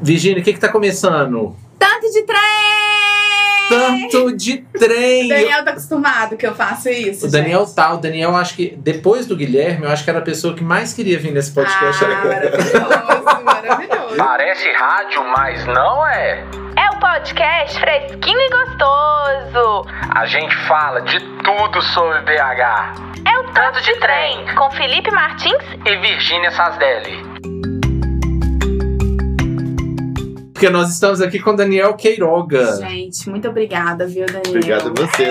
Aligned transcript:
Virgínia, 0.00 0.40
o 0.40 0.44
que 0.44 0.52
que 0.52 0.60
tá 0.60 0.68
começando? 0.68 1.56
Tanto 1.78 2.10
de 2.12 2.22
trem! 2.22 2.36
Tanto 3.68 4.36
de 4.36 4.58
trem! 4.78 5.26
O 5.26 5.28
Daniel 5.28 5.64
tá 5.64 5.70
acostumado 5.72 6.36
que 6.36 6.46
eu 6.46 6.54
faço 6.54 6.88
isso. 6.88 7.26
O 7.26 7.30
Daniel 7.30 7.64
gente. 7.64 7.74
tá, 7.74 7.92
o 7.94 7.96
Daniel 7.98 8.36
acho 8.36 8.54
que 8.54 8.76
depois 8.76 9.26
do 9.26 9.36
Guilherme, 9.36 9.84
eu 9.84 9.90
acho 9.90 10.04
que 10.04 10.10
era 10.10 10.20
a 10.20 10.22
pessoa 10.22 10.54
que 10.54 10.62
mais 10.62 10.92
queria 10.92 11.18
vir 11.18 11.32
nesse 11.32 11.52
podcast. 11.52 12.04
Ah, 12.04 12.08
maravilhoso, 12.08 13.44
maravilhoso. 13.44 14.16
Parece 14.16 14.72
rádio, 14.72 15.24
mas 15.36 15.66
não 15.66 16.06
é. 16.06 16.44
É 16.76 16.90
o 16.90 17.00
podcast 17.00 17.80
fresquinho 17.80 18.38
e 18.38 18.50
gostoso. 18.50 19.86
A 20.14 20.26
gente 20.26 20.54
fala 20.68 21.00
de 21.00 21.18
tudo 21.42 21.82
sobre 21.82 22.20
BH. 22.20 23.16
É 23.26 23.38
o 23.38 23.44
Tanto 23.52 23.80
de 23.82 23.94
Trem, 23.98 24.54
com 24.54 24.70
Felipe 24.72 25.10
Martins 25.10 25.62
E 25.84 25.96
Virgínia 25.96 26.50
Sasdelli. 26.52 27.75
Porque 30.56 30.70
nós 30.70 30.90
estamos 30.90 31.20
aqui 31.20 31.38
com 31.38 31.50
o 31.50 31.52
Daniel 31.54 31.92
Queiroga. 31.92 32.76
Gente, 32.78 33.28
muito 33.28 33.46
obrigada, 33.46 34.06
viu, 34.06 34.24
Daniel? 34.24 34.42
Obrigado 34.48 34.88
a 34.88 35.06
você. 35.06 35.28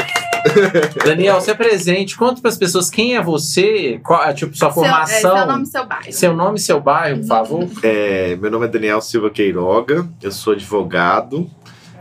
Daniel, 1.03 1.41
se 1.41 1.49
apresente, 1.49 2.15
conta 2.15 2.39
para 2.39 2.51
as 2.51 2.57
pessoas 2.59 2.91
quem 2.91 3.15
é 3.15 3.23
você, 3.23 3.99
qual, 4.03 4.23
é, 4.23 4.31
tipo, 4.33 4.55
sua 4.55 4.71
Seu, 4.71 4.83
é, 4.83 4.87
formação. 4.87 5.19
seu 5.19 5.47
nome 5.47 5.63
e 5.63 5.65
seu 5.65 5.85
bairro. 5.87 6.13
Seu 6.13 6.35
nome 6.35 6.57
e 6.57 6.61
seu 6.61 6.79
bairro, 6.79 7.19
por 7.21 7.27
favor. 7.27 7.67
É, 7.81 8.35
meu 8.35 8.51
nome 8.51 8.67
é 8.67 8.69
Daniel 8.69 9.01
Silva 9.01 9.31
Queiroga, 9.31 10.07
eu 10.21 10.31
sou 10.31 10.53
advogado 10.53 11.49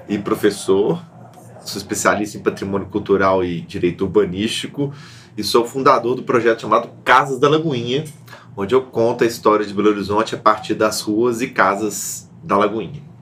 e 0.07 0.19
professor, 0.19 1.03
sou 1.65 1.79
especialista 1.79 2.37
em 2.37 2.43
patrimônio 2.43 2.89
cultural 2.89 3.43
e 3.43 3.63
direito 3.63 4.05
urbanístico 4.05 4.93
e 5.35 5.43
sou 5.43 5.65
fundador 5.65 6.15
do 6.15 6.23
projeto 6.23 6.61
chamado 6.61 6.91
Casas 7.03 7.39
da 7.39 7.49
Lagoinha, 7.49 8.05
onde 8.55 8.75
eu 8.75 8.83
conto 8.83 9.25
a 9.25 9.27
história 9.27 9.65
de 9.65 9.73
Belo 9.73 9.89
Horizonte 9.89 10.35
a 10.35 10.39
partir 10.39 10.75
das 10.75 11.01
ruas 11.01 11.41
e 11.41 11.49
casas 11.49 12.29
da 12.43 12.59
Lagoinha. 12.59 13.14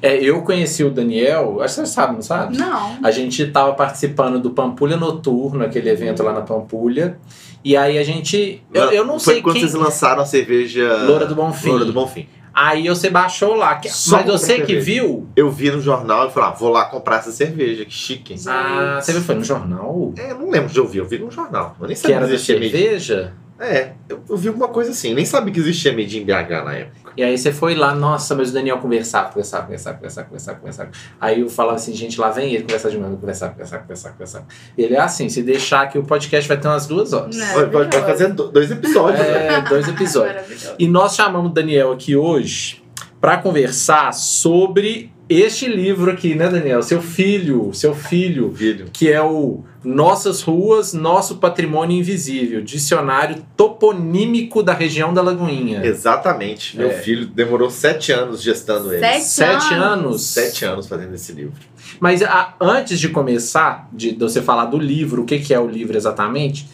É, 0.00 0.16
eu 0.22 0.42
conheci 0.42 0.84
o 0.84 0.90
Daniel, 0.90 1.60
acho 1.60 1.74
que 1.76 1.80
você 1.80 1.92
sabe, 1.92 2.14
não 2.14 2.22
sabe? 2.22 2.56
Não. 2.56 2.98
A 3.02 3.10
gente 3.10 3.42
estava 3.42 3.72
participando 3.74 4.38
do 4.40 4.50
Pampulha 4.50 4.96
Noturno, 4.96 5.64
aquele 5.64 5.90
evento 5.90 6.22
lá 6.22 6.32
na 6.32 6.42
Pampulha. 6.42 7.18
E 7.64 7.76
aí 7.76 7.98
a 7.98 8.04
gente. 8.04 8.62
Eu, 8.72 8.90
eu 8.92 9.04
não 9.04 9.18
Foi 9.18 9.34
sei 9.34 9.42
quando 9.42 9.54
quem. 9.54 9.62
vocês 9.62 9.74
lançaram 9.74 10.22
a 10.22 10.26
cerveja 10.26 11.04
Loura 11.04 11.26
do 11.26 11.34
Bonfim. 11.34 11.68
Loura 11.70 11.84
do 11.84 11.92
Bonfim. 11.92 12.28
Aí 12.54 12.88
você 12.88 13.08
baixou 13.10 13.54
lá. 13.54 13.80
Só 13.86 14.16
Mas 14.16 14.26
você 14.26 14.60
que 14.62 14.74
ver. 14.74 14.80
viu. 14.80 15.28
Eu 15.36 15.50
vi 15.50 15.70
no 15.70 15.80
jornal 15.80 16.28
e 16.28 16.30
falei, 16.32 16.48
ah, 16.48 16.52
vou 16.52 16.70
lá 16.70 16.86
comprar 16.86 17.18
essa 17.18 17.30
cerveja, 17.30 17.84
que 17.84 17.92
chique. 17.92 18.34
Ah, 18.48 18.98
você 19.00 19.12
viu? 19.12 19.22
Foi 19.22 19.34
no 19.36 19.44
jornal? 19.44 20.12
É, 20.16 20.32
eu 20.32 20.38
não 20.38 20.50
lembro 20.50 20.68
de 20.72 20.80
ouvir, 20.80 20.98
eu 20.98 21.04
vi 21.04 21.18
no 21.18 21.30
jornal. 21.30 21.76
Eu 21.80 21.86
nem 21.86 21.94
Que 21.94 22.00
sabia 22.02 22.16
era 22.16 22.24
que 22.24 22.30
da 22.30 22.34
existia 22.34 22.58
meio 22.58 22.70
cerveja? 22.72 23.34
É, 23.60 23.92
eu, 24.08 24.20
eu 24.30 24.36
vi 24.36 24.48
alguma 24.48 24.68
coisa 24.68 24.90
assim. 24.92 25.14
Nem 25.14 25.24
sabia 25.24 25.52
que 25.52 25.58
existia 25.60 25.92
Made 25.92 26.18
in 26.18 26.24
BH 26.24 26.64
na 26.64 26.74
época. 26.74 27.08
E 27.16 27.22
aí 27.24 27.36
você 27.36 27.50
foi 27.52 27.74
lá, 27.74 27.92
nossa, 27.94 28.34
mas 28.36 28.50
o 28.50 28.52
Daniel 28.54 28.78
conversava, 28.78 29.30
conversava, 29.30 29.64
conversava, 29.64 29.96
conversava, 29.96 30.26
conversava, 30.28 30.58
conversava. 30.58 30.90
Aí 31.20 31.40
eu 31.40 31.48
falava 31.48 31.74
assim, 31.76 31.92
gente, 31.92 32.20
lá 32.20 32.30
vem 32.30 32.54
ele 32.54 32.62
conversar 32.62 32.90
de 32.90 32.98
novo, 32.98 33.16
conversar, 33.16 33.48
conversar, 33.50 33.78
conversar, 33.80 34.10
conversar. 34.12 34.46
Ele 34.76 34.94
é 34.94 35.00
assim, 35.00 35.28
se 35.28 35.42
deixar 35.42 35.82
aqui 35.82 35.98
o 35.98 36.04
podcast 36.04 36.46
vai 36.46 36.56
ter 36.56 36.68
umas 36.68 36.86
duas 36.86 37.12
horas. 37.12 37.34
Não. 37.36 37.54
Vai, 37.54 37.66
vai- 37.66 37.84
vai 37.90 38.02
fazer 38.02 38.32
do- 38.32 38.48
dois 38.52 38.70
episódios, 38.70 39.18
né? 39.20 39.54
É, 39.54 39.60
dois 39.62 39.88
episódios. 39.88 40.74
E 40.78 40.86
nós 40.86 41.16
chamamos 41.16 41.50
o 41.50 41.54
Daniel 41.54 41.90
aqui 41.90 42.14
hoje 42.14 42.84
para 43.20 43.38
conversar 43.38 44.12
sobre 44.14 45.10
este 45.28 45.66
livro 45.66 46.10
aqui, 46.12 46.36
né, 46.36 46.48
Daniel? 46.48 46.80
Seu 46.82 47.02
filho, 47.02 47.70
seu 47.74 47.94
filho, 47.94 48.52
Filho. 48.54 48.86
que 48.92 49.10
é 49.10 49.20
o 49.20 49.64
Nossas 49.84 50.42
Ruas, 50.42 50.92
Nosso 50.92 51.36
Patrimônio 51.36 51.96
Invisível, 51.98 52.60
dicionário 52.62 53.44
toponímico 53.56 54.62
da 54.62 54.72
região 54.74 55.14
da 55.14 55.22
Lagoinha. 55.22 55.84
Exatamente. 55.84 56.76
Meu 56.76 56.88
É. 56.90 56.94
filho 56.94 57.26
demorou 57.26 57.70
sete 57.70 58.10
anos 58.12 58.42
gestando 58.42 58.92
ele. 58.92 59.00
Sete 59.00 59.24
Sete 59.24 59.74
anos? 59.74 59.84
anos. 59.86 60.22
Sete 60.22 60.64
anos 60.64 60.86
fazendo 60.88 61.14
esse 61.14 61.32
livro. 61.32 61.54
Mas 62.00 62.22
a- 62.22 62.54
antes 62.60 62.98
de 62.98 63.08
começar, 63.08 63.88
de, 63.92 64.12
de 64.12 64.18
você 64.18 64.42
falar 64.42 64.66
do 64.66 64.78
livro, 64.78 65.22
o 65.22 65.24
que, 65.24 65.38
que 65.38 65.54
é 65.54 65.60
o 65.60 65.66
livro 65.68 65.96
exatamente, 65.96 66.68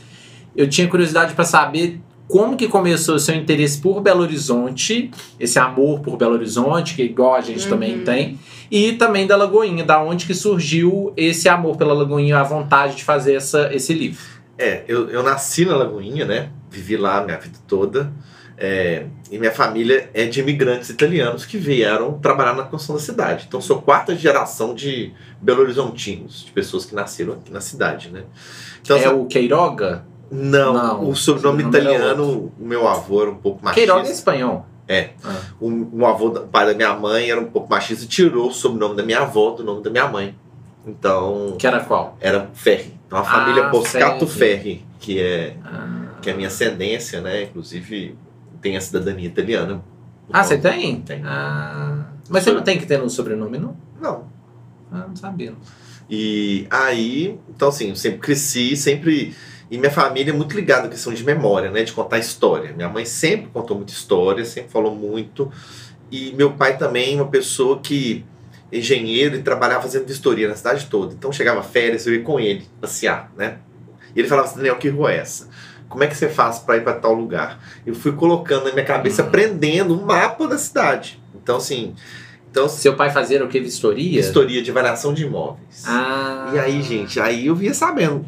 eu 0.56 0.68
tinha 0.68 0.88
curiosidade 0.88 1.34
para 1.34 1.44
saber 1.44 2.00
como 2.26 2.56
que 2.56 2.66
começou 2.68 3.16
o 3.16 3.18
seu 3.20 3.34
interesse 3.34 3.78
por 3.78 4.00
Belo 4.00 4.22
Horizonte, 4.22 5.10
esse 5.38 5.58
amor 5.58 6.00
por 6.00 6.16
Belo 6.16 6.32
Horizonte, 6.34 6.94
que 6.94 7.02
igual 7.02 7.34
a 7.34 7.40
gente 7.42 7.64
Uhum. 7.64 7.70
também 7.70 7.98
tem, 8.00 8.38
e 8.70 8.92
também 8.92 9.26
da 9.26 9.36
Lagoinha, 9.36 9.84
da 9.84 10.02
onde 10.02 10.26
que 10.26 10.34
surgiu 10.34 11.12
esse 11.16 11.48
amor 11.48 11.76
pela 11.76 11.94
Lagoinha, 11.94 12.38
a 12.38 12.42
vontade 12.42 12.96
de 12.96 13.04
fazer 13.04 13.34
essa, 13.34 13.72
esse 13.74 13.92
livro. 13.92 14.24
É, 14.58 14.82
eu, 14.86 15.10
eu 15.10 15.22
nasci 15.22 15.64
na 15.64 15.76
Lagoinha, 15.76 16.24
né? 16.24 16.50
Vivi 16.70 16.96
lá 16.96 17.18
a 17.18 17.24
minha 17.24 17.38
vida 17.38 17.58
toda. 17.66 18.12
É, 18.56 19.06
e 19.30 19.38
minha 19.38 19.50
família 19.50 20.08
é 20.14 20.26
de 20.26 20.38
imigrantes 20.38 20.88
italianos 20.88 21.44
que 21.44 21.58
vieram 21.58 22.18
trabalhar 22.18 22.54
na 22.54 22.62
construção 22.62 22.96
da 22.96 23.02
cidade. 23.02 23.46
Então, 23.48 23.60
sou 23.60 23.82
quarta 23.82 24.14
geração 24.14 24.74
de 24.74 25.12
Belo 25.42 25.62
Horizontinos, 25.62 26.44
de 26.44 26.52
pessoas 26.52 26.84
que 26.84 26.94
nasceram 26.94 27.32
aqui 27.32 27.52
na 27.52 27.60
cidade, 27.60 28.10
né? 28.10 28.24
Então, 28.80 28.96
é 28.96 29.08
o 29.08 29.26
Queiroga? 29.26 30.04
não, 30.30 30.72
Não, 30.72 31.10
o 31.10 31.14
sobrenome 31.14 31.62
o 31.62 31.66
sobrenome 31.66 31.76
era 31.76 32.02
italiano, 32.02 32.52
o 32.58 32.64
meu 32.64 32.88
avô 32.88 33.22
era 33.22 33.30
um 33.30 33.36
pouco 33.36 33.64
machista. 33.64 33.86
Queiroga 33.86 34.08
é 34.08 34.12
espanhol. 34.12 34.66
O, 35.60 36.00
o 36.00 36.06
avô, 36.06 36.28
o 36.28 36.46
pai 36.48 36.66
da 36.66 36.74
minha 36.74 36.94
mãe 36.94 37.30
era 37.30 37.40
um 37.40 37.46
pouco 37.46 37.70
machista 37.70 38.04
e 38.04 38.08
tirou 38.08 38.48
o 38.48 38.52
sobrenome 38.52 38.96
da 38.96 39.02
minha 39.02 39.20
avó 39.20 39.50
do 39.50 39.64
nome 39.64 39.82
da 39.82 39.90
minha 39.90 40.06
mãe. 40.08 40.34
Então, 40.86 41.56
Que 41.58 41.66
era 41.66 41.80
qual? 41.80 42.16
era 42.20 42.50
Ferri. 42.52 42.92
Então, 43.06 43.18
a 43.18 43.22
Ah, 43.22 43.24
família 43.24 43.68
Boscato 43.68 44.26
Ferri. 44.26 44.52
Ferri, 44.62 44.86
que 45.00 45.20
é, 45.20 45.56
Ah, 45.64 46.18
que 46.20 46.28
é 46.28 46.32
a 46.32 46.36
minha 46.36 46.48
ascendência, 46.48 47.20
né? 47.22 47.44
Inclusive, 47.44 48.16
tem 48.60 48.76
a 48.76 48.80
cidadania 48.80 49.26
italiana. 49.26 49.82
Ah, 50.32 50.42
você 50.44 50.58
tem? 50.58 51.00
Tem. 51.00 51.22
Ah, 51.24 52.06
mas 52.28 52.44
você 52.44 52.52
não 52.52 52.62
tem 52.62 52.78
que 52.78 52.86
ter 52.86 52.98
no 52.98 53.08
sobrenome, 53.08 53.58
não? 53.58 53.76
Não. 54.00 54.26
Ah, 54.92 55.06
não 55.08 55.16
sabia. 55.16 55.54
E 56.08 56.66
aí, 56.70 57.38
então 57.48 57.68
assim, 57.68 57.88
eu 57.90 57.96
sempre 57.96 58.18
cresci, 58.18 58.76
sempre. 58.76 59.34
E 59.74 59.78
minha 59.78 59.90
família 59.90 60.30
é 60.30 60.34
muito 60.34 60.54
ligada 60.54 60.86
à 60.86 60.88
questão 60.88 61.12
de 61.12 61.24
memória, 61.24 61.68
né? 61.68 61.82
De 61.82 61.92
contar 61.92 62.18
história. 62.20 62.72
Minha 62.72 62.88
mãe 62.88 63.04
sempre 63.04 63.48
contou 63.52 63.76
muita 63.76 63.92
história, 63.92 64.44
sempre 64.44 64.70
falou 64.70 64.94
muito. 64.94 65.50
E 66.12 66.32
meu 66.34 66.52
pai 66.52 66.78
também, 66.78 67.16
uma 67.16 67.26
pessoa 67.26 67.80
que 67.80 68.24
é 68.70 68.78
engenheiro 68.78 69.34
e 69.34 69.42
trabalhava 69.42 69.82
fazendo 69.82 70.06
vistoria 70.06 70.46
na 70.46 70.54
cidade 70.54 70.86
toda. 70.86 71.12
Então 71.12 71.32
chegava 71.32 71.60
férias, 71.60 72.06
eu 72.06 72.14
ia 72.14 72.22
com 72.22 72.38
ele 72.38 72.68
passear, 72.80 73.32
né? 73.36 73.58
E 74.14 74.20
ele 74.20 74.28
falava 74.28 74.46
assim, 74.46 74.58
Daniel, 74.58 74.76
que 74.76 74.88
rua 74.88 75.12
é 75.12 75.16
essa? 75.16 75.48
Como 75.88 76.04
é 76.04 76.06
que 76.06 76.16
você 76.16 76.28
faz 76.28 76.60
para 76.60 76.76
ir 76.76 76.84
para 76.84 76.92
tal 76.92 77.12
lugar? 77.12 77.58
Eu 77.84 77.96
fui 77.96 78.12
colocando 78.12 78.66
na 78.66 78.72
minha 78.72 78.84
cabeça, 78.84 79.22
Uhum. 79.22 79.28
aprendendo 79.28 79.92
um 80.00 80.04
mapa 80.04 80.46
da 80.46 80.56
cidade. 80.56 81.20
Então, 81.34 81.56
assim, 81.56 81.96
então, 82.48 82.68
Seu 82.68 82.94
pai 82.94 83.10
fazia 83.10 83.44
o 83.44 83.48
que? 83.48 83.58
Vistoria? 83.58 84.22
vistoria 84.22 84.62
de 84.62 84.70
variação 84.70 85.12
de 85.12 85.24
imóveis. 85.24 85.82
Ah. 85.84 86.52
E 86.54 86.58
aí, 86.60 86.80
gente, 86.80 87.18
aí 87.18 87.46
eu 87.46 87.56
via 87.56 87.74
sabendo. 87.74 88.24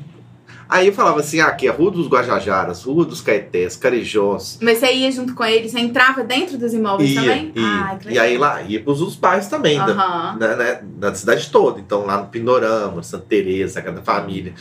Aí 0.69 0.89
eu 0.89 0.93
falava 0.93 1.21
assim, 1.21 1.39
ah, 1.41 1.47
aqui 1.47 1.69
é 1.69 1.71
a 1.71 1.73
Rua 1.73 1.93
dos 1.93 2.09
Guajajaras, 2.09 2.83
Rua 2.83 3.05
dos 3.05 3.21
Caetés, 3.21 3.77
Carijós. 3.77 4.59
Mas 4.61 4.79
você 4.79 4.93
ia 4.93 5.13
junto 5.13 5.35
com 5.35 5.45
ele, 5.45 5.69
você 5.69 5.79
entrava 5.79 6.25
dentro 6.25 6.59
dos 6.59 6.75
imóveis 6.75 7.11
Ia, 7.11 7.21
também? 7.21 7.53
ia. 7.55 7.97
Que 8.01 8.11
e 8.11 8.19
aí 8.19 8.37
lá, 8.37 8.63
ia 8.63 8.83
pros 8.83 9.01
outros 9.01 9.17
bairros 9.17 9.47
também, 9.47 9.79
da, 9.79 9.95
na, 9.95 10.57
né, 10.57 10.81
da 10.83 11.15
cidade 11.15 11.49
toda. 11.51 11.79
Então 11.79 12.05
lá 12.05 12.21
no 12.21 12.27
Pindorama, 12.27 13.03
Santa 13.03 13.27
Teresa, 13.29 13.81
Cada 13.81 14.03
Família. 14.03 14.55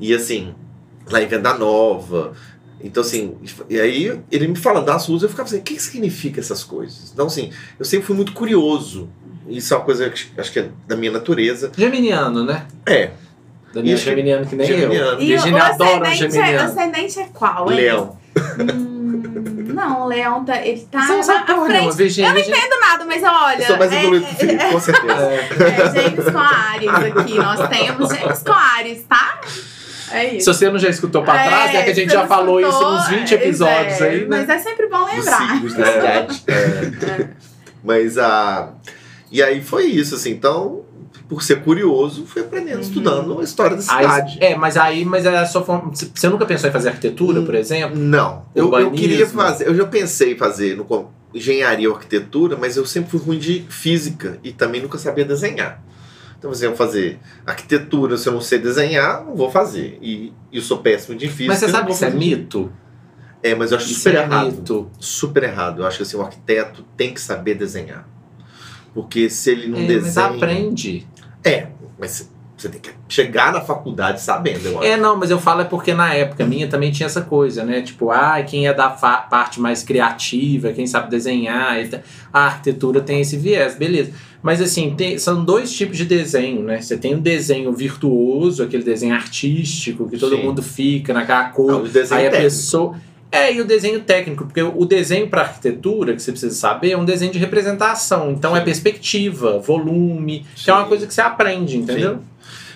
E 0.00 0.12
assim, 0.12 0.52
lá 1.08 1.22
em 1.22 1.26
Venda 1.26 1.54
Nova. 1.54 2.32
Então 2.82 3.00
assim, 3.00 3.36
e 3.70 3.78
aí 3.78 4.20
ele 4.32 4.48
me 4.48 4.56
falando 4.56 4.86
das 4.86 5.06
ruas, 5.06 5.22
eu 5.22 5.28
ficava 5.28 5.48
assim, 5.48 5.58
o 5.58 5.62
que, 5.62 5.74
que 5.74 5.82
significa 5.82 6.40
essas 6.40 6.64
coisas? 6.64 7.12
Então 7.12 7.26
assim, 7.26 7.52
eu 7.78 7.84
sempre 7.84 8.06
fui 8.06 8.16
muito 8.16 8.32
curioso. 8.32 9.08
Isso 9.48 9.72
é 9.74 9.76
uma 9.76 9.84
coisa 9.84 10.10
que 10.10 10.28
acho 10.36 10.52
que 10.52 10.58
é 10.58 10.70
da 10.88 10.96
minha 10.96 11.12
natureza. 11.12 11.70
Geminiano, 11.76 12.44
né? 12.44 12.66
É, 12.86 13.10
Daniel 13.72 13.94
Isso. 13.96 14.04
geminiano 14.04 14.46
que 14.46 14.54
nem 14.56 14.66
Geminiano. 14.66 14.94
eu. 15.12 15.20
E 15.20 15.26
Virginia 15.26 15.62
adora 15.64 16.08
ascendente, 16.08 16.24
é, 16.24 16.26
o 16.26 16.30
geminiano. 16.30 16.68
ascendente 16.70 17.20
é 17.20 17.28
qual, 17.32 17.70
hein? 17.70 17.76
Leão. 17.76 18.16
Hum, 18.58 19.22
não, 19.74 20.02
o 20.02 20.06
Leão 20.06 20.44
tá, 20.44 20.60
ele 20.64 20.86
tá 20.90 21.00
Você 21.06 21.12
não 21.14 21.22
sabe 21.22 21.46
frente. 21.46 21.68
nenhuma, 21.68 21.92
Virginia. 21.92 22.30
Eu 22.30 22.34
não 22.34 22.40
entendo 22.40 22.80
nada, 22.80 23.04
mas 23.06 23.22
olha. 23.22 23.62
Eu 23.62 23.66
sou 23.66 23.76
mais 23.78 23.92
é- 23.92 23.98
evoluído 24.00 24.26
que 24.26 24.32
o 24.34 24.36
Felipe, 24.36 24.64
com 24.70 24.80
certeza. 24.80 25.12
É. 25.22 25.36
É, 25.36 26.02
Gêmeos 26.02 26.30
com 26.30 26.38
Ares 26.38 26.88
aqui. 26.90 27.34
Nós 27.34 27.68
temos 27.68 28.08
Gêmeos 28.14 28.42
com 28.42 28.52
Ares, 28.52 29.02
tá? 29.08 29.40
É 30.12 30.28
Se 30.28 30.36
isso. 30.36 30.52
você 30.52 30.68
não 30.70 30.78
já 30.78 30.90
escutou 30.90 31.22
pra 31.22 31.32
trás, 31.42 31.74
É, 31.74 31.78
é 31.78 31.82
que 31.84 31.90
a 31.90 31.94
gente 31.94 32.08
você 32.10 32.14
já 32.16 32.20
não 32.20 32.28
falou 32.28 32.60
isso 32.60 32.68
escutou, 32.68 32.92
uns 32.92 33.08
20 33.08 33.32
é, 33.32 33.34
episódios 33.36 34.00
é, 34.00 34.08
aí, 34.08 34.20
né? 34.20 34.26
Mas 34.28 34.48
é 34.50 34.58
sempre 34.58 34.86
bom 34.88 35.04
lembrar. 35.06 35.38
signos 35.54 35.74
da 35.74 35.86
cidade. 35.86 36.42
É. 36.48 37.28
Mas 37.82 38.18
a. 38.18 38.68
E 39.30 39.42
aí 39.42 39.62
foi 39.62 39.86
isso, 39.86 40.14
assim. 40.14 40.32
Então, 40.32 40.82
por 41.28 41.42
ser 41.42 41.62
curioso, 41.62 42.24
fui 42.26 42.42
aprendendo, 42.42 42.76
Uhum. 42.76 42.80
estudando 42.82 43.40
a 43.40 43.42
história 43.44 43.76
da 43.76 43.82
Aí- 43.94 44.02
cidade. 44.04 44.38
é, 44.40 44.54
mas 44.56 44.76
aí, 44.76 45.04
mas 45.04 45.24
é 45.26 45.46
forma. 45.46 45.90
Você 45.92 46.28
nunca 46.28 46.44
pensou 46.46 46.68
em 46.68 46.72
fazer 46.72 46.88
arquitetura, 46.90 47.40
Hum. 47.40 47.44
por 47.44 47.54
exemplo? 47.54 47.98
Não. 47.98 48.44
Eu, 48.54 48.72
eu 48.78 48.90
queria 48.90 49.26
fazer. 49.26 49.66
Eu 49.66 49.74
já 49.74 49.86
pensei 49.86 50.32
em 50.34 50.36
fazer 50.36 50.76
no, 50.76 51.10
engenharia 51.34 51.88
ou 51.88 51.94
arquitetura, 51.96 52.56
mas 52.60 52.76
eu 52.76 52.84
sempre 52.84 53.10
fui 53.10 53.20
ruim 53.20 53.38
de 53.38 53.64
física 53.68 54.38
e 54.44 54.52
também 54.52 54.82
nunca 54.82 54.98
sabia 54.98 55.24
desenhar. 55.24 55.82
Então, 56.38 56.50
assim, 56.50 56.64
eu 56.64 56.74
fazer 56.76 57.18
arquitetura, 57.46 58.16
se 58.18 58.28
eu 58.28 58.32
não 58.32 58.40
sei 58.40 58.58
desenhar, 58.58 59.24
não 59.24 59.34
vou 59.36 59.50
fazer. 59.50 59.96
E, 60.02 60.32
e 60.50 60.56
eu 60.56 60.62
sou 60.62 60.78
péssimo 60.78 61.16
de 61.16 61.28
física. 61.28 61.46
Mas 61.52 61.58
você 61.60 61.68
sabe 61.68 61.82
que 61.86 61.86
vou 61.86 61.94
isso 61.94 62.04
é 62.04 62.10
mito? 62.10 62.72
É, 63.42 63.54
mas 63.54 63.70
eu 63.70 63.76
acho 63.78 63.86
Isso 63.86 63.94
super 64.00 64.14
é 64.16 64.22
errado. 64.22 64.46
mito. 64.46 64.90
Super 64.98 65.42
errado. 65.44 65.82
Eu 65.82 65.86
acho 65.86 65.96
que 65.98 66.02
assim, 66.02 66.16
o 66.16 66.20
arquiteto 66.22 66.84
tem 66.96 67.14
que 67.14 67.20
saber 67.20 67.54
desenhar. 67.54 68.08
Porque 68.94 69.30
se 69.30 69.50
ele 69.50 69.68
não 69.68 69.78
É, 69.78 69.80
mas 69.82 69.88
desenha. 70.04 70.26
aprende. 70.26 71.06
É, 71.44 71.66
mas 71.98 72.30
você 72.56 72.68
tem 72.68 72.80
que 72.80 72.90
chegar 73.08 73.52
na 73.52 73.60
faculdade 73.60 74.20
sabendo, 74.22 74.66
eu 74.66 74.78
acho. 74.78 74.86
É, 74.86 74.96
não, 74.96 75.16
mas 75.16 75.30
eu 75.30 75.38
falo 75.40 75.62
é 75.62 75.64
porque 75.64 75.92
na 75.92 76.14
época 76.14 76.44
minha 76.46 76.68
também 76.68 76.92
tinha 76.92 77.06
essa 77.06 77.22
coisa, 77.22 77.64
né? 77.64 77.82
Tipo, 77.82 78.10
ah, 78.10 78.40
quem 78.42 78.66
é 78.68 78.72
da 78.74 78.88
parte 78.88 79.60
mais 79.60 79.82
criativa, 79.82 80.72
quem 80.72 80.86
sabe 80.86 81.10
desenhar, 81.10 81.76
a 82.32 82.40
arquitetura 82.46 83.00
tem 83.00 83.20
esse 83.20 83.36
viés, 83.36 83.74
beleza. 83.74 84.12
Mas 84.42 84.60
assim, 84.60 84.94
tem- 84.96 85.18
são 85.18 85.44
dois 85.44 85.72
tipos 85.72 85.96
de 85.96 86.04
desenho, 86.04 86.62
né? 86.62 86.80
Você 86.80 86.96
tem 86.96 87.14
o 87.14 87.20
desenho 87.20 87.72
virtuoso, 87.72 88.62
aquele 88.62 88.82
desenho 88.82 89.14
artístico, 89.14 90.08
que 90.08 90.16
todo 90.18 90.36
Sim. 90.36 90.42
mundo 90.42 90.62
fica 90.62 91.12
naquela 91.12 91.40
Ah, 91.46 91.48
cor. 91.50 91.82
desenho 91.88 92.20
aí 92.20 92.26
a 92.26 92.30
técnico. 92.30 92.50
pessoa. 92.52 92.96
É, 93.32 93.50
e 93.50 93.62
o 93.62 93.64
desenho 93.64 94.02
técnico, 94.02 94.44
porque 94.44 94.62
o 94.62 94.84
desenho 94.84 95.26
para 95.26 95.40
arquitetura, 95.40 96.14
que 96.14 96.20
você 96.20 96.30
precisa 96.30 96.54
saber, 96.54 96.90
é 96.90 96.98
um 96.98 97.04
desenho 97.04 97.32
de 97.32 97.38
representação. 97.38 98.30
Então 98.30 98.54
é 98.54 98.58
Sim. 98.58 98.64
perspectiva, 98.66 99.58
volume, 99.58 100.46
que 100.54 100.70
é 100.70 100.74
uma 100.74 100.82
Sim. 100.82 100.88
coisa 100.88 101.06
que 101.06 101.14
você 101.14 101.22
aprende, 101.22 101.78
entendeu? 101.78 102.20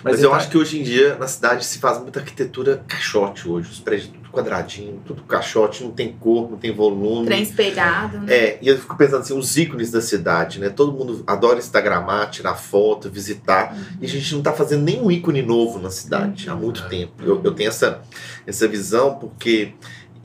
Mas, 0.03 0.15
eu 0.15 0.29
então- 0.29 0.33
acho 0.33 0.49
que 0.49 0.57
hoje 0.57 0.79
em 0.79 0.83
dia 0.83 1.15
na 1.15 1.27
cidade 1.27 1.65
se 1.65 1.79
faz 1.79 1.99
muita 1.99 2.19
arquitetura 2.19 2.81
caixote 2.87 3.47
hoje. 3.47 3.69
Os 3.71 3.79
prédios 3.79 4.09
tudo 4.27 4.31
quadradinho, 4.31 5.01
tudo 5.05 5.23
caixote, 5.23 5.83
não 5.83 5.91
tem 5.91 6.11
cor, 6.11 6.49
não 6.49 6.57
tem 6.57 6.73
volume. 6.73 7.25
Trem 7.25 7.41
espelhado, 7.41 8.19
né? 8.19 8.33
É, 8.33 8.59
e 8.61 8.67
eu 8.67 8.77
fico 8.77 8.95
pensando 8.95 9.21
assim, 9.21 9.37
os 9.37 9.57
ícones 9.57 9.91
da 9.91 10.01
cidade, 10.01 10.59
né? 10.59 10.69
Todo 10.69 10.91
mundo 10.91 11.23
adora 11.25 11.57
instagramar, 11.59 12.29
tirar 12.29 12.55
foto, 12.55 13.09
visitar. 13.09 13.75
E 14.01 14.05
a 14.05 14.09
gente 14.09 14.33
não 14.35 14.41
tá 14.41 14.53
fazendo 14.53 14.83
nenhum 14.83 15.09
ícone 15.09 15.41
novo 15.41 15.79
na 15.79 15.89
cidade 15.89 16.49
há 16.49 16.55
muito 16.55 16.87
tempo. 16.87 17.13
Eu, 17.23 17.41
eu 17.43 17.51
tenho 17.53 17.69
essa, 17.69 18.01
essa 18.45 18.67
visão 18.67 19.15
porque. 19.15 19.73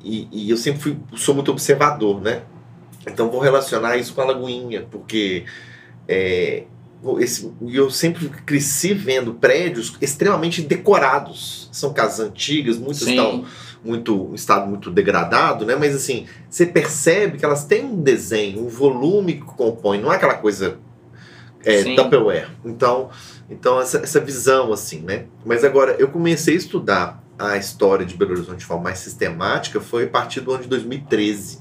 E, 0.04 0.28
e 0.30 0.50
eu 0.50 0.56
sempre 0.56 0.80
fui, 0.80 0.96
sou 1.14 1.34
muito 1.34 1.50
observador, 1.50 2.20
né? 2.20 2.42
Então 3.06 3.30
vou 3.30 3.40
relacionar 3.40 3.96
isso 3.96 4.14
com 4.14 4.20
a 4.20 4.26
Lagoinha, 4.26 4.86
porque. 4.90 5.44
É, 6.08 6.64
esse, 7.18 7.52
eu 7.68 7.90
sempre 7.90 8.28
cresci 8.46 8.94
vendo 8.94 9.34
prédios 9.34 9.96
extremamente 10.00 10.62
decorados. 10.62 11.68
São 11.72 11.92
casas 11.92 12.20
antigas, 12.20 12.78
muitas 12.78 13.02
Sim. 13.02 13.10
estão 13.10 13.44
muito 13.84 14.28
em 14.30 14.34
estado 14.34 14.68
muito 14.68 14.90
degradado, 14.90 15.66
né? 15.66 15.74
Mas 15.74 15.96
assim, 15.96 16.26
você 16.48 16.64
percebe 16.64 17.38
que 17.38 17.44
elas 17.44 17.64
têm 17.64 17.84
um 17.84 18.00
desenho, 18.00 18.64
um 18.64 18.68
volume 18.68 19.34
que 19.34 19.40
compõe, 19.42 20.00
não 20.00 20.12
é 20.12 20.16
aquela 20.16 20.34
coisa 20.34 20.78
é, 21.64 21.82
Sim. 21.82 21.96
Tupperware. 21.96 22.48
Então, 22.64 23.10
então 23.50 23.80
essa, 23.80 23.98
essa 23.98 24.20
visão 24.20 24.72
assim, 24.72 25.00
né? 25.00 25.26
Mas 25.44 25.64
agora 25.64 25.96
eu 25.98 26.08
comecei 26.08 26.54
a 26.54 26.58
estudar 26.58 27.21
a 27.38 27.56
história 27.56 28.04
de 28.06 28.16
Belo 28.16 28.32
Horizonte 28.32 28.58
de 28.58 28.64
forma 28.64 28.84
mais 28.84 28.98
sistemática 28.98 29.80
foi 29.80 30.04
a 30.04 30.08
partir 30.08 30.40
do 30.40 30.52
ano 30.52 30.62
de 30.62 30.68
2013. 30.68 31.60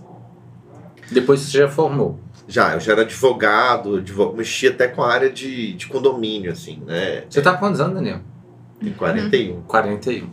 Depois 1.11 1.39
você 1.41 1.57
já 1.57 1.67
formou. 1.69 2.19
Já, 2.47 2.73
eu 2.73 2.79
já 2.79 2.93
era 2.93 3.01
advogado, 3.01 3.97
advo- 3.97 4.33
mexia 4.33 4.69
até 4.71 4.87
com 4.87 5.01
a 5.03 5.11
área 5.11 5.29
de, 5.29 5.73
de 5.73 5.87
condomínio, 5.87 6.51
assim, 6.51 6.81
né? 6.85 7.23
Você 7.29 7.41
tá 7.41 7.55
quantos 7.57 7.79
anos, 7.79 7.95
Daniel? 7.95 8.19
Em 8.81 8.91
41. 8.93 9.61
41. 9.63 10.29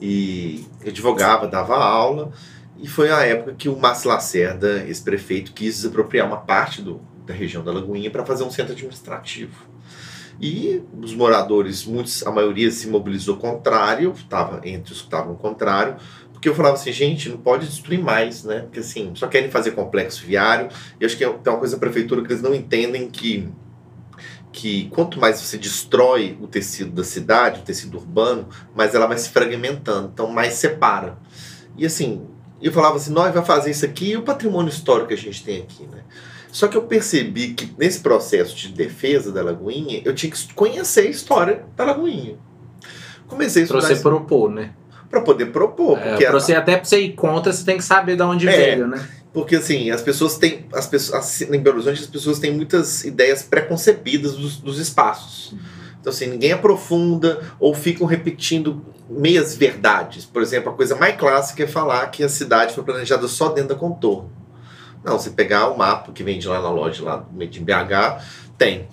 e 0.00 0.64
advogava, 0.86 1.46
dava 1.48 1.76
aula, 1.76 2.30
e 2.78 2.86
foi 2.86 3.10
a 3.10 3.24
época 3.24 3.54
que 3.54 3.68
o 3.68 3.76
Márcio 3.76 4.08
Lacerda, 4.08 4.84
esse 4.86 5.02
prefeito, 5.02 5.52
quis 5.52 5.76
desapropriar 5.76 6.26
uma 6.26 6.36
parte 6.36 6.80
do, 6.80 7.00
da 7.26 7.34
região 7.34 7.64
da 7.64 7.72
Lagoinha 7.72 8.10
para 8.10 8.24
fazer 8.24 8.44
um 8.44 8.50
centro 8.50 8.72
administrativo. 8.72 9.66
E 10.40 10.82
os 11.00 11.14
moradores, 11.14 11.84
muitos, 11.84 12.24
a 12.26 12.30
maioria 12.30 12.70
se 12.70 12.88
mobilizou 12.88 13.36
contrário, 13.36 14.12
estava 14.16 14.60
entre 14.64 14.92
os 14.92 15.00
que 15.00 15.06
estavam 15.06 15.34
contrário, 15.34 15.96
porque 16.32 16.48
eu 16.48 16.54
falava 16.54 16.76
assim, 16.76 16.92
gente, 16.92 17.28
não 17.28 17.38
pode 17.38 17.66
destruir 17.66 18.00
mais, 18.00 18.44
né? 18.44 18.60
Porque 18.60 18.78
assim, 18.78 19.10
só 19.14 19.26
querem 19.26 19.50
fazer 19.50 19.72
complexo 19.72 20.24
viário, 20.24 20.68
e 21.00 21.04
acho 21.04 21.16
que 21.16 21.24
é- 21.24 21.28
uma 21.28 21.58
coisa 21.58 21.74
da 21.74 21.80
prefeitura 21.80 22.22
que 22.22 22.28
eles 22.28 22.42
não 22.42 22.54
entendem 22.54 23.08
que 23.10 23.48
que 24.50 24.88
quanto 24.88 25.20
mais 25.20 25.40
você 25.40 25.58
destrói 25.58 26.36
o 26.40 26.46
tecido 26.46 26.90
da 26.90 27.04
cidade, 27.04 27.60
o 27.60 27.62
tecido 27.62 27.98
urbano, 27.98 28.48
mais 28.74 28.94
ela 28.94 29.06
vai 29.06 29.18
se 29.18 29.28
fragmentando, 29.28 30.10
então 30.12 30.28
mais 30.28 30.54
separa. 30.54 31.18
E 31.76 31.84
assim, 31.86 32.26
eu 32.60 32.72
falava 32.72 32.96
assim, 32.96 33.12
nós 33.12 33.32
vai 33.32 33.44
fazer 33.44 33.70
isso 33.70 33.84
aqui 33.84 34.12
e 34.12 34.16
o 34.16 34.22
patrimônio 34.22 34.70
histórico 34.70 35.08
que 35.08 35.14
a 35.14 35.18
gente 35.18 35.44
tem 35.44 35.62
aqui, 35.62 35.86
né? 35.86 36.02
Só 36.50 36.66
que 36.68 36.76
eu 36.76 36.82
percebi 36.82 37.54
que 37.54 37.72
nesse 37.78 38.00
processo 38.00 38.56
de 38.56 38.68
defesa 38.68 39.30
da 39.30 39.42
Lagoinha, 39.42 40.00
eu 40.04 40.14
tinha 40.14 40.30
que 40.32 40.54
conhecer 40.54 41.00
a 41.06 41.10
história 41.10 41.64
da 41.76 41.84
Lagoinha. 41.84 42.36
Comecei 43.26 43.64
a 43.64 43.66
Pra 43.66 43.78
estudar 43.78 43.94
você 43.96 44.02
propor, 44.02 44.50
né? 44.50 44.70
para 45.10 45.22
poder 45.22 45.46
propor, 45.46 45.98
É, 45.98 46.10
porque, 46.10 46.24
pra 46.26 46.32
você, 46.34 46.54
até 46.54 46.76
pra 46.76 46.84
você 46.84 47.00
ir 47.00 47.14
contra, 47.14 47.50
você 47.50 47.64
tem 47.64 47.78
que 47.78 47.84
saber 47.84 48.14
de 48.16 48.22
onde 48.22 48.46
É. 48.46 48.74
veio, 48.74 48.86
né? 48.86 49.06
porque 49.32 49.56
assim, 49.56 49.90
as 49.90 50.02
pessoas 50.02 50.36
têm, 50.36 50.66
as 50.74 50.86
pessoas, 50.86 51.18
assim, 51.20 51.44
em 51.54 51.60
Belo 51.60 51.76
Horizonte 51.76 52.00
as 52.00 52.06
pessoas 52.06 52.38
têm 52.38 52.52
muitas 52.52 53.04
ideias 53.04 53.42
preconcebidas 53.42 54.34
dos, 54.36 54.56
dos 54.58 54.78
espaços. 54.78 55.54
Então 56.00 56.12
assim, 56.12 56.26
ninguém 56.26 56.52
aprofunda 56.52 57.40
ou 57.60 57.72
ficam 57.74 58.06
repetindo 58.06 58.84
meias 59.08 59.54
verdades. 59.56 60.24
Por 60.24 60.42
exemplo, 60.42 60.72
a 60.72 60.74
coisa 60.74 60.94
mais 60.96 61.16
clássica 61.16 61.62
é 61.62 61.66
falar 61.66 62.06
que 62.08 62.22
a 62.24 62.28
cidade 62.28 62.74
foi 62.74 62.82
planejada 62.84 63.28
só 63.28 63.48
dentro 63.50 63.70
da 63.70 63.74
contorno. 63.76 64.30
Não, 65.08 65.18
você 65.18 65.30
pegar 65.30 65.68
o 65.68 65.78
mapa 65.78 66.12
que 66.12 66.22
vende 66.22 66.46
lá 66.46 66.60
na 66.60 66.70
loja, 66.70 67.02
lá 67.02 67.24
de 67.48 67.60
BH, 67.60 68.22
tem. 68.56 68.88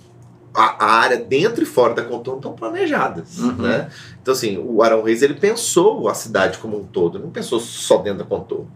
A, 0.54 0.86
área 0.86 1.18
dentro 1.18 1.62
e 1.62 1.66
fora 1.66 1.92
da 1.92 2.02
contorno 2.02 2.38
estão 2.38 2.54
planejadas, 2.54 3.38
Uhum. 3.38 3.52
né? 3.56 3.90
Então 4.22 4.32
assim, 4.32 4.56
o 4.56 4.82
Arão 4.82 5.02
Reis 5.02 5.20
ele 5.20 5.34
pensou 5.34 6.08
a 6.08 6.14
cidade 6.14 6.56
como 6.56 6.80
um 6.80 6.84
todo, 6.84 7.18
não 7.18 7.28
pensou 7.30 7.60
só 7.60 7.98
dentro 7.98 8.20
da 8.20 8.24
contorno. 8.24 8.70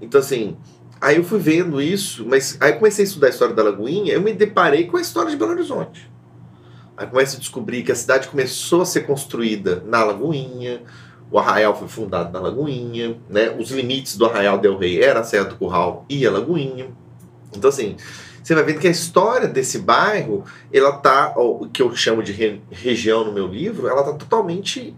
Então 0.00 0.18
assim, 0.18 0.56
aí 0.98 1.16
eu 1.18 1.24
fui 1.24 1.38
vendo 1.38 1.82
isso, 1.82 2.24
mas 2.26 2.56
aí 2.58 2.72
comecei 2.72 3.04
a 3.04 3.08
estudar 3.08 3.26
a 3.26 3.30
história 3.30 3.54
da 3.54 3.62
Lagoinha, 3.62 4.14
eu 4.14 4.22
me 4.22 4.32
deparei 4.32 4.86
com 4.86 4.96
a 4.96 5.00
história 5.02 5.30
de 5.30 5.36
Belo 5.36 5.50
Horizonte. 5.50 6.10
Aí 6.96 7.06
começo 7.06 7.36
a 7.36 7.38
descobrir 7.38 7.82
que 7.82 7.92
a 7.92 7.96
cidade 7.96 8.26
começou 8.28 8.80
a 8.80 8.86
ser 8.86 9.02
construída 9.02 9.82
na 9.86 10.02
Lagoinha, 10.02 10.80
o 11.30 11.38
Arraial 11.38 11.76
foi 11.76 11.86
fundado 11.88 12.32
na 12.32 12.40
Lagoinha, 12.40 13.16
né? 13.28 13.54
Os 13.58 13.70
limites 13.70 14.16
do 14.16 14.26
Arraial 14.26 14.58
del 14.58 14.76
Rei 14.78 15.02
era 15.02 15.20
a 15.20 15.24
Serra 15.24 15.44
do 15.44 15.56
Curral 15.56 16.04
e 16.08 16.26
a 16.26 16.30
Lagoinha. 16.30 16.88
Então 17.56 17.68
assim, 17.70 17.96
você 18.42 18.54
vai 18.54 18.64
vendo 18.64 18.80
que 18.80 18.88
a 18.88 18.90
história 18.90 19.46
desse 19.46 19.78
bairro, 19.78 20.44
ela 20.72 20.92
tá, 20.92 21.32
o 21.36 21.68
que 21.68 21.82
eu 21.82 21.94
chamo 21.94 22.22
de 22.22 22.32
re- 22.32 22.60
região 22.70 23.24
no 23.24 23.32
meu 23.32 23.46
livro, 23.46 23.86
ela 23.88 24.02
tá 24.02 24.12
totalmente 24.14 24.94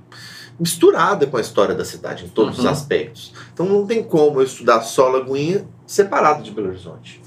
misturada 0.58 1.26
com 1.26 1.36
a 1.36 1.40
história 1.40 1.74
da 1.74 1.84
cidade 1.84 2.24
em 2.24 2.28
todos 2.28 2.58
os 2.58 2.64
Uhum. 2.64 2.70
aspectos. 2.70 3.32
Então 3.52 3.66
não 3.66 3.86
tem 3.86 4.02
como 4.02 4.40
eu 4.40 4.44
estudar 4.44 4.80
só 4.82 5.08
Lagoinha 5.08 5.66
separado 5.86 6.42
de 6.42 6.50
Belo 6.50 6.68
Horizonte, 6.68 7.20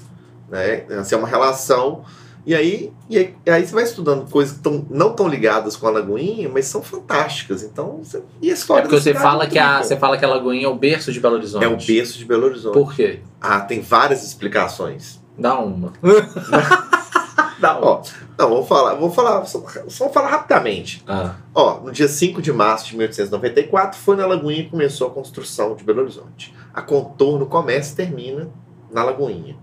né? 0.48 0.84
Essa 0.88 1.14
é 1.14 1.18
uma 1.18 1.28
relação 1.28 2.04
e 2.46 2.54
aí, 2.54 2.92
e 3.10 3.18
aí, 3.18 3.34
e 3.44 3.50
aí 3.50 3.66
você 3.66 3.74
vai 3.74 3.82
estudando 3.82 4.30
coisas 4.30 4.56
que 4.56 4.62
tão, 4.62 4.86
não 4.88 5.10
estão 5.10 5.26
ligadas 5.26 5.74
com 5.76 5.86
a 5.86 5.90
Lagoinha, 5.90 6.48
mas 6.48 6.66
são 6.66 6.80
fantásticas. 6.80 7.64
Então, 7.64 7.98
você, 8.02 8.22
e 8.40 8.48
a 8.48 8.52
É 8.52 8.54
história 8.54 8.82
porque 8.84 8.96
da 8.96 9.02
você 9.02 9.10
cidade 9.10 9.22
fala, 9.24 9.38
muito 9.38 9.52
que 9.52 9.58
a, 9.58 9.82
você 9.82 9.96
fala 9.96 10.16
que 10.16 10.24
a 10.24 10.28
Lagoinha 10.28 10.66
é 10.66 10.68
o 10.68 10.76
berço 10.76 11.12
de 11.12 11.18
Belo 11.18 11.34
Horizonte. 11.34 11.64
é 11.64 11.68
o 11.68 11.76
berço 11.76 12.16
de 12.18 12.24
Belo 12.24 12.46
Horizonte. 12.46 12.74
Por 12.74 12.94
quê? 12.94 13.18
Ah, 13.40 13.60
tem 13.60 13.80
várias 13.80 14.24
explicações. 14.24 15.20
Dá 15.36 15.58
uma. 15.58 15.92
Dá 17.58 17.78
uma. 17.78 17.86
Ó, 17.86 18.02
não, 18.38 18.48
vou 18.50 18.64
falar, 18.64 18.94
vou 18.94 19.10
falar, 19.10 19.44
só, 19.46 19.64
só 19.88 20.08
falar 20.10 20.28
rapidamente. 20.28 21.02
Ah, 21.06 21.34
Ó, 21.54 21.80
no 21.80 21.90
dia 21.90 22.06
5 22.08 22.40
de 22.42 22.52
março 22.52 22.86
de 22.86 22.96
1894, 22.96 23.98
foi 23.98 24.16
na 24.16 24.26
Lagoinha 24.26 24.64
que 24.64 24.70
começou 24.70 25.08
a 25.08 25.10
construção 25.10 25.74
de 25.74 25.82
Belo 25.82 26.02
Horizonte. 26.02 26.54
A 26.72 26.82
contorno 26.82 27.46
começa 27.46 27.92
e 27.92 27.96
termina 27.96 28.48
na 28.90 29.02
Lagoinha. 29.02 29.56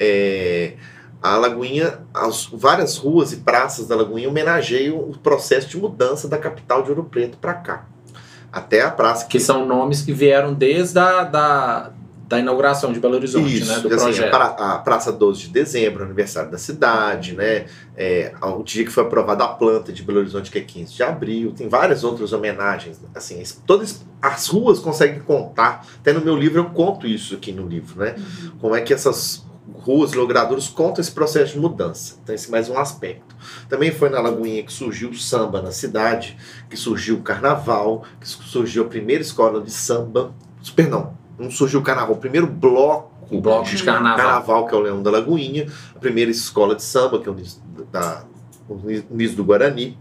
É, 0.00 0.74
a 1.22 1.36
Lagoinha, 1.36 2.00
as 2.14 2.46
várias 2.46 2.96
ruas 2.96 3.32
e 3.32 3.38
praças 3.38 3.86
da 3.86 3.96
Lagoinha 3.96 4.28
homenageiam 4.28 4.96
o 4.96 5.18
processo 5.18 5.68
de 5.68 5.76
mudança 5.76 6.28
da 6.28 6.38
capital 6.38 6.82
de 6.82 6.90
Ouro 6.90 7.04
Preto 7.04 7.38
para 7.38 7.54
cá. 7.54 7.86
Até 8.52 8.82
a 8.82 8.90
praça 8.90 9.26
que 9.26 9.40
são 9.40 9.66
nomes 9.66 10.02
que 10.02 10.12
vieram 10.12 10.54
desde 10.54 10.98
a 10.98 11.24
da, 11.24 11.90
da 12.28 12.38
inauguração 12.38 12.92
de 12.92 13.00
Belo 13.00 13.16
Horizonte, 13.16 13.58
Isso, 13.58 13.72
né? 13.72 13.80
Do 13.80 13.94
assim, 13.94 14.22
a, 14.22 14.28
projeto. 14.28 14.34
a 14.34 14.78
Praça 14.78 15.10
12 15.10 15.40
de 15.40 15.48
Dezembro, 15.48 16.04
aniversário 16.04 16.50
da 16.50 16.58
cidade, 16.58 17.34
né? 17.34 17.66
É, 17.96 18.32
o 18.40 18.62
dia 18.62 18.84
que 18.84 18.90
foi 18.90 19.02
aprovada 19.02 19.44
a 19.44 19.48
planta 19.48 19.92
de 19.92 20.02
Belo 20.02 20.20
Horizonte, 20.20 20.50
que 20.50 20.58
é 20.58 20.60
15 20.60 20.94
de 20.94 21.02
abril, 21.02 21.52
tem 21.56 21.68
várias 21.68 22.04
outras 22.04 22.32
homenagens. 22.32 23.00
Assim, 23.14 23.42
todas 23.66 24.04
as 24.20 24.46
ruas 24.46 24.78
conseguem 24.78 25.20
contar. 25.20 25.86
Até 26.00 26.12
no 26.12 26.20
meu 26.20 26.36
livro 26.36 26.60
eu 26.60 26.66
conto 26.66 27.06
isso 27.06 27.34
aqui 27.34 27.50
no 27.50 27.66
livro, 27.66 27.98
né? 27.98 28.14
Como 28.60 28.76
é 28.76 28.80
que 28.82 28.92
essas 28.92 29.47
ruas 29.74 30.12
logradoras 30.12 30.68
contam 30.68 31.00
esse 31.00 31.10
processo 31.10 31.54
de 31.54 31.60
mudança. 31.60 32.16
Então, 32.22 32.34
esse 32.34 32.48
é 32.48 32.50
mais 32.50 32.68
um 32.68 32.78
aspecto. 32.78 33.36
Também 33.68 33.90
foi 33.90 34.08
na 34.08 34.20
Lagoinha 34.20 34.62
que 34.62 34.72
surgiu 34.72 35.10
o 35.10 35.14
samba 35.14 35.60
na 35.60 35.70
cidade, 35.70 36.36
que 36.68 36.76
surgiu 36.76 37.16
o 37.16 37.22
carnaval, 37.22 38.04
que 38.20 38.28
surgiu 38.28 38.84
a 38.84 38.86
primeira 38.86 39.22
escola 39.22 39.60
de 39.60 39.70
samba. 39.70 40.32
Perdão, 40.74 41.14
não 41.38 41.50
surgiu 41.50 41.80
o 41.80 41.82
carnaval, 41.82 42.16
o 42.16 42.18
primeiro 42.18 42.46
bloco 42.46 43.12
O 43.30 43.40
bloco 43.40 43.64
de 43.64 43.82
carnaval. 43.82 44.16
Carnaval, 44.16 44.66
que 44.66 44.74
é 44.74 44.78
o 44.78 44.80
Leão 44.80 45.02
da 45.02 45.10
Lagoinha, 45.10 45.66
a 45.94 45.98
primeira 45.98 46.30
escola 46.30 46.74
de 46.74 46.82
samba, 46.82 47.20
que 47.20 47.28
é 47.28 47.32
o 47.32 47.34
Nis, 47.34 47.60
da, 47.92 48.24
o 48.68 48.76
Nis 49.10 49.34
do 49.34 49.44
Guarani. 49.44 49.98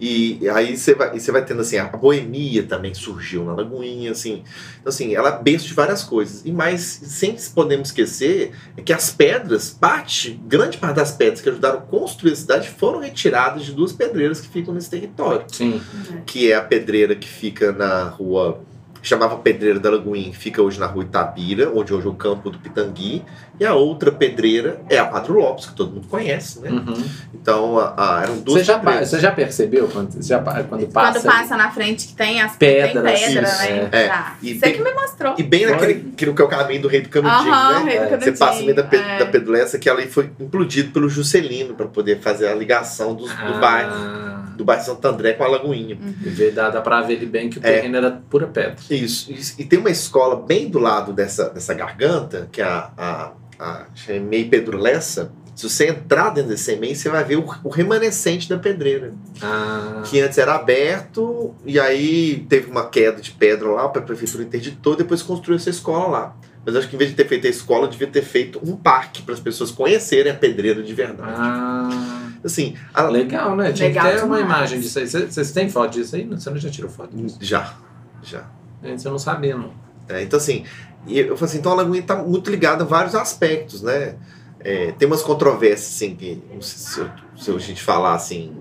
E 0.00 0.48
aí 0.48 0.76
você 0.76 0.94
vai, 0.94 1.18
você 1.18 1.32
vai 1.32 1.44
tendo 1.44 1.60
assim, 1.60 1.76
a 1.76 1.84
boemia 1.84 2.62
também 2.62 2.94
surgiu 2.94 3.44
na 3.44 3.54
Lagoinha, 3.54 4.12
assim. 4.12 4.44
Então, 4.80 4.90
assim, 4.90 5.14
ela 5.14 5.30
é 5.30 5.42
berço 5.42 5.66
de 5.66 5.74
várias 5.74 6.04
coisas. 6.04 6.42
E 6.44 6.52
mais, 6.52 6.80
sem 6.82 7.36
podemos 7.54 7.88
esquecer, 7.88 8.52
é 8.76 8.82
que 8.82 8.92
as 8.92 9.10
pedras, 9.10 9.70
parte, 9.70 10.40
grande 10.46 10.78
parte 10.78 10.96
das 10.96 11.12
pedras 11.12 11.40
que 11.40 11.48
ajudaram 11.48 11.78
a 11.78 11.82
construir 11.82 12.32
a 12.32 12.36
cidade 12.36 12.68
foram 12.68 13.00
retiradas 13.00 13.64
de 13.64 13.72
duas 13.72 13.92
pedreiras 13.92 14.40
que 14.40 14.48
ficam 14.48 14.74
nesse 14.74 14.90
território. 14.90 15.44
Sim. 15.48 15.80
Que 16.26 16.52
é 16.52 16.56
a 16.56 16.62
pedreira 16.62 17.14
que 17.14 17.28
fica 17.28 17.72
na 17.72 18.04
rua 18.04 18.60
chamava 19.02 19.36
Pedreira 19.36 19.78
da 19.78 19.90
Lagoinha, 19.90 20.30
que 20.30 20.36
fica 20.36 20.60
hoje 20.62 20.78
na 20.78 20.86
rua 20.86 21.04
Itabira, 21.04 21.70
onde 21.74 21.92
hoje 21.94 22.06
é 22.06 22.10
o 22.10 22.14
campo 22.14 22.50
do 22.50 22.58
Pitangui, 22.58 23.24
e 23.60 23.64
a 23.66 23.74
outra 23.74 24.12
pedreira 24.12 24.80
é 24.88 24.98
a 24.98 25.04
Padre 25.04 25.32
Lopes, 25.32 25.66
que 25.66 25.74
todo 25.74 25.92
mundo 25.92 26.06
conhece, 26.06 26.60
né? 26.60 26.70
Uhum. 26.70 27.04
Então, 27.34 27.76
a, 27.78 28.18
a- 28.18 28.22
eram 28.22 28.38
duas 28.38 28.58
Você, 28.60 28.64
já, 28.64 28.78
pedreiras. 28.78 29.08
você 29.08 29.18
já 29.18 29.30
percebeu 29.32 29.88
quando, 29.88 30.12
você 30.12 30.22
já, 30.28 30.38
quando 30.40 30.86
passa? 30.88 31.20
Quando 31.20 31.32
passa 31.32 31.56
na 31.56 31.70
frente 31.70 32.06
que 32.08 32.14
tem 32.14 32.40
as 32.40 32.54
Pedras, 32.56 32.92
tem 32.92 33.34
pedra, 33.34 33.42
isso, 33.42 33.58
né? 33.72 33.88
é. 33.92 34.10
E 34.42 34.54
Você 34.54 34.60
tem- 34.60 34.72
que 34.74 34.82
me 34.82 34.92
mostrou. 34.92 35.34
E 35.38 35.42
bem 35.42 35.66
naquele 35.66 35.94
que 36.16 36.24
é 36.24 36.30
o 36.30 36.48
caminho 36.48 36.82
do 36.82 36.88
rei 36.88 37.00
do 37.00 37.08
Canudinho, 37.08 37.52
Aham, 37.52 37.84
né? 37.84 37.90
Rei 37.90 37.98
do 37.98 38.04
Você 38.04 38.08
Canudinho, 38.10 38.38
passa 38.38 38.58
no 38.60 38.64
meio 38.64 38.76
da, 38.76 38.82
pe 38.84 38.96
é. 38.96 39.18
da 39.18 39.26
Pedulessa, 39.26 39.78
que 39.78 39.88
ela 39.88 40.02
foi 40.06 40.30
implodido 40.38 40.92
pelo 40.92 41.08
Juscelino 41.08 41.74
para 41.74 41.86
poder 41.86 42.20
fazer 42.20 42.46
a 42.48 42.54
ligação 42.54 43.12
dos- 43.14 43.30
do, 43.32 43.58
bairro, 43.60 43.90
Ah, 43.92 44.44
do 44.56 44.64
bairro 44.64 44.84
Santo 44.84 45.04
André 45.08 45.32
com 45.32 45.42
a 45.44 45.48
Lagoinha. 45.48 45.98
vê, 46.00 46.50
dá, 46.52 46.70
dá 46.70 46.80
pra 46.80 47.00
ver 47.00 47.14
ele 47.14 47.26
bem 47.26 47.48
que 47.50 47.58
o 47.58 47.60
É. 47.64 47.72
terreno 47.74 47.96
era 47.96 48.20
pura 48.30 48.46
pedra. 48.46 48.76
Isso. 48.90 49.30
E 49.58 49.64
tem 49.64 49.78
uma 49.78 49.90
escola 49.90 50.36
bem 50.36 50.68
do 50.68 50.78
lado 50.78 51.12
dessa, 51.12 51.48
dessa 51.50 51.74
garganta, 51.74 52.48
que 52.50 52.60
é 52.60 52.64
a, 52.64 52.90
a, 52.96 53.32
a 53.58 53.86
Chamei 53.94 54.44
Pedro 54.48 54.78
Lessa. 54.78 55.30
Se 55.54 55.68
você 55.68 55.88
entrar 55.88 56.30
dentro 56.30 56.50
desse 56.50 56.70
EMEI, 56.72 56.94
você 56.94 57.08
vai 57.08 57.24
ver 57.24 57.36
o, 57.36 57.44
o 57.64 57.68
remanescente 57.68 58.48
da 58.48 58.56
pedreira. 58.56 59.12
Ah, 59.42 60.02
Que 60.04 60.20
antes 60.20 60.38
era 60.38 60.54
aberto, 60.54 61.52
e 61.66 61.80
aí 61.80 62.46
teve 62.48 62.70
uma 62.70 62.86
queda 62.88 63.20
de 63.20 63.32
pedra 63.32 63.68
lá, 63.68 63.84
a 63.84 63.88
prefeitura 63.88 64.44
interditou, 64.44 64.94
depois 64.94 65.20
construiu 65.20 65.56
essa 65.56 65.68
escola 65.70 66.06
lá. 66.06 66.36
Mas 66.64 66.76
acho 66.76 66.88
que 66.88 66.94
em 66.94 66.98
vez 66.98 67.10
de 67.10 67.16
ter 67.16 67.26
feito 67.26 67.46
a 67.46 67.50
escola, 67.50 67.88
devia 67.88 68.06
ter 68.06 68.22
feito 68.22 68.60
um 68.62 68.76
parque 68.76 69.22
para 69.22 69.34
as 69.34 69.40
pessoas 69.40 69.70
conhecerem 69.72 70.30
a 70.30 70.34
pedreira 70.34 70.80
de 70.82 70.94
verdade. 70.94 71.32
ah, 71.34 72.28
Assim, 72.44 72.76
a- 72.94 73.02
legal, 73.08 73.56
né? 73.56 73.72
Tinha 73.72 73.88
Legal 73.88 74.06
que 74.12 74.16
ter 74.18 74.24
uma 74.24 74.38
imagem 74.38 74.78
disso 74.80 74.98
aí. 75.00 75.08
Vocês 75.08 75.34
vocês 75.34 75.50
têm 75.50 75.68
foto 75.68 75.90
disso 75.94 76.14
aí? 76.14 76.24
Você 76.24 76.48
não 76.50 76.56
já 76.56 76.70
tirou 76.70 76.88
foto 76.88 77.16
disso? 77.16 77.36
já, 77.40 77.74
já. 78.22 78.44
Antes 78.82 79.04
eu 79.04 79.10
não 79.10 79.18
sabia, 79.18 79.56
não. 79.56 79.70
É, 80.08 80.22
então, 80.22 80.38
assim, 80.38 80.64
eu 81.06 81.36
falei 81.36 81.50
assim, 81.50 81.58
então 81.58 81.72
a 81.72 81.76
Lagoinha 81.76 82.00
está 82.00 82.16
muito 82.16 82.50
ligada 82.50 82.84
a 82.84 82.86
vários 82.86 83.14
aspectos, 83.14 83.82
né? 83.82 84.16
É, 84.60 84.92
tem 84.92 85.06
umas 85.06 85.22
controvérsias, 85.22 85.94
assim, 85.94 86.16
que 86.16 86.42
se, 86.60 87.00
eu- 87.00 87.10
se 87.36 87.50
a 87.50 87.58
gente 87.58 87.82
falar 87.82 88.14
assim. 88.14 88.56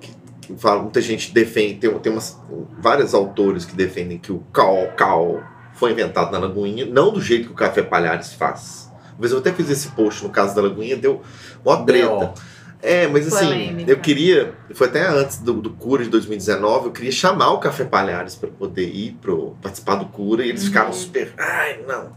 Que, 0.00 0.10
que 0.42 0.56
fala, 0.60 0.82
muita 0.82 1.00
gente 1.00 1.32
defende, 1.32 1.74
tem, 1.74 1.98
tem 1.98 2.12
umas, 2.12 2.38
vários 2.78 3.14
autores 3.14 3.64
que 3.64 3.74
defendem 3.74 4.18
que 4.18 4.30
o 4.32 4.38
cal, 4.52 4.92
cal 4.96 5.42
foi 5.74 5.92
inventado 5.92 6.30
na 6.32 6.38
Lagoinha, 6.38 6.86
não 6.86 7.12
do 7.12 7.20
jeito 7.20 7.46
que 7.46 7.52
o 7.52 7.56
Café 7.56 7.82
Palhares 7.82 8.32
faz. 8.32 8.90
Uma 9.12 9.20
vez 9.22 9.32
eu 9.32 9.38
até 9.38 9.52
fiz 9.52 9.68
esse 9.70 9.88
post 9.88 10.22
no 10.22 10.30
caso 10.30 10.54
da 10.54 10.62
Lagoinha, 10.62 10.96
deu 10.96 11.20
uma 11.64 11.84
treta. 11.84 12.32
É, 12.80 13.06
mas 13.08 13.26
assim, 13.26 13.46
Polêmica. 13.46 13.90
eu 13.90 13.98
queria, 13.98 14.54
foi 14.72 14.86
até 14.86 15.06
antes 15.08 15.38
do, 15.38 15.54
do 15.54 15.70
Cura 15.70 16.04
de 16.04 16.10
2019, 16.10 16.86
eu 16.86 16.92
queria 16.92 17.10
chamar 17.10 17.50
o 17.52 17.58
Café 17.58 17.84
Palhares 17.84 18.34
para 18.36 18.48
poder 18.48 18.88
ir 18.88 19.16
pro, 19.20 19.56
participar 19.60 19.96
do 19.96 20.06
Cura 20.06 20.44
e 20.44 20.48
eles 20.48 20.62
Uhum. 20.62 20.66
ficaram 20.68 20.92
super, 20.92 21.32
ai, 21.36 21.80
não. 21.86 22.12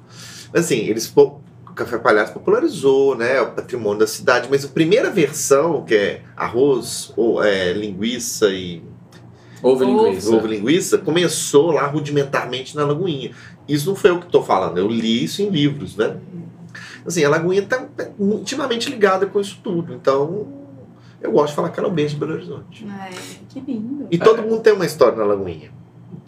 Mas 0.54 0.66
assim, 0.66 0.80
eles 0.88 1.12
o 1.16 1.74
Café 1.74 1.98
Palhares 1.98 2.30
popularizou, 2.32 3.16
né, 3.16 3.42
o 3.42 3.52
patrimônio 3.54 4.00
da 4.00 4.08
cidade, 4.08 4.48
mas 4.52 4.64
a 4.64 4.68
primeira 4.68 5.10
versão, 5.10 5.84
que 5.84 5.96
é 5.96 6.22
arroz, 6.36 7.12
ou 7.18 7.44
é, 7.44 7.72
linguiça 7.74 8.50
e 8.50 8.84
Houve 9.64 9.84
Ovo. 9.86 10.04
linguiça. 10.06 10.36
ovo 10.36 10.48
linguiça, 10.48 10.98
começou 10.98 11.72
lá 11.72 11.86
rudimentarmente 11.88 12.76
na 12.76 12.84
Lagoinha. 12.84 13.32
Isso 13.68 13.88
não 13.90 13.96
foi 13.96 14.10
eu 14.10 14.20
que 14.20 14.26
estou 14.26 14.44
falando, 14.44 14.78
eu 14.80 14.88
li 14.88 15.24
isso 15.24 15.42
em 15.42 15.50
livros, 15.50 15.96
né? 15.96 16.18
Assim, 17.06 17.24
a 17.24 17.30
Lagoinha 17.30 17.62
está 17.64 17.86
intimamente 18.20 18.90
ligada 18.90 19.26
com 19.26 19.40
isso 19.40 19.60
tudo. 19.64 19.94
Então, 19.94 20.48
eu 21.22 21.32
gosto 21.32 21.50
de 21.50 21.56
falar 21.56 21.70
que 21.70 21.80
ela 21.80 21.88
é 21.90 21.92
o 21.92 21.94
beijo 21.94 22.14
de 22.16 22.20
Belo 22.20 22.34
Horizonte. 22.34 22.86
É, 22.88 23.10
que 23.50 23.60
lindo. 23.60 24.08
E 24.12 24.18
todo 24.18 24.42
mundo 24.44 24.60
tem 24.62 24.74
uma 24.74 24.86
história 24.86 25.18
na 25.18 25.26
Lagoinha. 25.26 25.72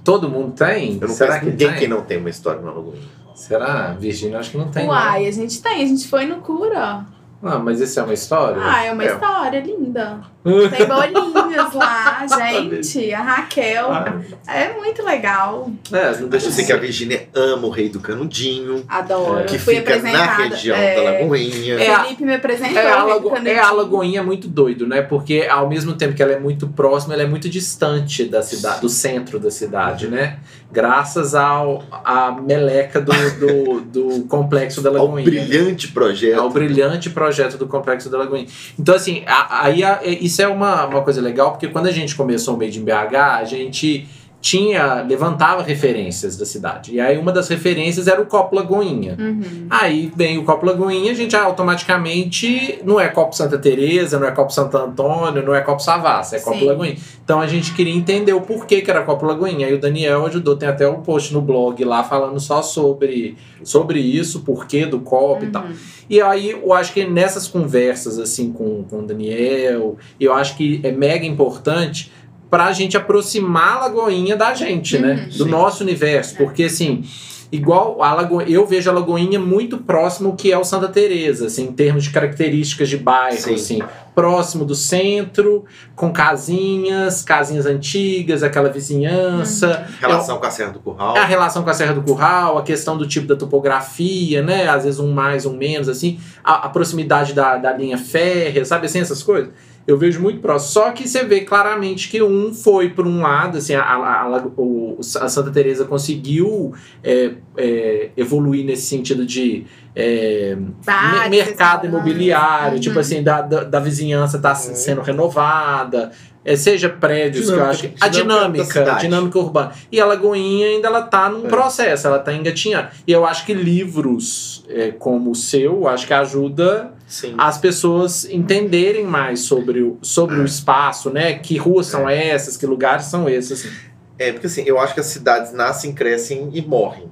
Todo 0.04 0.28
mundo 0.30 0.52
tem? 0.54 0.98
Eu 1.02 1.08
não 1.08 1.16
Será 1.16 1.40
que 1.40 1.46
ninguém 1.46 1.70
tem? 1.70 1.78
que 1.80 1.88
não 1.88 2.02
tem 2.02 2.18
uma 2.18 2.30
história 2.30 2.62
na 2.62 2.72
Lagoinha. 2.72 3.02
Será? 3.36 3.94
Virgínia, 4.00 4.38
acho 4.40 4.52
que 4.52 4.58
não 4.58 4.70
tem. 4.70 4.88
Uai, 4.88 5.28
a 5.28 5.32
gente 5.32 5.62
tem, 5.62 5.84
a 5.84 5.88
gente 5.88 6.08
foi 6.08 6.26
no 6.26 6.38
cura. 6.38 7.06
Não. 7.42 7.52
Ah, 7.52 7.60
mas 7.60 7.80
isso 7.80 8.00
é 8.00 8.04
uma 8.04 8.14
história? 8.14 8.62
Ah, 8.64 8.84
é 8.86 8.92
uma 8.94 9.04
É. 9.04 9.14
história 9.14 9.60
linda. 9.60 10.22
Tem 10.44 10.86
bolinhas 10.88 11.74
lá, 11.74 12.26
gente. 12.28 13.14
A 13.14 13.22
Raquel. 13.22 13.92
Ah, 13.92 14.14
É 14.48 14.74
muito 14.74 15.02
legal. 15.04 15.72
é, 15.92 16.12
não 16.16 16.20
Eu 16.22 16.28
deixa 16.28 16.48
de 16.50 16.54
sei 16.54 16.66
que 16.66 16.72
a 16.72 16.76
ser. 16.76 16.82
Virgínia 16.82 17.30
ama 17.34 17.68
o 17.68 17.70
Rei 17.70 17.88
do 17.90 18.00
Canudinho, 18.00 18.84
Adoro. 18.90 19.46
que 19.46 19.58
Fui 19.58 19.76
fica 19.78 19.98
na 20.02 20.36
região 20.36 20.76
é, 20.76 20.96
da 20.96 21.02
Lagoinha. 21.12 21.76
É, 21.76 21.92
a- 21.94 22.04
Felipe 22.04 22.26
me 22.26 22.36
apresentou. 22.36 22.78
É 22.78 22.92
a, 22.92 23.04
Rei 23.06 23.20
do 23.20 23.30
Lago... 23.30 23.48
é 23.48 23.60
a 23.60 23.72
Lagoinha 23.72 24.22
muito 24.24 24.48
doido, 24.48 24.86
né? 24.86 25.02
Porque 25.02 25.48
ao 25.50 25.70
mesmo 25.70 25.94
tempo 25.94 26.14
que 26.14 26.22
ela 26.22 26.34
é 26.34 26.40
muito 26.40 26.68
próxima, 26.68 27.14
ela 27.14 27.24
é 27.24 27.28
muito 27.28 27.48
distante 27.50 28.26
da 28.26 28.42
cidade, 28.42 28.82
do 28.82 28.90
centro 28.90 29.40
da 29.40 29.50
cidade, 29.50 30.08
né? 30.08 30.40
Graças 30.72 31.36
ao 31.36 31.84
à 31.92 32.32
meleca 32.32 33.00
do, 33.00 33.12
do, 33.40 33.82
do 33.82 34.24
complexo 34.26 34.82
da 34.82 34.90
Ao 34.94 34.96
Lagoinha. 35.06 35.24
brilhante 35.30 35.88
projeto. 35.90 36.40
ao 36.40 36.50
brilhante 36.50 37.10
projeto 37.12 37.58
do 37.58 37.68
Complexo 37.68 38.10
da 38.10 38.18
Lagoinha. 38.18 38.48
Então, 38.78 38.96
assim, 38.96 39.24
a- 39.28 39.66
aí 39.66 39.84
a- 39.84 40.00
isso 40.34 40.42
é 40.42 40.48
uma, 40.48 40.86
uma 40.88 41.04
coisa 41.04 41.22
legal, 41.22 41.52
porque 41.52 41.68
quando 41.68 41.86
a 41.86 41.92
gente 41.92 42.16
começou 42.16 42.56
o 42.56 42.58
Made 42.58 42.80
in 42.80 42.84
BH, 42.84 43.16
a 43.16 43.44
gente 43.44 44.08
tinha, 44.44 45.02
levantava 45.04 45.64
referências 45.64 46.36
da 46.36 46.46
cidade. 46.46 46.94
E 46.94 47.00
aí 47.00 47.18
uma 47.18 47.32
das 47.32 47.48
referências 47.48 48.10
era 48.10 48.22
o 48.22 48.26
Copo 48.26 48.54
Lagoinha. 48.54 49.16
Uhum. 49.18 49.68
Aí 49.70 50.12
vem 50.18 50.38
o 50.38 50.44
Copo 50.44 50.66
Lagoinha, 50.66 51.14
a 51.14 51.16
gente 51.16 51.34
automaticamente 51.34 52.82
não 52.84 53.00
é 53.00 53.08
Copo 53.08 53.34
Santa 53.34 53.58
Teresa, 53.58 54.20
não 54.20 54.28
é 54.28 54.32
Copo 54.32 54.52
Santo 54.52 54.76
Antônio, 54.76 55.46
não 55.46 55.56
é 55.56 55.62
Copo 55.62 55.82
Savassi, 55.82 56.36
é 56.36 56.40
Copo 56.42 56.60
Sim. 56.60 56.66
Lagoinha. 56.66 56.98
Então 57.24 57.40
a 57.40 57.48
gente 57.48 57.74
queria 57.74 57.96
entender 57.96 58.34
o 58.34 58.42
porquê 58.42 58.82
que 58.82 58.92
era 58.92 59.02
Copo 59.04 59.26
Lagoinha. 59.26 59.66
Aí 59.66 59.74
o 59.74 59.80
Daniel 59.80 60.26
ajudou, 60.26 60.58
tem 60.58 60.68
até 60.68 60.86
um 60.90 61.02
post 61.02 61.34
no 61.34 61.40
blog 61.40 61.82
lá 61.86 62.04
falando 62.04 62.38
só 62.38 62.62
sobre, 62.62 63.38
sobre 63.64 64.02
isso, 64.02 64.42
porquê 64.42 64.86
do 64.86 65.00
copo 65.00 65.46
e 65.46 65.52
tal. 65.52 65.64
Uhum. 65.64 65.74
E 66.10 66.20
aí 66.20 66.52
eu 66.52 66.74
acho 66.74 66.92
que 66.92 67.06
nessas 67.06 67.48
conversas 67.48 68.20
assim 68.20 68.52
com, 68.52 68.84
com 68.84 69.00
o 69.00 69.04
Daniel, 69.04 69.96
eu 70.20 70.34
acho 70.34 70.58
que 70.58 70.82
é 70.84 70.92
mega 70.92 71.26
importante 71.26 72.12
pra 72.54 72.72
gente 72.72 72.96
aproximar 72.96 73.78
a 73.78 73.80
Lagoinha 73.80 74.38
da 74.38 74.54
gente, 74.54 75.00
né? 75.00 75.24
Uhum. 75.24 75.38
Do 75.38 75.44
Sim. 75.46 75.50
nosso 75.50 75.84
universo. 75.84 76.36
Porque 76.38 76.66
assim, 76.66 77.04
igual 77.52 78.04
a 78.04 78.14
Lagoinha, 78.14 78.48
eu 78.48 78.64
vejo 78.68 78.92
a 78.92 78.94
Lagoinha 78.94 79.40
muito 79.40 79.80
próximo 79.80 80.30
ao 80.30 80.36
que 80.36 80.52
é 80.52 80.58
o 80.60 80.64
Santa 80.64 80.88
Teresa, 80.88 81.48
assim, 81.48 81.64
em 81.64 81.72
termos 81.72 82.04
de 82.04 82.12
características 82.12 82.90
de 82.90 82.98
bairro, 82.98 83.40
Sim. 83.40 83.56
assim, 83.56 83.80
próximo 84.14 84.66
do 84.66 84.76
centro, 84.76 85.66
com 85.96 86.14
casinhas, 86.14 87.24
casinhas 87.24 87.66
antigas, 87.66 88.44
aquela 88.44 88.70
vizinhança. 88.70 89.88
Relação 90.00 90.38
com 90.38 90.46
a 90.46 90.52
Serra 90.52 90.74
do 90.74 90.80
Curral. 90.80 91.18
É 91.18 91.22
a 91.22 91.26
relação 91.26 91.64
com 91.64 91.72
a 91.72 91.74
Serra 91.74 91.94
do 91.94 92.04
Curral, 92.04 92.60
a 92.60 92.62
questão 92.62 92.96
do 92.96 93.08
tipo 93.08 93.26
da 93.26 93.36
topografia, 93.36 94.44
né? 94.44 94.70
Às 94.70 94.84
vezes 94.84 95.00
um 95.00 95.12
mais, 95.12 95.44
um 95.48 95.58
menos, 95.58 95.90
assim. 95.90 96.20
A, 96.44 96.68
a 96.68 96.70
proximidade 96.70 97.34
da, 97.34 97.58
da 97.58 97.74
linha 97.74 97.98
férrea, 97.98 98.64
sabe 98.64 98.86
assim, 98.86 99.00
essas 99.00 99.24
coisas. 99.24 99.50
Eu 99.86 99.98
vejo 99.98 100.22
muito 100.22 100.40
próximo. 100.40 100.72
Só 100.72 100.92
que 100.92 101.08
você 101.08 101.24
vê 101.26 101.42
claramente 101.42 102.10
que 102.10 102.22
um 102.24 102.54
foi 102.54 102.90
por 102.90 103.06
um 103.06 103.22
lado, 103.22 103.58
assim, 103.58 103.74
a, 103.74 103.82
a, 103.82 104.22
a, 104.24 104.46
o- 104.58 104.98
a 105.00 105.28
Santa 105.30 105.52
Teresa 105.52 105.86
conseguiu 105.86 106.74
é, 107.04 107.32
é, 107.58 108.10
evoluir 108.16 108.64
nesse 108.66 108.84
sentido 108.88 109.26
de 109.26 109.66
é, 109.96 110.58
Bares, 110.86 111.24
me- 111.30 111.38
mercado 111.38 111.86
imobiliário, 111.88 112.76
Uhum. 112.76 112.80
tipo 112.82 113.00
assim, 113.00 113.22
da, 113.22 113.42
da, 113.42 113.64
da 113.64 113.80
vizinhança 113.80 114.40
tá 114.40 114.50
Uhum. 114.52 114.76
sendo 114.76 115.02
renovada, 115.02 116.12
é, 116.46 116.56
seja 116.56 116.90
prédios, 116.90 117.46
que 117.46 117.52
eu 117.52 117.56
Dinâmica- 117.56 117.72
acho 117.72 117.82
que. 117.90 117.94
A 118.02 118.08
dinâmica 118.08 118.64
da 118.66 118.82
dinâmica, 118.82 119.00
dinâmica 119.00 119.40
urbana. 119.40 119.72
E 119.92 120.02
a 120.02 120.06
Lagoinha 120.06 120.68
ainda 120.68 120.88
ela 120.88 121.04
tá 121.04 121.30
num 121.30 121.46
É. 121.46 121.50
processo, 121.50 122.08
ela 122.08 122.20
tá 122.20 122.34
engatinhando. 122.34 122.88
E 123.08 123.12
eu 123.12 123.26
acho 123.26 123.46
que 123.46 123.54
livros 123.54 124.66
é, 124.68 124.92
como 124.92 125.32
o 125.32 125.36
seu, 125.36 125.88
acho 125.88 126.08
que 126.08 126.14
ajuda 126.14 126.92
Sim. 127.08 127.36
as 127.38 127.58
pessoas 127.58 128.26
entenderem 128.26 129.06
mais 129.06 129.42
sobre 129.42 129.82
o, 129.84 129.98
sobre 130.02 130.36
o 130.40 130.44
espaço, 130.44 131.10
né? 131.12 131.34
Que 131.36 131.56
ruas 131.58 131.86
são 131.88 132.10
essas, 132.10 132.58
que 132.58 132.66
lugares 132.66 133.06
são 133.06 133.30
esses. 133.30 133.66
assim. 133.66 133.76
É, 134.20 134.32
porque 134.32 134.48
assim, 134.48 134.64
eu 134.66 134.80
acho 134.80 134.94
que 134.94 135.00
as 135.00 135.06
cidades 135.08 135.54
nascem, 135.54 135.94
crescem 135.94 136.50
e 136.54 136.62
morrem. 136.62 137.10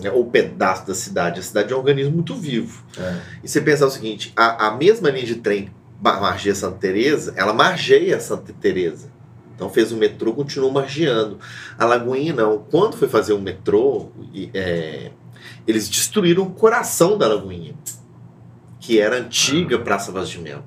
Né? 0.00 0.10
Ou 0.10 0.26
pedaço 0.26 0.86
da 0.86 0.94
cidade. 0.94 1.40
A 1.40 1.42
cidade 1.42 1.72
é 1.72 1.76
um 1.76 1.78
organismo 1.78 2.12
muito 2.12 2.34
vivo. 2.34 2.82
E 3.42 3.48
você 3.48 3.60
pensar 3.60 3.86
o 3.86 3.90
seguinte, 3.90 4.32
a, 4.36 4.68
a 4.68 4.76
mesma 4.76 5.08
linha 5.10 5.24
de 5.26 5.36
trem 5.36 5.70
ma- 6.02 6.20
margeia 6.20 6.54
Santa 6.54 6.78
Teresa, 6.78 7.32
ela 7.36 7.52
margeia 7.52 8.18
Santa 8.20 8.52
Teresa. 8.60 9.08
Então 9.54 9.70
fez 9.70 9.92
o 9.92 9.96
metrô, 9.96 10.32
continuou 10.34 10.72
margeando. 10.72 11.38
A 11.78 11.84
Lagoinha 11.84 12.32
não. 12.34 12.58
Quando 12.58 12.96
foi 12.96 13.06
fazer 13.06 13.32
o 13.34 13.40
metrô, 13.40 14.08
é, 14.52 15.12
eles 15.66 15.88
destruíram 15.88 16.42
o 16.42 16.50
coração 16.50 17.16
da 17.16 17.28
Lagoinha. 17.28 17.74
que 18.80 18.98
era 19.00 19.16
a 19.16 19.20
antiga 19.20 19.78
Praça 19.78 20.10
Vaz 20.12 20.28
de 20.28 20.38
Melo. 20.40 20.64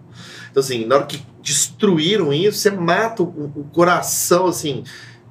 Então, 0.50 0.62
assim, 0.64 0.86
na 0.86 0.96
hora 0.96 1.06
que 1.06 1.22
destruíram 1.44 2.32
isso, 2.34 2.58
você 2.60 2.72
mata 2.72 3.22
o, 3.22 3.52
o 3.56 3.64
coração, 3.74 4.48
assim, 4.48 4.84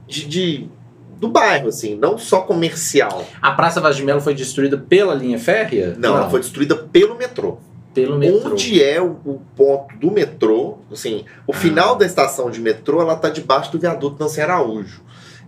de, 0.06 0.24
de- 0.26 0.70
do 1.18 1.28
bairro, 1.28 1.68
assim, 1.68 1.96
não 1.96 2.18
só 2.18 2.42
comercial. 2.42 3.25
A 3.40 3.50
Praça 3.52 3.80
Vaz 3.80 3.96
de 3.96 4.04
Melo 4.04 4.20
foi 4.20 4.35
destruída 4.35 4.76
pela 4.76 5.14
linha 5.14 5.38
férrea? 5.38 5.94
Não, 5.99 6.16
ela 6.16 6.28
foi 6.30 6.40
destruída 6.40 6.76
pelo 6.76 7.16
metrô. 7.16 7.58
pelo 7.94 8.18
metrô. 8.18 8.50
Onde 8.52 8.82
é 8.82 9.00
o, 9.00 9.16
o 9.25 9.40
ponto 9.56 9.96
do 9.96 10.11
metrô, 10.11 10.76
assim, 10.92 11.25
o 11.46 11.52
Ah. 11.52 11.56
final 11.56 11.96
da 11.96 12.04
estação 12.04 12.50
de 12.50 12.61
metrô, 12.61 13.00
ela 13.00 13.16
tá 13.16 13.30
debaixo 13.30 13.73
do 13.73 13.78
viaduto 13.78 14.23
Nancy 14.23 14.40
Araújo. 14.42 15.00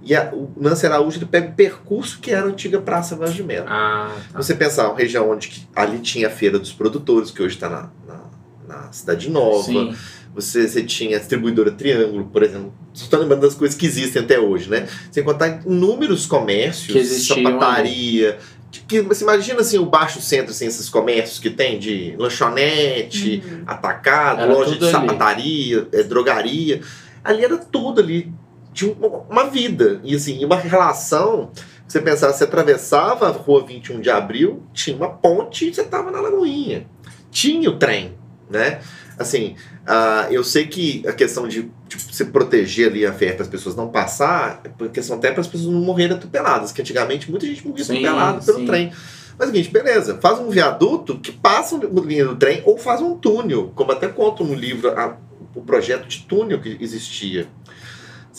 E 0.03 0.15
a- 0.17 0.31
o 0.33 0.51
Nancy 0.57 0.87
Araújo 0.87 1.19
ele 1.19 1.27
pega 1.27 1.51
o 1.51 1.53
percurso 1.53 2.19
que 2.21 2.31
era 2.31 2.47
a 2.47 2.49
antiga 2.49 2.81
Praça 2.81 3.15
Vaz 3.17 3.35
de 3.35 3.43
Melo. 3.43 3.67
Ah, 3.69 4.11
tá. 4.33 4.41
Você 4.41 4.55
pensar, 4.55 4.89
uma 4.89 4.97
região 4.97 5.29
onde 5.31 5.69
ali 5.77 5.99
tinha 5.99 6.29
a 6.29 6.31
Feira 6.31 6.59
dos 6.59 6.73
Produtores, 6.73 7.31
que 7.31 7.43
hoje 7.43 7.57
está 7.57 7.69
na, 7.69 7.91
na, 8.07 8.21
na 8.67 8.93
Cidade 8.93 9.29
Nova. 9.29 9.65
Sim. 9.65 9.95
Você, 10.35 10.69
você 10.69 10.83
tinha 10.85 11.17
a 11.17 11.19
distribuidora 11.19 11.71
Triângulo, 11.73 12.27
por 12.27 12.43
exemplo. 12.43 12.73
Você 12.95 13.05
está 13.05 13.19
lembrando 13.19 13.41
das 13.43 13.55
coisas 13.55 13.77
que 13.77 13.87
existem 13.87 14.23
até 14.23 14.39
hoje, 14.39 14.71
né? 14.71 14.87
Sem 15.11 15.23
contar 15.25 15.63
inúmeros 15.67 16.27
comércios, 16.27 16.93
Que 16.93 16.99
existiam 16.99 17.43
sapataria. 17.53 18.39
Que, 18.71 18.81
que- 18.83 19.01
você 19.03 19.25
imagina 19.25 19.61
assim, 19.61 19.79
o 19.79 19.87
baixo 19.87 20.21
centro, 20.21 20.51
assim, 20.53 20.67
esses 20.67 20.89
comércios 20.89 21.39
que 21.39 21.51
tem 21.51 21.79
de 21.79 22.15
lanchonete, 22.19 23.43
Uhum. 23.45 23.63
atacado, 23.67 24.43
Era 24.43 24.53
loja 24.53 24.77
de 24.77 24.85
ali. 24.85 24.91
sapataria, 24.93 25.89
eh, 25.93 26.03
drogaria. 26.03 26.81
Ali 27.25 27.45
era 27.45 27.57
tudo 27.59 28.01
ali. 28.01 28.33
Tinha 28.73 28.93
uma, 28.93 29.09
uma 29.29 29.45
vida. 29.51 30.01
E 30.05 30.15
assim, 30.15 30.45
uma 30.45 30.57
relação. 30.57 31.51
Você 31.87 32.01
pensava, 32.01 32.33
você 32.33 32.45
atravessava 32.45 33.29
a 33.29 33.31
rua 33.31 33.65
21 33.67 34.01
de 34.01 34.11
abril, 34.11 34.63
tinha 34.75 34.95
uma 34.95 35.09
ponte 35.09 35.69
e 35.69 35.75
você 35.75 35.81
estava 35.81 36.11
na 36.11 36.21
Lagoinha. 36.21 36.87
Tinha 37.31 37.71
o 37.71 37.77
trem, 37.79 38.13
né? 38.51 38.81
Assim, 39.19 39.57
ah, 39.89 40.29
eu 40.31 40.45
sei 40.45 40.67
que 40.67 41.03
a 41.09 41.13
questão 41.13 41.49
de 41.49 41.71
se 42.13 42.27
proteger 42.27 42.91
ali 42.91 43.07
a 43.07 43.13
fé 43.13 43.33
para 43.33 43.43
as 43.43 43.49
pessoas 43.49 43.75
não 43.75 43.89
passar, 43.89 44.63
é 44.65 44.89
questão 44.89 45.17
até 45.17 45.31
para 45.33 45.41
as 45.41 45.47
pessoas 45.47 45.73
não 45.73 45.81
morrerem 45.81 46.15
atropeladas, 46.17 46.71
que 46.73 46.81
antigamente 46.83 47.31
muita 47.31 47.47
gente 47.47 47.67
morria 47.67 47.85
Sim, 47.85 48.05
atropelada 48.05 48.43
pelo 48.45 48.59
sim. 48.59 48.67
trem. 48.67 48.93
Mas 49.39 49.49
é 49.49 49.51
o 49.51 49.55
seguinte, 49.55 49.73
beleza, 49.73 50.19
faz 50.21 50.39
um 50.41 50.51
viaduto 50.51 51.19
que 51.19 51.33
passa 51.33 51.77
a 51.77 52.01
linha 52.01 52.27
do 52.27 52.37
trem 52.37 52.63
ou 52.67 52.77
faz 52.77 53.01
um 53.01 53.17
túnel, 53.17 53.73
como 53.75 53.91
até 53.93 54.09
conto 54.09 54.45
no 54.45 54.53
livro 54.55 54.91
a- 54.91 55.17
o 55.55 55.63
projeto 55.63 56.07
de 56.07 56.21
túnel 56.25 56.61
que 56.61 56.77
existia. 56.81 57.47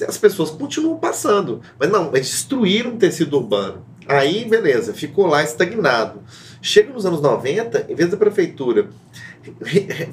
As 0.08 0.18
pessoas 0.18 0.50
continuam 0.51 0.98
passando, 0.98 1.62
mas 1.79 1.89
não, 1.89 2.08
eles 2.13 2.29
destruíram 2.29 2.91
o 2.91 2.98
tecido 2.98 3.36
urbano. 3.38 3.86
Aí, 4.08 4.46
beleza, 4.46 4.94
ficou 4.94 5.25
lá 5.27 5.44
estagnado. 5.44 6.22
Chega 6.62 6.91
nos 6.94 7.06
anos 7.06 7.22
90, 7.22 7.86
em 7.89 7.96
vez 7.96 8.10
da 8.10 8.18
prefeitura 8.18 8.84
re- 8.84 8.88
re- 8.88 9.28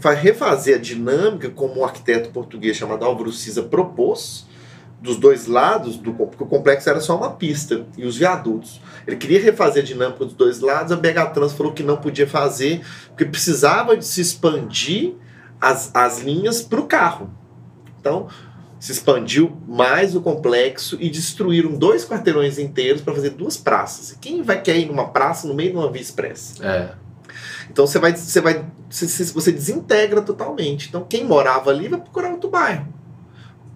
vai 0.00 0.14
refazer 0.14 0.76
a 0.76 0.80
dinâmica 0.80 1.50
como 1.50 1.80
um 1.80 1.84
arquiteto 1.84 2.30
português 2.30 2.76
chamado 2.76 3.04
Álvaro 3.04 3.32
Cisa 3.32 3.62
propôs, 3.62 4.46
dos 5.00 5.18
dois 5.18 5.46
lados, 5.46 5.96
do, 5.96 6.12
porque 6.12 6.42
o 6.42 6.46
complexo 6.46 6.88
era 6.88 7.00
só 7.00 7.16
uma 7.16 7.30
pista 7.30 7.86
e 7.96 8.04
os 8.04 8.16
viadutos. 8.16 8.80
Ele 9.06 9.16
queria 9.16 9.40
refazer 9.40 9.82
a 9.82 9.86
dinâmica 9.86 10.24
dos 10.24 10.34
dois 10.34 10.60
lados, 10.60 10.90
a 10.90 10.96
BH 10.96 11.32
Trans 11.34 11.52
falou 11.52 11.72
que 11.72 11.82
não 11.82 11.96
podia 11.96 12.26
fazer, 12.26 12.80
porque 13.08 13.24
precisava 13.24 13.96
de 13.96 14.04
se 14.04 14.20
expandir 14.20 15.14
as, 15.60 15.94
as 15.94 16.20
linhas 16.20 16.62
para 16.62 16.80
o 16.80 16.86
carro. 16.86 17.30
Então, 18.00 18.28
se 18.78 18.92
expandiu 18.92 19.56
mais 19.66 20.14
o 20.14 20.20
complexo 20.20 20.96
e 21.00 21.10
destruíram 21.10 21.72
dois 21.72 22.04
quarteirões 22.04 22.58
inteiros 22.58 23.02
para 23.02 23.14
fazer 23.14 23.30
duas 23.30 23.56
praças. 23.56 24.16
Quem 24.20 24.42
vai 24.42 24.60
querer 24.60 24.80
ir 24.80 24.86
numa 24.86 25.08
praça 25.08 25.46
no 25.46 25.54
meio 25.54 25.70
de 25.72 25.76
uma 25.76 25.90
via 25.90 26.02
expressa? 26.02 26.64
É. 26.64 26.94
Então 27.70 27.86
você 27.86 27.98
vai, 27.98 28.14
você 28.14 28.40
vai, 28.40 28.64
você, 28.88 29.24
você- 29.24 29.52
desintegra 29.52 30.22
totalmente. 30.22 30.88
Então 30.88 31.04
quem 31.08 31.24
morava 31.24 31.70
ali 31.70 31.88
vai 31.88 32.00
procurar 32.00 32.30
outro 32.32 32.50
bairro. 32.50 32.86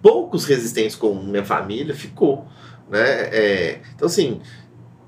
Poucos 0.01 0.45
resistentes 0.45 0.95
como 0.95 1.21
minha 1.23 1.45
família 1.45 1.93
ficou, 1.93 2.45
né? 2.89 2.99
É, 3.31 3.81
então 3.95 4.07
assim, 4.07 4.41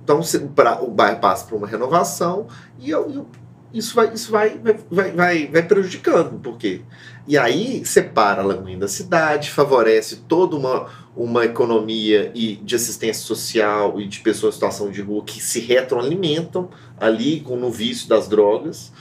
então 0.03 0.21
pra- 0.55 0.81
o 0.81 0.91
bairro 0.91 1.19
passa 1.19 1.45
por 1.45 1.55
uma 1.57 1.67
renovação 1.67 2.47
e 2.79 2.89
eu- 2.91 3.09
eu- 3.09 3.27
isso 3.73 3.95
vai, 3.95 4.13
isso 4.13 4.31
vai, 4.31 4.59
vai, 4.59 5.11
vai, 5.11 5.47
vai, 5.47 5.63
prejudicando, 5.63 6.37
por 6.39 6.57
quê? 6.59 6.81
E 7.27 7.35
aí 7.37 7.83
separa 7.85 8.41
a 8.43 8.45
Lagoinha 8.45 8.77
da 8.77 8.87
cidade, 8.87 9.49
favorece 9.49 10.17
toda 10.27 10.55
uma, 10.55 10.87
uma 11.15 11.43
economia 11.45 12.31
e 12.35 12.57
de 12.57 12.75
assistência 12.75 13.23
social 13.25 13.99
e 13.99 14.07
de 14.07 14.19
pessoas 14.19 14.53
em 14.53 14.57
situação 14.57 14.91
de 14.91 15.01
rua 15.01 15.23
que 15.25 15.41
se 15.41 15.59
retroalimentam 15.59 16.69
ali 16.99 17.39
com 17.39 17.55
no 17.55 17.71
vício 17.71 18.07
das 18.07 18.27
drogas. 18.27 18.91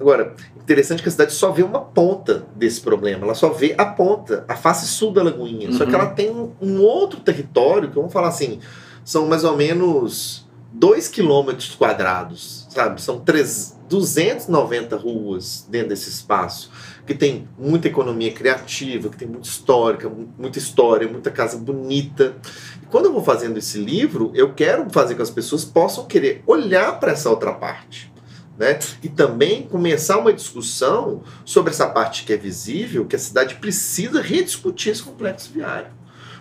Agora, 0.00 0.34
interessante 0.62 1.02
que 1.02 1.08
a 1.08 1.12
cidade 1.12 1.32
só 1.32 1.50
vê 1.50 1.62
uma 1.62 1.80
ponta 1.80 2.46
desse 2.56 2.80
problema, 2.80 3.24
ela 3.24 3.34
só 3.34 3.48
vê 3.50 3.74
a 3.76 3.84
ponta, 3.84 4.44
a 4.48 4.54
face 4.56 4.86
sul 4.86 5.12
da 5.12 5.22
Lagoinha. 5.22 5.72
Só 5.72 5.84
que 5.84 5.90
Uhum. 5.94 6.00
ela 6.00 6.10
tem 6.10 6.30
um, 6.30 6.52
um 6.60 6.80
outro 6.80 7.20
território, 7.20 7.88
que 7.88 7.94
vamos 7.96 8.12
falar 8.12 8.28
assim, 8.28 8.60
são 9.04 9.26
mais 9.26 9.44
ou 9.44 9.56
menos 9.56 10.46
2 10.72 11.08
quilômetros 11.08 11.74
quadrados, 11.74 12.66
sabe? 12.70 13.00
São 13.02 13.18
três- 13.20 13.76
290 13.88 14.96
ruas 14.96 15.66
dentro 15.68 15.88
desse 15.90 16.08
espaço, 16.08 16.70
que 17.06 17.14
tem 17.14 17.46
muita 17.58 17.88
economia 17.88 18.32
criativa, 18.32 19.08
que 19.10 19.16
tem 19.18 19.28
muita 19.28 19.46
histórica, 19.48 20.08
mu- 20.08 20.32
muita 20.38 20.58
história, 20.58 21.08
muita 21.08 21.30
casa 21.30 21.58
bonita. 21.58 22.34
E 22.82 22.86
quando 22.86 23.06
eu 23.06 23.12
vou 23.12 23.22
fazendo 23.22 23.58
esse 23.58 23.78
livro, 23.78 24.30
eu 24.34 24.54
quero 24.54 24.86
fazer 24.90 25.14
com 25.14 25.16
que 25.18 25.22
as 25.22 25.30
pessoas 25.30 25.64
possam 25.64 26.06
querer 26.06 26.42
olhar 26.46 26.98
para 27.00 27.12
essa 27.12 27.28
outra 27.28 27.52
parte. 27.52 28.11
Né? 28.58 28.78
E 29.02 29.08
também 29.08 29.62
começar 29.62 30.18
uma 30.18 30.32
discussão 30.32 31.22
sobre 31.44 31.70
essa 31.72 31.86
parte 31.88 32.24
que 32.24 32.32
é 32.32 32.36
visível, 32.36 33.06
que 33.06 33.16
a 33.16 33.18
cidade 33.18 33.54
precisa 33.56 34.20
rediscutir 34.20 34.92
esse 34.92 35.02
complexo 35.02 35.50
viário. 35.52 35.88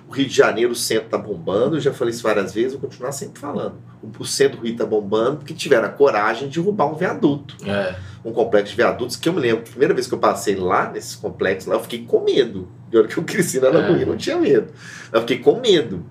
O 0.08 0.12
Rio 0.13 0.28
de 0.28 0.36
Janeiro, 0.36 0.74
o 0.74 0.76
centro 0.76 1.06
está 1.06 1.17
bombando, 1.17 1.78
eu 1.78 1.80
já 1.80 1.93
falei 1.93 2.13
isso 2.13 2.21
várias 2.21 2.54
vezes, 2.54 2.74
vou 2.74 2.82
continuar 2.82 3.13
sempre 3.13 3.39
falando. 3.39 3.76
O 4.19 4.26
centro 4.26 4.58
do 4.58 4.63
Rio 4.63 4.74
está 4.74 4.86
bombando 4.86 5.38
porque 5.38 5.54
tiveram 5.54 5.86
a 5.86 5.89
coragem 5.89 6.50
de 6.50 6.60
derrubar 6.60 6.88
um 6.88 6.95
viaduto 6.95 7.56
É. 7.65 7.95
um 8.26 8.34
complexo 8.34 8.71
de 8.71 8.76
viadutos 8.78 9.15
que 9.15 9.30
eu 9.30 9.34
me 9.34 9.39
lembro, 9.39 9.62
a 9.65 9.69
primeira 9.69 9.93
vez 9.93 10.08
que 10.08 10.13
eu 10.13 10.19
passei 10.19 10.56
lá 10.56 10.91
nesse 10.91 11.17
complexo, 11.17 11.69
lá 11.69 11.78
eu 11.78 11.80
fiquei 11.82 12.04
com 12.06 12.26
medo. 12.26 12.67
E 12.91 12.97
olha 12.97 13.08
que 13.08 13.17
eu 13.17 13.24
cresci 13.24 13.62
na 13.62 13.69
Lagoinha, 13.69 14.04
É. 14.04 14.06
não 14.06 14.17
tinha 14.17 14.36
medo. 14.38 14.67
Eu 15.13 15.21
fiquei 15.21 15.39
com 15.39 15.62
medo. 15.62 16.06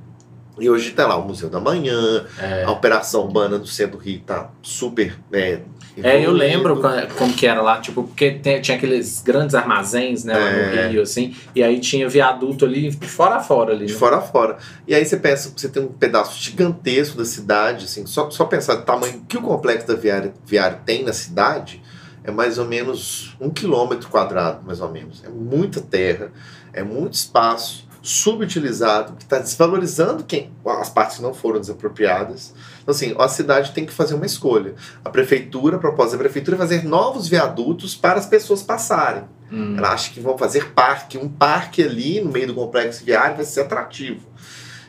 E 0.58 0.68
hoje 0.68 0.90
tá 0.92 1.06
lá 1.06 1.16
o 1.16 1.26
Museu 1.26 1.50
da 1.50 1.60
Manhã, 1.60 2.24
É. 2.38 2.64
a 2.64 2.70
operação 2.70 3.22
urbana 3.24 3.58
do 3.58 3.66
centro 3.66 3.98
do 3.98 4.02
Rio 4.02 4.20
tá 4.20 4.50
super. 4.62 5.18
É, 5.32 5.60
É, 6.02 6.24
eu 6.24 6.32
lembro 6.32 6.76
co- 6.80 6.88
como 7.18 7.32
que 7.32 7.46
era 7.46 7.60
lá, 7.62 7.80
tipo, 7.80 8.02
porque 8.04 8.30
tem- 8.32 8.60
tinha 8.60 8.76
aqueles 8.76 9.20
grandes 9.22 9.54
armazéns, 9.54 10.24
né, 10.24 10.34
lá 10.34 10.40
É. 10.48 10.84
no 10.86 10.90
Rio, 10.92 11.02
assim, 11.02 11.34
e 11.54 11.62
aí 11.62 11.78
tinha 11.80 12.08
viaduto 12.08 12.64
ali 12.64 12.90
de 12.90 13.06
fora 13.06 13.36
a 13.36 13.40
fora 13.40 13.72
ali. 13.72 13.86
De 13.86 13.92
né? 13.92 13.98
fora 13.98 14.16
a 14.16 14.20
fora. 14.20 14.58
E 14.86 14.94
aí 14.94 15.04
você 15.04 15.16
pensa, 15.16 15.52
você 15.56 15.68
tem 15.68 15.82
um 15.82 15.88
pedaço 15.88 16.40
gigantesco 16.42 17.16
da 17.18 17.24
cidade, 17.24 17.84
assim, 17.84 18.06
só, 18.06 18.30
só 18.30 18.44
pensar 18.44 18.74
o 18.76 18.82
tamanho 18.82 19.24
que 19.28 19.36
o 19.36 19.42
complexo 19.42 19.86
da 19.86 19.94
Viária, 19.94 20.32
Viária 20.46 20.80
tem 20.84 21.04
na 21.04 21.12
cidade, 21.12 21.82
é 22.22 22.30
mais 22.30 22.58
ou 22.58 22.66
menos 22.66 23.36
um 23.40 23.50
quilômetro 23.50 24.08
quadrado, 24.08 24.62
mais 24.66 24.80
ou 24.80 24.90
menos. 24.90 25.22
É 25.24 25.28
muita 25.28 25.80
terra, 25.80 26.30
é 26.72 26.82
muito 26.82 27.14
espaço 27.14 27.88
subutilizado, 28.02 29.14
que 29.14 29.24
está 29.24 29.38
desvalorizando 29.38 30.24
quem, 30.24 30.50
as 30.66 30.88
partes 30.88 31.16
que 31.16 31.22
não 31.22 31.34
foram 31.34 31.60
desapropriadas. 31.60 32.54
Então, 32.82 32.94
assim, 32.94 33.14
a 33.18 33.28
cidade 33.28 33.72
tem 33.72 33.84
que 33.84 33.92
fazer 33.92 34.14
uma 34.14 34.26
escolha. 34.26 34.74
A 35.04 35.10
prefeitura, 35.10 35.76
a 35.76 35.78
proposta 35.78 36.16
da 36.16 36.22
prefeitura 36.22 36.56
é 36.56 36.58
fazer 36.58 36.84
novos 36.84 37.28
viadutos 37.28 37.94
para 37.94 38.18
as 38.18 38.26
pessoas 38.26 38.62
passarem. 38.62 39.24
Hum. 39.52 39.76
Ela 39.76 39.92
acha 39.92 40.12
que 40.12 40.20
vão 40.20 40.38
fazer 40.38 40.72
parque. 40.72 41.18
Um 41.18 41.28
parque 41.28 41.82
ali 41.82 42.20
no 42.20 42.30
meio 42.30 42.46
do 42.46 42.54
complexo 42.54 43.04
viário 43.04 43.36
vai 43.36 43.44
ser 43.44 43.60
atrativo. 43.62 44.26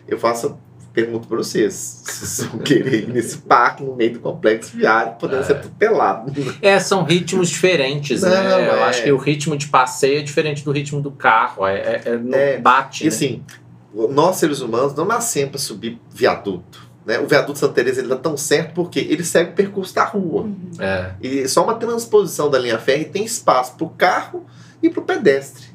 Eu 0.08 0.17
faço 0.17 0.58
pergunto 0.94 1.28
para 1.28 1.38
vocês: 1.38 1.74
se 1.74 2.26
vocês 2.26 2.48
vão 2.50 2.60
querer 2.60 3.04
ir 3.04 3.08
nesse 3.08 3.38
parque 3.38 3.84
no 3.84 3.96
meio 3.96 4.14
do 4.14 4.20
complexo 4.20 4.76
viário, 4.76 5.14
podendo 5.20 5.42
É. 5.42 5.44
ser 5.44 5.54
atropelado. 5.54 6.32
É, 6.62 6.80
são 6.80 7.04
ritmos 7.04 7.50
diferentes, 7.50 8.22
Não, 8.22 8.30
né? 8.30 8.68
Eu 8.70 8.76
é. 8.76 8.84
acho 8.84 9.04
que 9.04 9.12
o 9.12 9.18
ritmo 9.18 9.58
de 9.58 9.68
passeio 9.68 10.20
é 10.20 10.22
diferente 10.22 10.64
do 10.64 10.72
ritmo 10.72 11.02
do 11.02 11.12
carro. 11.12 11.66
É, 11.66 11.76
é, 11.76 12.02
é 12.06 12.54
É, 12.54 12.58
bate. 12.58 13.04
E 13.04 13.08
né? 13.08 13.14
assim, 13.14 13.44
nós 13.94 14.38
seres 14.38 14.62
humanos 14.62 14.94
não 14.94 15.06
nascemos 15.06 15.52
para 15.52 15.60
subir 15.60 16.00
viaduto. 16.10 16.90
Né? 17.06 17.20
O 17.20 17.28
viaduto 17.28 17.58
Santa 17.58 17.74
Teresa 17.74 18.00
ele 18.00 18.10
dá 18.10 18.16
tão 18.16 18.38
certo 18.38 18.74
porque 18.76 19.00
ele 19.00 19.24
segue 19.24 19.52
o 19.52 19.54
percurso 19.56 19.96
da 19.96 20.04
rua. 20.06 20.48
É. 20.80 21.12
E 21.22 21.48
só 21.48 21.64
uma 21.64 21.74
transposição 21.76 22.50
da 22.50 22.60
linha 22.60 22.78
férrea 22.78 23.10
tem 23.10 23.26
espaço 23.26 23.76
para 23.76 23.86
o 23.86 23.90
carro 23.90 24.46
e 24.84 24.90
para 24.90 25.00
o 25.02 25.04
pedestre. 25.04 25.66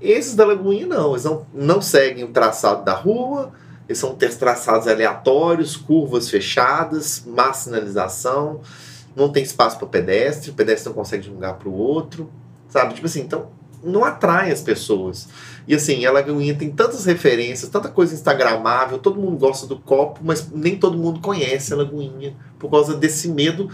Esses 0.00 0.34
da 0.34 0.44
Lagoinha 0.44 0.86
não, 0.86 1.12
eles 1.12 1.24
não, 1.24 1.46
não 1.54 1.80
seguem 1.80 2.24
o 2.24 2.28
traçado 2.28 2.84
da 2.84 2.92
rua, 2.92 3.52
eles 3.88 3.98
são 3.98 4.14
traçados 4.14 4.88
aleatórios, 4.88 5.76
curvas 5.76 6.28
fechadas, 6.28 7.24
má 7.26 7.52
sinalização, 7.52 8.60
não 9.14 9.30
tem 9.30 9.42
espaço 9.42 9.78
para 9.78 9.86
pedestre, 9.86 10.50
o 10.50 10.54
pedestre 10.54 10.88
não 10.88 10.94
consegue 10.94 11.24
de 11.24 11.30
um 11.30 11.34
lugar 11.34 11.54
para 11.54 11.68
o 11.68 11.74
outro, 11.74 12.30
sabe? 12.68 12.94
Tipo 12.94 13.06
assim, 13.06 13.20
então 13.20 13.48
não 13.82 14.04
atrai 14.04 14.50
as 14.50 14.60
pessoas. 14.60 15.28
E 15.66 15.74
assim, 15.74 16.04
a 16.04 16.12
Lagoinha 16.12 16.54
tem 16.54 16.70
tantas 16.70 17.04
referências, 17.04 17.70
tanta 17.70 17.88
coisa 17.88 18.14
instagramável, 18.14 18.98
todo 18.98 19.20
mundo 19.20 19.36
gosta 19.36 19.66
do 19.66 19.78
copo, 19.78 20.20
mas 20.22 20.50
nem 20.50 20.76
todo 20.76 20.98
mundo 20.98 21.20
conhece 21.20 21.72
a 21.72 21.76
Lagoinha 21.76 22.36
por 22.58 22.70
causa 22.70 22.94
desse 22.94 23.28
medo 23.28 23.70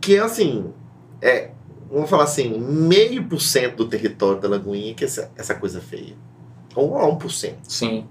que, 0.00 0.18
assim, 0.18 0.72
é 1.20 1.50
vamos 1.92 2.08
falar 2.08 2.24
assim, 2.24 2.58
meio 2.58 3.24
por 3.24 3.40
cento 3.40 3.76
do 3.76 3.86
território 3.86 4.40
da 4.40 4.48
Lagoinha 4.48 4.94
que 4.94 5.04
é 5.04 5.06
essa, 5.06 5.30
essa 5.36 5.54
coisa 5.54 5.80
feia. 5.80 6.14
Ou 6.74 6.98
a 6.98 7.06
1%. 7.06 7.54
Sim. 7.68 8.06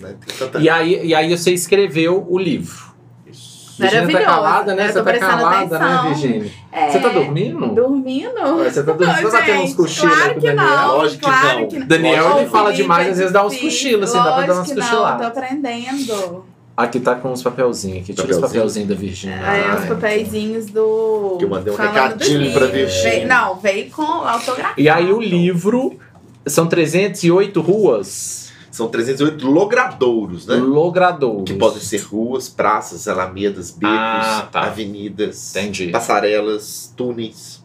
Né? 0.00 0.14
E 0.60 0.68
aí, 0.68 1.06
e 1.06 1.14
aí 1.14 1.36
você 1.36 1.52
escreveu 1.52 2.26
o 2.28 2.38
livro. 2.38 2.92
Isso. 3.26 3.74
Virginia 3.78 4.18
tá 4.18 4.24
calada, 4.24 4.74
né? 4.74 4.86
Você 4.92 5.02
tá 5.02 5.18
calada, 5.18 5.78
né, 5.78 5.84
atenção. 5.86 6.08
Virginia? 6.14 6.50
É. 6.70 6.90
Você 6.90 6.98
tá 7.00 7.08
dormindo? 7.08 7.66
Dormindo? 7.74 8.56
Ué, 8.58 8.70
Você 8.70 8.82
tá 8.82 8.92
dormindo? 8.92 9.16
Você 9.16 9.30
tá 9.30 9.38
batendo 9.40 9.62
uns 9.62 9.74
cochilos 9.74 10.14
Claro 10.14 10.32
com 10.32 10.38
o 10.38 10.40
que 10.42 10.46
Daniel? 10.52 10.66
não. 10.76 10.96
Lógico 10.96 11.22
claro 11.24 11.60
não. 11.60 11.68
que 11.68 11.78
não. 11.78 11.86
Daniel, 11.86 12.38
ele 12.38 12.48
fala 12.50 12.72
demais, 12.72 13.06
é 13.06 13.10
às 13.10 13.16
vezes 13.18 13.32
dá 13.32 13.46
uns 13.46 13.56
cochilos, 13.56 14.10
assim, 14.10 14.18
dá 14.24 14.32
pra 14.32 14.46
dar 14.46 14.54
umas 14.54 14.72
cochiladas. 14.72 15.20
Não, 15.26 15.30
tô 15.32 15.38
aprendendo. 15.38 16.44
Aqui 16.76 16.98
tá 16.98 17.14
com 17.14 17.30
uns 17.30 17.40
papelzinhos 17.40 17.98
aqui. 18.02 18.14
Tira 18.14 18.22
os 18.26 18.34
Papelzinho? 18.36 18.50
papelzinhos 18.52 18.88
da 18.88 18.94
Virgínia. 18.96 19.40
Aí 19.48 19.62
Ah, 19.64 19.76
os 19.78 19.84
é. 19.84 19.86
papeizinhos 19.86 20.66
do. 20.66 21.36
Que 21.38 21.44
eu 21.44 21.48
mandei 21.48 21.72
um 21.72 21.76
falando 21.76 21.92
recadinho 21.94 22.52
pra. 22.52 22.66
Virgínia. 22.66 23.26
Não, 23.28 23.54
veio 23.56 23.90
com 23.90 24.02
autografado. 24.02 24.74
E 24.80 24.88
aí 24.88 25.12
o 25.12 25.20
livro 25.20 25.96
são 26.44 26.66
308 26.66 27.60
ruas 27.60 28.43
São 28.74 28.88
308 28.88 29.46
logradouros, 29.48 30.48
né? 30.48 30.56
logradouros. 30.56 31.44
Que 31.44 31.54
podem 31.54 31.78
ser 31.80 31.98
ruas, 32.02 32.48
praças, 32.48 33.06
alamedas, 33.06 33.70
becos, 33.70 33.96
Ah, 33.96 34.48
tá. 34.50 34.62
avenidas, 34.62 35.54
Entendi. 35.54 35.92
passarelas, 35.92 36.92
túneis. 36.96 37.62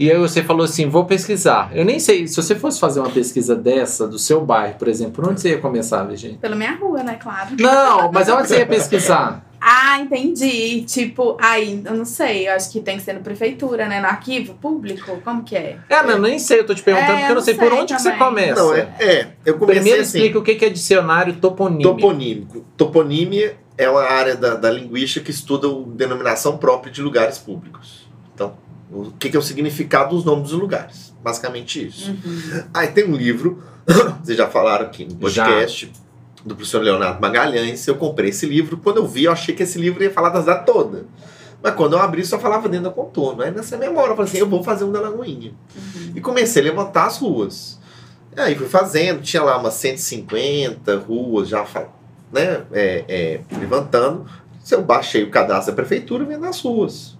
E 0.00 0.10
aí 0.10 0.16
você 0.16 0.42
falou 0.42 0.64
assim, 0.64 0.88
vou 0.88 1.04
pesquisar. 1.04 1.70
Eu 1.74 1.84
nem 1.84 1.98
sei, 2.00 2.26
se 2.26 2.34
você 2.34 2.54
fosse 2.54 2.80
fazer 2.80 3.00
uma 3.00 3.10
pesquisa 3.10 3.54
dessa, 3.54 4.06
do 4.08 4.18
seu 4.18 4.40
bairro, 4.42 4.76
por 4.78 4.88
exemplo, 4.88 5.12
por 5.22 5.28
onde 5.28 5.38
você 5.38 5.50
ia 5.50 5.58
começar, 5.58 6.02
Virgínia? 6.04 6.38
Pela 6.40 6.56
minha 6.56 6.74
rua, 6.76 7.02
né? 7.02 7.18
Claro. 7.20 7.50
Não, 7.60 8.10
mas 8.10 8.26
onde 8.30 8.48
você 8.48 8.58
ia 8.60 8.66
pesquisar? 8.66 9.44
Ah, 9.60 10.00
entendi. 10.00 10.82
Tipo, 10.82 11.36
aí, 11.40 11.82
eu 11.84 11.94
não 11.94 12.04
sei. 12.04 12.48
Eu 12.48 12.52
acho 12.54 12.70
que 12.70 12.80
tem 12.80 12.96
que 12.96 13.02
ser 13.02 13.12
na 13.12 13.20
prefeitura, 13.20 13.88
né? 13.88 14.00
No 14.00 14.06
arquivo 14.06 14.54
público? 14.54 15.20
Como 15.24 15.42
que 15.42 15.56
é? 15.56 15.78
É, 15.88 16.02
não, 16.02 16.18
nem 16.18 16.38
sei, 16.38 16.60
eu 16.60 16.66
tô 16.66 16.74
te 16.74 16.82
perguntando 16.82 17.12
É, 17.12 17.14
porque 17.16 17.24
eu 17.24 17.30
eu 17.30 17.34
não 17.34 17.42
sei 17.42 17.54
não 17.54 17.60
por 17.60 17.70
sei 17.70 17.80
onde 17.80 17.94
que 17.94 18.02
você 18.02 18.12
começa. 18.12 18.62
Não, 18.62 18.74
é, 18.74 18.94
é, 18.98 19.28
eu 19.44 19.58
comecei 19.58 19.80
Primeiro 19.80 20.02
assim. 20.02 20.18
explica 20.18 20.38
o 20.38 20.42
que 20.42 20.64
é 20.64 20.70
dicionário 20.70 21.34
toponímico. 21.36 21.94
Toponímico. 21.94 22.64
Toponímia 22.76 23.56
é 23.76 23.88
uma 23.88 24.02
área 24.02 24.36
da, 24.36 24.54
da 24.54 24.70
linguística 24.70 25.24
que 25.24 25.30
estuda 25.30 25.68
a 25.68 25.96
denominação 25.96 26.58
própria 26.58 26.92
de 26.92 27.00
lugares 27.00 27.38
públicos. 27.38 28.08
Então, 28.34 28.56
o 28.90 29.12
que, 29.12 29.30
que 29.30 29.36
é 29.36 29.38
o 29.38 29.42
significado 29.42 30.14
dos 30.16 30.24
nomes 30.24 30.50
dos 30.50 30.58
lugares? 30.58 31.14
Basicamente 31.22 31.86
isso. 31.86 32.10
Uhum. 32.10 32.64
Aí 32.74 32.88
tem 32.88 33.04
um 33.04 33.14
livro, 33.14 33.62
vocês 34.22 34.36
já 34.36 34.48
falaram 34.48 34.86
aqui 34.86 35.04
no 35.04 35.16
podcast, 35.16 35.92
do 36.44 36.54
professor 36.54 36.82
Leonardo 36.82 37.20
Magalhães. 37.20 37.86
Eu 37.86 37.96
comprei 37.96 38.30
esse 38.30 38.46
livro. 38.46 38.76
Quando 38.78 38.98
eu 38.98 39.06
vi, 39.06 39.24
eu 39.24 39.32
achei 39.32 39.54
que 39.54 39.62
esse 39.62 39.78
livro 39.78 40.02
ia 40.02 40.10
falar 40.10 40.30
da 40.30 40.40
cidade 40.40 40.66
toda. 40.66 41.06
Mas 41.62 41.74
quando 41.74 41.94
eu 41.94 41.98
abri, 41.98 42.24
só 42.24 42.38
falava 42.38 42.68
dentro 42.68 42.88
da 42.88 42.90
contorno. 42.90 43.42
Aí 43.42 43.50
nessa 43.50 43.76
mesma 43.76 44.00
hora 44.00 44.12
eu 44.12 44.16
falei 44.16 44.30
assim: 44.30 44.38
eu 44.38 44.48
vou 44.48 44.62
fazer 44.62 44.84
um 44.84 44.92
da 44.92 45.00
Lagoinha. 45.00 45.52
Uhum. 45.74 46.12
E 46.14 46.20
comecei 46.20 46.62
a 46.62 46.64
levantar 46.64 47.06
as 47.06 47.18
ruas. 47.18 47.78
E 48.36 48.40
aí 48.40 48.54
fui 48.54 48.68
fazendo, 48.68 49.20
tinha 49.20 49.42
lá 49.42 49.58
umas 49.58 49.74
150 49.74 50.96
ruas 50.98 51.48
já 51.48 51.66
né, 52.32 52.62
é, 52.72 53.04
é, 53.08 53.40
levantando. 53.58 54.26
Eu 54.70 54.82
baixei 54.82 55.24
o 55.24 55.30
cadastro 55.30 55.72
da 55.72 55.76
prefeitura, 55.76 56.24
vendo 56.24 56.44
as 56.44 56.60
ruas. 56.60 57.16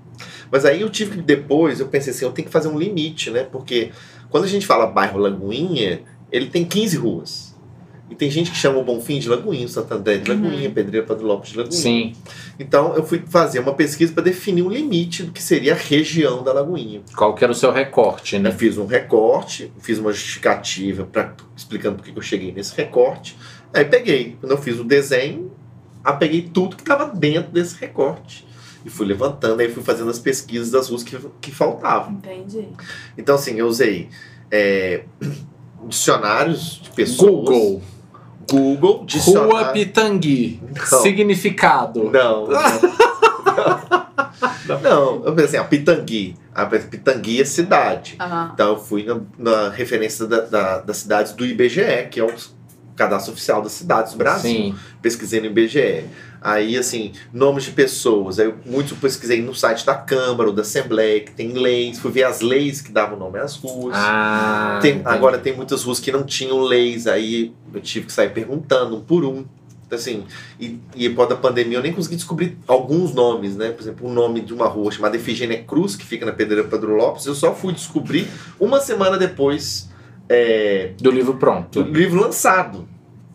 Mas 0.50 0.64
aí 0.64 0.82
eu 0.82 0.90
tive 0.90 1.16
que 1.16 1.22
depois, 1.22 1.80
eu 1.80 1.88
pensei 1.88 2.12
assim, 2.12 2.24
eu 2.24 2.32
tenho 2.32 2.46
que 2.46 2.52
fazer 2.52 2.68
um 2.68 2.78
limite, 2.78 3.30
né? 3.30 3.42
Porque 3.42 3.90
quando 4.30 4.44
a 4.44 4.48
gente 4.48 4.66
fala 4.66 4.86
bairro 4.86 5.18
Lagoinha, 5.18 6.02
ele 6.30 6.46
tem 6.46 6.64
15 6.64 6.96
ruas. 6.98 7.47
E 8.10 8.14
tem 8.14 8.30
gente 8.30 8.50
que 8.50 8.56
chama 8.56 8.78
o 8.78 8.84
Bonfim 8.84 9.18
de 9.18 9.28
Lagoinha, 9.28 9.66
o 9.66 9.68
Santo 9.68 9.92
André 9.92 10.18
de 10.18 10.30
Lagoinha, 10.30 10.70
Pedreira 10.70 11.06
Padre 11.06 11.24
Lopes 11.24 11.50
de 11.50 11.58
Lagoinha. 11.58 11.80
Sim. 11.80 12.12
Então 12.58 12.94
eu 12.94 13.04
fui 13.04 13.22
fazer 13.26 13.60
uma 13.60 13.74
pesquisa 13.74 14.12
para 14.12 14.22
definir 14.22 14.62
um 14.62 14.70
limite 14.70 15.24
do 15.24 15.32
que 15.32 15.42
seria 15.42 15.74
a 15.74 15.76
região 15.76 16.42
da 16.42 16.52
Lagoinha. 16.52 17.02
Qual 17.14 17.34
que 17.34 17.44
era 17.44 17.52
o 17.52 17.54
seu 17.54 17.70
recorte, 17.70 18.36
Eu 18.36 18.42
né? 18.42 18.50
fiz 18.50 18.78
um 18.78 18.86
recorte, 18.86 19.70
fiz 19.80 19.98
uma 19.98 20.12
justificativa 20.12 21.04
pra, 21.04 21.34
explicando 21.54 21.96
por 21.96 22.04
que 22.04 22.12
que 22.12 22.18
eu 22.18 22.22
cheguei 22.22 22.50
nesse 22.50 22.74
recorte. 22.74 23.36
Aí 23.74 23.84
peguei, 23.84 24.36
quando 24.40 24.52
eu 24.52 24.58
fiz 24.58 24.78
o 24.80 24.84
desenho, 24.84 25.52
aí 26.02 26.16
peguei 26.16 26.42
tudo 26.42 26.76
que 26.76 26.82
estava 26.82 27.06
dentro 27.14 27.52
desse 27.52 27.78
recorte. 27.78 28.46
E 28.84 28.88
fui 28.88 29.06
levantando, 29.06 29.60
aí 29.60 29.68
fui 29.68 29.82
fazendo 29.82 30.08
as 30.08 30.18
pesquisas 30.18 30.70
das 30.70 30.88
ruas 30.88 31.02
que, 31.02 31.18
que 31.40 31.50
faltavam. 31.50 32.12
Entendi. 32.12 32.68
Então, 33.18 33.34
assim, 33.34 33.56
eu 33.56 33.66
usei 33.66 34.08
é, 34.50 35.04
dicionários 35.86 36.80
de 36.82 36.90
pessoas. 36.90 37.30
Google. 37.30 37.82
Google, 38.50 38.92
Rua 38.98 39.06
dicionário. 39.06 39.72
Pitangui. 39.72 40.60
Não. 40.90 41.00
Significado. 41.02 42.10
Não, 42.10 42.46
não. 42.46 42.48
não, 44.82 45.24
eu 45.24 45.34
pensei, 45.34 45.58
a 45.58 45.64
Pitangui. 45.64 46.36
A 46.54 46.66
Pitangui 46.66 47.40
é 47.40 47.44
cidade. 47.44 48.16
Aham. 48.20 48.50
Então 48.54 48.68
eu 48.70 48.78
fui 48.78 49.04
na, 49.04 49.20
na 49.38 49.68
referência 49.70 50.26
da- 50.26 50.40
da- 50.40 50.78
das 50.80 50.98
cidades 50.98 51.32
do 51.32 51.44
IBGE, 51.46 52.08
que 52.10 52.20
é 52.20 52.24
o 52.24 52.32
cadastro 52.98 53.32
oficial 53.32 53.62
das 53.62 53.72
cidades 53.72 54.12
do 54.12 54.18
Brasil. 54.18 54.50
Sim. 54.50 54.74
Pesquisei 55.00 55.40
no 55.40 55.46
IBGE. 55.46 56.04
Aí, 56.40 56.76
assim, 56.76 57.12
nomes 57.32 57.64
de 57.64 57.70
pessoas. 57.72 58.38
Aí, 58.38 58.46
eu, 58.46 58.54
muitos 58.66 58.92
eu 58.92 58.98
pesquisei 58.98 59.40
no 59.42 59.54
site 59.54 59.84
da 59.86 59.94
Câmara 59.94 60.50
ou 60.50 60.54
da 60.54 60.62
Assembleia, 60.62 61.20
que 61.20 61.32
tem 61.32 61.52
leis. 61.52 61.98
Fui 61.98 62.10
ver 62.12 62.24
as 62.24 62.40
leis 62.40 62.80
que 62.80 62.92
davam 62.92 63.18
nome 63.18 63.38
às 63.38 63.56
ruas. 63.56 63.94
Ah, 63.96 64.78
Tem- 64.82 65.00
agora 65.04 65.38
tem 65.38 65.54
muitas 65.56 65.82
ruas 65.84 65.98
que 65.98 66.12
não 66.12 66.22
tinham 66.24 66.60
leis, 66.60 67.06
aí 67.06 67.52
eu 67.72 67.80
tive 67.80 68.06
que 68.06 68.12
sair 68.12 68.30
perguntando 68.30 68.96
um 68.96 69.00
por 69.00 69.24
um. 69.24 69.44
Então, 69.86 69.98
assim, 69.98 70.24
e, 70.60 70.78
e 70.94 71.06
após 71.06 71.30
da 71.30 71.34
pandemia 71.34 71.78
eu 71.78 71.82
nem 71.82 71.94
consegui 71.94 72.14
descobrir 72.16 72.58
alguns 72.68 73.14
nomes, 73.14 73.56
né? 73.56 73.70
Por 73.70 73.80
exemplo, 73.82 74.06
o 74.06 74.12
nome 74.12 74.42
de 74.42 74.52
uma 74.52 74.66
rua 74.68 74.92
chamada 74.92 75.16
Efigênia 75.16 75.64
Cruz, 75.64 75.96
que 75.96 76.04
fica 76.04 76.26
na 76.26 76.32
Pedreira 76.32 76.68
Pedro 76.68 76.94
Lopes, 76.94 77.24
eu 77.24 77.34
só 77.34 77.54
fui 77.54 77.72
descobrir 77.72 78.28
uma 78.60 78.80
semana 78.80 79.16
depois 79.16 79.88
é, 80.28 80.92
Do 81.00 81.10
livro 81.10 81.34
pronto. 81.34 81.82
do 81.82 81.92
livro 81.92 82.20
lançado. 82.20 82.86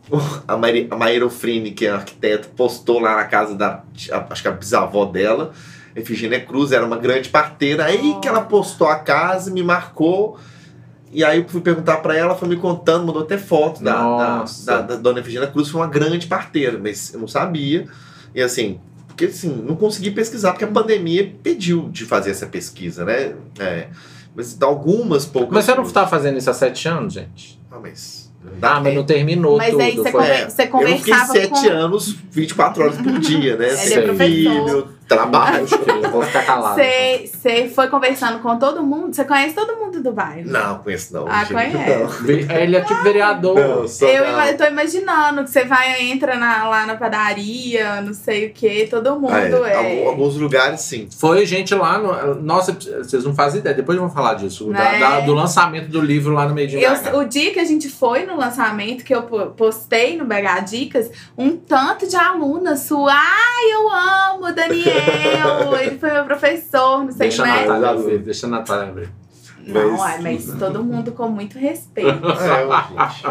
A, 0.48 0.58
Mairi, 0.58 0.88
a 0.92 0.96
Maíra 0.96 1.26
Ofrini, 1.26 1.72
que 1.72 1.86
é 1.86 1.90
arquiteta, 1.92 2.50
postou 2.56 3.00
lá 3.00 3.16
na 3.16 3.24
casa 3.26 3.56
da, 3.56 3.84
a- 4.12 4.28
acho 4.30 4.42
que 4.42 4.48
a 4.48 4.52
bisavó 4.52 5.06
dela, 5.06 5.54
Efigênia 5.96 6.40
Cruz, 6.42 6.72
era 6.72 6.86
uma 6.86 6.98
grande 6.98 7.30
parteira. 7.30 7.86
Aí 7.86 8.16
que 8.22 8.28
ela 8.28 8.42
postou 8.42 8.88
a 8.88 8.96
casa, 8.98 9.50
me 9.50 9.64
marcou. 9.64 10.38
E 11.12 11.24
aí 11.24 11.40
eu 11.40 11.48
fui 11.48 11.62
perguntar 11.62 11.98
pra 11.98 12.16
ela, 12.18 12.36
foi 12.36 12.48
me 12.50 12.58
contando, 12.58 13.06
mandou 13.06 13.22
até 13.24 13.38
foto 13.38 13.84
da, 13.84 13.94
da, 14.18 14.46
da, 14.66 14.82
da 14.82 14.96
dona 14.98 15.20
Efigênia 15.20 15.48
Cruz, 15.48 15.70
foi 15.70 15.80
uma 15.82 15.88
grande 15.88 16.28
parteira, 16.28 16.78
mas 16.82 17.14
eu 17.14 17.20
não 17.20 17.28
sabia. 17.28 17.88
E 18.36 18.42
assim, 18.42 18.80
porque 19.08 19.26
assim, 19.26 19.50
não 19.66 19.76
consegui 19.76 20.10
pesquisar, 20.12 20.52
porque 20.52 20.66
a 20.66 20.68
pandemia 20.68 21.34
pediu 21.44 21.88
de 21.90 22.04
fazer 22.04 22.32
essa 22.32 22.48
pesquisa, 22.48 23.06
né? 23.06 23.36
É, 23.60 23.88
mas 24.36 24.54
então, 24.54 24.70
algumas 24.70 25.26
poucas. 25.26 25.52
Mas 25.54 25.66
você 25.66 25.76
não 25.76 25.84
está 25.84 26.08
fazendo 26.08 26.38
isso 26.38 26.50
há 26.50 26.54
sete 26.54 26.88
anos, 26.88 27.14
gente? 27.14 27.60
Ah, 27.72 27.78
mas. 27.82 28.32
dá 28.60 28.76
Ah, 28.76 28.80
mas 28.82 28.94
não 28.96 29.04
terminou 29.04 29.58
Mas 29.58 29.72
tudo. 29.72 29.82
aí 29.82 29.96
você 29.96 30.12
foi- 30.12 30.12
come- 30.12 30.28
É, 30.28 30.50
você 30.50 30.62
eu 30.64 30.70
não 30.72 30.82
fiquei 30.98 31.14
conversava 31.14 31.32
sete 31.34 31.50
com- 31.50 31.70
anos, 31.70 32.16
24 32.32 32.84
horas 32.84 32.98
por 32.98 33.20
dia, 33.20 33.56
né? 33.58 33.70
Sem 33.70 34.16
filho, 34.18 34.90
trabalho. 35.08 35.64
Acho 35.66 35.78
que 35.78 35.90
eu 35.90 36.10
vou 36.12 36.22
ficar 36.24 36.46
calado. 36.46 36.76
Você 36.76 37.72
foi 37.74 37.88
conversando 37.88 38.40
com 38.40 38.58
todo 38.58 38.84
mundo? 38.84 39.14
Você 39.16 39.24
conhece 39.24 39.54
todo 39.56 39.76
mundo 39.78 40.02
do 40.02 40.12
bairro? 40.12 40.50
Não, 40.50 40.80
conheço 40.80 41.14
não. 41.14 41.26
Ah, 41.28 41.44
gente, 41.44 41.54
conhece. 41.54 42.24
Ve- 42.24 42.48
Ele 42.54 42.76
é 42.78 42.82
tipo 42.82 43.04
vereador. 43.04 43.56
Não, 43.60 43.82
não 43.82 43.88
sou 43.88 44.08
Eu, 44.08 44.32
não. 44.32 44.58
tô 44.58 44.64
imaginando 44.66 45.44
que 45.44 45.50
você 45.50 45.64
vai, 45.66 46.02
entra 46.04 46.36
na- 46.36 46.68
lá 46.68 46.86
na 46.86 46.96
padaria, 46.96 48.02
não 48.02 48.14
sei 48.14 48.48
o 48.48 48.54
que, 48.54 48.88
todo 48.88 49.20
mundo 49.20 49.34
Ah, 49.34 49.42
é. 49.42 49.52
é. 49.52 49.76
Algum- 49.76 50.10
Alguns 50.10 50.36
lugares, 50.38 50.82
sim. 50.82 51.08
Foi 51.18 51.46
gente 51.46 51.74
lá 51.76 51.98
no. 51.98 52.36
Nossa, 52.42 52.72
vocês 52.74 53.24
não 53.24 53.34
fazem 53.34 53.60
ideia. 53.60 53.76
Depois 53.76 53.98
vamos 53.98 54.14
falar 54.14 54.36
disso. 54.36 54.66
da- 54.72 54.80
Né? 54.92 55.00
da- 55.00 55.20
do 55.22 55.34
lançamento 55.34 55.88
do 55.90 56.00
livro 56.02 56.34
lá 56.34 56.48
no 56.48 56.54
meio 56.54 56.68
de 56.68 56.82
Eu- 56.82 57.18
o 57.18 57.24
dia 57.26 57.52
que 57.52 57.60
a 57.60 57.66
gente 57.66 57.90
foi 57.90 58.26
no 58.26 58.36
lançamento, 58.38 59.04
que 59.04 59.14
eu 59.14 59.24
po- 59.24 59.48
postei 59.48 60.18
no 60.18 60.26
BH 60.26 60.60
Dicas, 60.62 61.10
um 61.38 61.56
tanto 61.58 62.08
de 62.08 62.16
alunas 62.16 62.82
sua, 62.82 63.12
ai, 63.14 63.66
eu 63.72 63.90
amo 63.90 64.48
o 64.48 64.52
Daniel, 64.94 65.76
ele 65.82 65.98
foi 66.00 66.12
meu 66.12 66.24
professor, 66.26 67.04
não 67.04 67.12
sei 67.12 67.30
Deixa 67.30 67.44
a 67.44 67.48
como 67.48 67.58
é. 67.60 67.68
Natália 67.68 68.02
ver. 68.04 68.20
Deixa 68.20 68.46
a 68.46 68.50
Natália 68.50 68.94
ver. 68.94 69.10
Não, 69.66 69.92
Mas- 69.94 70.02
ai, 70.02 70.22
mas 70.22 70.46
todo 70.60 70.84
mundo 70.84 71.12
com 71.14 71.30
muito 71.30 71.58
respeito. 71.58 72.10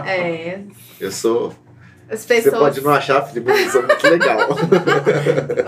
É. 0.07 0.11
É, 0.11 0.61
Eu 0.99 1.11
sou. 1.13 1.55
as 2.11 2.21
Você 2.21 2.27
pessoas. 2.43 2.59
pode 2.59 2.81
não 2.81 2.91
achar, 2.91 3.21
Felipe, 3.23 3.51
mas 3.51 3.67
eu 3.67 3.71
sou 3.71 3.83
muito 3.83 4.09
legal. 4.09 4.49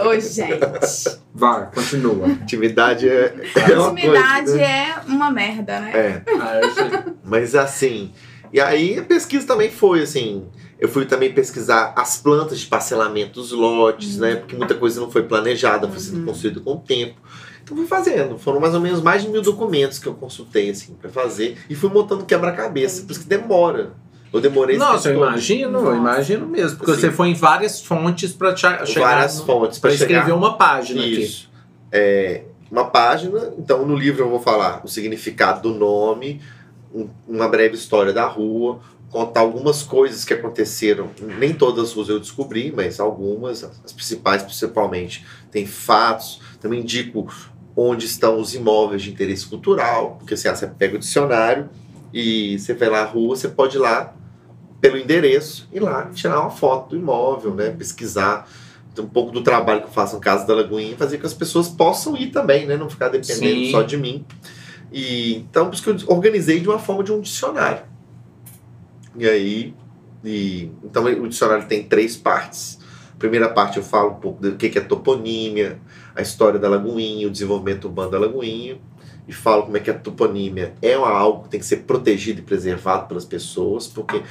Ô, 0.06 0.18
gente. 0.20 1.18
Vai, 1.34 1.66
continua. 1.74 2.28
Intimidade 2.28 3.08
é. 3.08 3.34
é 3.70 3.78
uma 3.78 3.92
Intimidade 3.92 4.44
coisa, 4.46 4.56
né? 4.56 4.64
é 4.88 4.94
uma 5.06 5.30
merda, 5.30 5.80
né? 5.80 5.92
É. 5.94 6.22
Ah. 6.40 7.04
Mas 7.24 7.54
assim, 7.54 8.12
e 8.52 8.60
aí 8.60 8.98
a 8.98 9.02
pesquisa 9.02 9.46
também 9.46 9.70
foi 9.70 10.02
assim. 10.02 10.46
Eu 10.84 10.88
fui 10.90 11.06
também 11.06 11.32
pesquisar 11.32 11.94
as 11.96 12.18
plantas 12.18 12.60
de 12.60 12.66
parcelamento 12.66 13.40
dos 13.40 13.52
lotes, 13.52 14.18
né? 14.18 14.36
Porque 14.36 14.54
muita 14.54 14.74
coisa 14.74 15.00
não 15.00 15.10
foi 15.10 15.22
planejada, 15.22 15.88
foi 15.88 15.98
sendo 15.98 16.18
Uhum. 16.18 16.26
construída 16.26 16.60
com 16.60 16.72
o 16.74 16.76
tempo. 16.78 17.14
Então 17.62 17.74
fui 17.74 17.86
fazendo. 17.86 18.36
Foram 18.36 18.60
mais 18.60 18.74
ou 18.74 18.80
menos 18.82 19.00
mais 19.00 19.22
de 19.22 19.28
mil 19.30 19.40
documentos 19.40 19.98
que 19.98 20.06
eu 20.06 20.12
consultei 20.12 20.68
assim 20.68 20.92
para 21.00 21.08
fazer 21.08 21.56
e 21.70 21.74
fui 21.74 21.88
montando 21.88 22.26
quebra-cabeça, 22.26 23.02
por 23.04 23.12
isso 23.12 23.20
que 23.22 23.26
demora. 23.26 23.92
Eu 24.30 24.42
demorei 24.42 24.76
esse 24.76 24.84
Nossa, 24.84 25.08
eu 25.08 25.14
todo. 25.18 25.26
imagino, 25.26 25.78
eu 25.78 25.96
imagino 25.96 26.46
mesmo. 26.46 26.76
Porque 26.76 26.90
Assim. 26.92 27.00
você 27.00 27.10
foi 27.10 27.28
em 27.28 27.34
várias 27.34 27.80
fontes 27.80 28.34
pra 28.34 28.52
te- 28.52 28.84
chegar. 28.86 29.08
várias 29.08 29.38
no- 29.38 29.46
fontes 29.46 29.78
Pra 29.78 29.88
para 29.88 29.94
escrever 29.94 30.22
chegar 30.24 30.34
uma 30.36 30.58
página 30.58 31.00
aqui. 31.00 31.22
Isso. 31.22 31.50
É, 31.90 32.42
uma 32.70 32.84
página. 32.90 33.54
Então, 33.56 33.86
no 33.86 33.96
livro 33.96 34.22
eu 34.24 34.28
vou 34.28 34.38
falar 34.40 34.82
o 34.84 34.88
significado 34.88 35.62
do 35.62 35.78
nome, 35.78 36.42
um- 36.94 37.08
uma 37.26 37.48
breve 37.48 37.74
história 37.74 38.12
da 38.12 38.26
rua, 38.26 38.80
contar 39.14 39.42
algumas 39.42 39.84
coisas 39.84 40.24
que 40.24 40.34
aconteceram. 40.34 41.08
Nem 41.38 41.54
todas 41.54 41.84
as 41.84 41.92
ruas 41.92 42.08
eu 42.08 42.18
descobri, 42.18 42.72
mas 42.74 42.98
algumas, 42.98 43.62
as 43.62 43.92
principais 43.92 44.42
principalmente, 44.42 45.24
tem 45.52 45.64
fatos. 45.64 46.40
Também 46.60 46.80
indico 46.80 47.24
onde 47.76 48.06
estão 48.06 48.40
os 48.40 48.56
imóveis 48.56 49.02
de 49.02 49.12
interesse 49.12 49.46
cultural, 49.46 50.16
porque 50.18 50.34
assim, 50.34 50.48
ah, 50.48 50.56
você 50.56 50.66
pega 50.66 50.96
o 50.96 50.98
dicionário 50.98 51.70
e 52.12 52.58
você 52.58 52.74
vai 52.74 52.88
lá 52.88 53.02
a 53.02 53.04
rua, 53.04 53.36
você 53.36 53.46
pode 53.46 53.76
ir 53.76 53.78
lá 53.78 54.12
pelo 54.80 54.98
endereço 54.98 55.68
e 55.72 55.78
lá 55.78 56.10
tirar 56.12 56.40
uma 56.40 56.50
foto 56.50 56.90
do 56.90 56.96
imóvel, 56.96 57.54
né? 57.54 57.70
Pesquisar 57.70 58.50
um 58.98 59.06
pouco 59.06 59.30
do 59.30 59.42
trabalho 59.42 59.82
que 59.82 59.86
eu 59.86 59.92
faço 59.92 60.16
no 60.16 60.20
caso 60.20 60.44
da 60.44 60.56
Lagoinha, 60.56 60.96
fazer 60.96 61.18
com 61.18 61.20
que 61.20 61.26
as 61.28 61.34
pessoas 61.34 61.68
possam 61.68 62.16
ir 62.16 62.32
também, 62.32 62.66
né? 62.66 62.76
Não 62.76 62.90
ficar 62.90 63.10
dependendo 63.10 63.66
Sim. 63.66 63.70
só 63.70 63.82
de 63.82 63.96
mim. 63.96 64.24
E, 64.92 65.36
então, 65.36 65.66
por 65.66 65.74
isso 65.74 65.84
que 65.84 65.90
eu 65.90 66.08
organizei 66.08 66.58
de 66.58 66.68
uma 66.68 66.80
forma 66.80 67.04
de 67.04 67.12
um 67.12 67.20
dicionário. 67.20 67.93
E 69.16 69.28
aí, 69.28 69.74
e, 70.24 70.70
então 70.82 71.04
o 71.04 71.28
dicionário 71.28 71.66
tem 71.66 71.82
três 71.84 72.16
partes. 72.16 72.78
A 73.14 73.18
primeira 73.18 73.48
parte 73.48 73.76
eu 73.78 73.82
falo 73.82 74.10
um 74.10 74.14
pouco 74.14 74.42
do 74.42 74.56
que 74.56 74.68
que 74.68 74.78
é 74.78 74.80
toponímia, 74.80 75.78
a 76.14 76.22
história 76.22 76.58
da 76.58 76.68
Lagoinha, 76.68 77.26
o 77.26 77.30
desenvolvimento 77.30 77.84
urbano 77.86 78.10
da 78.10 78.18
Lagoinha, 78.18 78.78
e 79.26 79.32
falo 79.32 79.62
como 79.64 79.76
é 79.76 79.80
que 79.80 79.90
a 79.90 79.94
toponímia 79.94 80.74
é 80.82 80.94
algo 80.94 81.44
que 81.44 81.48
tem 81.50 81.60
que 81.60 81.66
ser 81.66 81.78
protegido 81.78 82.40
e 82.40 82.42
preservado 82.42 83.06
pelas 83.06 83.24
pessoas, 83.24 83.86
porque 83.86 84.22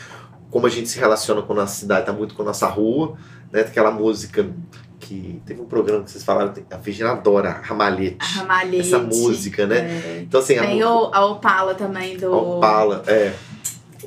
como 0.51 0.67
a 0.67 0.69
gente 0.69 0.87
se 0.89 0.99
relaciona 0.99 1.41
com 1.41 1.53
a 1.53 1.55
nossa 1.57 1.75
cidade, 1.75 2.01
está 2.01 2.13
muito 2.13 2.35
com 2.35 2.43
a 2.43 2.45
nossa 2.45 2.67
rua, 2.67 3.15
né? 3.51 3.61
Aquela 3.61 3.89
música 3.89 4.47
que 4.99 5.41
teve 5.45 5.59
um 5.61 5.65
programa 5.65 6.03
que 6.03 6.11
vocês 6.11 6.23
falaram, 6.23 6.53
a 6.69 6.77
Virgínia 6.77 7.11
adora, 7.11 7.59
Ramalhete. 7.63 8.17
A 8.19 8.25
Ramalhete. 8.25 8.87
Essa 8.87 8.99
música, 8.99 9.65
né? 9.65 9.79
É. 9.79 10.19
Então, 10.21 10.39
assim, 10.39 10.57
a 10.57 10.61
Tem 10.61 10.75
música- 10.75 10.91
o, 10.93 11.13
a 11.13 11.25
Opala 11.25 11.73
também 11.73 12.15
do. 12.17 12.31
Opala, 12.31 13.03
é. 13.07 13.33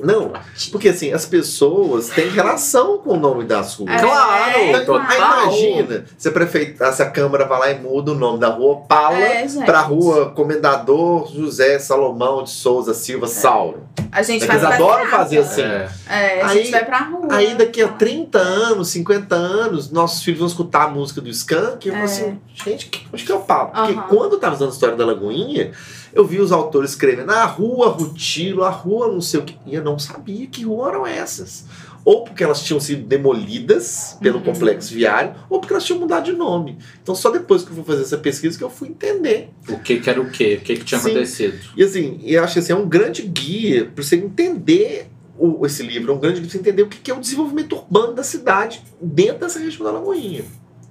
Não, 0.03 0.31
porque 0.71 0.89
assim, 0.89 1.11
as 1.13 1.25
pessoas 1.25 2.09
têm 2.09 2.29
relação 2.29 2.97
com 2.99 3.13
o 3.13 3.19
nome 3.19 3.43
das 3.45 3.75
ruas. 3.75 3.91
É, 3.95 3.99
Claro, 3.99 4.59
é, 4.59 4.71
Então, 4.71 4.85
total. 4.99 5.07
aí 5.09 5.43
imagina 5.43 6.05
se 6.17 6.27
a, 6.27 6.31
prefeita, 6.31 6.91
se 6.91 7.01
a 7.01 7.09
Câmara 7.09 7.45
vai 7.45 7.59
lá 7.59 7.71
e 7.71 7.79
muda 7.79 8.11
o 8.11 8.15
nome 8.15 8.39
da 8.39 8.49
rua 8.49 8.73
Opala 8.73 9.17
É, 9.17 9.45
pra 9.65 9.81
rua 9.81 10.31
Comendador 10.31 11.31
José 11.33 11.79
Salomão 11.79 12.43
de 12.43 12.49
Souza 12.49 12.93
Silva 12.93 13.27
Sauro. 13.27 13.83
A 14.11 14.21
gente 14.23 14.43
Eles 14.43 14.47
faz 14.47 14.63
adoram 14.63 15.05
passeata. 15.09 15.17
fazer 15.17 15.37
assim. 15.39 15.61
É. 15.61 15.89
É, 16.09 16.41
a 16.41 16.47
Aí- 16.49 16.57
gente 16.59 16.71
vai 16.71 16.85
pra 16.85 16.99
rua. 16.99 17.27
Aí 17.31 17.55
daqui 17.55 17.81
a 17.81 17.87
30 17.89 18.39
anos, 18.39 18.89
50 18.89 19.35
anos, 19.35 19.91
nossos 19.91 20.23
filhos 20.23 20.39
vão 20.39 20.47
escutar 20.47 20.83
a 20.83 20.87
música 20.87 21.19
do 21.21 21.29
Skank 21.29 21.85
e 21.85 21.89
eu 21.89 21.93
É. 21.95 21.97
falo 21.97 22.05
assim, 22.09 22.39
gente, 22.53 22.87
que- 22.87 23.05
onde 23.13 23.23
que 23.23 23.31
eu 23.31 23.43
falo? 23.43 23.69
Porque 23.69 23.93
Aham. 23.93 24.05
quando 24.07 24.33
eu 24.33 24.39
tava 24.39 24.55
usando 24.55 24.69
a 24.69 24.73
história 24.73 24.95
da 24.95 25.05
Lagoinha, 25.05 25.71
eu 26.17 26.25
vi 26.25 26.39
os 26.39 26.51
autores 26.51 26.91
escrevendo 26.91 27.29
a 27.31 27.45
rua 27.45 27.89
Rutilo, 27.89 28.63
a 28.63 28.69
rua 28.69 29.07
não 29.07 29.21
sei 29.21 29.39
o 29.39 29.43
que. 29.43 29.55
E 29.65 29.75
eu 29.75 29.83
não 29.83 29.99
sabia 29.99 30.47
que 30.47 30.63
rua 30.63 30.89
eram 30.89 31.05
essas. 31.07 31.65
Ou 32.03 32.23
porque 32.23 32.43
elas 32.43 32.63
tinham 32.63 32.79
sido 32.79 33.05
demolidas 33.05 34.17
pelo 34.21 34.37
Uhum. 34.39 34.43
complexo 34.45 34.93
viário, 34.93 35.35
ou 35.49 35.59
porque 35.59 35.73
elas 35.73 35.83
tinham 35.85 35.99
mudado 35.99 36.25
de 36.25 36.31
nome. 36.31 36.77
Então 37.03 37.13
só 37.13 37.29
depois 37.29 37.63
que 37.63 37.69
eu 37.69 37.75
fui 37.75 37.83
fazer 37.83 38.01
essa 38.01 38.17
pesquisa 38.17 38.57
que 38.57 38.63
eu 38.63 38.69
fui 38.69 38.87
entender. 38.87 39.49
O 39.69 39.77
que 39.79 39.99
que 39.99 40.09
era 40.09 40.19
o 40.19 40.29
quê? 40.31 40.57
O 40.59 40.63
que 40.65 40.77
que 40.77 40.85
tinha 40.85 40.99
Sim. 40.99 41.09
acontecido? 41.11 41.57
E 41.75 41.83
assim, 41.83 42.19
eu 42.23 42.43
acho 42.43 42.53
que 42.53 42.59
assim, 42.59 42.73
é 42.73 42.75
um 42.75 42.87
grande 42.87 43.21
guia 43.23 43.85
para 43.93 44.03
você 44.03 44.15
entender 44.15 45.07
o, 45.37 45.65
esse 45.65 45.83
livro, 45.83 46.11
é 46.11 46.15
um 46.15 46.19
grande 46.19 46.39
guia 46.39 46.49
para 46.49 46.51
você 46.53 46.57
entender 46.59 46.81
o 46.83 46.87
que 46.87 46.97
que 46.97 47.11
é 47.11 47.13
o 47.13 47.19
desenvolvimento 47.19 47.75
urbano 47.75 48.13
da 48.13 48.23
cidade 48.23 48.81
dentro 49.01 49.39
dessa 49.41 49.59
região 49.59 49.85
da 49.85 49.91
Lagoinha. 49.91 50.43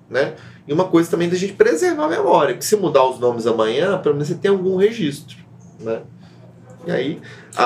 Né? 0.08 0.34
E 0.66 0.72
uma 0.72 0.84
coisa 0.84 1.10
também 1.10 1.28
da 1.28 1.36
gente 1.36 1.52
preservar 1.52 2.06
a 2.06 2.08
memória, 2.08 2.56
que 2.56 2.64
se 2.64 2.76
mudar 2.76 3.04
os 3.04 3.18
nomes 3.18 3.46
amanhã, 3.46 3.98
pelo 3.98 4.14
menos 4.14 4.28
você 4.28 4.34
tem 4.34 4.50
algum 4.50 4.76
registro. 4.76 5.36
Né? 5.78 6.00
E 6.86 6.90
aí. 6.90 7.20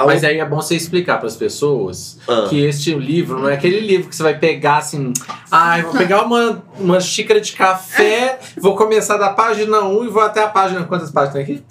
Mas 0.07 0.25
aí 0.25 0.39
é 0.39 0.45
bom 0.45 0.57
você 0.57 0.75
explicar 0.75 1.19
para 1.19 1.27
as 1.27 1.37
pessoas 1.37 2.19
Ah, 2.27 2.47
que 2.49 2.65
este 2.65 2.95
livro 2.95 3.39
não 3.39 3.49
é 3.49 3.55
aquele 3.55 3.81
livro 3.81 4.09
que 4.09 4.17
você 4.17 4.23
vai 4.23 4.39
pegar 4.39 4.79
assim, 4.79 5.13
ah, 5.51 5.79
eu 5.79 5.87
vou 5.87 5.95
pegar 5.99 6.23
uma, 6.25 6.63
uma 6.79 7.01
xícara 7.01 7.41
de 7.41 7.53
café, 7.53 8.39
vou 8.57 8.77
começar 8.77 9.19
da 9.19 9.31
página 9.31 9.81
1 9.81 10.05
e 10.05 10.09
vou 10.09 10.23
até 10.23 10.43
a 10.43 10.49
página. 10.49 10.85
Quantas 10.85 11.11
páginas 11.11 11.35
tem 11.35 11.43
aqui? 11.43 11.65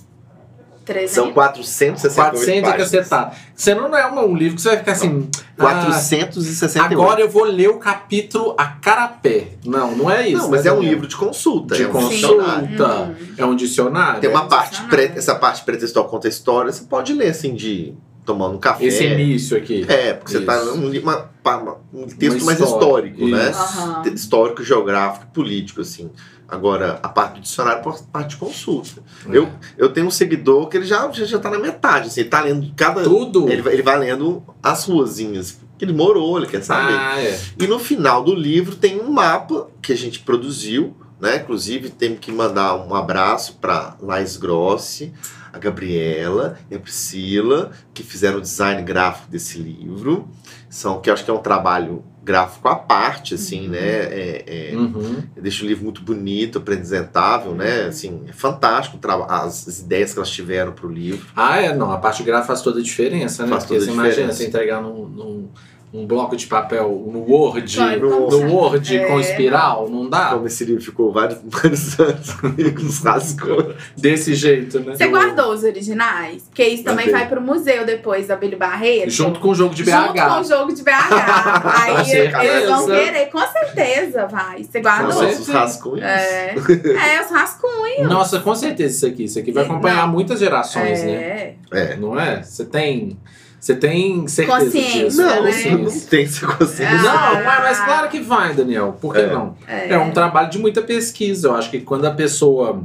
300. 0.89 1.11
são 1.13 1.31
468 1.33 2.31
400 2.31 2.57
e 2.57 2.61
páginas. 2.61 2.89
cacetado. 2.91 3.35
Você 3.55 3.75
não 3.75 3.95
é 3.95 4.05
uma- 4.05 4.23
um 4.25 4.35
livro 4.35 4.55
que 4.55 4.61
você 4.61 4.69
vai 4.69 4.77
ficar 4.79 4.91
assim. 4.93 5.29
ah, 5.57 5.61
468. 5.61 6.93
agora 6.93 7.21
eu 7.21 7.29
vou 7.29 7.43
ler 7.43 7.69
o 7.69 7.77
capítulo 7.77 8.55
a 8.57 8.65
carapé. 8.65 9.49
Não, 9.65 9.95
não 9.95 10.09
é 10.11 10.27
isso. 10.27 10.41
Não, 10.43 10.49
mas 10.49 10.63
né, 10.63 10.69
é 10.69 10.73
um 10.73 10.75
Daniel? 10.77 10.93
livro 10.93 11.07
de 11.07 11.15
consulta. 11.15 11.75
de 11.75 11.83
é 11.83 11.87
um 11.87 11.91
consulta. 11.91 13.03
Hum. 13.03 13.15
É 13.37 13.45
um 13.45 13.55
dicionário. 13.55 14.21
Tem 14.21 14.29
uma 14.29 14.43
É 14.45 14.47
parte, 14.47 14.81
pre- 14.83 15.11
essa 15.15 15.35
parte 15.35 15.63
pretextual 15.63 16.05
conta 16.07 16.27
a 16.27 16.29
história, 16.29 16.71
você 16.71 16.83
pode 16.85 17.13
ler 17.13 17.29
assim 17.29 17.53
de 17.55 17.93
tomando 18.25 18.55
um 18.55 18.59
café. 18.59 18.85
Esse 18.85 19.03
início 19.05 19.57
aqui. 19.57 19.85
É, 19.87 20.13
porque 20.13 20.31
você 20.31 20.37
está 20.39 20.57
Isso. 20.57 20.77
num 20.77 20.99
uma- 20.99 21.29
uma- 21.43 21.77
um 21.93 22.05
texto 22.07 22.37
Uma 22.37 22.45
mais 22.45 22.59
histórico, 22.59 23.25
né? 23.27 23.49
Isso. 23.49 23.59
Aham. 23.59 24.01
Te- 24.03 24.13
Histórico, 24.13 24.63
geográfico 24.63 25.25
e 25.29 25.33
político, 25.33 25.81
assim. 25.81 26.11
Agora, 26.49 26.99
a 27.03 27.09
parte 27.09 27.35
do 27.35 27.41
dicionário 27.41 27.77
é 27.85 27.89
a 27.89 27.93
parte 28.11 28.29
de 28.31 28.37
consulta. 28.37 29.01
Eu, 29.29 29.47
eu 29.77 29.89
tenho 29.93 30.07
um 30.07 30.11
seguidor 30.11 30.67
que 30.67 30.77
ele 30.77 30.85
já, 30.85 31.09
já, 31.11 31.23
já 31.25 31.37
tá 31.39 31.49
na 31.49 31.59
metade, 31.59 32.07
assim, 32.07 32.21
ele 32.21 32.29
tá 32.29 32.41
lendo 32.41 32.71
cada. 32.75 33.03
Tudo. 33.03 33.47
Ele, 33.49 33.61
vai- 33.61 33.73
ele 33.73 33.83
vai 33.83 33.99
lendo 33.99 34.43
as 34.63 34.85
ruazinhas. 34.85 35.59
que 35.77 35.85
Ele 35.85 35.93
morou, 35.93 36.37
ele 36.37 36.47
quer 36.47 36.63
saber. 36.63 36.93
Ah, 36.93 37.21
é. 37.21 37.39
E 37.59 37.67
no 37.67 37.77
final 37.79 38.23
do 38.23 38.33
livro 38.33 38.75
tem 38.75 38.99
um 38.99 39.11
mapa 39.11 39.67
que 39.81 39.93
a 39.93 39.97
gente 39.97 40.19
produziu, 40.19 40.95
né? 41.21 41.37
Inclusive 41.37 41.89
temos 41.89 42.19
que 42.19 42.31
mandar 42.31 42.75
um 42.75 42.95
abraço 42.95 43.57
para 43.61 43.95
Lais 44.01 44.35
Grossi, 44.35 45.13
a 45.53 45.57
Gabriela 45.59 46.57
e 46.69 46.75
a 46.75 46.79
Priscila, 46.79 47.71
que 47.93 48.03
fizeram 48.03 48.39
o 48.39 48.41
design 48.41 48.81
gráfico 48.81 49.29
desse 49.31 49.57
livro. 49.59 50.27
São 50.69 50.99
que 51.01 51.09
eu 51.09 51.13
acho 51.13 51.23
que 51.25 51.31
é 51.31 51.33
um 51.33 51.37
trabalho 51.41 52.03
gráfico 52.29 52.67
à 52.67 52.75
parte, 52.75 53.33
assim, 53.33 53.67
né? 53.67 53.79
É, 53.79 54.43
é, 54.73 54.75
Uhum. 54.75 55.23
deixa 55.35 55.63
o 55.63 55.67
livro 55.67 55.83
muito 55.83 56.01
bonito, 56.03 56.59
apresentável, 56.59 57.53
né? 57.55 57.85
Assim, 57.87 58.21
é 58.27 58.31
fantástico 58.33 58.99
as, 59.27 59.67
as 59.67 59.79
ideias 59.79 60.13
que 60.13 60.19
elas 60.19 60.29
tiveram 60.29 60.71
para 60.71 60.85
o 60.85 60.91
livro. 60.91 61.25
Ah, 61.35 61.59
é, 61.59 61.73
não. 61.75 61.91
A 61.91 61.97
parte 61.97 62.21
gráfica 62.21 62.47
faz 62.47 62.61
toda 62.61 62.79
a 62.79 62.83
diferença, 62.83 63.43
né? 63.43 63.49
Faz 63.49 63.63
Porque 63.63 63.75
toda 63.75 63.85
você 63.85 63.89
a 63.91 63.93
imagina 63.93 64.11
diferença. 64.13 64.37
você 64.37 64.47
entregar 64.47 64.81
num, 64.81 65.07
num, 65.07 65.49
um 65.91 66.05
bloco 66.05 66.35
de 66.35 66.45
papel 66.45 66.87
no 67.11 67.19
Word, 67.19 67.77
Vai, 67.77 67.97
no, 67.97 68.29
no 68.29 68.53
Word 68.53 68.95
É, 68.95 69.05
com 69.05 69.19
espiral, 69.19 69.89
não 69.89 70.07
dá? 70.07 70.29
Como 70.29 70.45
esse 70.45 70.63
livro 70.63 70.83
ficou 70.83 71.11
vários, 71.11 71.39
vários 71.45 71.99
anos 71.99 72.33
comigo, 72.33 72.81
os 72.81 72.99
rascos. 72.99 73.75
Desse 73.97 74.35
jeito, 74.35 74.79
né? 74.79 74.95
Você 74.95 75.07
guardou 75.07 75.51
os 75.51 75.63
originais? 75.63 76.43
Porque 76.43 76.63
isso 76.63 76.83
também 76.83 77.07
Guardei. 77.07 77.27
vai 77.27 77.27
pro 77.27 77.41
museu 77.41 77.85
depois 77.85 78.27
da 78.27 78.35
Billy 78.35 78.55
Barreto. 78.55 79.09
Junto 79.09 79.39
com 79.39 79.49
o 79.49 79.55
jogo 79.55 79.73
de 79.73 79.83
BH. 79.83 79.89
Junto 79.89 80.13
com 80.13 80.39
o 80.39 80.43
jogo 80.43 80.73
de 80.73 80.83
BH. 80.83 80.91
Aí 82.35 82.47
eles 82.47 82.69
vão 82.69 82.85
querer, 82.85 83.25
com 83.31 83.39
certeza 83.39 84.27
vai. 84.27 84.63
Você 84.63 84.79
guardou? 84.81 85.23
Nossa, 85.23 85.41
os 85.41 85.47
rascunhos. 85.47 86.05
É, 86.05 86.53
é 86.53 87.21
os 87.21 87.31
rascunhos. 87.31 88.07
Nossa, 88.07 88.39
com 88.39 88.53
certeza 88.53 88.95
isso 88.95 89.05
aqui. 89.07 89.23
Isso 89.23 89.39
aqui 89.39 89.51
vai 89.51 89.63
acompanhar 89.63 90.05
não. 90.05 90.13
muitas 90.13 90.39
gerações, 90.39 91.03
né? 91.03 91.11
É. 91.11 91.55
É. 91.71 91.95
Não 91.95 92.19
é? 92.19 92.43
Você 92.43 92.65
tem. 92.65 93.17
Você 93.59 93.75
tem 93.75 94.25
certeza 94.27 94.57
Consciência, 94.59 95.03
disso? 95.05 95.21
Não, 95.21 95.43
né? 95.43 95.51
você 95.51 95.69
não 95.71 95.99
tem 95.99 96.23
essa 96.23 96.47
consciência. 96.47 96.97
Não, 97.01 97.09
Ah. 97.09 97.41
mas, 97.45 97.59
mas 97.63 97.79
claro 97.85 98.09
que 98.09 98.19
vai, 98.19 98.53
Daniel. 98.53 98.97
Por 99.01 99.13
que 99.13 99.19
É. 99.21 99.27
não? 99.27 99.55
É, 99.67 99.89
É 99.93 99.97
um 99.97 100.11
trabalho 100.11 100.49
de 100.49 100.57
muita 100.57 100.81
pesquisa. 100.81 101.49
Eu 101.49 101.55
acho 101.55 101.69
que 101.69 101.79
quando 101.81 102.05
a 102.05 102.11
pessoa 102.11 102.81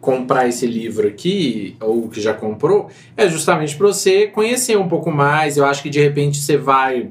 comprar 0.00 0.48
esse 0.48 0.66
livro 0.66 1.06
aqui, 1.08 1.76
ou 1.80 2.08
que 2.08 2.20
já 2.20 2.32
comprou, 2.34 2.88
é 3.16 3.28
justamente 3.28 3.74
para 3.76 3.86
você 3.86 4.26
conhecer 4.26 4.76
um 4.78 4.88
pouco 4.88 5.10
mais. 5.10 5.56
Eu 5.56 5.64
acho 5.66 5.82
que 5.82 5.90
de 5.90 6.00
repente 6.00 6.38
você 6.40 6.56
vai. 6.56 7.10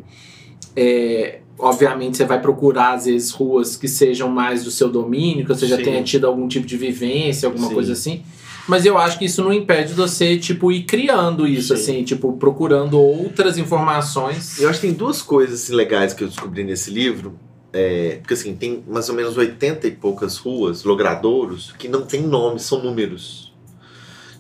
é, 0.76 1.40
obviamente 1.60 2.18
você 2.18 2.26
vai 2.26 2.42
procurar, 2.42 2.94
às 2.94 3.06
vezes, 3.06 3.32
ruas 3.32 3.76
que 3.76 3.88
sejam 3.88 4.28
mais 4.28 4.64
do 4.64 4.72
seu 4.72 4.90
domínio, 4.90 5.46
que 5.46 5.50
você 5.54 5.68
já 5.68 5.78
Sim. 5.78 5.84
tenha 5.84 6.04
tido 6.04 6.26
algum 6.28 6.48
tipo 6.48 6.66
de 6.66 6.76
vivência, 6.76 7.48
alguma 7.48 7.68
Sim. 7.68 7.74
coisa 7.76 7.94
assim. 7.94 8.24
Mas 8.68 8.86
eu 8.86 8.98
acho 8.98 9.20
que 9.20 9.26
isso 9.26 9.44
não 9.44 9.52
impede 9.52 9.90
de 9.90 9.94
você, 9.94 10.38
tipo, 10.38 10.72
ir 10.72 10.84
criando 10.84 11.46
isso, 11.48 11.70
Sim. 11.70 11.82
assim, 11.82 12.04
tipo, 12.04 12.34
procurando 12.34 13.00
outras 13.00 13.58
informações. 13.58 14.60
Eu 14.60 14.70
acho 14.70 14.80
que 14.80 14.88
tem 14.88 14.96
duas 14.96 15.22
coisas 15.22 15.64
assim, 15.64 15.74
legais 15.74 16.14
que 16.14 16.24
eu 16.24 16.28
descobri 16.28 16.64
nesse 16.64 16.90
livro. 16.92 17.38
É, 17.72 18.18
porque 18.22 18.36
assim, 18.36 18.56
tem 18.56 18.84
mais 18.88 19.10
ou 19.10 19.16
menos 19.16 19.36
80 19.36 19.88
e 19.88 19.92
poucas 19.92 20.38
ruas, 20.38 20.84
logradouros, 20.84 21.74
que 21.78 21.88
não 21.88 22.04
tem 22.04 22.22
nome, 22.22 22.60
são 22.60 22.84
números. 22.84 23.53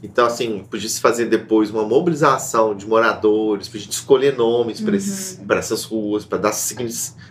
Então, 0.03 0.25
assim, 0.25 0.65
podia 0.69 0.89
se 0.89 0.99
fazer 0.99 1.27
depois 1.27 1.69
uma 1.71 1.85
mobilização 1.85 2.75
de 2.75 2.85
moradores, 2.85 3.69
gente 3.79 3.93
escolher 3.93 4.35
nomes 4.37 4.81
esses- 4.97 5.39
pra 5.47 5.59
essas 5.59 5.85
ruas, 5.85 6.25
para 6.25 6.39
dar, 6.39 6.51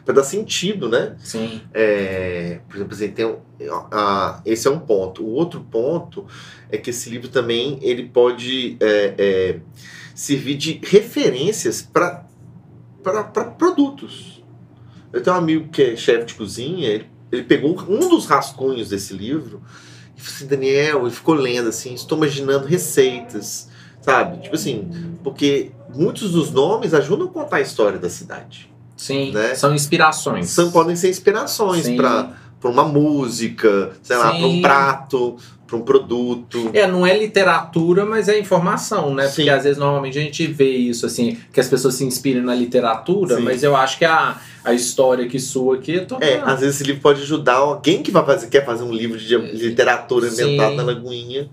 pra 0.06 0.14
dar 0.14 0.24
sentido, 0.24 0.88
né? 0.88 1.14
Sim. 1.22 1.60
É, 1.74 2.60
por 2.66 2.76
exemplo, 2.76 2.94
assim, 2.94 3.08
tem 3.10 3.36
ah, 3.90 4.40
esse 4.46 4.66
é 4.66 4.70
um 4.70 4.78
ponto. 4.78 5.22
O 5.22 5.28
outro 5.32 5.60
ponto 5.70 6.26
é 6.70 6.78
que 6.78 6.88
esse 6.90 7.10
livro 7.10 7.28
também 7.28 7.78
ele 7.82 8.08
pode 8.08 8.78
é, 8.80 9.14
é, 9.18 9.60
servir 10.14 10.54
de 10.56 10.80
referências 10.82 11.82
para 11.82 12.24
produtos. 13.58 14.42
Eu 15.12 15.22
tenho 15.22 15.36
um 15.36 15.38
amigo 15.38 15.68
que 15.68 15.82
é 15.82 15.96
chefe 15.96 16.24
de 16.24 16.34
cozinha, 16.34 16.88
ele, 16.88 17.06
ele 17.30 17.42
pegou 17.42 17.78
um 17.86 18.08
dos 18.08 18.24
rascunhos 18.24 18.88
desse 18.88 19.12
livro 19.12 19.62
assim, 20.28 20.46
Daniel, 20.46 21.02
ele 21.02 21.10
ficou 21.10 21.34
lendo 21.34 21.68
assim, 21.68 21.94
estou 21.94 22.16
imaginando 22.18 22.66
receitas, 22.66 23.68
sabe? 24.00 24.38
Tipo 24.42 24.54
assim, 24.54 25.16
porque 25.22 25.70
muitos 25.94 26.32
dos 26.32 26.50
nomes 26.50 26.94
ajudam 26.94 27.26
a 27.26 27.30
contar 27.30 27.56
a 27.56 27.60
história 27.60 27.98
da 27.98 28.08
cidade. 28.08 28.70
Sim, 28.96 29.32
Né? 29.32 29.54
são 29.54 29.74
inspirações. 29.74 30.50
São, 30.50 30.70
podem 30.70 30.94
ser 30.94 31.10
inspirações 31.10 31.86
Sim. 31.86 31.96
para 31.96 32.30
uma 32.64 32.84
música, 32.84 33.92
sei 34.02 34.16
lá, 34.16 34.30
para 34.30 34.36
Sim. 34.38 34.44
um 34.58 34.62
prato, 34.62 35.36
para 35.72 35.78
um 35.78 35.82
produto. 35.82 36.70
É, 36.74 36.86
não 36.86 37.06
é 37.06 37.16
literatura, 37.16 38.04
mas 38.04 38.28
é 38.28 38.38
informação, 38.38 39.14
né? 39.14 39.26
Sim. 39.26 39.36
Porque 39.36 39.50
às 39.50 39.64
vezes 39.64 39.78
normalmente 39.78 40.18
a 40.18 40.22
gente 40.22 40.46
vê 40.46 40.70
isso, 40.70 41.06
assim, 41.06 41.38
que 41.52 41.58
as 41.58 41.68
pessoas 41.68 41.94
se 41.94 42.04
inspiram 42.04 42.42
na 42.42 42.54
literatura, 42.54 43.36
Sim. 43.36 43.42
mas 43.42 43.62
eu 43.62 43.74
acho 43.74 43.98
que 43.98 44.04
a, 44.04 44.36
a 44.62 44.74
história 44.74 45.26
que 45.26 45.40
sua 45.40 45.76
aqui 45.76 45.96
é 45.96 46.00
toda. 46.00 46.24
É, 46.24 46.40
às 46.40 46.60
vezes 46.60 46.76
esse 46.76 46.84
livro 46.84 47.00
pode 47.00 47.22
ajudar 47.22 47.54
alguém 47.54 48.02
que 48.02 48.10
vai 48.10 48.24
fazer, 48.24 48.48
quer 48.48 48.64
fazer 48.66 48.84
um 48.84 48.92
livro 48.92 49.18
de 49.18 49.36
literatura 49.36 50.28
Sim. 50.28 50.42
ambientada 50.42 50.74
na 50.74 50.82
Lagoinha 50.82 51.48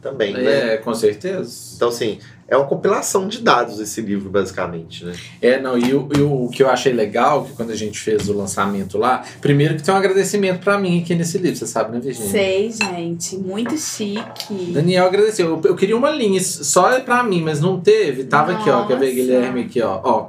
também, 0.00 0.32
né? 0.32 0.74
É, 0.74 0.76
com 0.76 0.94
certeza. 0.94 1.74
Então, 1.74 1.88
assim, 1.88 2.18
é 2.48 2.56
uma 2.56 2.66
compilação 2.66 3.26
de 3.28 3.40
dados 3.40 3.80
esse 3.80 4.00
livro, 4.00 4.28
basicamente, 4.30 5.04
né? 5.04 5.14
É, 5.40 5.60
não, 5.60 5.78
e, 5.78 5.94
o- 5.94 6.08
e 6.16 6.20
o 6.20 6.48
que 6.48 6.62
eu 6.62 6.68
achei 6.70 6.92
legal, 6.92 7.44
que 7.44 7.52
quando 7.52 7.70
a 7.70 7.76
gente 7.76 7.98
fez 7.98 8.28
o 8.28 8.32
lançamento 8.32 8.98
lá, 8.98 9.22
primeiro 9.40 9.76
que 9.76 9.82
tem 9.82 9.92
um 9.94 9.96
agradecimento 9.96 10.60
pra 10.62 10.78
mim 10.78 11.00
aqui 11.02 11.14
nesse 11.14 11.38
livro, 11.38 11.56
você 11.58 11.66
sabe, 11.66 11.92
né, 11.92 12.00
Virginia? 12.00 12.30
Sei, 12.30 12.70
gente. 12.70 13.36
Muito 13.36 13.76
chique. 13.76 14.72
Daniel 14.72 15.06
agradeceu. 15.06 15.46
Eu, 15.48 15.60
eu 15.70 15.74
queria 15.76 15.96
uma 15.96 16.10
linha 16.10 16.40
só 16.42 17.00
pra 17.00 17.22
mim, 17.22 17.42
mas 17.42 17.60
não 17.60 17.80
teve. 17.80 18.24
Tava 18.24 18.52
aqui, 18.52 18.68
ó. 18.70 18.86
Quer 18.86 18.98
ver, 18.98 19.06
Nossa. 19.06 19.14
Guilherme, 19.16 19.60
aqui, 19.62 19.80
ó. 19.82 20.00
Ó, 20.02 20.28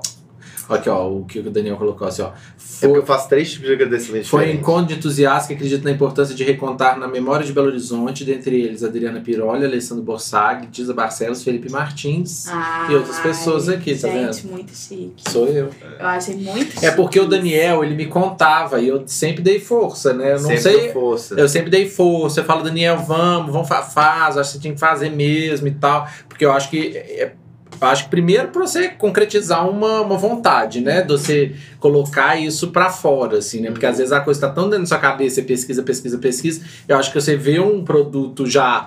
aqui, 0.74 0.90
ó, 0.90 1.08
o 1.10 1.26
que 1.26 1.40
o 1.40 1.44
Daniel 1.52 1.76
colocou 1.78 2.08
assim, 2.08 2.22
ó. 2.22 2.30
É 2.30 2.32
Foi, 2.58 2.98
eu 2.98 3.06
faço 3.06 3.30
três 3.30 3.52
tipos 3.52 3.68
de 3.68 3.74
agradecimento 3.74 4.28
foi 4.28 4.48
um 4.48 4.52
encontro 4.54 4.88
de 4.88 4.96
entusiastas 4.96 5.48
que 5.48 5.54
acreditam 5.54 5.86
na 5.86 5.92
importância 5.92 6.34
de 6.36 6.44
recontar 6.44 6.98
na 7.00 7.08
memória 7.08 7.46
de 7.46 7.54
Belo 7.54 7.68
Horizonte, 7.68 8.24
dentre 8.26 8.60
eles 8.62 8.84
Adriana 8.84 9.22
Piroli, 9.22 9.64
Alessandro 9.66 10.04
Borsag, 10.04 10.68
Disa 10.68 10.94
Barcelos, 10.94 11.44
Felipe 11.44 11.70
Martins. 11.72 12.48
Ai, 12.48 12.92
E 12.92 12.96
outras 12.96 13.20
pessoas 13.20 13.70
aqui, 13.70 13.96
tá 13.96 14.08
gente, 14.10 14.42
vendo? 14.42 14.52
muito 14.52 14.76
chique. 14.76 15.14
Sou 15.30 15.48
eu. 15.48 15.70
Eu 16.00 16.06
achei 16.08 16.36
muito 16.36 16.72
chique. 16.74 16.86
É 16.86 16.92
porque 16.92 17.20
o 17.20 17.28
Daniel, 17.28 17.84
ele 17.84 17.96
me 17.96 18.08
contava 18.08 18.80
e 18.80 18.88
eu 18.88 19.04
sempre 19.08 19.42
dei 19.44 19.60
força, 19.60 20.14
né? 20.14 20.32
Eu 20.34 20.40
não 20.42 20.50
Sempre 20.50 20.62
sei. 20.62 20.92
força. 20.92 21.36
Eu 21.36 21.48
sempre 21.48 21.70
dei 21.70 21.88
força. 21.90 22.42
Eu 22.42 22.46
falo, 22.46 22.64
Daniel, 22.64 22.98
vamos, 22.98 23.52
vamos, 23.52 23.68
fa- 23.68 23.84
faz. 23.84 24.38
Acho 24.38 24.50
que 24.52 24.56
você 24.58 24.62
tinha 24.62 24.74
que 24.74 24.80
fazer 24.80 25.10
mesmo 25.10 25.68
e 25.68 25.72
tal. 25.72 26.08
Porque 26.28 26.44
eu 26.46 26.52
acho 26.52 26.70
que. 26.70 26.98
é- 26.98 27.34
acho 27.82 28.06
que 28.06 28.10
primeiro 28.10 28.50
pra 28.50 28.62
você 28.62 28.90
concretizar 28.90 29.70
uma, 29.70 30.02
uma 30.02 30.18
vontade, 30.18 30.82
né? 30.82 31.02
De 31.02 31.08
você 31.12 31.54
colocar 31.80 32.36
isso 32.40 32.70
pra 32.72 32.90
fora, 32.90 33.38
assim, 33.40 33.62
né? 33.62 33.72
Porque 33.72 33.86
às 33.86 33.98
vezes 33.98 34.12
a 34.12 34.20
coisa 34.22 34.42
tá 34.42 34.50
tão 34.50 34.66
dentro 34.66 34.80
da 34.82 34.86
sua 34.88 34.98
cabeça, 35.00 35.36
você 35.36 35.42
pesquisa, 35.44 35.84
pesquisa, 35.84 36.18
pesquisa. 36.18 36.62
Eu 36.88 36.98
acho 36.98 37.12
que 37.12 37.20
você 37.20 37.36
vê 37.36 37.60
um 37.60 37.84
produto 37.84 38.46
já 38.46 38.86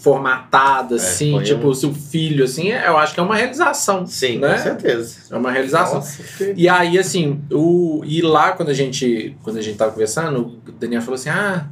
formatado, 0.00 0.94
assim, 0.94 1.32
põe 1.32 1.44
tipo, 1.44 1.66
um- 1.66 1.70
o 1.70 1.74
seu 1.74 1.92
filho, 1.92 2.44
assim, 2.44 2.70
é- 2.70 2.86
eu 2.88 2.96
acho 2.96 3.12
que 3.12 3.20
é 3.20 3.22
uma 3.22 3.34
realização. 3.34 4.06
Sim, 4.06 4.38
né? 4.38 4.54
com 4.54 4.62
certeza. 4.62 5.16
É 5.30 5.36
uma 5.36 5.50
realização. 5.50 5.96
Nossa, 5.96 6.22
que- 6.38 6.54
E 6.56 6.68
aí, 6.68 6.98
assim, 6.98 7.40
o, 7.50 8.02
e 8.04 8.22
lá 8.22 8.52
quando 8.52 8.68
a 8.70 8.74
gente 8.74 9.36
quando 9.42 9.56
a 9.58 9.62
gente 9.62 9.76
tava 9.76 9.90
conversando, 9.92 10.40
o 10.66 10.72
Daniel 10.72 11.02
falou 11.02 11.16
assim: 11.16 11.30
ah, 11.30 11.66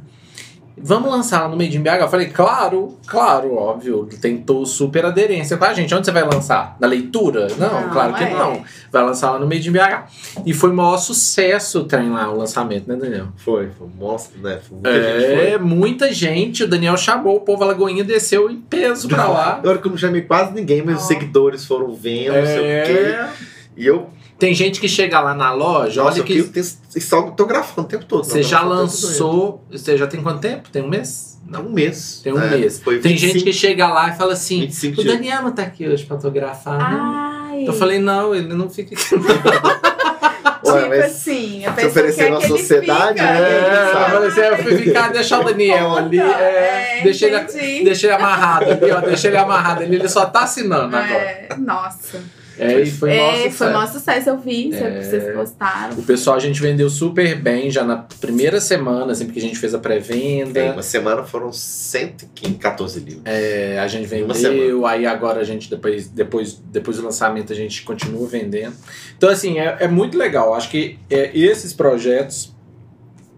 vamos 0.79 1.09
lançar 1.11 1.41
lá 1.41 1.47
no 1.49 1.57
Made 1.57 1.77
in 1.77 1.81
BH? 1.81 1.87
Eu 2.01 2.07
falei, 2.09 2.27
claro, 2.27 2.97
claro, 3.07 3.55
óbvio. 3.55 4.07
Tentou 4.21 4.65
super 4.65 5.05
aderência 5.05 5.57
com 5.57 5.65
a 5.65 5.73
gente. 5.73 5.93
Onde 5.95 6.05
você 6.05 6.11
vai 6.11 6.23
lançar? 6.23 6.75
Na 6.79 6.87
leitura? 6.87 7.47
Não, 7.57 7.81
Não, 7.81 7.89
claro 7.89 8.13
que 8.13 8.23
é. 8.23 8.29
não. 8.33 8.61
Vai 8.91 9.03
lançar 9.03 9.31
lá 9.31 9.39
no 9.39 9.45
Made 9.47 9.67
in 9.67 9.71
BH. 9.71 10.43
E 10.45 10.53
foi 10.53 10.69
o 10.69 10.73
maior 10.73 10.97
sucesso 10.97 11.79
o 11.79 11.83
trem 11.85 12.09
lá, 12.09 12.29
o 12.29 12.37
lançamento, 12.37 12.87
né, 12.87 12.95
Daniel? 12.95 13.27
Foi, 13.37 13.69
foi 13.77 13.87
um 13.87 13.91
monstro, 13.97 14.39
né? 14.41 14.59
Foi 14.61 14.77
muita 14.77 14.93
gente 14.93 15.25
É, 15.25 15.49
foi. 15.51 15.57
muita 15.59 16.13
gente. 16.13 16.63
O 16.63 16.67
Daniel 16.67 16.97
chamou, 16.97 17.37
o 17.37 17.41
povo 17.41 17.63
Alagoinha 17.63 18.03
desceu 18.03 18.49
em 18.49 18.57
peso 18.57 19.07
pra 19.07 19.27
lá. 19.27 19.53
Agora 19.55 19.77
que 19.77 19.87
eu 19.87 19.91
não 19.91 19.97
chamei 19.97 20.21
quase 20.21 20.53
ninguém, 20.53 20.81
mas 20.83 21.01
os 21.01 21.07
seguidores 21.07 21.65
foram 21.65 21.93
vendo, 21.93 22.33
não 22.33 22.45
sei 22.45 22.57
o 22.81 22.85
quê. 22.85 22.91
É. 22.91 23.29
E 23.75 23.85
eu, 23.85 24.09
Tem 24.39 24.53
gente 24.53 24.79
que 24.79 24.87
chega 24.87 25.19
lá 25.19 25.33
na 25.33 25.51
loja, 25.51 26.03
nossa, 26.03 26.13
olha 26.13 26.21
eu 26.21 26.25
que. 26.25 26.43
que... 26.43 26.49
tenho, 26.49 26.65
o 27.83 27.87
tempo 27.87 28.05
todo. 28.05 28.23
Você 28.23 28.43
já 28.43 28.61
lançou. 28.61 29.65
Você 29.71 29.97
já 29.97 30.05
tem 30.05 30.21
quanto 30.21 30.41
tempo? 30.41 30.69
Tem 30.69 30.81
um 30.81 30.87
mês? 30.87 31.39
todo. 31.45 31.59
Um 31.59 31.69
mês. 31.69 32.21
Tem 32.23 32.33
um 32.33 32.37
né? 32.37 32.57
mês. 32.57 32.79
Foi 32.79 32.99
Tem 32.99 33.13
25, 33.13 33.33
gente 33.33 33.43
que 33.43 33.53
chega 33.53 33.87
lá 33.87 34.09
e 34.09 34.17
fala 34.17 34.33
assim: 34.33 34.61
25 34.61 35.01
o. 35.01 35.03
Daniel 35.05 35.41
não 35.41 35.51
tá 35.51 35.63
aqui 35.63 35.87
hoje 35.87 36.05
pra 36.05 36.17
autografar, 36.17 36.77
não. 36.91 37.13
Ai. 37.13 37.67
Eu 37.67 37.73
falei: 37.73 37.99
não, 37.99 38.35
ele 38.35 38.53
não 38.53 38.69
fica 38.69 38.93
aqui. 38.93 39.03
tipo 39.07 39.25
Ué, 40.65 40.89
mas 40.89 41.05
assim, 41.05 41.65
a 41.65 41.71
pessoa 41.71 41.91
oferecer 41.91 42.29
na 42.29 42.41
sociedade, 42.41 43.19
fica, 43.19 43.23
né? 43.23 43.41
É, 43.41 44.15
eu 44.15 44.27
assim: 44.27 44.39
eu 44.41 44.57
fui 44.57 44.77
ficar, 44.77 45.11
deixar 45.11 45.39
o 45.39 45.45
Daniel 45.45 45.95
ali. 45.95 46.19
É, 46.19 46.99
É, 46.99 47.03
deixa, 47.03 47.25
ele, 47.25 47.83
deixa 47.83 48.07
ele 48.07 48.13
amarrado 48.13 48.71
aqui, 48.71 48.91
ó. 48.91 48.99
Deixa 48.99 49.27
ele 49.29 49.37
amarrado 49.37 49.83
ali, 49.83 49.95
ele 49.95 50.09
só 50.09 50.25
tá 50.25 50.41
assinando 50.41 50.95
agora. 50.95 51.23
É, 51.23 51.49
nossa. 51.57 52.21
É, 52.59 52.81
e 52.81 52.89
foi 52.91 53.11
é, 53.11 53.49
foi 53.51 53.67
maior 53.67 53.87
sucesso, 53.87 54.29
eu 54.29 54.37
vi, 54.37 54.73
É. 54.73 55.01
vocês 55.03 55.33
postaram. 55.35 55.97
O 55.97 56.03
pessoal 56.03 56.35
a 56.35 56.39
gente 56.39 56.59
vendeu 56.61 56.89
super 56.89 57.35
bem 57.39 57.69
já 57.69 57.83
na 57.83 57.97
primeira 57.97 58.59
semana, 58.59 59.11
assim, 59.11 59.25
porque 59.25 59.39
a 59.39 59.41
gente 59.41 59.57
fez 59.57 59.73
a 59.73 59.79
pré-venda. 59.79 60.73
uma 60.73 60.81
semana 60.81 61.23
foram 61.23 61.51
114 61.51 62.99
livros. 62.99 63.21
É, 63.25 63.79
a 63.79 63.87
gente 63.87 64.13
Uma 64.23 64.33
vendeu, 64.33 64.85
aí 64.85 65.05
agora 65.05 65.39
a 65.39 65.43
gente, 65.43 65.69
depois, 65.69 66.07
depois, 66.07 66.53
depois 66.71 66.97
do 66.97 67.03
lançamento, 67.03 67.51
a 67.53 67.55
gente 67.55 67.83
continua 67.83 68.27
vendendo. 68.27 68.75
Então, 69.17 69.29
assim, 69.29 69.59
é, 69.59 69.77
é 69.81 69.87
muito 69.87 70.17
legal. 70.17 70.53
Acho 70.53 70.69
que 70.69 70.97
é, 71.09 71.31
esses 71.37 71.73
projetos. 71.73 72.55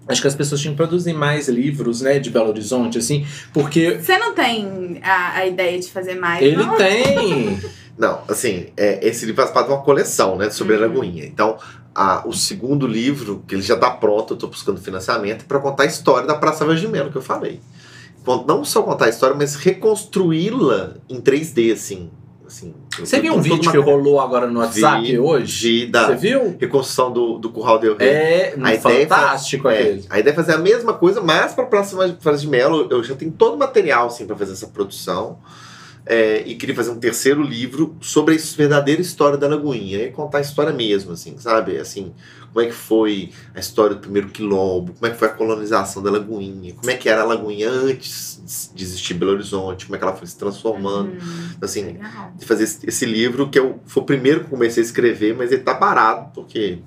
Acho 0.07 0.21
que 0.21 0.27
as 0.27 0.33
pessoas 0.33 0.59
tinham 0.59 0.73
que 0.73 0.77
produzir 0.77 1.13
mais 1.13 1.47
livros, 1.47 2.01
né, 2.01 2.17
de 2.17 2.31
Belo 2.31 2.49
Horizonte, 2.49 2.97
assim, 2.97 3.27
porque 3.53 3.99
Você 4.01 4.17
não 4.17 4.33
tem 4.33 4.99
a, 5.03 5.33
a 5.37 5.45
ideia 5.45 5.77
de 5.79 5.87
fazer 5.87 6.15
mais, 6.15 6.41
ele 6.41 6.55
não? 6.57 6.75
tem. 6.77 7.59
Não, 7.99 8.21
assim, 8.29 8.67
é, 8.77 9.05
esse 9.05 9.25
livro 9.25 9.41
faz 9.41 9.51
parte 9.53 9.67
de 9.67 9.73
uma 9.73 9.81
coleção, 9.83 10.37
né, 10.37 10.49
sobre 10.49 10.73
Uhum. 10.75 10.83
a 10.83 10.87
Lagoinha. 10.87 11.25
Então, 11.25 11.57
a- 11.93 12.23
o 12.25 12.31
segundo 12.31 12.87
livro, 12.87 13.43
que 13.45 13.53
ele 13.55 13.61
já 13.61 13.75
tá 13.75 13.91
pronto, 13.91 14.33
eu 14.33 14.37
tô 14.37 14.47
buscando 14.47 14.79
financiamento, 14.79 15.43
para 15.45 15.59
contar 15.59 15.83
a 15.83 15.85
história 15.85 16.25
da 16.25 16.35
Praça 16.35 16.65
Verde 16.65 16.81
de 16.81 16.87
Melo, 16.87 17.11
que 17.11 17.17
eu 17.17 17.21
falei. 17.21 17.59
Não 18.47 18.63
só 18.63 18.83
contar 18.83 19.05
a 19.05 19.09
história, 19.09 19.35
mas 19.35 19.55
reconstruí-la 19.55 20.93
em 21.09 21.19
3D, 21.19 21.71
assim. 21.73 22.09
assim 22.47 22.73
Você 22.99 23.19
viu 23.19 23.33
um 23.33 23.41
vídeo 23.41 23.71
que 23.71 23.77
rolou 23.77 24.19
agora 24.21 24.45
no 24.47 24.59
WhatsApp 24.59 25.01
Vi, 25.05 25.17
hoje? 25.19 25.81
vi 25.85 25.87
da 25.87 26.07
Você 26.07 26.15
viu? 26.15 26.55
reconstrução 26.59 27.11
do, 27.11 27.37
do 27.37 27.49
Curral 27.49 27.79
del 27.79 27.97
Rei. 27.97 28.07
É, 28.07 28.55
A 28.61 28.73
ideia 28.75 29.07
fantástico 29.07 29.67
É, 29.67 29.79
aquele. 29.81 30.05
a 30.09 30.19
ideia 30.19 30.31
é 30.33 30.35
fazer 30.35 30.53
a 30.53 30.57
mesma 30.57 30.93
coisa, 30.93 31.21
mas 31.21 31.53
para 31.53 31.63
a 31.63 31.67
Praça 31.67 32.37
de 32.37 32.47
Melo, 32.47 32.87
eu 32.89 33.03
já 33.03 33.15
tenho 33.15 33.31
todo 33.31 33.55
o 33.55 33.57
material 33.57 34.07
assim, 34.07 34.25
para 34.25 34.35
fazer 34.35 34.53
essa 34.53 34.67
produção. 34.67 35.39
É, 36.11 36.41
e 36.43 36.55
queria 36.55 36.73
fazer 36.73 36.89
um 36.89 36.99
terceiro 36.99 37.43
livro 37.43 37.95
sobre 38.01 38.33
a 38.33 38.37
verdadeira 38.57 38.99
história 38.99 39.37
da 39.37 39.47
Lagoinha. 39.47 39.99
E 40.01 40.09
contar 40.09 40.39
a 40.39 40.41
história 40.41 40.73
mesmo, 40.73 41.11
assim, 41.11 41.37
sabe? 41.37 41.77
Assim, 41.77 42.15
como 42.51 42.65
é 42.65 42.67
que 42.67 42.73
foi 42.73 43.29
a 43.53 43.59
história 43.59 43.95
do 43.95 44.01
primeiro 44.01 44.29
quilombo, 44.29 44.93
como 44.93 45.05
é 45.05 45.11
que 45.11 45.19
foi 45.19 45.27
a 45.27 45.31
colonização 45.31 46.01
da 46.01 46.09
Lagoinha, 46.09 46.73
como 46.73 46.89
é 46.89 46.97
que 46.97 47.07
era 47.07 47.21
a 47.21 47.25
Lagoinha 47.25 47.69
antes 47.69 48.71
de 48.73 48.83
existir 48.83 49.13
Belo 49.13 49.33
Horizonte, 49.33 49.85
como 49.85 49.95
é 49.97 49.99
que 49.99 50.03
ela 50.03 50.15
foi 50.15 50.25
se 50.27 50.35
transformando. 50.35 51.11
Hum, 51.11 51.49
Assim, 51.61 51.83
legal. 51.85 52.33
de 52.35 52.43
fazer 52.43 52.63
esse, 52.63 52.89
esse 52.89 53.05
livro, 53.05 53.47
que 53.47 53.59
eu, 53.59 53.79
foi 53.85 54.01
o 54.01 54.05
primeiro 54.07 54.39
que 54.39 54.45
eu 54.47 54.49
comecei 54.49 54.81
a 54.81 54.85
escrever, 54.87 55.35
mas 55.35 55.51
ele 55.51 55.61
tá 55.61 55.75
parado, 55.75 56.31
porque 56.33 56.79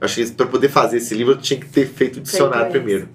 eu 0.00 0.04
acho 0.04 0.14
que 0.14 0.30
para 0.30 0.46
poder 0.46 0.68
fazer 0.68 0.98
esse 0.98 1.12
livro 1.12 1.32
eu 1.32 1.38
tinha 1.38 1.58
que 1.58 1.66
ter 1.66 1.88
feito 1.88 2.18
o 2.18 2.20
dicionário 2.20 2.70
primeiro. 2.70 3.08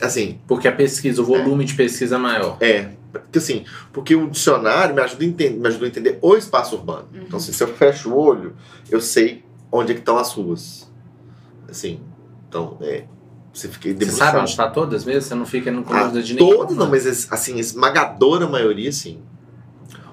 Assim, 0.00 0.40
Porque 0.48 0.66
a 0.66 0.72
pesquisa, 0.72 1.20
o 1.20 1.24
volume 1.26 1.64
de 1.66 1.74
pesquisa 1.74 2.14
é 2.14 2.18
maior. 2.18 2.56
é. 2.58 3.01
Porque, 3.12 3.38
assim, 3.38 3.64
porque 3.92 4.16
o 4.16 4.30
dicionário 4.30 4.94
me 4.94 5.02
ajuda 5.02 5.22
a 5.22 5.26
entender, 5.26 5.58
me 5.58 5.68
ajudou 5.68 5.84
a 5.84 5.88
entender 5.88 6.18
o 6.22 6.34
espaço 6.34 6.76
urbano. 6.76 7.08
Uhum. 7.12 7.22
Então, 7.22 7.36
assim, 7.36 7.52
se 7.52 7.62
eu 7.62 7.68
fecho 7.68 8.10
o 8.10 8.18
olho, 8.18 8.56
eu 8.90 9.00
sei 9.00 9.44
onde 9.70 9.92
é 9.92 9.94
que 9.94 10.00
estão 10.00 10.16
as 10.18 10.32
ruas. 10.32 10.90
Assim, 11.68 12.00
então, 12.48 12.78
é. 12.80 13.04
Você 13.52 13.68
fiquei 13.68 13.92
Você 13.92 13.98
debruçado. 13.98 14.30
sabe 14.30 14.40
onde 14.40 14.50
está 14.50 14.70
todas 14.70 15.04
mesmo? 15.04 15.20
Você 15.20 15.34
não 15.34 15.44
fica 15.44 15.70
no 15.70 15.82
dúvida 15.82 16.22
de 16.22 16.34
nenhuma. 16.34 16.56
Todas 16.56 16.76
não, 16.76 16.88
mas 16.88 17.30
assim, 17.30 17.58
esmagadora 17.58 18.48
maioria, 18.48 18.90
sim. 18.90 19.20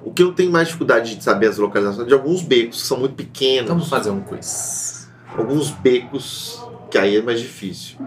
O 0.03 0.11
que 0.11 0.21
eu 0.21 0.33
tenho 0.33 0.51
mais 0.51 0.67
dificuldade 0.67 1.15
de 1.15 1.23
saber 1.23 1.47
as 1.47 1.57
localizações 1.57 2.05
é 2.05 2.07
de 2.07 2.13
alguns 2.13 2.41
becos 2.41 2.81
que 2.81 2.87
são 2.87 2.99
muito 2.99 3.15
pequenos. 3.15 3.63
Então 3.63 3.75
vamos 3.75 3.89
fazer 3.89 4.09
um 4.09 4.21
quiz. 4.21 5.09
alguns 5.37 5.71
becos 5.71 6.61
que 6.91 6.97
aí 6.97 7.17
é 7.17 7.21
mais 7.21 7.39
difícil. 7.39 7.97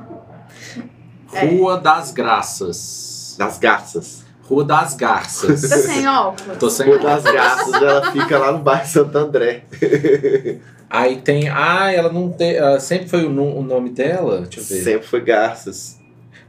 É. 1.32 1.46
Rua 1.46 1.78
das 1.78 2.12
Graças. 2.12 3.36
Das 3.38 3.58
garças. 3.58 4.21
Rua 4.42 4.64
das 4.64 4.94
Garças. 4.94 5.60
Tá 5.62 5.76
sem 5.78 6.06
óculos? 6.06 6.58
Tô 6.58 6.68
sem 6.70 6.86
Rua 6.86 6.98
das 6.98 7.22
garças, 7.24 7.72
ela 7.74 8.12
fica 8.12 8.38
lá 8.38 8.52
no 8.52 8.58
bairro 8.58 8.86
Santo 8.86 9.16
André. 9.16 9.64
Aí 10.90 11.16
tem. 11.16 11.48
Ah, 11.48 11.90
ela 11.92 12.12
não 12.12 12.30
tem. 12.30 12.54
Ela 12.56 12.78
sempre 12.80 13.08
foi 13.08 13.24
o, 13.24 13.28
o 13.30 13.62
nome 13.62 13.90
dela? 13.90 14.42
Deixa 14.42 14.60
eu 14.60 14.64
ver. 14.64 14.84
Sempre 14.84 15.06
foi 15.06 15.20
garças. 15.20 15.98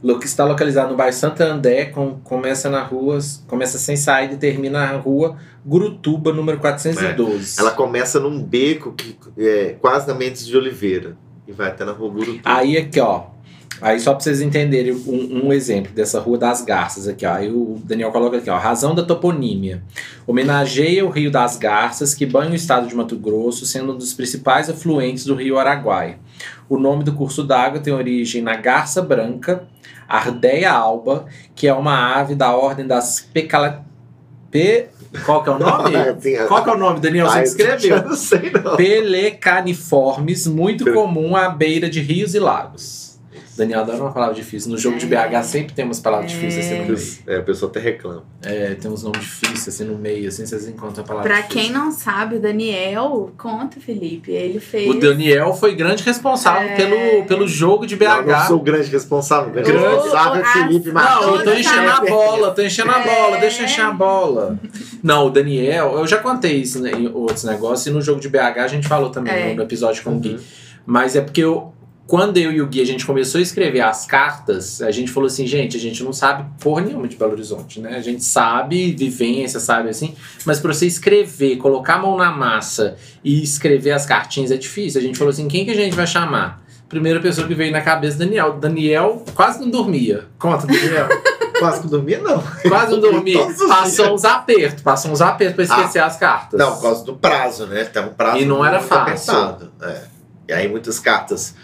Lo- 0.02 0.18
que 0.18 0.26
está 0.26 0.44
localizado 0.44 0.90
no 0.90 0.96
bairro 0.96 1.14
Santo 1.14 1.42
André, 1.42 1.86
com, 1.86 2.18
começa 2.22 2.68
na 2.68 2.82
rua. 2.82 3.18
Começa 3.46 3.78
sem 3.78 3.96
saída 3.96 4.34
e 4.34 4.36
termina 4.36 4.80
na 4.92 4.98
rua 4.98 5.36
Gurutuba, 5.64 6.30
número 6.32 6.58
412. 6.58 7.58
Ela 7.58 7.70
começa 7.70 8.20
num 8.20 8.42
beco 8.42 8.92
que 8.92 9.16
é 9.38 9.76
quase 9.80 10.06
na 10.06 10.12
Mendes 10.14 10.46
de 10.46 10.54
Oliveira. 10.56 11.16
E 11.48 11.52
vai 11.52 11.68
até 11.68 11.84
na 11.86 11.92
rua 11.92 12.10
Gurutu. 12.10 12.40
Aí 12.44 12.76
aqui, 12.76 13.00
ó. 13.00 13.33
Aí 13.80 13.98
só 13.98 14.12
pra 14.12 14.22
vocês 14.22 14.40
entenderem 14.40 14.92
um, 14.92 15.46
um 15.46 15.52
exemplo 15.52 15.92
dessa 15.92 16.20
Rua 16.20 16.38
das 16.38 16.62
Garças 16.62 17.08
aqui, 17.08 17.26
ó. 17.26 17.32
Aí 17.32 17.50
o 17.50 17.80
Daniel 17.84 18.12
coloca 18.12 18.36
aqui, 18.36 18.48
ó. 18.48 18.56
Razão 18.56 18.94
da 18.94 19.02
toponímia. 19.02 19.82
Homenageia 20.26 21.04
o 21.04 21.10
Rio 21.10 21.30
das 21.30 21.56
Garças, 21.56 22.14
que 22.14 22.24
banha 22.24 22.52
o 22.52 22.54
estado 22.54 22.86
de 22.86 22.94
Mato 22.94 23.16
Grosso, 23.16 23.66
sendo 23.66 23.92
um 23.92 23.96
dos 23.96 24.14
principais 24.14 24.70
afluentes 24.70 25.24
do 25.24 25.34
rio 25.34 25.58
Araguai. 25.58 26.18
O 26.68 26.78
nome 26.78 27.04
do 27.04 27.12
curso 27.12 27.42
d'água 27.42 27.80
tem 27.80 27.92
origem 27.92 28.42
na 28.42 28.56
garça 28.56 29.02
branca, 29.02 29.64
Ardeia 30.08 30.70
alba, 30.70 31.26
que 31.54 31.66
é 31.66 31.74
uma 31.74 32.14
ave 32.16 32.34
da 32.34 32.54
ordem 32.54 32.86
das 32.86 33.20
pecala... 33.20 33.84
Pe... 34.50 34.86
Qual 35.24 35.42
que 35.44 35.48
é 35.48 35.52
o 35.52 35.58
nome? 35.58 35.92
Qual 36.48 36.64
que 36.64 36.70
é 36.70 36.72
o 36.72 36.78
nome, 36.78 37.00
Daniel? 37.00 37.26
Você 37.26 37.42
escreveu. 37.42 37.96
Eu 37.98 38.04
não 38.04 38.16
sei, 38.16 38.50
não. 38.50 38.76
Pelecaniformes, 38.76 40.46
muito 40.46 40.92
comum 40.92 41.36
à 41.36 41.48
beira 41.48 41.88
de 41.88 42.00
rios 42.00 42.34
e 42.34 42.40
lagos. 42.40 43.03
Daniel 43.56 43.80
adora 43.80 43.98
uma 44.02 44.12
palavra 44.12 44.34
difícil. 44.34 44.70
No 44.70 44.76
jogo 44.78 44.98
de 44.98 45.06
BH 45.06 45.42
sempre 45.44 45.74
tem 45.74 45.84
umas 45.84 46.00
palavras 46.00 46.30
É. 46.30 46.34
difíceis 46.34 46.66
assim 46.66 46.78
no 46.80 46.86
meio. 46.86 46.98
É, 47.26 47.36
a 47.38 47.42
pessoa 47.42 47.70
até 47.70 47.80
reclama. 47.80 48.24
É, 48.42 48.74
tem 48.74 48.90
uns 48.90 49.02
nomes 49.02 49.20
difíceis 49.20 49.68
assim 49.68 49.84
no 49.84 49.96
meio, 49.96 50.28
assim, 50.28 50.44
vocês 50.44 50.68
encontram 50.68 51.04
a 51.04 51.06
palavra 51.06 51.28
Pra 51.30 51.40
difícil. 51.40 51.60
quem 51.62 51.70
não 51.72 51.92
sabe, 51.92 52.36
o 52.36 52.40
Daniel, 52.40 53.32
conta, 53.38 53.78
Felipe, 53.80 54.30
ele 54.32 54.58
fez. 54.60 54.90
O 54.90 54.94
Daniel 54.98 55.52
foi 55.54 55.74
grande 55.74 56.02
responsável 56.02 56.68
É. 56.68 56.74
pelo, 56.74 57.24
pelo 57.26 57.46
jogo 57.48 57.86
de 57.86 57.96
BH. 57.96 58.04
Não, 58.26 58.38
não 58.38 58.46
sou 58.46 58.56
o 58.58 58.62
grande 58.62 58.90
responsável. 58.90 59.50
O 59.50 59.52
grande, 59.52 59.70
Grande. 59.72 59.86
responsável 59.94 60.40
é 60.40 60.44
Felipe 60.52 60.86
Não, 60.88 60.94
Martins. 60.94 61.26
eu 61.26 61.44
tô 61.44 61.52
enchendo 61.52 61.90
a 61.90 62.00
bola, 62.00 62.50
tô 62.50 62.62
enchendo 62.62 62.90
a 62.90 63.00
É. 63.00 63.04
bola, 63.14 63.36
deixa 63.38 63.60
eu 63.62 63.64
encher 63.66 63.84
a 63.84 63.90
bola. 63.92 64.58
Não, 65.02 65.26
o 65.26 65.30
Daniel, 65.30 65.94
eu 65.98 66.06
já 66.06 66.18
contei 66.18 66.56
isso 66.56 66.80
né, 66.80 66.92
em 66.92 67.06
outros 67.12 67.44
negócios, 67.44 67.86
e 67.86 67.90
no 67.90 68.00
jogo 68.02 68.20
de 68.20 68.28
BH 68.28 68.58
a 68.64 68.68
gente 68.68 68.88
falou 68.88 69.10
também 69.10 69.52
É. 69.52 69.54
no 69.54 69.62
episódio 69.62 70.02
com 70.02 70.10
o 70.16 70.18
Gui. 70.18 70.30
Uhum. 70.34 70.38
Mas 70.86 71.16
é 71.16 71.20
porque 71.20 71.40
eu, 71.42 71.72
quando 72.06 72.36
eu 72.36 72.52
e 72.52 72.60
o 72.60 72.66
Gui 72.66 72.82
a 72.82 72.84
gente 72.84 73.06
começou 73.06 73.38
a 73.38 73.42
escrever 73.42 73.80
as 73.80 74.04
cartas, 74.04 74.82
a 74.82 74.90
gente 74.90 75.10
falou 75.10 75.26
assim, 75.26 75.46
gente, 75.46 75.76
a 75.76 75.80
gente 75.80 76.02
não 76.04 76.12
sabe 76.12 76.44
porra 76.60 76.82
nenhuma 76.82 77.08
de 77.08 77.16
Belo 77.16 77.32
Horizonte, 77.32 77.80
né? 77.80 77.96
A 77.96 78.00
gente 78.00 78.22
sabe 78.22 78.92
vivência, 78.92 79.58
sabe 79.58 79.88
assim, 79.88 80.14
mas 80.44 80.60
pra 80.60 80.72
você 80.72 80.86
escrever, 80.86 81.56
colocar 81.56 81.94
a 81.94 81.98
mão 81.98 82.16
na 82.16 82.30
massa 82.30 82.96
e 83.22 83.42
escrever 83.42 83.92
as 83.92 84.04
cartinhas 84.04 84.50
é 84.50 84.56
difícil. 84.56 85.00
A 85.00 85.04
gente 85.04 85.16
falou 85.16 85.30
assim, 85.30 85.48
quem 85.48 85.64
que 85.64 85.70
a 85.70 85.74
gente 85.74 85.96
vai 85.96 86.06
chamar? 86.06 86.62
Primeira 86.90 87.20
pessoa 87.20 87.46
que 87.48 87.54
veio 87.54 87.72
na 87.72 87.80
cabeça, 87.80 88.18
Daniel. 88.18 88.58
Daniel 88.58 89.24
quase 89.34 89.58
não 89.60 89.70
dormia. 89.70 90.26
Conta, 90.38 90.66
Daniel. 90.66 91.08
Quase 91.58 91.82
que 91.82 91.86
dormia, 91.88 92.18
não. 92.18 92.42
Quase 92.68 92.90
não 92.90 93.00
dormia. 93.00 93.38
Passou 93.68 94.06
dias. 94.06 94.10
uns 94.10 94.24
apertos, 94.24 94.82
passou 94.82 95.12
uns 95.12 95.20
apertos 95.20 95.54
pra 95.54 95.64
esquecer 95.64 96.00
as 96.00 96.16
cartas. 96.16 96.58
Não, 96.58 96.74
por 96.74 96.82
causa 96.82 97.04
do 97.04 97.14
prazo, 97.14 97.66
né? 97.66 97.84
Tava 97.84 98.08
um 98.08 98.12
prazo 98.12 98.38
E 98.38 98.44
não 98.44 98.64
era 98.64 98.80
fácil. 98.80 99.32
apertado, 99.32 99.72
é. 99.80 100.00
E 100.48 100.52
aí 100.52 100.68
muitas 100.68 100.98
cartas 100.98 101.54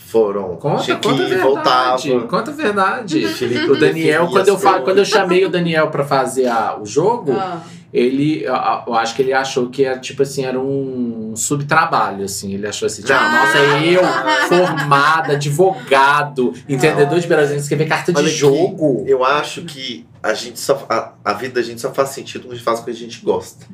foram. 0.00 0.56
Conta, 0.56 0.82
que 0.84 0.92
conta 1.08 1.24
verdade. 1.26 1.42
voltava. 1.42 2.20
Conta 2.28 2.50
a 2.50 2.54
verdade. 2.54 3.26
O 3.68 3.76
Daniel, 3.76 4.28
quando 4.28 4.48
eu, 4.48 4.54
as 4.56 4.62
fa- 4.62 4.68
coisas. 4.70 4.84
quando 4.84 4.98
eu 4.98 5.04
chamei 5.04 5.44
o 5.44 5.48
Daniel 5.50 5.88
pra 5.88 6.04
fazer 6.04 6.46
a- 6.46 6.78
o 6.80 6.86
jogo, 6.86 7.32
Ah, 7.32 7.60
ele, 7.92 8.42
eu, 8.44 8.54
eu 8.86 8.94
acho 8.94 9.14
que 9.14 9.22
ele 9.22 9.32
achou 9.32 9.68
que 9.68 9.84
era 9.84 9.98
tipo 9.98 10.22
assim, 10.22 10.44
era 10.44 10.58
um 10.58 11.34
subtrabalho, 11.36 12.24
assim. 12.24 12.54
Ele 12.54 12.66
achou 12.66 12.86
assim, 12.86 13.02
tipo, 13.02 13.12
Ah. 13.14 13.44
nossa, 13.46 13.58
eu, 13.84 14.02
formada, 14.48 15.32
advogado, 15.34 16.52
entendedor 16.68 17.18
de 17.20 17.26
Belo 17.26 17.40
Horizonte, 17.42 17.60
escrever 17.60 17.86
carta 17.86 18.12
de 18.12 18.18
Olha 18.18 18.28
jogo. 18.28 19.04
Eu 19.06 19.24
acho 19.24 19.62
que 19.62 20.06
a 20.22 20.32
gente 20.34 20.58
só. 20.58 20.86
A, 20.88 21.12
a 21.24 21.32
vida 21.34 21.54
da 21.54 21.62
gente 21.62 21.80
só 21.80 21.92
faz 21.92 22.10
sentido 22.10 22.42
quando 22.42 22.52
a 22.52 22.54
gente 22.56 22.64
faz 22.64 22.80
o 22.80 22.84
que 22.84 22.90
a 22.90 22.94
gente 22.94 23.20
gosta. 23.24 23.66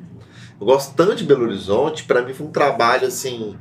Eu 0.59 0.65
gosto 0.65 0.93
tanto 0.95 1.15
de 1.15 1.23
Belo 1.25 1.43
Horizonte, 1.43 2.03
pra 2.05 2.21
mim 2.21 2.33
foi 2.33 2.47
um 2.47 2.51
trabalho 2.51 3.07
assim. 3.07 3.55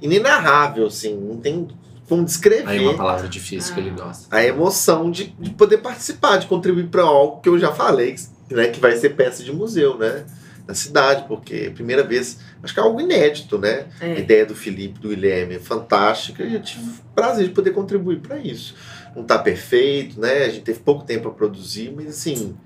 inenarrável, 0.00 0.86
assim. 0.86 1.16
Não 1.16 1.36
tem 1.38 1.66
como 2.08 2.24
descrever. 2.24 2.66
Aí 2.66 2.80
uma 2.80 2.96
palavra 2.96 3.28
difícil 3.28 3.74
que 3.74 3.80
ele 3.80 3.90
gosta. 3.90 4.34
a 4.34 4.42
emoção 4.42 5.10
de, 5.10 5.26
de 5.38 5.50
poder 5.50 5.78
participar, 5.78 6.38
de 6.38 6.46
contribuir 6.46 6.86
para 6.88 7.02
algo 7.02 7.40
que 7.40 7.48
eu 7.48 7.58
já 7.58 7.72
falei, 7.72 8.16
né, 8.50 8.68
que 8.68 8.80
vai 8.80 8.96
ser 8.96 9.10
peça 9.10 9.44
de 9.44 9.52
museu, 9.52 9.98
né, 9.98 10.24
na 10.66 10.74
cidade, 10.74 11.24
porque 11.28 11.54
é 11.54 11.66
a 11.68 11.70
primeira 11.70 12.02
vez, 12.02 12.38
acho 12.62 12.72
que 12.72 12.80
é 12.80 12.82
algo 12.82 13.00
inédito, 13.00 13.58
né, 13.58 13.86
a 14.00 14.06
é. 14.06 14.18
ideia 14.18 14.46
do 14.46 14.54
Felipe, 14.54 14.98
do 14.98 15.10
Guilherme 15.10 15.56
é 15.56 15.58
fantástica 15.58 16.42
e 16.42 16.54
eu 16.54 16.62
tive 16.62 16.84
o 16.84 16.94
prazer 17.14 17.48
de 17.48 17.54
poder 17.54 17.70
contribuir 17.70 18.20
para 18.20 18.38
isso. 18.38 18.74
Não 19.14 19.24
tá 19.24 19.38
perfeito, 19.38 20.20
né, 20.20 20.44
a 20.44 20.48
gente 20.48 20.62
teve 20.62 20.78
pouco 20.80 21.04
tempo 21.04 21.22
para 21.24 21.32
produzir, 21.32 21.92
mas 21.94 22.08
assim, 22.08 22.56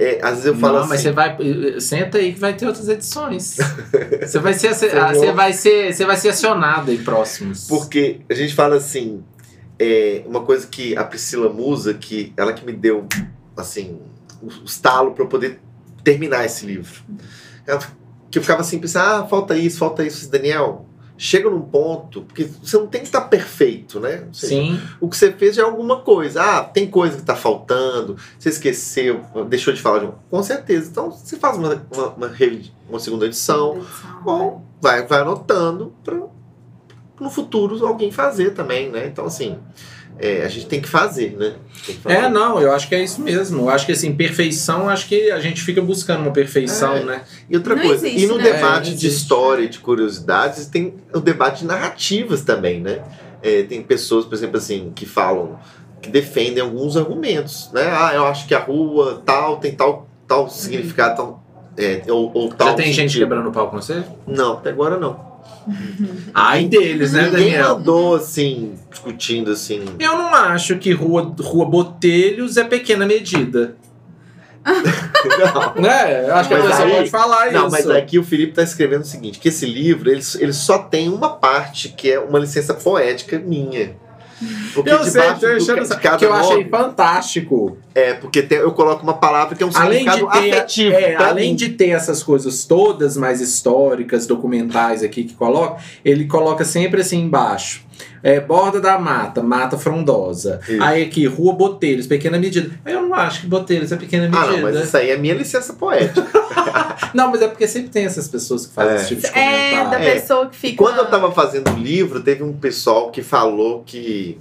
é, 0.00 0.18
às 0.22 0.30
vezes 0.30 0.46
eu 0.46 0.56
falo 0.56 0.74
não, 0.74 0.80
assim, 0.80 0.88
mas 0.88 1.00
você 1.02 1.12
vai. 1.12 1.36
Senta 1.78 2.16
aí 2.16 2.32
que 2.32 2.40
vai 2.40 2.54
ter 2.54 2.66
outras 2.66 2.88
edições. 2.88 3.58
você 4.22 4.38
vai 4.38 4.54
ser, 4.54 4.74
Senhor. 4.74 5.08
você 5.08 5.32
vai 5.32 5.52
ser, 5.52 5.94
você 5.94 6.06
vai 6.06 6.16
ser 6.16 6.30
acionado 6.30 6.90
em 6.90 7.04
próximos. 7.04 7.66
Porque 7.68 8.20
a 8.30 8.32
gente 8.32 8.54
fala 8.54 8.76
assim, 8.76 9.22
é, 9.78 10.22
uma 10.26 10.40
coisa 10.40 10.66
que 10.66 10.96
a 10.96 11.04
Priscila 11.04 11.52
Musa, 11.52 11.92
que 11.92 12.32
ela 12.34 12.54
que 12.54 12.64
me 12.64 12.72
deu 12.72 13.06
assim, 13.54 14.00
o 14.40 14.46
o 14.46 14.64
estalo 14.64 15.12
para 15.12 15.22
eu 15.22 15.28
poder 15.28 15.60
terminar 16.02 16.46
esse 16.46 16.64
livro. 16.64 17.02
Ela- 17.66 17.82
que 18.30 18.38
eu 18.38 18.42
ficava 18.42 18.62
assim 18.62 18.78
pensando, 18.78 19.04
ah, 19.04 19.26
falta 19.28 19.54
isso, 19.54 19.78
falta 19.78 20.02
isso, 20.02 20.30
Daniel. 20.30 20.86
Chega 21.22 21.50
num 21.50 21.60
ponto, 21.60 22.22
porque 22.22 22.44
você 22.44 22.78
não 22.78 22.86
tem 22.86 23.02
que 23.02 23.08
estar 23.08 23.20
perfeito, 23.20 24.00
né? 24.00 24.26
Seja, 24.32 24.54
Sim. 24.54 24.80
O 24.98 25.06
que 25.06 25.18
você 25.18 25.30
fez 25.30 25.54
já 25.54 25.60
é 25.60 25.64
alguma 25.66 26.00
coisa. 26.00 26.42
Ah, 26.42 26.64
tem 26.64 26.86
coisa 26.86 27.18
que 27.18 27.22
tá 27.22 27.36
faltando, 27.36 28.16
você 28.38 28.48
esqueceu, 28.48 29.20
deixou 29.46 29.74
de 29.74 29.82
falar 29.82 29.98
de 29.98 30.06
um. 30.06 30.12
Com 30.30 30.42
certeza. 30.42 30.88
Então 30.90 31.10
você 31.10 31.36
faz 31.36 31.58
uma, 31.58 31.86
uma, 31.94 32.06
uma, 32.14 32.32
uma 32.88 32.98
segunda 32.98 33.26
edição, 33.26 33.84
ou 34.24 34.64
vai, 34.80 35.06
vai 35.06 35.20
anotando 35.20 35.92
para 36.02 36.16
no 37.20 37.28
futuro 37.28 37.86
alguém 37.86 38.10
fazer 38.10 38.54
também, 38.54 38.90
né? 38.90 39.06
Então, 39.06 39.26
assim, 39.26 39.58
é, 40.20 40.44
a 40.44 40.48
gente 40.48 40.66
tem 40.66 40.80
que 40.80 40.88
fazer, 40.88 41.34
né? 41.38 41.54
Tem 41.86 41.94
que 41.96 42.00
fazer. 42.02 42.16
É, 42.16 42.28
não, 42.28 42.60
eu 42.60 42.70
acho 42.72 42.88
que 42.88 42.94
é 42.94 43.02
isso 43.02 43.20
mesmo. 43.22 43.62
Eu 43.62 43.70
acho 43.70 43.86
que 43.86 43.92
assim, 43.92 44.14
perfeição, 44.14 44.88
acho 44.88 45.08
que 45.08 45.30
a 45.30 45.40
gente 45.40 45.62
fica 45.62 45.80
buscando 45.80 46.20
uma 46.22 46.30
perfeição, 46.32 46.96
É. 46.96 47.04
né? 47.04 47.22
E 47.48 47.56
outra 47.56 47.74
Não 47.74 47.82
coisa, 47.82 48.06
existe, 48.06 48.24
e 48.24 48.28
no 48.28 48.36
né? 48.36 48.44
debate 48.44 48.90
É, 48.90 48.94
de 48.94 49.06
história 49.06 49.64
e 49.64 49.68
de 49.68 49.78
curiosidades, 49.78 50.66
tem 50.66 50.94
o 51.14 51.20
debate 51.20 51.60
de 51.60 51.66
narrativas 51.66 52.42
também, 52.42 52.80
né? 52.80 53.02
É, 53.42 53.62
tem 53.62 53.82
pessoas, 53.82 54.26
por 54.26 54.34
exemplo, 54.34 54.58
assim, 54.58 54.92
que 54.94 55.06
falam, 55.06 55.58
que 56.02 56.10
defendem 56.10 56.62
alguns 56.62 56.96
argumentos, 56.96 57.70
né? 57.72 57.88
Ah, 57.90 58.12
eu 58.14 58.26
acho 58.26 58.46
que 58.46 58.54
a 58.54 58.58
rua 58.58 59.22
tal 59.24 59.56
tem 59.56 59.72
tal, 59.74 60.06
tal 60.28 60.50
significado, 60.50 61.16
tal, 61.16 61.44
é, 61.78 62.02
ou, 62.08 62.30
ou 62.34 62.48
tal. 62.50 62.68
Já 62.68 62.74
tem 62.74 62.86
gente 62.92 62.96
sentido. 63.12 63.20
quebrando 63.22 63.48
o 63.48 63.52
pau 63.52 63.70
com 63.70 63.80
você? 63.80 64.02
Não, 64.26 64.54
até 64.54 64.68
agora 64.68 64.98
não. 64.98 65.29
Ai 66.34 66.64
deles, 66.66 67.12
né, 67.12 67.24
Ninguém 67.24 67.50
Daniel? 67.52 67.76
andou 67.76 68.16
assim, 68.16 68.74
discutindo 68.90 69.50
assim. 69.52 69.82
Eu 69.98 70.16
não 70.16 70.34
acho 70.34 70.76
que 70.78 70.92
rua, 70.92 71.34
rua 71.40 71.64
Botelhos 71.66 72.56
é 72.56 72.64
pequena 72.64 73.06
medida. 73.06 73.76
Não. 74.64 74.80
Né? 75.80 76.30
Acho 76.30 76.48
que 76.48 76.54
a 76.54 76.58
Mas 76.58 76.66
pessoa 76.68 76.86
aí- 76.86 76.96
pode 76.96 77.10
falar 77.10 77.52
Não, 77.52 77.62
isso. 77.68 77.70
mas 77.70 77.88
aqui 77.90 78.18
o 78.18 78.24
Felipe 78.24 78.50
está 78.50 78.62
escrevendo 78.62 79.02
o 79.02 79.06
seguinte: 79.06 79.38
que 79.38 79.48
esse 79.48 79.64
livro 79.64 80.10
ele, 80.10 80.20
ele 80.38 80.52
só 80.52 80.78
tem 80.78 81.08
uma 81.08 81.30
parte 81.30 81.88
que 81.90 82.10
é 82.10 82.18
uma 82.20 82.38
licença 82.38 82.74
poética 82.74 83.38
minha. 83.38 83.96
Porque 84.74 84.90
eu 84.90 85.04
sei, 85.04 85.22
tô 85.22 85.38
do- 85.40 85.46
achando 85.56 85.88
cada 86.00 86.16
que 86.16 86.24
eu 86.24 86.32
achei 86.32 86.56
nome- 86.64 86.70
fantástico. 86.70 87.76
É, 87.94 88.14
porque 88.14 88.42
tem- 88.42 88.58
eu 88.58 88.72
coloco 88.72 89.02
uma 89.02 89.14
palavra 89.14 89.54
que 89.54 89.62
é 89.62 89.66
um 89.66 89.70
Além 89.74 90.04
de, 90.04 90.10
significado 90.10 90.42
ter, 90.42 90.52
afetivo. 90.52 90.94
é, 90.96 91.14
além 91.16 91.50
mim. 91.50 91.56
de 91.56 91.68
ter 91.70 91.88
essas 91.90 92.22
coisas 92.22 92.64
todas 92.64 93.16
mais 93.16 93.40
históricas, 93.40 94.26
documentais 94.26 95.02
aqui 95.02 95.24
que 95.24 95.34
coloca, 95.34 95.82
ele 96.04 96.26
coloca 96.26 96.64
sempre 96.64 97.00
assim 97.02 97.20
embaixo. 97.22 97.82
É, 98.22 98.38
borda 98.38 98.80
da 98.80 98.98
mata, 98.98 99.42
mata 99.42 99.78
frondosa. 99.78 100.60
Isso. 100.68 100.82
Aí 100.82 101.02
aqui, 101.02 101.26
rua 101.26 101.54
Botelhos, 101.54 102.06
pequena 102.06 102.38
medida. 102.38 102.70
Eu 102.84 103.02
não 103.02 103.14
acho 103.14 103.40
que 103.42 103.46
Botelhos 103.46 103.90
é 103.92 103.96
pequena 103.96 104.24
medida. 104.28 104.42
Ah, 104.44 104.52
não, 104.52 104.60
mas 104.62 104.76
isso 104.76 104.96
aí 104.96 105.10
é 105.10 105.16
minha 105.16 105.34
licença 105.34 105.72
poética. 105.72 106.26
Não, 107.14 107.30
mas 107.30 107.42
é 107.42 107.48
porque 107.48 107.66
sempre 107.66 107.88
tem 107.90 108.04
essas 108.04 108.28
pessoas 108.28 108.66
que 108.66 108.74
fazem 108.74 108.92
É. 108.92 108.96
esse 108.96 109.08
tipo 109.08 109.20
de 109.22 109.26
É, 109.28 109.32
comentário. 109.70 109.90
da 109.90 110.00
É. 110.00 110.14
pessoa 110.14 110.46
que 110.48 110.54
E 110.56 110.58
fica. 110.58 110.84
quando 110.84 110.98
eu 110.98 111.06
tava 111.06 111.32
fazendo 111.32 111.70
o 111.72 111.76
livro, 111.76 112.20
teve 112.22 112.42
um 112.44 112.52
pessoal 112.52 113.10
que 113.10 113.22
falou 113.22 113.82
que 113.84 114.38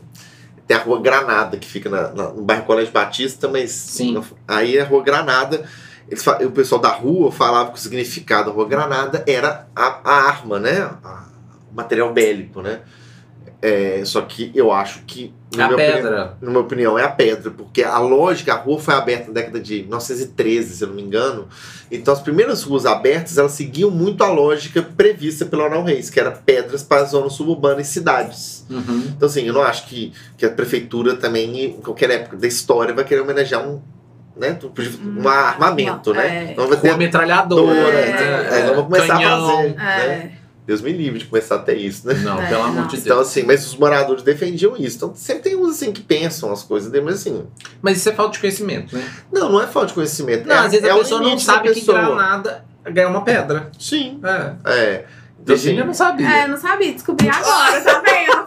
tem 0.68 0.78
a 0.78 0.80
rua 0.82 1.02
Granada, 1.02 1.58
que 1.58 1.68
fica 1.68 1.90
na- 1.90 2.10
na- 2.10 2.30
no 2.30 2.44
bairro 2.44 2.66
Colégio 2.66 2.92
Batista, 2.94 3.48
mas 3.48 3.72
Sim. 3.72 4.22
aí 4.48 4.78
a 4.80 4.84
rua 4.86 5.02
Granada, 5.02 5.64
eles, 6.08 6.24
o 6.28 6.52
pessoal 6.52 6.80
da 6.82 6.90
rua 6.90 7.32
falava 7.32 7.72
que 7.72 7.78
o 7.78 7.82
significado 7.82 8.50
da 8.50 8.56
rua 8.56 8.68
Granada 8.68 9.24
era 9.26 9.68
a, 9.76 10.00
a 10.04 10.14
arma, 10.28 10.60
né? 10.60 10.82
A- 11.04 11.24
o 11.72 11.76
material 11.76 12.14
bélico, 12.14 12.62
né? 12.62 12.82
É, 13.62 14.02
só 14.06 14.22
que 14.22 14.52
eu 14.56 14.72
acho 14.72 15.02
que. 15.06 15.34
A 15.54 15.68
minha 15.68 15.68
opinião- 15.74 15.94
pedra. 15.96 16.38
na 16.40 16.50
minha 16.50 16.62
opinião, 16.62 16.98
é 17.00 17.04
a 17.04 17.10
pedra, 17.10 17.52
porque 17.52 17.84
a 17.84 17.98
lógica, 18.00 18.54
a 18.54 18.56
rua 18.56 18.80
foi 18.80 18.94
aberta 18.94 19.28
na 19.28 19.34
década 19.34 19.60
de 19.60 19.80
1913, 19.82 20.76
se 20.76 20.84
eu 20.84 20.88
não 20.90 20.96
me 20.96 21.02
engano. 21.02 21.48
Então, 21.92 22.14
as 22.14 22.22
primeiras 22.22 22.64
ruas 22.64 22.86
abertas, 22.86 23.38
elas 23.38 23.52
seguiam 23.54 23.90
muito 23.92 24.24
a 24.24 24.30
lógica 24.32 24.82
prevista 24.82 25.46
pelo 25.46 25.64
Arnal 25.64 25.84
Reis, 25.84 26.10
que 26.10 26.20
era 26.20 26.32
pedras 26.32 26.84
para 26.84 27.02
a 27.02 27.06
zona 27.06 27.30
suburbana 27.30 27.82
e 27.82 27.84
cidades. 27.86 28.66
Uhum. 28.70 29.12
Então, 29.18 29.28
assim, 29.28 29.44
eu 29.46 29.54
não 29.54 29.64
acho 29.64 29.88
que, 29.88 30.14
que 30.38 30.46
a 30.46 30.50
prefeitura 30.52 31.16
também, 31.18 31.66
em 31.66 31.74
qualquer 31.82 32.12
época 32.12 32.38
da 32.38 32.48
história, 32.48 32.94
vai 32.94 33.04
querer 33.04 33.22
homenagear 33.22 33.68
um, 33.68 33.82
né, 34.38 34.58
um 35.04 35.28
armamento, 35.28 36.14
É. 36.14 36.18
né? 36.18 36.52
Então 36.54 36.68
vai 36.68 36.78
Rua 36.78 36.90
ter 36.92 36.98
metralhadora, 36.98 37.76
Dora, 37.76 37.92
né? 37.92 38.48
é, 38.52 38.64
nós 38.68 38.76
vamos 38.76 38.84
começar 38.86 39.18
Canhão. 39.18 39.50
a 39.50 39.56
fazer. 39.58 39.68
É. 39.68 39.74
né? 39.76 40.32
Deus 40.70 40.82
me 40.82 40.94
livre 40.94 41.18
de 41.18 41.26
começar 41.26 41.56
a 41.56 41.60
ter 41.60 41.78
isso, 41.78 42.08
né? 42.08 42.14
Não, 42.14 42.40
É, 42.40 42.48
pelo 42.48 42.62
amor 42.62 42.76
não. 42.82 42.88
de 42.88 42.92
Deus. 42.92 43.06
Então, 43.06 43.20
assim, 43.20 43.42
mas 43.42 43.66
os 43.66 43.76
moradores 43.76 44.22
defendiam 44.22 44.78
isso. 44.78 44.98
Então, 44.98 45.16
sempre 45.16 45.42
tem 45.42 45.56
uns 45.56 45.72
assim 45.72 45.92
que 45.92 46.00
pensam 46.00 46.52
as 46.52 46.62
coisas, 46.62 46.92
mas 47.04 47.16
assim, 47.16 47.44
Mas 47.82 47.98
isso 47.98 48.08
é 48.10 48.14
falta 48.14 48.34
de 48.34 48.40
conhecimento, 48.40 48.96
né? 48.96 49.04
não, 49.32 49.52
não 49.52 49.62
é 49.64 49.66
falta 49.66 49.88
de 49.88 49.94
conhecimento. 49.96 50.48
Não, 50.48 50.56
é, 50.56 50.60
às 50.60 50.72
vezes 50.72 50.86
é 50.86 50.92
a 50.92 50.96
pessoa 50.96 51.22
não 51.22 51.40
sabe 51.40 51.74
que 51.74 51.82
granada 51.82 52.64
ganha 52.86 53.08
uma 53.10 53.24
pedra. 53.24 53.72
Sim, 53.80 54.20
É. 54.24 54.72
é. 54.72 55.06
Então, 55.42 55.56
Virgínia 55.56 55.80
assim, 55.80 55.88
não 55.88 55.94
sabia. 55.96 56.30
É, 56.30 56.48
não 56.48 56.58
sabia, 56.58 56.94
descobri 56.94 57.30
agora, 57.30 57.82
tá 57.82 58.02
vendo? 58.02 58.39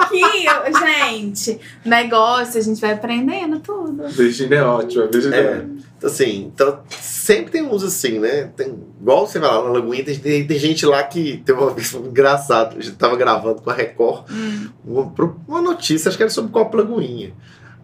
Aqui, 0.00 0.20
eu- 0.46 0.78
gente. 0.78 1.60
Negócio, 1.84 2.58
a 2.60 2.62
gente 2.62 2.80
vai 2.80 2.92
aprendendo 2.92 3.60
tudo. 3.60 4.08
Virgínia 4.08 4.56
é 4.56 4.62
ótima. 4.62 5.06
Virgínia 5.06 5.36
É. 5.36 5.64
Então, 5.98 6.10
assim, 6.10 6.50
então, 6.52 6.80
sempre 6.90 7.52
tem 7.52 7.62
uns 7.62 7.84
assim, 7.84 8.18
né? 8.18 8.50
Tem, 8.56 8.74
igual 9.00 9.24
você 9.26 9.38
vai 9.38 9.48
lá 9.48 9.62
na 9.62 9.70
Lagoinha, 9.70 10.04
tem, 10.04 10.18
tem, 10.18 10.44
tem 10.46 10.58
gente 10.58 10.84
lá 10.84 11.00
que 11.04 11.40
teve 11.46 11.58
uma 11.60 11.70
vez 11.72 11.92
engraçado. 11.94 12.76
A 12.76 12.80
gente 12.80 12.96
tava 12.96 13.16
gravando 13.16 13.62
com 13.62 13.70
a 13.70 13.72
Record 13.74 14.24
Hum. 14.30 14.68
uma, 14.84 15.12
uma 15.46 15.60
notícia, 15.62 16.08
acho 16.08 16.16
que 16.16 16.22
era 16.24 16.30
sobre 16.30 16.50
copo 16.50 16.76
Lagoinha. 16.76 17.32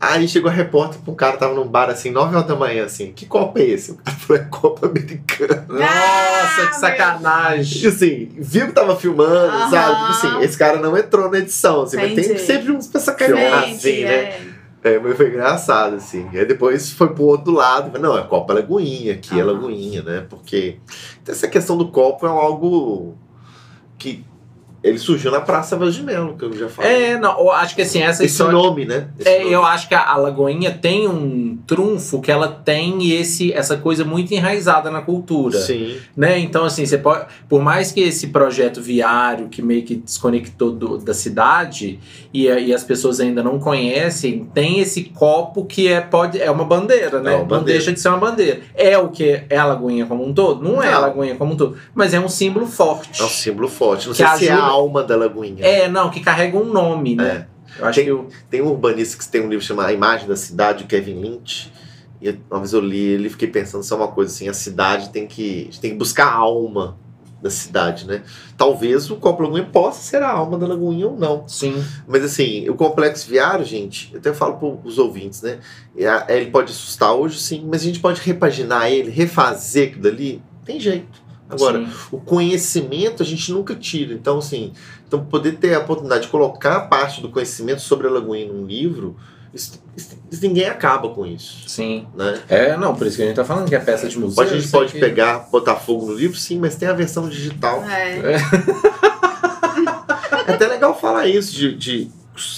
Aí 0.01 0.29
chegou 0.29 0.49
a 0.49 0.55
repórter 0.55 1.01
pra 1.01 1.13
um 1.13 1.17
cara, 1.17 1.37
tava 1.37 1.55
num 1.55 1.67
bar 1.67 1.91
assim, 1.91 2.11
9 2.11 2.35
horas 2.37 2.47
da 2.47 2.55
manhã, 2.55 2.85
assim, 2.85 3.13
que 3.13 3.27
copo 3.27 3.59
é 3.59 3.65
esse? 3.65 3.91
O 3.93 3.97
cara 3.97 4.17
falou, 4.17 4.43
é 4.43 4.45
copo 4.47 4.87
americano. 4.87 5.65
Nossa, 5.69 6.63
Ah, 6.63 6.67
que 6.69 6.77
sacanagem. 6.77 7.83
E 7.83 7.87
assim, 7.89 8.29
viu 8.39 8.67
que 8.69 8.73
tava 8.73 8.95
filmando, 8.97 9.31
Aham. 9.57 9.71
sabe? 9.71 9.99
Tipo 9.99 10.11
assim, 10.11 10.45
esse 10.45 10.57
cara 10.57 10.79
não 10.79 10.97
entrou 10.97 11.29
na 11.31 11.39
edição, 11.39 11.83
assim, 11.83 11.97
mas 11.97 12.15
tem 12.15 12.25
Entendi. 12.27 12.41
sempre 12.41 12.71
uns 12.73 12.87
pra 12.87 13.01
sacanear, 13.01 13.65
assim, 13.65 14.05
né? 14.05 14.13
é. 14.15 14.41
É, 14.85 14.97
mas 15.01 15.17
foi 15.17 15.27
engraçado, 15.29 15.97
assim. 15.97 16.29
Aí 16.33 16.45
depois 16.47 16.93
foi 16.93 17.09
pro 17.13 17.25
outro 17.25 17.53
lado. 17.53 17.91
falei, 17.91 18.01
Não, 18.01 18.17
é 18.17 18.23
Copa 18.23 18.55
Lagoinha, 18.55 19.15
aqui 19.15 19.37
é 19.39 19.43
Aham. 19.43 19.53
Lagoinha, 19.53 20.03
né? 20.05 20.25
Porque 20.31 20.77
então, 21.21 21.35
essa 21.35 21.49
questão 21.49 21.77
do 21.77 21.89
copo 21.89 22.25
é 22.25 22.31
algo 22.31 23.19
que 23.99 24.25
ele 24.83 24.99
surgiu 24.99 25.31
na 25.31 25.41
Praça 25.41 25.77
Melo, 25.77 26.37
que 26.37 26.45
eu 26.45 26.53
já 26.57 26.69
falei. 26.69 27.13
É, 27.13 27.19
não, 27.19 27.39
eu 27.39 27.51
acho 27.51 27.75
que 27.75 27.83
assim, 27.83 28.01
essa 28.01 28.25
Esse 28.25 28.33
história. 28.35 28.53
nome, 28.53 28.85
né? 28.85 29.09
Esse 29.19 29.29
É, 29.29 29.39
nome. 29.41 29.53
eu 29.53 29.65
acho 29.65 29.89
que 29.89 29.95
a, 29.95 30.09
a 30.11 30.17
Lagoinha 30.17 30.71
tem 30.73 31.09
um 31.09 31.59
trunfo 31.67 32.21
que 32.21 32.31
ela 32.31 32.49
tem 32.49 33.11
esse, 33.13 33.53
essa 33.53 33.77
coisa 33.77 34.05
muito 34.05 34.33
enraizada 34.33 34.91
na 34.91 35.03
cultura. 35.03 35.59
Sim. 35.59 35.97
né? 36.17 36.39
Então, 36.39 36.65
assim, 36.65 36.87
você 36.87 36.97
pode. 36.99 37.27
Por 37.49 37.61
mais 37.63 37.91
que 37.93 38.01
esse 38.01 38.29
projeto 38.29 38.81
viário 38.81 39.49
que 39.49 39.61
meio 39.63 39.83
que 39.83 39.97
desconectou 39.97 40.71
do- 40.73 40.99
da 40.99 41.13
cidade 41.15 41.99
e, 42.33 42.45
e 42.47 42.75
as 42.75 42.85
pessoas 42.85 43.21
ainda 43.21 43.43
não 43.43 43.59
conhecem, 43.59 44.45
tem 44.53 44.81
esse 44.81 45.05
copo 45.05 45.65
que 45.65 45.89
é, 45.89 46.01
pode, 46.01 46.41
é 46.41 46.51
uma 46.51 46.65
bandeira, 46.65 47.21
né? 47.21 47.33
É 47.33 47.35
uma 47.37 47.41
Não 47.43 47.47
bandeira. 47.49 47.79
deixa 47.79 47.93
de 47.93 48.01
ser 48.01 48.09
uma 48.11 48.19
bandeira. 48.19 48.61
É 48.75 48.99
o 48.99 49.09
que 49.09 49.43
é 49.49 49.57
a 49.57 49.65
Lagoinha 49.65 50.05
como 50.07 50.25
um 50.27 50.33
todo? 50.35 50.63
Não, 50.63 50.83
é 50.83 50.89
a 50.89 50.93
Não. 50.97 51.01
Lagoinha 51.01 51.35
como 51.37 51.55
um 51.55 51.57
todo, 51.57 51.77
mas 51.95 52.13
é 52.13 52.21
um 52.21 52.29
símbolo 52.29 52.67
forte. 52.67 53.21
É 53.21 53.25
um 53.25 53.29
símbolo 53.29 53.69
forte. 53.69 54.07
Não 54.07 54.13
Que 54.13 54.19
sei 54.19 54.27
se 54.37 54.49
é 54.49 54.51
a 54.53 54.57
ajuda- 54.57 54.71
alma 54.71 55.03
da 55.03 55.17
Lagoinha. 55.17 55.65
É, 55.65 55.89
não, 55.89 56.11
que 56.11 56.21
carrega 56.21 56.57
um 56.59 56.65
nome, 56.67 57.15
né? 57.17 57.47
Eu 57.79 57.87
acho 57.87 57.97
Tem- 57.97 58.05
que 58.05 58.11
eu, 58.11 58.27
Tem 58.51 58.61
um 58.63 58.69
urbanista 58.69 59.17
que 59.17 59.29
tem 59.29 59.41
um 59.41 59.49
livro 59.49 59.65
chamado 59.65 59.87
A 59.89 59.93
Imagem 59.93 60.27
da 60.29 60.37
Cidade, 60.37 60.85
o 60.85 60.87
Kevin 60.87 61.21
Lynch. 61.21 61.73
E 62.21 62.37
uma 62.51 62.59
vez 62.61 62.73
eu 62.73 62.81
li 62.81 62.99
ele 62.99 63.29
e 63.29 63.31
fiquei 63.31 63.47
pensando 63.49 63.85
só 63.85 63.97
uma 63.97 64.09
coisa 64.09 64.33
assim, 64.33 64.49
a 64.49 64.53
cidade 64.53 65.11
tem 65.11 65.27
que, 65.27 65.71
tem 65.81 65.93
que 65.93 65.97
buscar 65.97 66.27
a 66.27 66.35
alma 66.35 66.97
da 67.41 67.51
cidade, 67.51 68.07
né? 68.07 68.23
Talvez 68.57 69.11
o 69.11 69.17
Copo 69.17 69.43
Lagoinha 69.43 69.67
possa 69.67 70.03
ser 70.03 70.23
a 70.23 70.31
alma 70.31 70.59
da 70.59 70.67
Lagoinha 70.67 71.07
ou 71.07 71.17
não. 71.17 71.47
sim. 71.47 71.83
Mas 72.07 72.25
assim, 72.25 72.69
o 72.69 72.75
complexo 72.75 73.29
viário, 73.29 73.65
gente, 73.65 74.11
eu 74.13 74.19
até 74.19 74.33
falo 74.33 74.57
para 74.57 74.89
os 74.89 74.99
ouvintes, 74.99 75.43
né? 75.43 75.61
É, 75.97 76.37
Ele 76.37 76.51
pode 76.51 76.73
assustar 76.73 77.15
hoje, 77.15 77.39
sim, 77.39 77.65
mas 77.71 77.83
a 77.83 77.85
gente 77.85 78.01
pode 78.01 78.21
repaginar 78.21 78.91
ele, 78.91 79.11
refazer 79.11 79.89
aquilo 79.89 80.03
dali, 80.03 80.43
tem 80.65 80.81
jeito. 80.81 81.29
Agora, 81.49 81.79
sim. 81.79 81.93
o 82.13 82.19
conhecimento 82.19 83.23
a 83.23 83.27
gente 83.27 83.51
nunca 83.53 83.75
tira. 83.75 84.13
Então, 84.13 84.39
assim, 84.39 84.73
então 85.07 85.25
poder 85.25 85.53
ter 85.53 85.75
a 85.75 85.79
oportunidade 85.79 86.25
de 86.25 86.29
colocar 86.29 86.81
parte 86.81 87.23
do 87.23 87.31
conhecimento 87.31 87.81
sobre 87.81 88.07
a 88.07 88.11
Lagoinha 88.11 88.53
num 88.53 88.67
livro, 88.67 89.17
isso, 89.55 89.83
isso- 89.97 90.17
isso 90.31 90.43
ninguém 90.43 90.67
acaba 90.67 91.09
com 91.11 91.25
isso. 91.27 91.69
Sim. 91.69 92.07
Né? 92.15 92.41
É, 92.49 92.77
não, 92.77 92.95
por 92.95 93.07
isso 93.07 93.17
que 93.17 93.23
a 93.23 93.27
gente 93.27 93.37
tá 93.37 93.45
falando 93.45 93.69
que 93.69 93.75
é 93.75 93.79
peça 93.81 94.09
de 94.09 94.19
museu. 94.19 94.37
Pode, 94.37 94.55
a 94.55 94.61
gente 94.61 94.71
pode 94.71 94.91
aqui. 94.91 95.01
pegar, 95.01 95.49
botar 95.51 95.77
fogo 95.77 96.07
no 96.07 96.15
livro, 96.15 96.37
sim, 96.37 96.59
mas 96.59 96.77
tem 96.77 96.89
a 96.89 96.93
versão 96.93 97.29
digital. 97.29 97.83
É. 97.85 98.37
É 100.47 100.53
até 100.53 100.67
legal 100.67 100.99
falar 100.99 101.27
isso, 101.27 101.53
de, 101.55 101.75
de, 101.77 102.11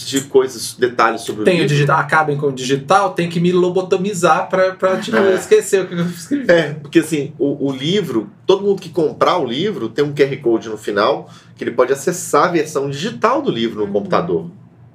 de 0.06 0.20
coisas, 0.22 0.74
detalhes 0.74 1.22
sobre 1.22 1.42
o 1.42 1.44
Tem 1.44 1.54
o 1.54 1.56
livro. 1.62 1.68
digital, 1.68 1.98
acabem 1.98 2.36
com 2.36 2.46
o 2.46 2.52
digital, 2.52 3.10
tem 3.14 3.28
que 3.28 3.40
me 3.40 3.50
lobotomizar 3.52 4.48
pra, 4.48 4.72
pra 4.74 4.98
te 4.98 5.14
É. 5.14 5.34
esquecer 5.34 5.84
o 5.84 5.88
que 5.88 5.94
eu 5.94 6.06
escrevi. 6.06 6.50
É, 6.50 6.74
porque 6.74 7.00
assim, 7.00 7.32
o, 7.38 7.68
o 7.68 7.72
livro, 7.72 8.30
todo 8.46 8.62
mundo 8.62 8.80
que 8.80 8.90
comprar 8.90 9.38
o 9.38 9.44
livro 9.44 9.88
tem 9.88 10.04
um 10.04 10.12
QR 10.14 10.36
Code 10.40 10.68
no 10.68 10.76
final 10.78 11.28
que 11.56 11.64
ele 11.64 11.72
pode 11.72 11.92
acessar 11.92 12.44
a 12.44 12.52
versão 12.52 12.88
digital 12.88 13.42
do 13.42 13.50
livro 13.50 13.80
no 13.80 13.86
Uhum. 13.86 13.92
computador. 13.92 14.50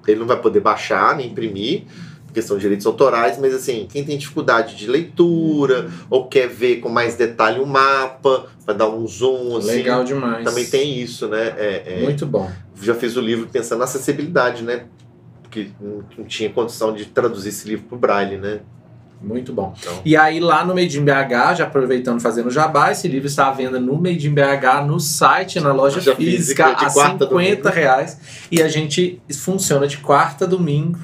Ele 0.07 0.19
não 0.19 0.27
vai 0.27 0.39
poder 0.39 0.59
baixar 0.59 1.15
nem 1.15 1.27
imprimir, 1.27 1.83
porque 2.25 2.41
são 2.41 2.57
direitos 2.57 2.85
autorais, 2.85 3.37
mas 3.39 3.53
assim, 3.53 3.87
quem 3.89 4.03
tem 4.03 4.17
dificuldade 4.17 4.75
de 4.75 4.87
leitura 4.87 5.89
ou 6.09 6.27
quer 6.27 6.47
ver 6.47 6.77
com 6.81 6.89
mais 6.89 7.15
detalhe 7.15 7.59
o 7.59 7.65
mapa, 7.65 8.47
para 8.65 8.73
dar 8.73 8.89
um 8.89 9.07
zoom 9.07 9.57
assim. 9.57 9.67
Legal 9.67 10.03
demais. 10.03 10.43
Também 10.43 10.65
tem 10.65 10.99
isso, 10.99 11.27
né? 11.27 11.53
É, 11.57 11.83
é, 11.85 12.03
Muito 12.03 12.25
bom. 12.25 12.51
já 12.81 12.95
fiz 12.95 13.15
o 13.15 13.21
livro 13.21 13.47
pensando 13.47 13.79
na 13.79 13.85
acessibilidade, 13.85 14.63
né? 14.63 14.85
Porque 15.43 15.69
não 15.79 16.03
não 16.17 16.25
tinha 16.25 16.49
condição 16.49 16.93
de 16.93 17.05
traduzir 17.05 17.49
esse 17.49 17.67
livro 17.67 17.85
para 17.85 17.95
o 17.95 17.99
Braille, 17.99 18.37
né? 18.37 18.59
Muito 19.21 19.51
bom. 19.53 19.73
Então, 19.79 20.01
E 20.05 20.15
aí, 20.15 20.39
lá 20.39 20.63
no 20.63 20.75
Made 20.75 20.99
in 20.99 21.03
BH, 21.03 21.55
já 21.57 21.63
aproveitando 21.63 22.19
fazendo 22.21 22.51
jabá, 22.51 22.91
esse 22.91 23.07
livro 23.07 23.27
está 23.27 23.47
à 23.47 23.51
venda 23.51 23.79
no 23.79 23.95
Made 23.95 24.27
in 24.27 24.33
BH, 24.33 24.85
no 24.85 24.99
site, 24.99 25.59
na 25.59 25.71
loja 25.73 25.97
Loja 25.97 26.15
física, 26.15 26.65
física, 26.65 26.75
de 26.79 26.85
a 26.85 26.89
quarta 26.91 27.25
50 27.25 27.25
domingo. 27.25 27.69
reais. 27.69 28.19
E 28.51 28.61
a 28.61 28.67
gente 28.67 29.21
funciona 29.39 29.87
de 29.87 29.97
quarta 29.97 30.45
a 30.45 30.47
domingo. 30.47 30.99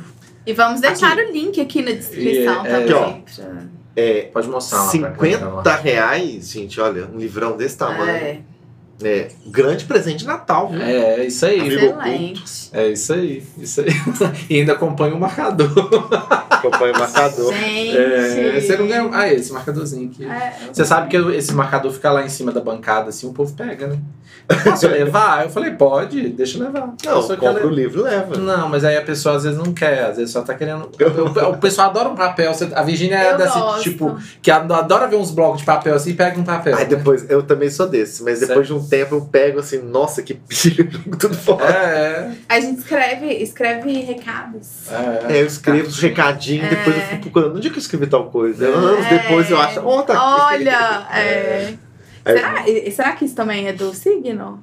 E 0.46 0.54
vamos 0.54 0.82
deixar 0.82 1.18
o 1.18 1.32
link 1.32 1.60
aqui 1.62 1.82
na 1.82 1.92
descrição 1.92 2.66
E, 2.66 2.68
é, 2.68 2.72
também. 2.86 3.24
pra- 3.36 3.64
é, 3.96 4.22
Pode 4.34 4.48
mostrar 4.48 4.84
lá 4.84 4.92
pra 4.92 5.12
câmera, 5.12 5.46
lá. 5.50 5.64
50 5.64 5.76
reais, 5.78 6.52
gente, 6.52 6.80
olha, 6.80 7.08
um 7.14 7.18
livrão 7.18 7.58
desse 7.58 7.78
tamanho. 7.78 8.10
É, 8.10 8.40
É, 9.04 9.30
grande 9.46 9.86
presente 9.86 10.20
de 10.20 10.28
Natal, 10.28 10.70
viu? 10.70 10.82
É, 10.82 11.26
isso 11.26 11.46
aí. 11.46 11.60
Amigo 11.60 11.76
excelente. 11.76 12.70
É 12.74 12.88
isso 12.88 13.14
aí. 13.14 13.44
Isso 13.58 13.82
aí. 13.82 13.88
e 14.50 14.60
ainda 14.60 14.74
acompanha 14.74 15.14
o 15.14 15.20
marcador. 15.20 15.70
Acompanha 16.50 16.94
o 16.94 17.00
marcador. 17.00 17.54
Gente. 17.54 17.98
É, 17.98 18.60
você 18.62 18.78
não 18.78 18.88
ganha. 18.88 19.10
Ah, 19.12 19.32
esse 19.32 19.52
marcadorzinho 19.52 20.10
aqui. 20.10 20.26
É. 20.26 20.54
Você 20.72 20.86
sabe 20.86 21.10
que 21.10 21.18
esse 21.36 21.54
marcador 21.54 21.92
fica 21.92 22.12
lá 22.12 22.24
em 22.24 22.30
cima 22.30 22.52
da 22.52 22.62
bancada, 22.62 23.10
assim, 23.10 23.28
o 23.28 23.34
povo 23.34 23.54
pega, 23.54 23.88
né? 23.88 23.98
Posso 24.64 24.88
levar? 24.90 25.44
Eu 25.44 25.50
falei, 25.50 25.72
pode, 25.72 26.30
deixa 26.30 26.58
eu 26.58 26.64
levar. 26.64 26.94
Não, 27.04 27.28
compra 27.38 27.66
o 27.66 27.70
le- 27.70 27.84
livro 27.84 28.02
e 28.02 28.04
leva. 28.04 28.38
Não, 28.38 28.70
mas 28.70 28.84
aí 28.84 28.98
a 28.98 29.02
pessoa 29.02 29.36
às 29.36 29.44
vezes 29.44 29.58
não 29.58 29.74
quer, 29.74 30.06
às 30.06 30.18
vezes 30.18 30.32
só 30.32 30.42
tá 30.42 30.54
querendo. 30.54 30.90
O, 31.22 31.50
o 31.52 31.58
pessoal 31.58 31.90
adora 31.90 32.10
um 32.10 32.16
papel. 32.16 32.52
A 32.74 32.84
Virgínia 32.84 33.16
é 33.16 33.38
desse 33.38 33.58
gosto. 33.58 33.84
tipo, 33.84 34.18
que 34.42 34.50
adora 34.50 35.08
ver 35.08 35.16
uns 35.16 35.32
blocos 35.32 35.60
de 35.60 35.66
papel 35.66 35.96
assim 35.96 36.12
e 36.12 36.14
pega 36.14 36.40
um 36.40 36.44
papel. 36.44 36.76
Aí 36.76 36.84
né? 36.84 36.90
depois, 36.90 37.30
eu 37.30 37.44
também 37.44 37.70
sou 37.70 37.88
desse, 37.88 38.24
mas 38.24 38.40
depois 38.40 38.66
de 38.68 38.74
um 38.74 38.84
tempo 38.92 39.16
eu 39.16 39.22
pego 39.22 39.60
assim, 39.60 39.80
nossa, 39.82 40.22
que 40.22 40.34
pilha, 40.36 40.86
jogo 40.92 41.18
tudo 41.18 41.34
fora. 41.34 41.66
É, 41.66 42.32
A 42.50 42.60
gente 42.60 42.80
escreve, 42.80 43.26
escreve 43.34 44.02
recados. 44.02 44.92
é. 44.92 45.34
É, 45.38 45.42
eu 45.42 45.48
escrevo 45.48 45.88
os 45.88 46.00
recadinhos, 46.00 46.70
depois 46.70 46.96
eu 46.96 47.02
É. 47.02 47.06
fico 47.08 47.22
procurando. 47.24 47.56
Onde 47.58 47.68
é 47.68 47.72
que 47.72 47.78
eu 47.78 47.82
escrevi 47.82 48.08
tal 48.08 48.30
coisa? 48.30 48.68
Anos 48.68 49.06
É. 49.06 49.18
depois 49.18 49.50
eu 49.50 49.60
acho, 49.60 49.80
oh, 49.84 50.04
tá 50.04 50.14
aqui. 50.14 50.56
Olha, 50.62 51.08
é. 51.18 51.74
Aí- 52.24 52.36
Será, 52.38 52.64
será 52.92 53.12
que 53.14 53.26
isso 53.26 53.34
também 53.36 53.68
é 53.68 53.74
do 53.74 53.94
signo? 53.96 54.62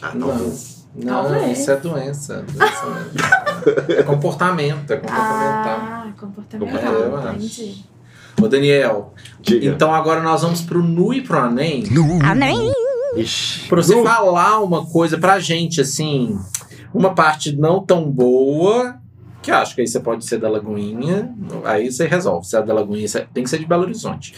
Ah, 0.00 0.12
Não, 0.14 0.28
talvez. 0.28 0.86
não, 0.94 1.22
Talvez. 1.22 1.58
isso 1.58 1.70
é 1.70 1.76
doença. 1.76 2.44
doença 2.48 3.10
é 3.98 4.02
comportamento, 4.02 4.90
é 4.90 4.96
comportamental. 4.96 5.78
Ah, 5.82 6.06
Comportamental, 6.18 7.16
acho. 7.18 7.28
Entendi. 7.36 7.84
Ô, 8.40 8.48
Daniel, 8.48 9.12
Diga. 9.40 9.66
então 9.66 9.94
agora 9.94 10.22
nós 10.22 10.40
vamos 10.42 10.62
pro 10.62 10.82
Nu 10.82 11.12
e 11.12 11.20
pro 11.20 11.38
Anem. 11.38 11.84
Ixi. 13.16 13.68
Pra 13.68 13.82
você 13.82 14.02
falar 14.02 14.60
uma 14.60 14.86
coisa 14.86 15.18
pra 15.18 15.38
gente, 15.38 15.80
assim, 15.80 16.38
uma 16.94 17.14
parte 17.14 17.54
não 17.54 17.84
tão 17.84 18.10
boa, 18.10 18.96
que 19.42 19.50
eu 19.50 19.56
acho 19.56 19.74
que 19.74 19.80
aí 19.80 19.86
você 19.86 20.00
pode 20.00 20.24
ser 20.24 20.38
da 20.38 20.48
Lagoinha, 20.48 21.34
aí 21.64 21.90
você 21.90 22.06
resolve. 22.06 22.46
Se 22.46 22.56
é 22.56 22.62
da 22.62 22.72
Lagoinha, 22.72 23.06
você 23.06 23.26
tem 23.32 23.44
que 23.44 23.50
ser 23.50 23.58
de 23.58 23.66
Belo 23.66 23.82
Horizonte. 23.82 24.34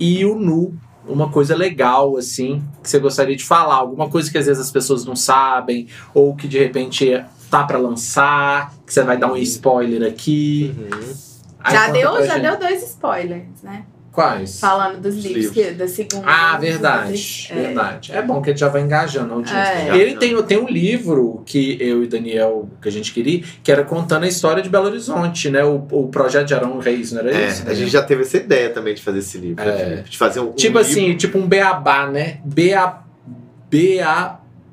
E 0.00 0.24
o 0.24 0.34
Nu, 0.34 0.74
uma 1.06 1.30
coisa 1.30 1.56
legal, 1.56 2.16
assim, 2.16 2.62
que 2.82 2.90
você 2.90 2.98
gostaria 2.98 3.36
de 3.36 3.44
falar, 3.44 3.76
alguma 3.76 4.08
coisa 4.08 4.30
que 4.30 4.36
às 4.36 4.46
vezes 4.46 4.62
as 4.62 4.70
pessoas 4.70 5.04
não 5.04 5.16
sabem, 5.16 5.86
ou 6.12 6.34
que 6.34 6.46
de 6.48 6.58
repente 6.58 7.24
tá 7.50 7.64
pra 7.64 7.78
lançar, 7.78 8.74
que 8.86 8.92
você 8.92 9.02
vai 9.02 9.16
dar 9.16 9.32
um 9.32 9.36
spoiler 9.36 10.06
aqui. 10.10 10.74
Uhum. 10.76 11.28
Já 11.70 11.90
deu, 11.90 12.24
já 12.24 12.34
gente. 12.34 12.42
deu 12.42 12.58
dois 12.58 12.82
spoilers, 12.82 13.62
né? 13.62 13.84
Quais? 14.12 14.58
Falando 14.58 15.00
dos 15.00 15.16
Os 15.16 15.24
livros, 15.24 15.44
livros. 15.54 15.66
que- 15.68 15.74
da 15.74 15.86
segunda. 15.86 16.24
Ah, 16.26 16.56
dos 16.56 16.68
verdade, 16.68 17.02
livros. 17.12 17.48
É. 17.50 17.54
verdade. 17.54 18.12
É 18.12 18.22
bom 18.22 18.42
que 18.42 18.50
ele 18.50 18.56
já 18.58 18.68
vai 18.68 18.82
engajando 18.82 19.32
a 19.32 19.36
audiência. 19.36 19.60
É. 19.60 19.96
Ele 19.96 20.16
tem, 20.16 20.42
tem 20.42 20.58
um 20.58 20.66
livro 20.68 21.42
que 21.46 21.76
eu 21.80 22.02
e 22.02 22.06
Daniel, 22.08 22.68
que 22.82 22.88
a 22.88 22.92
gente 22.92 23.12
queria, 23.12 23.42
que 23.62 23.70
era 23.70 23.84
contando 23.84 24.24
a 24.24 24.28
história 24.28 24.62
de 24.62 24.68
Belo 24.68 24.86
Horizonte, 24.86 25.50
né? 25.50 25.62
O, 25.64 25.86
o 25.92 26.08
projeto 26.08 26.46
de 26.48 26.54
Arão 26.54 26.78
Reis, 26.78 27.12
não 27.12 27.20
era 27.20 27.32
É, 27.32 27.46
isso? 27.48 27.68
a 27.68 27.74
gente 27.74 27.90
já 27.90 28.02
teve 28.02 28.22
essa 28.22 28.38
ideia 28.38 28.70
também 28.70 28.94
de 28.94 29.02
fazer 29.02 29.18
esse 29.20 29.38
livro. 29.38 29.62
É. 29.62 29.86
né? 29.96 30.04
De 30.08 30.18
fazer 30.18 30.40
um. 30.40 30.48
um 30.48 30.52
Tipo 30.52 30.78
livro- 30.78 30.92
assim, 30.92 31.16
tipo 31.16 31.38
um 31.38 31.46
beabá, 31.46 32.08
né? 32.08 32.38
Ba, 32.44 33.04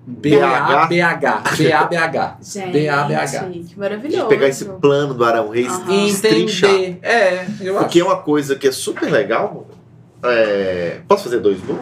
ba, 0.07 0.85
B-A-B-H. 0.87 1.43
B-A-B-H. 1.57 2.37
Gente, 2.43 2.71
B-A-B-H. 2.71 3.39
que 3.67 3.79
maravilhoso. 3.79 4.27
pegar 4.27 4.47
esse 4.47 4.65
plano 4.65 5.13
do 5.13 5.23
Arão 5.25 5.49
Reis 5.49 5.71
Aham. 5.71 5.91
e 5.93 6.05
destrinchar. 6.11 6.69
Entender. 6.69 6.99
É, 7.01 7.45
eu 7.61 7.75
Porque 7.75 7.99
é 7.99 8.01
acho. 8.03 8.11
uma 8.11 8.17
coisa 8.21 8.55
que 8.55 8.67
é 8.67 8.71
super 8.71 9.11
legal. 9.11 9.67
é, 10.23 10.99
Posso 11.07 11.23
fazer 11.25 11.39
dois 11.39 11.61
nu? 11.63 11.79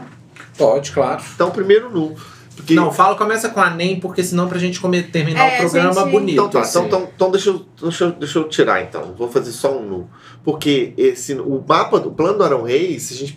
Pode, 0.57 0.91
claro. 0.91 1.21
Então, 1.35 1.51
primeiro 1.51 1.89
nu. 1.89 2.15
Porque 2.55 2.75
Não, 2.75 2.91
fala, 2.91 3.15
começa 3.15 3.49
com 3.49 3.59
a 3.59 3.71
NEM, 3.71 3.99
porque 3.99 4.23
senão 4.23 4.47
pra 4.47 4.59
gente 4.59 4.79
comer- 4.79 5.09
terminar 5.09 5.53
É, 5.53 5.55
o 5.55 5.59
programa 5.61 6.01
gente- 6.03 6.11
bonito. 6.11 6.33
Então 6.33 6.49
tá, 6.49 6.59
assim. 6.61 6.79
então, 6.85 6.99
então, 6.99 7.09
então 7.15 7.31
deixa, 7.31 7.49
eu, 7.49 7.65
deixa, 7.81 8.03
eu, 8.05 8.11
deixa 8.11 8.37
eu 8.39 8.47
tirar 8.47 8.83
então. 8.83 9.15
Vou 9.17 9.27
fazer 9.27 9.51
só 9.51 9.75
um 9.75 9.81
nu. 9.83 10.09
Porque 10.43 10.93
esse, 10.95 11.33
o 11.33 11.63
mapa, 11.67 11.97
o 11.97 12.11
plano 12.11 12.37
do 12.37 12.43
Arão 12.43 12.61
Reis, 12.61 13.01
se 13.03 13.15
a 13.15 13.17
gente 13.17 13.35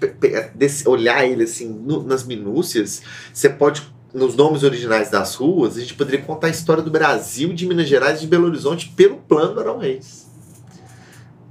olhar 0.87 1.25
ele 1.27 1.45
assim 1.45 1.67
no- 1.67 2.03
nas 2.03 2.25
minúcias, 2.25 3.01
você 3.33 3.49
pode, 3.49 3.83
nos 4.17 4.35
nomes 4.35 4.63
originais 4.63 5.11
das 5.11 5.35
ruas, 5.35 5.77
a 5.77 5.81
gente 5.81 5.95
poderia 5.95 6.23
contar 6.25 6.47
a 6.47 6.51
história 6.51 6.83
do 6.83 6.91
Brasil, 6.91 7.53
de 7.53 7.67
Minas 7.67 7.87
Gerais 7.87 8.19
e 8.19 8.21
de 8.23 8.27
Belo 8.27 8.47
Horizonte 8.47 8.89
pelo 8.97 9.17
plano 9.17 9.61
Arão 9.61 9.79
Reis. 9.79 10.27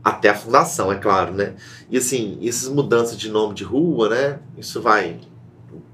Até 0.04 0.30
a 0.30 0.36
fundação, 0.36 0.92
é 0.92 0.96
claro, 0.96 1.34
né? 1.34 1.54
E 1.90 1.98
assim, 1.98 2.40
essas 2.44 2.70
mudanças 2.70 3.18
de 3.18 3.30
nome 3.30 3.54
de 3.54 3.64
rua, 3.64 4.10
né? 4.10 4.40
Isso 4.58 4.82
vai. 4.82 5.20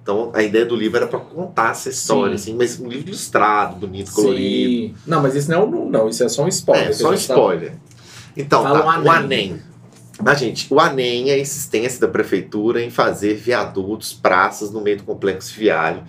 Então 0.02 0.32
a 0.34 0.42
ideia 0.42 0.66
do 0.66 0.76
livro 0.76 0.98
era 0.98 1.08
para 1.08 1.20
contar 1.20 1.72
essa 1.72 1.90
história, 1.90 2.38
Sim. 2.38 2.52
assim, 2.52 2.58
mas 2.58 2.80
um 2.80 2.88
livro 2.88 3.10
ilustrado, 3.10 3.76
bonito, 3.76 4.12
colorido. 4.12 4.96
Sim. 4.96 4.96
Não, 5.06 5.22
mas 5.22 5.36
isso 5.36 5.52
não 5.52 5.62
é 5.62 5.66
um 5.66 5.90
não, 5.90 6.10
isso 6.10 6.24
é 6.24 6.30
só 6.30 6.44
um 6.44 6.48
spoiler. 6.48 6.90
É, 6.90 6.94
só 6.94 7.10
um 7.10 7.16
gente 7.16 7.28
tá- 7.28 7.34
spoiler. 7.34 7.74
Então, 8.36 8.64
tá, 8.64 9.02
o. 9.02 9.12
ANEM. 9.12 9.62
Ah, 10.24 10.36
gente, 10.36 10.74
o 10.74 10.80
ANEM 10.80 11.32
é 11.32 11.34
a 11.34 11.40
insistência 11.40 12.00
da 12.00 12.08
prefeitura 12.08 12.82
em 12.82 12.90
fazer 12.90 13.36
viadutos, 13.36 14.14
praças 14.14 14.72
no 14.72 14.80
meio 14.80 14.98
do 14.98 15.04
complexo 15.04 15.54
viário. 15.58 16.04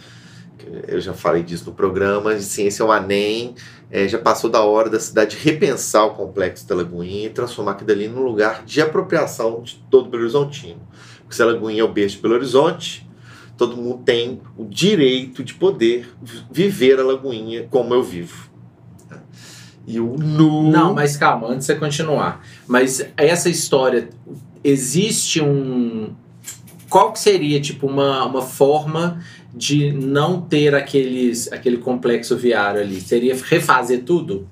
Eu 0.89 1.01
já 1.01 1.13
falei 1.13 1.43
disso 1.43 1.65
no 1.67 1.73
programa. 1.73 2.33
Assim, 2.33 2.67
esse 2.67 2.81
é 2.81 2.85
o 2.85 2.93
ANEM. 2.93 3.55
É, 3.91 4.09
já 4.09 4.19
passou 4.19 4.49
da 4.49 4.63
hora 4.63 4.89
da 4.89 4.99
cidade 4.99 5.37
repensar 5.41 6.05
o 6.07 6.11
complexo 6.15 6.67
da 6.67 6.75
Lagoinha 6.75 7.27
e 7.27 7.31
transformar 7.31 7.73
aquilo 7.73 7.93
ali 7.93 8.09
num 8.09 8.23
lugar 8.23 8.65
de 8.65 8.81
apropriação 8.81 9.63
de 9.63 9.77
todo 9.91 10.09
Belo 10.09 10.23
Horizontino. 10.23 10.81
Porque 11.21 11.35
se 11.35 11.43
a 11.43 11.47
Lagoinha 11.47 11.83
é 11.83 11.85
o 11.85 11.89
berço 11.89 12.17
de 12.17 12.23
Belo 12.23 12.35
Horizonte, 12.35 13.07
todo 13.57 13.77
mundo 13.77 14.03
tem 14.05 14.41
o 14.57 14.65
direito 14.65 15.45
de 15.45 15.55
poder 15.55 16.09
vi- 16.23 16.45
viver 16.51 16.99
a 16.99 17.05
Lagoinha 17.05 17.67
como 17.71 17.93
eu 17.93 18.03
vivo. 18.03 18.51
E 19.87 19.99
o 19.99 20.17
nu. 20.17 20.71
Não, 20.71 20.95
mas 20.95 21.17
calma, 21.17 21.49
antes 21.49 21.67
de 21.67 21.73
você 21.73 21.79
continuar. 21.79 22.41
Mas 22.67 23.05
essa 23.17 23.49
história, 23.51 24.09
existe 24.63 25.43
um. 25.43 26.15
Qual 26.89 27.13
que 27.13 27.19
seria, 27.19 27.61
tipo, 27.61 27.87
uma, 27.87 28.25
uma 28.25 28.43
forma 28.43 29.21
de 29.55 29.93
não 29.93 30.41
ter 30.41 30.75
aqueles, 30.75 31.53
aquele 31.53 31.79
complexo 31.79 32.37
viário 32.37 32.81
ali? 32.81 33.01
Seria 33.01 33.35
refazer 33.37 34.03
tudo? 34.05 34.49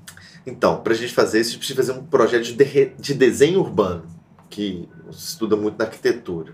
Então, 0.46 0.76
para 0.78 0.92
a 0.92 0.96
gente 0.96 1.12
fazer 1.12 1.40
isso, 1.40 1.51
a 1.51 1.53
gente 1.55 1.59
precisa 1.59 1.76
fazer 1.86 1.98
um 1.98 2.05
projeto 2.05 2.44
de, 2.44 2.53
derre- 2.55 2.92
de 2.98 3.14
desenho 3.14 3.61
urbano, 3.61 4.05
que 4.48 4.88
se 5.12 5.28
estuda 5.30 5.57
muito 5.57 5.78
na 5.78 5.84
arquitetura. 5.84 6.53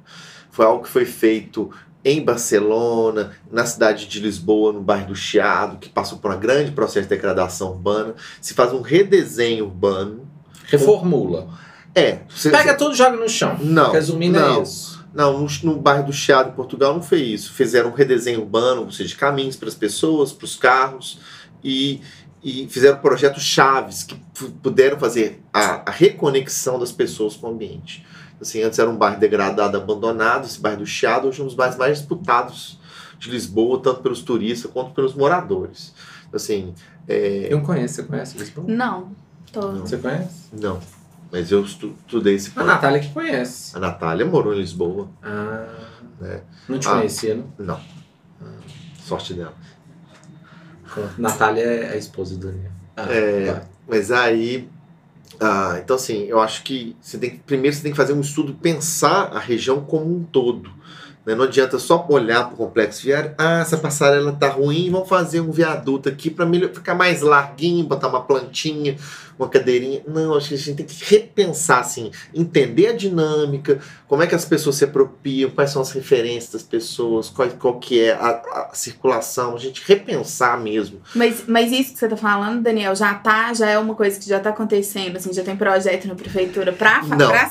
Foi 0.51 0.65
algo 0.67 0.83
que 0.83 0.89
foi 0.89 1.05
feito 1.05 1.71
em 2.05 2.23
Barcelona, 2.25 3.33
na 3.51 3.67
cidade 3.67 4.07
de 4.07 4.21
Lisboa, 4.21 4.73
no 4.73 4.81
bairro 4.81 5.09
do 5.09 5.15
Chiado, 5.15 5.79
que 5.79 5.89
passou 5.89 6.19
por 6.19 6.31
um 6.33 6.39
grande 6.39 6.71
processo 6.73 7.03
de 7.03 7.09
degradação 7.09 7.71
urbana. 7.71 8.15
Se 8.41 8.55
faz 8.55 8.73
um 8.73 8.81
redesenho 8.81 9.65
urbano. 9.67 10.27
Reformula. 10.67 11.49
É. 11.95 12.21
Você, 12.29 12.51
Pega 12.51 12.75
tudo 12.75 12.95
e 12.95 12.97
joga 12.97 13.17
no 13.17 13.29
chão. 13.29 13.57
Não, 13.61 13.93
Resumindo, 13.93 14.39
não. 14.39 14.61
é 14.61 14.63
isso. 14.63 14.96
Não, 15.17 15.39
no, 15.41 15.49
no 15.63 15.77
bairro 15.81 16.07
do 16.07 16.13
Chiado, 16.13 16.51
em 16.51 16.53
Portugal, 16.53 16.93
não 16.95 17.03
foi 17.03 17.23
isso. 17.23 17.53
Fizeram 17.55 17.89
um 17.91 17.95
redesenho 17.95 18.41
urbano, 18.41 18.83
ou 18.83 18.91
seja, 18.93 19.09
de 19.09 19.17
caminhos 19.17 19.57
para 19.57 19.69
as 19.69 19.75
pessoas, 19.75 20.31
para 20.33 20.45
os 20.45 20.57
carros, 20.57 21.19
e, 21.65 22.03
e 22.45 22.69
fizeram 22.69 22.99
projetos 22.99 23.43
chaves 23.43 24.03
que 24.03 24.15
pu- 24.35 24.51
puderam 24.63 24.99
fazer 24.99 25.43
a, 25.53 25.89
a 25.89 25.91
reconexão 25.91 26.79
das 26.79 26.93
pessoas 26.93 27.35
com 27.35 27.47
o 27.49 27.51
ambiente. 27.51 28.05
Assim, 28.41 28.63
antes 28.63 28.79
era 28.79 28.91
um 28.91 28.97
bairro 28.97 29.19
degradado, 29.19 29.77
abandonado, 29.79 30.45
esse 30.45 30.61
bairro 30.61 30.81
do 30.81 30.87
Chiado, 30.87 31.29
hoje 31.29 31.41
é 31.41 31.43
um 31.43 31.47
dos 31.47 31.57
bairros 31.57 31.79
mais 31.79 31.97
disputados 31.99 32.79
de 33.19 33.31
Lisboa, 33.31 33.81
tanto 33.83 34.03
pelos 34.03 34.21
turistas 34.21 34.71
quanto 34.71 34.91
pelos 34.91 35.15
moradores. 35.15 35.95
Assim, 36.31 36.75
é, 37.09 37.47
Eu 37.51 37.57
não 37.59 37.65
conheço, 37.65 37.95
você 37.95 38.03
conhece 38.03 38.37
Lisboa? 38.37 38.67
Não, 38.69 39.13
tô. 39.51 39.73
Não. 39.73 39.81
Você 39.87 39.97
conhece? 39.97 40.51
não, 40.53 40.79
mas 41.33 41.51
eu 41.51 41.63
estu- 41.65 41.95
estudei 42.07 42.35
esse 42.35 42.51
A 42.51 42.53
plano. 42.55 42.69
Natália 42.71 43.01
que 43.01 43.11
conhece. 43.13 43.77
A 43.77 43.81
Natália 43.81 44.25
morou 44.27 44.55
em 44.55 44.59
Lisboa, 44.59 45.09
Ah. 45.23 45.67
É. 46.23 46.41
Não 46.69 46.79
te 46.79 46.89
Ah. 46.89 46.93
conhecia, 46.93 47.35
não? 47.35 47.53
não. 47.67 47.81
Sorte 48.99 49.35
dela. 49.35 49.55
Natália 51.19 51.61
é 51.63 51.93
a 51.93 51.97
esposa 51.97 52.37
do 52.37 52.47
Daniel. 52.47 52.71
Ah, 52.97 53.03
É. 53.13 53.45
vai. 53.53 53.63
Mas 53.89 54.11
aí. 54.11 54.69
ah, 55.41 55.79
então, 55.83 55.97
assim, 55.97 56.23
eu 56.25 56.41
acho 56.41 56.63
que 56.63 56.97
você 57.01 57.19
tem 57.19 57.31
que. 57.31 57.39
Primeiro 57.41 57.77
você 57.77 57.83
tem 57.83 57.91
que 57.93 57.97
fazer 57.97 58.15
um 58.15 58.21
estudo, 58.21 58.55
pensar 58.55 59.37
a 59.37 59.39
região 59.39 59.83
como 59.83 60.17
um 60.17 60.25
todo. 60.25 60.71
Né? 61.27 61.35
Não 61.35 61.45
adianta 61.45 61.77
só 61.81 62.07
olhar 62.09 62.45
para 62.45 62.55
o 62.55 62.57
complexo 62.57 63.03
viário. 63.03 63.35
Ah, 63.37 63.61
essa 63.61 63.77
passarela 63.77 64.33
tá 64.33 64.49
ruim, 64.49 64.89
vamos 64.91 65.09
fazer 65.09 65.41
um 65.41 65.51
viaduto 65.51 66.09
aqui 66.09 66.31
para 66.31 66.47
ficar 66.73 66.95
mais 66.95 67.21
larguinho, 67.21 67.85
botar 67.85 68.07
uma 68.07 68.23
plantinha, 68.23 68.97
uma 69.37 69.49
cadeirinha. 69.49 70.03
Não, 70.07 70.37
acho 70.37 70.51
que 70.51 70.55
a 70.55 70.59
gente 70.59 70.77
tem 70.77 70.87
que 70.87 71.05
repensar, 71.05 71.81
assim, 71.81 72.13
entender 72.33 72.87
a 72.87 72.93
dinâmica, 72.93 73.81
como 74.07 74.23
é 74.23 74.27
que 74.29 74.37
as 74.37 74.45
pessoas 74.45 74.77
se 74.77 74.85
apropriam, 74.85 75.51
quais 75.51 75.71
são 75.71 75.83
as 75.83 75.91
referências 75.91 76.53
das 76.53 76.63
pessoas, 76.63 77.29
qual, 77.29 77.49
qual 77.51 77.81
que 77.81 78.01
é 78.01 78.13
a, 78.13 78.71
a 78.71 78.71
circulação, 78.73 79.57
a 79.57 79.59
gente 79.59 79.83
repensar 79.85 80.61
mesmo. 80.61 81.01
Mas, 81.13 81.43
mas 81.49 81.73
isso 81.73 81.93
que 81.93 81.99
você 81.99 82.09
tá 82.09 82.17
falando, 82.17 82.63
Daniel, 82.63 82.95
já 82.95 83.13
tá, 83.15 83.53
já 83.53 83.69
é 83.69 83.77
uma 83.77 83.97
coisa 83.97 84.19
que 84.21 84.29
já 84.29 84.39
tá 84.39 84.51
acontecendo, 84.51 85.17
assim, 85.17 85.33
já 85.33 85.43
tem 85.43 85.57
projeto 85.57 86.07
na 86.07 86.15
prefeitura 86.15 86.73
pra 86.73 87.03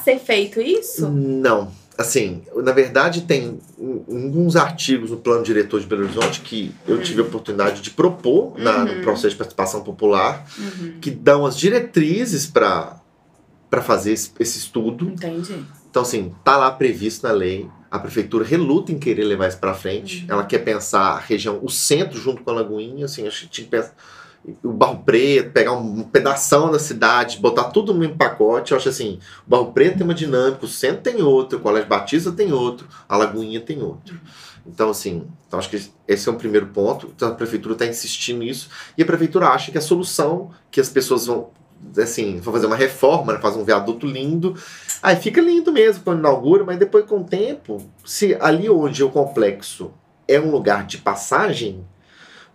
ser 0.01 0.17
feito 0.19 0.61
isso? 0.61 1.09
Não. 1.09 1.84
Assim, 1.97 2.41
na 2.57 2.73
verdade, 2.73 3.21
tem 3.21 3.57
alguns 3.79 4.55
artigos 4.57 5.11
no 5.11 5.17
plano 5.17 5.43
diretor 5.43 5.79
de 5.79 5.85
Belo 5.85 6.03
Horizonte 6.03 6.41
que 6.41 6.73
eu 6.85 7.01
tive 7.01 7.21
a 7.21 7.23
oportunidade 7.23 7.81
de 7.81 7.89
propor 7.91 8.57
na- 8.57 8.83
no 8.83 8.93
Uhum. 8.95 9.01
processo 9.01 9.29
de 9.29 9.35
participação 9.37 9.81
popular, 9.81 10.45
Uhum. 10.59 10.97
que 10.99 11.09
dão 11.09 11.45
as 11.45 11.57
diretrizes 11.57 12.45
para 12.47 12.99
fazer 13.81 14.11
esse, 14.11 14.31
esse 14.39 14.57
estudo. 14.57 15.07
Entendi. 15.09 15.63
Então, 15.89 16.01
assim, 16.01 16.33
tá 16.43 16.57
lá 16.57 16.69
previsto 16.71 17.25
na 17.25 17.31
lei. 17.31 17.69
A 17.89 17.97
prefeitura 17.97 18.43
reluta 18.43 18.91
em 18.91 18.99
querer 18.99 19.23
levar 19.23 19.47
isso 19.47 19.57
para 19.57 19.73
frente. 19.73 20.23
Uhum. 20.23 20.33
Ela 20.33 20.43
quer 20.45 20.59
pensar 20.59 21.11
a 21.11 21.19
região, 21.19 21.59
o 21.61 21.69
centro 21.69 22.19
junto 22.19 22.43
com 22.43 22.51
a 22.51 22.53
Lagoinha, 22.55 23.05
assim, 23.05 23.25
acho 23.25 23.43
que 23.43 23.47
tinha 23.47 23.65
que 23.65 23.71
pensar 23.71 23.93
o 24.63 24.71
Barro 24.71 25.03
Preto, 25.03 25.51
pegar 25.51 25.73
um 25.73 26.03
pedação 26.03 26.71
da 26.71 26.79
cidade, 26.79 27.39
botar 27.39 27.65
tudo 27.65 27.93
no 27.93 27.99
mesmo 27.99 28.15
pacote. 28.15 28.71
Eu 28.71 28.77
acho 28.77 28.89
assim, 28.89 29.19
o 29.45 29.49
Barro 29.49 29.71
Preto 29.71 29.97
tem 29.97 30.03
uma 30.03 30.13
dinâmica, 30.13 30.65
o 30.65 30.67
centro 30.67 31.01
tem 31.01 31.21
outro, 31.21 31.57
o 31.57 31.61
Colégio 31.61 31.89
Batista 31.89 32.31
tem 32.31 32.53
outro, 32.53 32.87
a 33.07 33.17
Lagoinha 33.17 33.59
tem 33.59 33.81
outro. 33.81 34.19
Então, 34.67 34.89
assim, 34.89 35.27
então 35.47 35.59
acho 35.59 35.69
que 35.69 35.89
esse 36.07 36.27
é 36.27 36.31
um 36.31 36.37
primeiro 36.37 36.67
ponto. 36.67 37.11
Então, 37.15 37.29
a 37.29 37.35
prefeitura 37.35 37.73
está 37.73 37.85
insistindo 37.85 38.39
nisso. 38.39 38.69
E 38.97 39.03
a 39.03 39.05
prefeitura 39.05 39.49
acha 39.49 39.71
que 39.71 39.77
a 39.77 39.81
solução 39.81 40.51
que 40.71 40.81
as 40.81 40.89
pessoas 40.89 41.27
vão, 41.27 41.51
assim, 41.97 42.39
vão 42.39 42.53
fazer 42.53 42.65
uma 42.65 42.75
reforma, 42.75 43.33
né, 43.33 43.39
fazer 43.39 43.59
um 43.59 43.63
viaduto 43.63 44.07
lindo. 44.07 44.55
Aí 45.03 45.15
fica 45.15 45.39
lindo 45.39 45.71
mesmo 45.71 46.03
quando 46.03 46.19
inaugura, 46.19 46.63
mas 46.63 46.79
depois, 46.79 47.05
com 47.05 47.19
o 47.19 47.23
tempo, 47.23 47.83
se 48.03 48.35
ali 48.39 48.69
onde 48.69 49.01
é 49.01 49.05
o 49.05 49.09
complexo 49.09 49.91
é 50.27 50.39
um 50.39 50.49
lugar 50.49 50.85
de 50.85 50.97
passagem, 50.97 51.85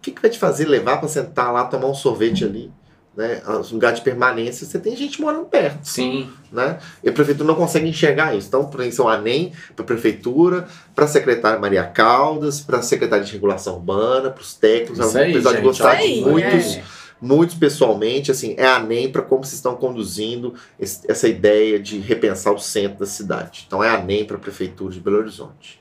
o 0.00 0.02
que, 0.02 0.10
que 0.12 0.22
vai 0.22 0.30
te 0.30 0.38
fazer 0.38 0.64
levar 0.66 0.96
para 0.96 1.08
sentar 1.08 1.52
lá, 1.52 1.64
tomar 1.64 1.86
um 1.88 1.94
sorvete 1.94 2.42
ali? 2.44 2.72
Né? 3.14 3.42
Um 3.46 3.74
lugar 3.74 3.92
de 3.92 4.00
permanência, 4.00 4.66
você 4.66 4.78
tem 4.78 4.96
gente 4.96 5.20
morando 5.20 5.44
perto 5.44 5.84
Sim. 5.86 6.30
né? 6.50 6.78
E 7.04 7.08
a 7.08 7.12
prefeitura 7.12 7.46
não 7.46 7.54
consegue 7.56 7.86
enxergar 7.88 8.34
isso. 8.34 8.46
Então, 8.48 8.64
para 8.64 8.86
isso 8.86 9.02
é 9.02 9.04
um 9.04 9.08
ANEM, 9.08 9.52
para 9.76 9.82
a 9.82 9.86
prefeitura, 9.86 10.66
para 10.94 11.04
a 11.04 11.08
secretária 11.08 11.58
Maria 11.58 11.84
Caldas, 11.84 12.60
para 12.60 12.78
a 12.78 12.82
secretária 12.82 13.24
de 13.24 13.32
regulação 13.32 13.74
urbana, 13.74 14.30
para 14.30 14.40
os 14.40 14.54
técnicos, 14.54 14.98
Isso 15.04 15.18
aí, 15.18 15.32
apesar 15.32 15.50
de 15.50 15.56
gente, 15.56 15.64
gostar 15.66 16.02
Isso 16.02 16.14
de 16.24 16.30
muitos, 16.30 16.76
é. 16.76 16.84
muitos 17.20 17.56
pessoalmente, 17.56 18.30
assim, 18.30 18.54
é 18.56 18.64
ANEM 18.66 19.10
para 19.12 19.20
como 19.22 19.44
vocês 19.44 19.54
estão 19.56 19.74
conduzindo 19.74 20.54
esse- 20.78 21.00
essa 21.10 21.28
ideia 21.28 21.78
de 21.78 21.98
repensar 21.98 22.52
o 22.54 22.58
centro 22.58 23.00
da 23.00 23.06
cidade. 23.06 23.64
Então, 23.66 23.84
é 23.84 23.90
ANEM 23.90 24.24
para 24.24 24.36
a 24.36 24.40
prefeitura 24.40 24.94
de 24.94 25.00
Belo 25.00 25.18
Horizonte. 25.18 25.78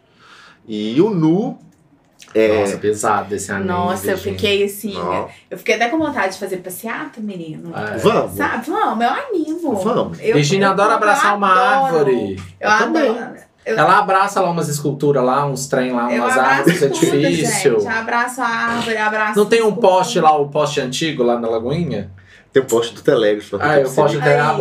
E 0.68 1.00
o 1.02 1.10
NU 1.14 1.58
é. 2.34 2.60
Nossa, 2.60 2.78
pesado 2.78 3.34
esse 3.36 3.52
anel. 3.52 3.66
Nossa, 3.66 4.12
eu 4.12 4.18
fiquei 4.18 4.64
assim. 4.64 4.96
Ó, 4.98 5.28
Eu 5.50 5.58
fiquei 5.58 5.76
até 5.76 5.90
com 5.90 5.98
vontade 5.98 6.34
de 6.34 6.40
fazer 6.40 6.58
passeata, 6.58 7.20
menino. 7.20 7.72
É. 7.76 7.98
Vamos. 7.98 8.34
Sabe? 8.34 8.70
Vamos, 8.70 9.04
eu 9.04 9.10
animo. 9.12 9.76
Vamos. 9.76 10.20
Eu, 10.22 10.36
Virginia 10.36 10.68
eu- 10.68 10.72
adora 10.72 10.92
eu 10.92 10.96
abraçar 10.98 11.36
uma 11.38 11.52
adoro. 11.52 11.96
árvore. 11.98 12.36
Eu, 12.60 12.70
Eu 12.70 12.78
também. 12.78 13.10
adoro. 13.10 13.50
Eu, 13.66 13.78
Ela 13.78 14.00
abraça 14.00 14.42
lá 14.42 14.50
umas 14.50 14.68
esculturas 14.70 15.24
lá, 15.24 15.46
uns 15.46 15.68
trem 15.68 15.92
lá, 15.92 16.08
umas 16.08 16.38
árvores, 16.38 16.82
é 16.82 16.88
difícil. 16.88 17.80
gente. 17.80 17.88
Abraço 17.88 18.42
a 18.42 18.46
árvore, 18.48 18.98
abraço. 18.98 19.38
Não 19.38 19.46
tem 19.46 19.62
um 19.62 19.76
poste 19.76 20.20
lá, 20.20 20.36
o 20.36 20.48
poste 20.50 20.80
antigo 20.82 21.22
lá 21.24 21.38
na 21.40 21.48
Lagoinha? 21.50 22.10
Tem 22.52 22.64
o 22.64 22.66
post 22.66 22.96
do 22.96 23.02
Telégrafo. 23.02 23.58
Ah, 23.62 23.80
eu 23.80 23.90
posto 23.92 24.16
Aí, 24.16 24.22
até 24.22 24.40
a, 24.40 24.44
tá 24.44 24.50
a, 24.50 24.54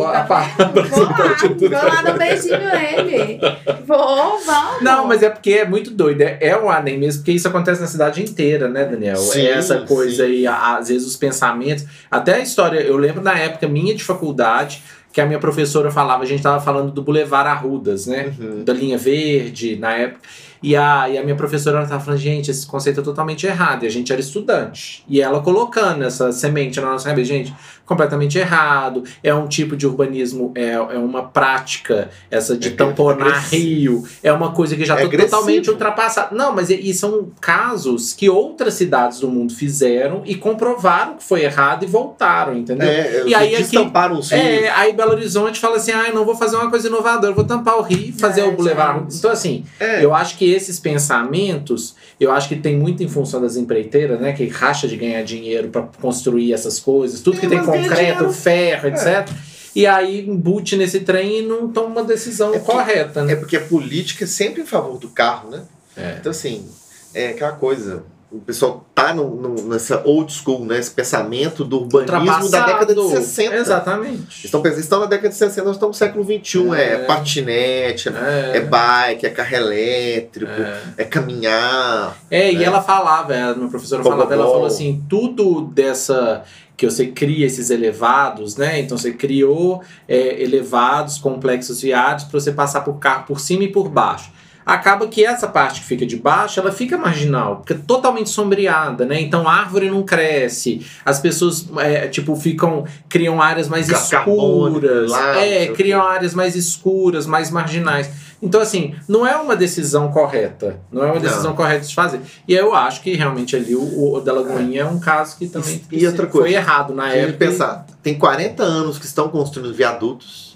vendo? 0.43 0.89
Vou 0.89 1.03
lá, 1.03 1.35
vou 1.81 1.89
lá 1.89 2.01
dar 2.03 2.13
um 2.13 2.17
beijinho 2.17 2.59
nele. 2.59 3.39
Vou, 3.87 4.39
vamos. 4.45 4.81
Não, 4.83 5.07
mas 5.07 5.23
é 5.23 5.29
porque 5.29 5.51
é 5.53 5.65
muito 5.67 5.89
doido. 5.89 6.21
É, 6.21 6.37
é 6.39 6.57
um 6.57 6.69
ADEM 6.69 6.99
mesmo, 6.99 7.21
porque 7.21 7.31
isso 7.31 7.47
acontece 7.47 7.81
na 7.81 7.87
cidade 7.87 8.21
inteira, 8.21 8.67
né, 8.69 8.85
Daniel? 8.85 9.17
Sim, 9.17 9.41
é 9.41 9.51
essa 9.53 9.79
coisa 9.79 10.23
sim. 10.23 10.31
aí, 10.31 10.47
a- 10.47 10.77
às 10.77 10.89
vezes 10.89 11.07
os 11.07 11.15
pensamentos. 11.15 11.85
Até 12.11 12.35
a 12.35 12.39
história, 12.39 12.79
eu 12.79 12.95
lembro 12.95 13.23
na 13.23 13.35
época 13.37 13.67
minha 13.67 13.95
de 13.95 14.03
faculdade, 14.03 14.83
que 15.11 15.19
a 15.19 15.25
minha 15.25 15.39
professora 15.39 15.89
falava, 15.89 16.21
a 16.21 16.25
gente 16.27 16.43
tava 16.43 16.61
falando 16.63 16.91
do 16.91 17.01
Boulevard 17.01 17.49
Arrudas, 17.49 18.05
né? 18.05 18.31
Uhum. 18.39 18.63
Da 18.63 18.71
linha 18.73 18.97
verde, 18.99 19.75
na 19.75 19.93
época. 19.93 20.19
E 20.61 20.75
a, 20.75 21.09
e 21.09 21.17
a 21.17 21.23
minha 21.23 21.35
professora 21.35 21.77
ela 21.79 21.87
tava 21.87 22.03
falando, 22.03 22.19
gente, 22.19 22.51
esse 22.51 22.65
conceito 22.67 22.99
é 22.99 23.03
totalmente 23.03 23.45
errado. 23.47 23.83
E 23.83 23.87
a 23.87 23.89
gente 23.89 24.11
era 24.11 24.19
estudante. 24.21 25.03
E 25.07 25.21
ela 25.21 25.41
colocando 25.41 26.03
essa 26.03 26.31
semente 26.31 26.79
na 26.81 26.87
nossa 26.91 27.07
cabeça, 27.07 27.27
gente, 27.29 27.53
completamente 27.85 28.37
errado. 28.37 29.03
É 29.23 29.33
um 29.33 29.47
tipo 29.47 29.75
de 29.75 29.87
urbanismo, 29.87 30.51
é, 30.55 30.73
é 30.73 30.97
uma 30.97 31.23
prática, 31.23 32.09
essa 32.29 32.57
de 32.57 32.67
É 32.67 32.71
tamponar 32.71 33.27
agressivo. 33.27 33.55
rio. 34.01 34.07
É 34.21 34.31
uma 34.33 34.51
coisa 34.51 34.75
que 34.75 34.85
já 34.85 34.95
É 34.95 34.97
tá 34.97 35.03
agressivo. 35.05 35.31
totalmente 35.31 35.69
ultrapassada. 35.69 36.35
Não, 36.35 36.53
mas 36.53 36.69
e, 36.69 36.93
são 36.93 37.29
casos 37.39 38.13
que 38.13 38.29
outras 38.29 38.73
cidades 38.75 39.19
do 39.19 39.27
mundo 39.27 39.53
fizeram 39.53 40.21
e 40.25 40.35
comprovaram 40.35 41.15
que 41.15 41.23
foi 41.23 41.43
errado 41.43 41.83
e 41.83 41.87
voltaram, 41.87 42.55
entendeu? 42.55 42.87
É, 42.87 43.23
E 43.25 43.33
aí 43.33 43.55
aqui- 43.55 43.63
os 43.63 43.71
rios. 43.71 44.31
É, 44.31 44.69
aí 44.71 44.93
Belo 44.93 45.11
Horizonte 45.11 45.59
fala 45.59 45.77
assim: 45.77 45.91
ah, 45.91 46.07
eu 46.09 46.13
não 46.15 46.25
vou 46.25 46.35
fazer 46.35 46.55
uma 46.57 46.69
coisa 46.69 46.87
inovadora, 46.87 47.33
vou 47.33 47.43
tampar 47.45 47.77
o 47.77 47.81
rio 47.81 47.97
e 48.09 48.11
fazer 48.11 48.41
É, 48.41 48.43
o 48.43 48.51
Boulevard. 48.51 49.05
Então, 49.15 49.31
assim, 49.31 49.63
É. 49.79 50.03
eu 50.03 50.13
acho 50.13 50.37
que 50.37 50.48
esses 50.51 50.79
pensamentos, 50.79 51.95
eu 52.19 52.31
acho 52.31 52.47
que 52.49 52.55
tem 52.55 52.77
muito 52.77 53.01
em 53.03 53.07
função 53.07 53.41
das 53.41 53.55
empreiteiras, 53.55 54.19
né? 54.19 54.33
Que 54.33 54.47
racha 54.47 54.87
de 54.87 54.95
ganhar 54.97 55.23
dinheiro 55.23 55.69
para 55.69 55.83
construir 56.01 56.53
essas 56.53 56.79
coisas, 56.79 57.21
tudo 57.21 57.37
É, 57.37 57.39
que 57.41 57.47
tem 57.47 57.63
concreto, 57.63 58.29
ferro, 58.31 58.87
etc. 58.89 59.29
E 59.75 59.85
aí 59.85 60.27
embute 60.27 60.75
nesse 60.75 61.01
trem 61.01 61.39
e 61.39 61.41
não 61.43 61.67
toma 61.69 61.87
uma 61.87 62.03
decisão 62.03 62.49
É 62.53 62.59
porque- 62.59 62.71
correta, 62.71 63.23
né? 63.23 63.33
É 63.33 63.35
porque 63.35 63.55
a 63.57 63.61
política 63.61 64.23
é 64.23 64.27
sempre 64.27 64.61
em 64.61 64.65
favor 64.65 64.97
do 64.97 65.09
carro, 65.09 65.49
né? 65.51 65.61
É. 65.95 66.15
Então, 66.19 66.31
assim, 66.31 66.65
é 67.13 67.29
aquela 67.29 67.51
coisa. 67.53 68.03
O 68.31 68.39
pessoal 68.41 68.85
tá 68.93 69.11
no, 69.11 69.35
no- 69.35 69.69
nessa 69.69 70.03
old 70.05 70.31
school, 70.31 70.63
né? 70.63 70.77
Esse 70.77 70.91
pensamento 70.91 71.65
do 71.65 71.79
urbanismo 71.81 72.49
da 72.51 72.63
década 72.65 72.93
de 72.93 72.99
Ultrapassado. 72.99 73.25
60. 73.25 73.55
Exatamente. 73.55 74.45
Estão 74.45 74.63
estão 74.67 74.99
na 74.99 75.05
década 75.07 75.29
de 75.29 75.35
60, 75.35 75.65
nós 75.65 75.75
estamos 75.77 75.95
no 75.95 76.05
século 76.05 76.23
XXI. 76.23 76.73
É, 76.75 76.93
É. 76.93 76.97
patinete, 77.05 78.09
é, 78.09 78.57
É, 78.57 78.61
bike, 78.61 79.25
é 79.25 79.29
carro 79.31 79.55
elétrico, 79.55 80.51
é. 80.51 80.79
é, 80.97 81.03
caminhar. 81.05 82.17
É, 82.29 82.51
e 82.51 82.57
né? 82.57 82.63
ela 82.65 82.81
falava, 82.81 83.33
a 83.33 83.55
minha 83.55 83.67
professora 83.69 84.03
Gogol. 84.03 84.17
falava, 84.19 84.33
ela 84.35 84.45
falou 84.45 84.65
assim, 84.67 85.03
tudo 85.09 85.61
dessa 85.61 86.43
que 86.77 86.85
você 86.89 87.07
cria 87.07 87.45
esses 87.45 87.69
elevados, 87.71 88.55
né? 88.55 88.79
Então 88.79 88.97
você 88.97 89.11
criou 89.11 89.81
é, 90.07 90.41
elevados, 90.41 91.17
complexos 91.17 91.81
viários 91.81 92.23
para 92.23 92.39
você 92.39 92.51
passar 92.53 92.81
por 92.81 92.93
carro 92.99 93.25
por 93.27 93.39
cima 93.39 93.63
e 93.63 93.67
por 93.71 93.89
baixo. 93.89 94.31
Acaba 94.65 95.07
que 95.07 95.25
essa 95.25 95.47
parte 95.47 95.81
que 95.81 95.87
fica 95.87 96.05
de 96.05 96.15
baixo, 96.15 96.59
ela 96.59 96.71
fica 96.71 96.97
marginal, 96.97 97.63
fica 97.65 97.81
totalmente 97.87 98.29
sombreada, 98.29 99.05
né? 99.05 99.19
Então 99.19 99.47
a 99.47 99.53
árvore 99.53 99.89
não 99.89 100.03
cresce, 100.03 100.85
as 101.03 101.19
pessoas 101.19 101.67
é, 101.77 102.07
tipo 102.07 102.35
ficam 102.35 102.85
criam 103.07 103.41
áreas 103.41 103.67
mais 103.67 103.89
escuras, 103.89 105.09
lá, 105.11 105.33
não 105.33 105.39
é, 105.41 105.67
criam 105.67 106.01
áreas 106.01 106.33
mais 106.33 106.55
escuras, 106.55 107.25
mais 107.25 107.49
marginais. 107.49 108.09
Então, 108.41 108.61
assim, 108.61 108.95
não 109.05 109.27
é 109.27 109.35
uma 109.35 109.53
decisão 109.53 110.09
correta. 110.11 110.79
Não 110.89 111.03
é 111.03 111.07
uma 111.07 111.15
Não. 111.15 111.21
decisão 111.21 111.53
correta 111.53 111.85
de 111.85 111.93
fazer. 111.93 112.21
E 112.47 112.53
eu 112.53 112.73
acho 112.73 113.01
que 113.01 113.13
realmente 113.13 113.53
ali 113.53 113.75
o, 113.75 114.13
o 114.13 114.21
da 114.21 114.31
Lagoinha 114.31 114.81
é 114.83 114.85
um 114.85 114.97
caso 114.97 115.37
que 115.37 115.47
também 115.47 115.81
E 115.91 116.07
outra 116.07 116.25
foi 116.25 116.41
coisa, 116.41 116.55
errado 116.55 116.93
na 116.93 117.09
época. 117.09 117.37
pensar, 117.37 117.85
tem 118.01 118.17
40 118.17 118.63
anos 118.63 118.97
que 118.97 119.05
estão 119.05 119.27
construindo 119.27 119.73
viadutos 119.73 120.48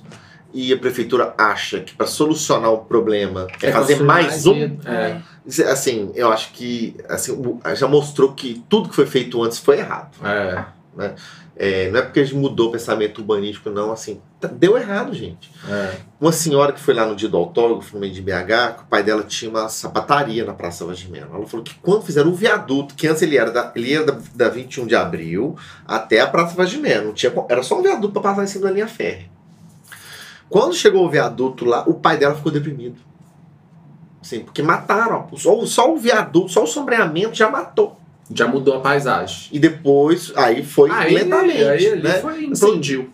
e 0.54 0.72
a 0.72 0.78
prefeitura 0.78 1.34
acha 1.38 1.80
que 1.80 1.94
para 1.96 2.06
solucionar 2.08 2.72
o 2.72 2.80
problema 2.80 3.48
é, 3.62 3.72
fazer 3.72 3.94
construir 3.96 4.06
mais 4.06 4.46
um. 4.46 4.54
e- 4.56 4.80
É. 4.86 5.22
Assim, 5.70 6.12
eu 6.16 6.32
acho 6.32 6.52
que 6.54 6.96
assim, 7.10 7.38
já 7.76 7.88
mostrou 7.88 8.32
que 8.34 8.64
tudo 8.70 8.88
que 8.90 8.96
foi 8.96 9.06
feito 9.06 9.42
antes 9.44 9.58
foi 9.58 9.80
errado. 9.80 10.16
É, 10.26 10.64
É, 11.56 11.92
não 11.92 12.00
é 12.00 12.02
porque 12.02 12.20
a 12.20 12.24
gente 12.24 12.36
mudou 12.36 12.70
o 12.70 12.72
pensamento 12.72 13.20
urbanístico, 13.20 13.70
não. 13.70 13.92
Assim, 13.92 14.20
tá- 14.40 14.48
deu 14.48 14.76
errado, 14.76 15.14
gente. 15.14 15.52
é. 15.70 15.98
Uma 16.20 16.32
senhora 16.32 16.72
que 16.74 16.80
foi 16.80 16.94
lá 16.96 17.06
no 17.06 17.16
dia 17.16 17.30
do 17.30 17.38
autógrafo, 17.38 17.94
no 17.94 18.00
meio 18.00 18.12
de 18.12 18.22
BH, 18.24 18.74
que 18.78 18.82
o 18.84 18.86
pai 18.88 19.04
dela 19.04 19.22
tinha 19.24 19.52
uma 19.52 19.70
sapataria 19.70 20.44
na 20.46 20.54
Praça 20.54 20.84
Vagimeno. 20.84 21.28
Ela 21.32 21.46
falou 21.46 21.64
que 21.64 21.76
quando 21.76 22.02
fizeram 22.04 22.32
o 22.32 22.34
viaduto, 22.34 22.96
que 22.96 23.06
antes 23.08 23.22
ele 23.22 23.38
era 23.38 23.52
da, 23.52 23.72
ele 23.76 23.94
era 23.94 24.04
da, 24.06 24.18
da 24.34 24.50
21 24.50 24.88
de 24.88 24.96
abril 24.96 25.56
até 25.86 26.22
a 26.22 26.28
Praça 26.28 26.56
Vagimeno, 26.56 27.06
não 27.08 27.14
tinha, 27.14 27.32
era 27.50 27.62
só 27.62 27.78
um 27.78 27.84
viaduto 27.84 28.14
para 28.14 28.22
passar 28.32 28.44
em 28.44 28.48
cima 28.48 28.66
da 28.66 28.72
linha 28.72 28.88
férrea. 28.88 29.26
Quando 30.54 30.76
chegou 30.76 31.04
o 31.04 31.10
viaduto 31.10 31.66
lá, 31.66 31.84
o 31.90 31.96
pai 31.96 32.16
dela 32.16 32.36
ficou 32.36 32.52
deprimido. 32.52 32.98
Assim, 34.22 34.42
porque 34.42 34.62
mataram. 34.62 35.28
Só, 35.36 35.66
só 35.66 35.92
o 35.92 35.98
viaduto, 35.98 36.50
só 36.50 36.64
o 36.64 36.68
sombreamento 36.68 37.34
já 37.34 37.50
matou. 37.50 37.98
Já 38.32 38.48
mudou 38.48 38.76
a 38.78 38.80
paisagem. 38.80 39.50
E 39.52 39.58
depois, 39.58 40.32
aí 40.36 40.64
foi 40.64 40.92
Aí, 40.92 41.16
lentamente. 41.16 41.64
aí 41.64 41.88
ali 41.94 42.04
né? 42.04 42.20
foi 42.20 42.46
implodiu. 42.46 43.10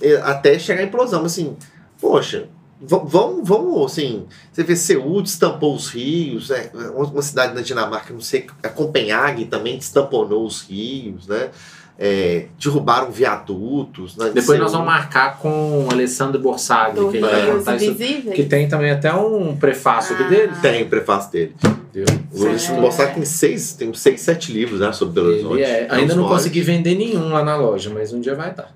É, 0.00 0.18
até 0.18 0.56
chegar 0.56 0.82
a 0.82 0.84
implosão. 0.84 1.20
Mas 1.24 1.32
assim, 1.32 1.56
poxa, 2.00 2.48
va- 2.80 3.02
vamos, 3.04 3.46
vamos 3.48 3.84
assim, 3.92 4.26
você 4.52 4.62
vê 4.62 4.76
Seul 4.76 5.20
destampou 5.20 5.74
os 5.74 5.88
rios, 5.88 6.50
né? 6.50 6.70
Uma 6.94 7.06
uma 7.06 7.22
cidade 7.22 7.54
na 7.56 7.60
Dinamarca, 7.60 8.14
não 8.14 8.20
sei, 8.20 8.46
a 8.62 8.68
Copenhague 8.68 9.46
também 9.46 9.76
destamponou 9.76 10.46
os 10.46 10.62
rios, 10.62 11.26
né? 11.26 11.50
É, 11.96 12.46
derrubaram 12.58 13.10
viadutos. 13.12 14.16
Né? 14.16 14.30
Depois 14.34 14.58
nós 14.58 14.70
Seul. 14.72 14.82
vamos 14.82 14.86
marcar 14.86 15.38
com 15.38 15.86
o 15.86 15.88
Alessandro 15.92 16.40
Borsagli, 16.40 16.98
Do 17.00 17.08
que 17.10 17.18
ele 17.18 17.26
vai 17.26 17.46
contar 17.52 17.76
isso. 17.76 17.94
Que 18.34 18.42
tem 18.44 18.66
também 18.68 18.90
até 18.90 19.14
um 19.14 19.54
prefácio 19.56 20.16
Ah. 20.18 20.22
dele. 20.28 20.52
Tem 20.60 20.82
o 20.82 20.88
prefácio 20.88 21.30
dele. 21.30 21.54
Entendeu? 21.94 22.16
O 22.32 22.46
É. 22.48 22.80
Bossar 22.80 23.14
tem 23.14 23.24
seis, 23.24 23.74
tem 23.74 23.88
uns 23.90 24.00
seis, 24.00 24.20
sete 24.22 24.50
livros 24.52 24.80
né, 24.80 24.90
sobre 24.92 25.14
Belo 25.14 25.28
Horizonte. 25.28 25.62
É. 25.62 25.86
Ainda 25.88 26.16
não 26.16 26.26
consegui 26.26 26.62
vender 26.62 26.96
nenhum 26.96 27.28
lá 27.32 27.44
na 27.44 27.54
loja, 27.56 27.90
mas 27.94 28.12
um 28.12 28.20
dia 28.20 28.34
vai 28.34 28.52
dar. 28.52 28.72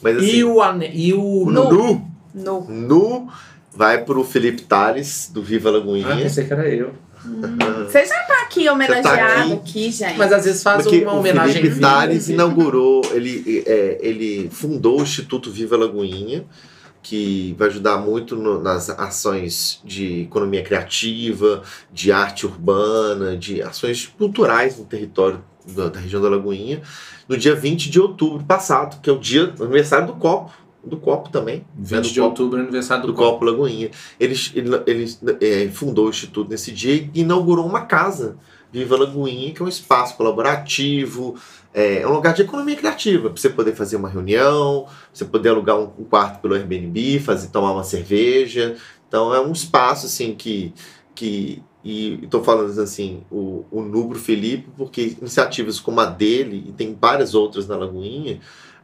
Mas 0.00 0.18
assim, 0.18 0.26
E 0.26 0.44
o, 0.44 0.62
ane- 0.62 0.90
e 0.94 1.12
o 1.12 1.20
o 1.46 1.50
Nu. 1.50 1.72
Nu, 1.72 2.10
No. 2.34 2.60
Nu 2.70 3.28
vai 3.74 4.04
pro 4.04 4.22
Felipe 4.22 4.62
Tales, 4.62 5.28
do 5.32 5.42
Viva 5.42 5.70
Lagoinha. 5.70 6.06
Ah, 6.12 6.16
pensei 6.16 6.44
que 6.44 6.52
era 6.52 6.68
eu. 6.68 6.92
Você 7.86 8.04
já 8.04 8.18
tá 8.24 8.42
aqui 8.42 8.68
homenageado 8.68 9.52
aqui. 9.52 9.52
aqui, 9.54 9.90
gente. 9.90 10.16
Mas 10.18 10.32
às 10.32 10.44
vezes 10.44 10.62
faz 10.62 10.82
Porque 10.82 11.02
uma 11.02 11.14
o 11.14 11.18
homenagem 11.18 11.54
Felipe 11.54 11.74
viva. 11.74 11.88
Tales 11.88 12.28
inaugurou, 12.28 13.02
ele, 13.12 13.62
é, 13.66 13.98
ele 14.00 14.48
fundou 14.50 15.00
o 15.00 15.02
Instituto 15.02 15.50
Viva 15.50 15.76
Lagoinha, 15.76 16.44
que 17.02 17.54
vai 17.58 17.68
ajudar 17.68 17.98
muito 17.98 18.34
no- 18.34 18.60
nas 18.60 18.90
ações 18.90 19.80
de 19.84 20.22
economia 20.22 20.62
criativa, 20.62 21.62
de 21.92 22.10
arte 22.10 22.44
urbana, 22.46 23.36
de 23.36 23.62
ações 23.62 24.06
culturais 24.18 24.76
no 24.78 24.84
território 24.84 25.42
da, 25.66 25.88
da 25.88 26.00
região 26.00 26.20
da 26.20 26.28
Lagoinha, 26.28 26.82
no 27.28 27.36
dia 27.36 27.54
20 27.54 27.90
de 27.90 28.00
outubro 28.00 28.44
passado, 28.44 29.00
que 29.00 29.08
é 29.08 29.12
o 29.12 29.18
dia 29.18 29.52
o 29.58 29.62
aniversário 29.64 30.06
do 30.08 30.14
copo, 30.14 30.52
do 30.88 30.96
copo 30.96 31.30
também. 31.30 31.58
né, 31.58 31.64
20 31.76 32.02
do 32.02 32.08
de 32.08 32.20
copo 32.20 32.28
outubro, 32.28 32.60
aniversário 32.60 33.02
do, 33.02 33.12
do 33.12 33.14
Copo 33.14 33.44
Lagoinha. 33.44 33.90
Ele, 34.18 34.34
ele, 34.54 34.82
ele, 34.86 35.18
é, 35.40 35.68
fundou 35.68 36.06
o 36.06 36.10
Instituto 36.10 36.50
nesse 36.50 36.72
dia 36.72 36.94
e 36.94 37.10
inaugurou 37.20 37.66
uma 37.66 37.82
casa, 37.82 38.36
Viva 38.72 38.96
Lagoinha, 38.96 39.52
que 39.52 39.62
é 39.62 39.64
um 39.64 39.68
espaço 39.68 40.16
colaborativo, 40.16 41.36
é, 41.72 42.00
é 42.00 42.08
um 42.08 42.12
lugar 42.14 42.32
de 42.32 42.42
economia 42.42 42.74
criativa, 42.74 43.28
para 43.28 43.40
você 43.40 43.50
poder 43.50 43.74
fazer 43.74 43.96
uma 43.96 44.08
reunião, 44.08 44.86
você 45.12 45.24
poder 45.24 45.50
alugar 45.50 45.78
um, 45.78 45.90
um 45.98 46.04
quarto 46.04 46.40
pelo 46.40 46.54
Airbnb, 46.54 47.20
fazer, 47.20 47.48
tomar 47.48 47.72
uma 47.72 47.84
cerveja. 47.84 48.76
Então 49.06 49.34
é 49.34 49.40
um 49.40 49.52
espaço 49.52 50.06
assim 50.06 50.34
que. 50.34 50.72
que 51.14 51.62
e 51.84 52.18
estou 52.24 52.42
falando 52.42 52.80
assim, 52.80 53.22
o, 53.30 53.64
o 53.70 53.80
Nubro 53.80 54.18
Felipe, 54.18 54.68
porque 54.76 55.16
iniciativas 55.20 55.78
como 55.78 56.00
a 56.00 56.06
dele, 56.06 56.64
e 56.66 56.72
tem 56.72 56.96
várias 57.00 57.32
outras 57.32 57.68
na 57.68 57.76
Lagoinha, 57.76 58.40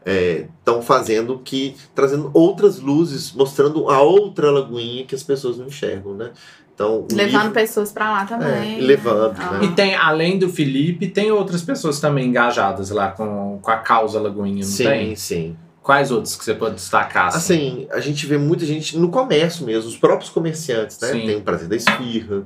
estão 0.07 0.82
fazendo 0.82 1.38
que 1.38 1.74
trazendo 1.94 2.30
outras 2.34 2.78
luzes, 2.80 3.32
mostrando 3.32 3.88
a 3.90 4.00
outra 4.03 4.50
lagoinha 4.50 5.05
que 5.05 5.14
as 5.14 5.22
pessoas 5.22 5.59
não 5.59 5.66
enxergam, 5.66 6.14
né? 6.14 6.30
Então, 6.74 7.07
Levando 7.12 7.40
livro- 7.42 7.50
pessoas 7.53 7.92
pra 7.92 8.11
lá 8.11 8.24
também. 8.24 8.78
É, 8.78 8.80
levando, 8.80 9.36
Ah. 9.38 9.53
né? 9.59 9.64
E 9.66 9.68
tem, 9.72 9.94
além 9.94 10.38
do 10.38 10.48
Felipe, 10.48 11.07
tem 11.07 11.30
outras 11.30 11.62
pessoas 11.62 12.00
também 12.00 12.26
engajadas 12.28 12.90
lá 12.90 13.11
com, 13.11 13.59
com 13.61 13.70
a 13.70 13.76
causa 13.76 14.18
Lagoinha, 14.18 14.57
não 14.64 14.70
sim, 14.70 14.84
tem? 14.84 15.14
sim. 15.16 15.57
Quais 15.82 16.11
outros 16.12 16.36
que 16.36 16.44
você 16.44 16.55
pode 16.55 16.76
destacar? 16.76 17.26
Assim, 17.28 17.86
a 17.90 17.98
gente 18.00 18.24
vê 18.24 18.38
muita 18.38 18.64
gente 18.64 18.96
no 18.96 19.09
comércio 19.11 19.66
mesmo, 19.66 19.88
os 19.90 19.96
próprios 19.96 20.30
comerciantes, 20.30 20.98
né? 21.00 21.09
Sim. 21.09 21.26
Tem 21.26 21.36
o 21.36 21.40
prazer 21.42 21.68
da 21.68 21.74
esfirra, 21.76 22.44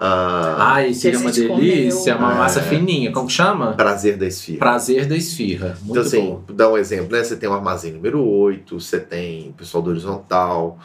a 0.00 0.72
Ai, 0.74 0.94
seria 0.94 1.18
uma 1.18 1.30
delícia, 1.30 2.14
comeu. 2.14 2.26
uma 2.28 2.34
É. 2.34 2.38
massa 2.38 2.62
fininha. 2.62 3.12
Como 3.12 3.26
que 3.26 3.32
chama? 3.32 3.72
prazer 3.72 4.16
da 4.16 4.26
esfirra. 4.26 4.58
Prazer 4.58 5.06
da 5.06 5.16
esfirra. 5.16 5.76
Muito 5.82 5.90
Então, 5.90 6.02
assim, 6.02 6.20
bom. 6.46 6.54
dar 6.54 6.68
um 6.70 6.76
exemplo, 6.78 7.16
né? 7.16 7.22
Você 7.24 7.36
tem 7.36 7.48
o 7.48 7.52
armazém 7.52 7.92
número 7.92 8.24
8, 8.24 8.78
você 8.80 8.98
tem 9.00 9.50
o 9.50 9.52
pessoal 9.54 9.82
do 9.82 9.90
Horizontal, 9.90 10.78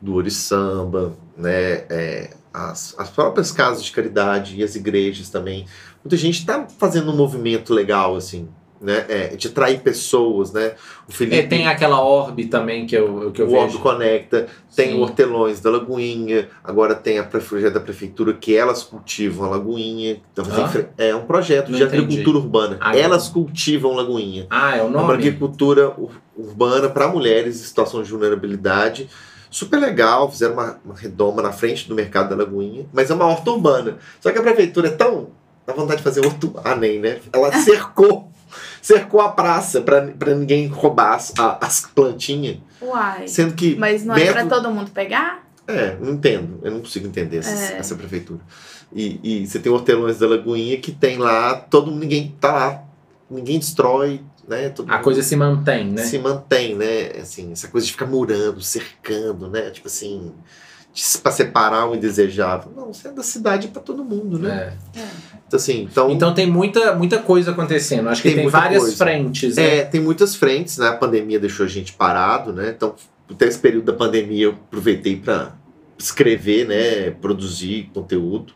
do 0.00 0.14
Oriçamba, 0.14 1.12
né? 1.36 1.84
É, 1.90 2.30
as, 2.52 2.94
as 2.98 3.08
próprias 3.10 3.52
casas 3.52 3.84
de 3.84 3.92
caridade 3.92 4.56
e 4.58 4.62
as 4.62 4.74
igrejas 4.74 5.28
também. 5.28 5.66
Muita 6.04 6.16
gente 6.16 6.38
está 6.40 6.66
fazendo 6.78 7.12
um 7.12 7.16
movimento 7.16 7.72
legal, 7.74 8.16
assim, 8.16 8.48
né? 8.80 9.04
É, 9.08 9.26
de 9.36 9.48
atrair 9.48 9.80
pessoas, 9.80 10.52
né? 10.52 10.72
O 11.06 11.12
Felipe 11.12 11.36
É, 11.36 11.42
tem 11.46 11.66
aquela 11.66 12.00
orbe 12.02 12.46
também 12.46 12.86
que 12.86 12.96
eu, 12.96 13.30
que 13.30 13.42
eu 13.42 13.46
o 13.48 13.52
Orbe 13.54 13.66
vejo. 13.72 13.78
Conecta, 13.80 14.46
tem 14.74 14.92
Sim. 14.92 14.94
o 14.98 15.00
Hortelões 15.02 15.60
da 15.60 15.70
Lagoinha, 15.70 16.48
agora 16.64 16.94
tem 16.94 17.18
a 17.18 17.24
projeto 17.24 17.74
da 17.74 17.80
prefeitura 17.80 18.32
que 18.32 18.56
elas 18.56 18.82
cultivam 18.82 19.46
a 19.46 19.50
Lagoinha. 19.50 20.20
Então, 20.32 20.44
Ah. 20.50 20.84
é 20.96 21.14
um 21.14 21.26
projeto 21.26 21.70
Não 21.70 21.76
de 21.78 21.84
entendi. 21.84 22.02
agricultura 22.04 22.38
urbana. 22.38 22.78
Ah, 22.80 22.96
elas 22.96 23.28
cultivam 23.28 23.92
Lagoinha. 23.94 24.46
Ah, 24.48 24.76
é 24.76 24.80
o 24.82 24.86
É 24.86 24.88
uma 24.88 25.02
nome? 25.02 25.12
agricultura 25.14 25.90
ur- 25.98 26.20
urbana 26.36 26.88
para 26.88 27.06
mulheres 27.08 27.60
em 27.60 27.64
situação 27.64 28.02
de 28.02 28.10
vulnerabilidade. 28.10 29.08
Super 29.50 29.78
legal, 29.80 30.30
fizeram 30.30 30.54
uma, 30.54 30.78
uma 30.84 30.94
redoma 30.94 31.42
na 31.42 31.50
frente 31.52 31.88
do 31.88 31.94
mercado 31.94 32.30
da 32.30 32.36
Lagoinha, 32.36 32.86
mas 32.92 33.10
é 33.10 33.14
uma 33.14 33.26
horta 33.26 33.50
urbana. 33.50 33.98
Só 34.20 34.30
que 34.30 34.38
a 34.38 34.42
prefeitura 34.42 34.88
é 34.88 34.92
tão. 34.92 35.28
dá 35.66 35.74
vontade 35.74 35.98
de 35.98 36.04
fazer 36.04 36.24
outro. 36.24 36.54
Ah, 36.64 36.74
nem, 36.74 36.98
né? 37.00 37.18
Ela 37.32 37.52
cercou. 37.58 38.29
Cercou 38.82 39.20
a 39.20 39.28
praça 39.30 39.80
para 39.80 40.34
ninguém 40.34 40.66
roubar 40.68 41.14
as, 41.14 41.32
a- 41.38 41.58
as 41.60 41.80
plantinhas. 41.86 42.58
Uai. 42.80 43.28
Sendo 43.28 43.54
que. 43.54 43.76
Mas 43.76 44.04
não 44.04 44.16
é 44.16 44.24
pra 44.32 44.42
dentro- 44.42 44.56
todo 44.62 44.72
mundo 44.72 44.90
pegar? 44.90 45.46
É, 45.68 45.96
não 46.00 46.12
entendo. 46.14 46.58
Eu 46.62 46.70
não 46.72 46.80
consigo 46.80 47.06
entender 47.06 47.38
essas- 47.38 47.70
É. 47.70 47.76
essa 47.78 47.94
prefeitura. 47.94 48.40
E, 48.92 49.20
e 49.22 49.46
você 49.46 49.58
tem 49.60 49.70
Hortelões 49.70 50.18
da 50.18 50.26
Lagoinha 50.26 50.76
que 50.78 50.90
tem 50.90 51.16
lá, 51.18 51.54
todo 51.54 51.90
mundo, 51.92 52.00
ninguém 52.00 52.34
tá 52.40 52.52
lá, 52.52 52.82
ninguém 53.30 53.58
destrói, 53.58 54.20
né? 54.48 54.68
Todo 54.70 54.90
A 54.92 54.98
coisa 54.98 55.22
se 55.22 55.36
mantém, 55.36 55.92
né? 55.92 56.02
se 56.02 56.18
mantém, 56.18 56.74
né? 56.74 57.12
Assim, 57.20 57.52
essa 57.52 57.68
coisa 57.68 57.86
de 57.86 57.92
ficar 57.92 58.06
murando, 58.06 58.60
cercando, 58.60 59.46
né? 59.48 59.70
Tipo 59.70 59.86
assim, 59.86 60.32
pra 61.22 61.30
separar 61.32 61.88
o 61.88 61.94
indesejável. 61.94 62.72
Não, 62.76 62.90
isso 62.90 63.06
é 63.06 63.12
da 63.12 63.22
cidade 63.22 63.68
para 63.68 63.80
todo 63.80 64.04
mundo, 64.04 64.38
né? 64.38 64.74
É. 64.94 65.00
Então, 65.46 65.56
assim, 65.56 65.82
então. 65.82 66.10
Então 66.10 66.34
tem 66.34 66.50
muita, 66.50 66.94
muita 66.94 67.18
coisa 67.18 67.50
acontecendo. 67.52 68.08
Acho 68.08 68.22
que 68.22 68.28
Tem 68.28 68.36
tem, 68.36 68.44
muita 68.44 68.58
várias 68.58 68.82
coisa. 68.82 68.96
frentes. 68.96 69.56
né? 69.56 69.78
É, 69.78 69.84
tem 69.84 70.00
muitas 70.00 70.34
frentes, 70.34 70.78
né? 70.78 70.88
A 70.88 70.96
pandemia 70.96 71.38
deixou 71.40 71.66
a 71.66 71.68
gente 71.68 71.92
parado, 71.92 72.52
né? 72.52 72.72
Então, 72.76 72.94
até 73.30 73.46
esse 73.46 73.58
período 73.58 73.86
da 73.86 73.92
pandemia 73.92 74.46
eu 74.46 74.50
aproveitei 74.50 75.16
para 75.16 75.52
escrever, 75.98 76.66
né? 76.66 77.10
Produzir 77.20 77.90
conteúdo. 77.94 78.52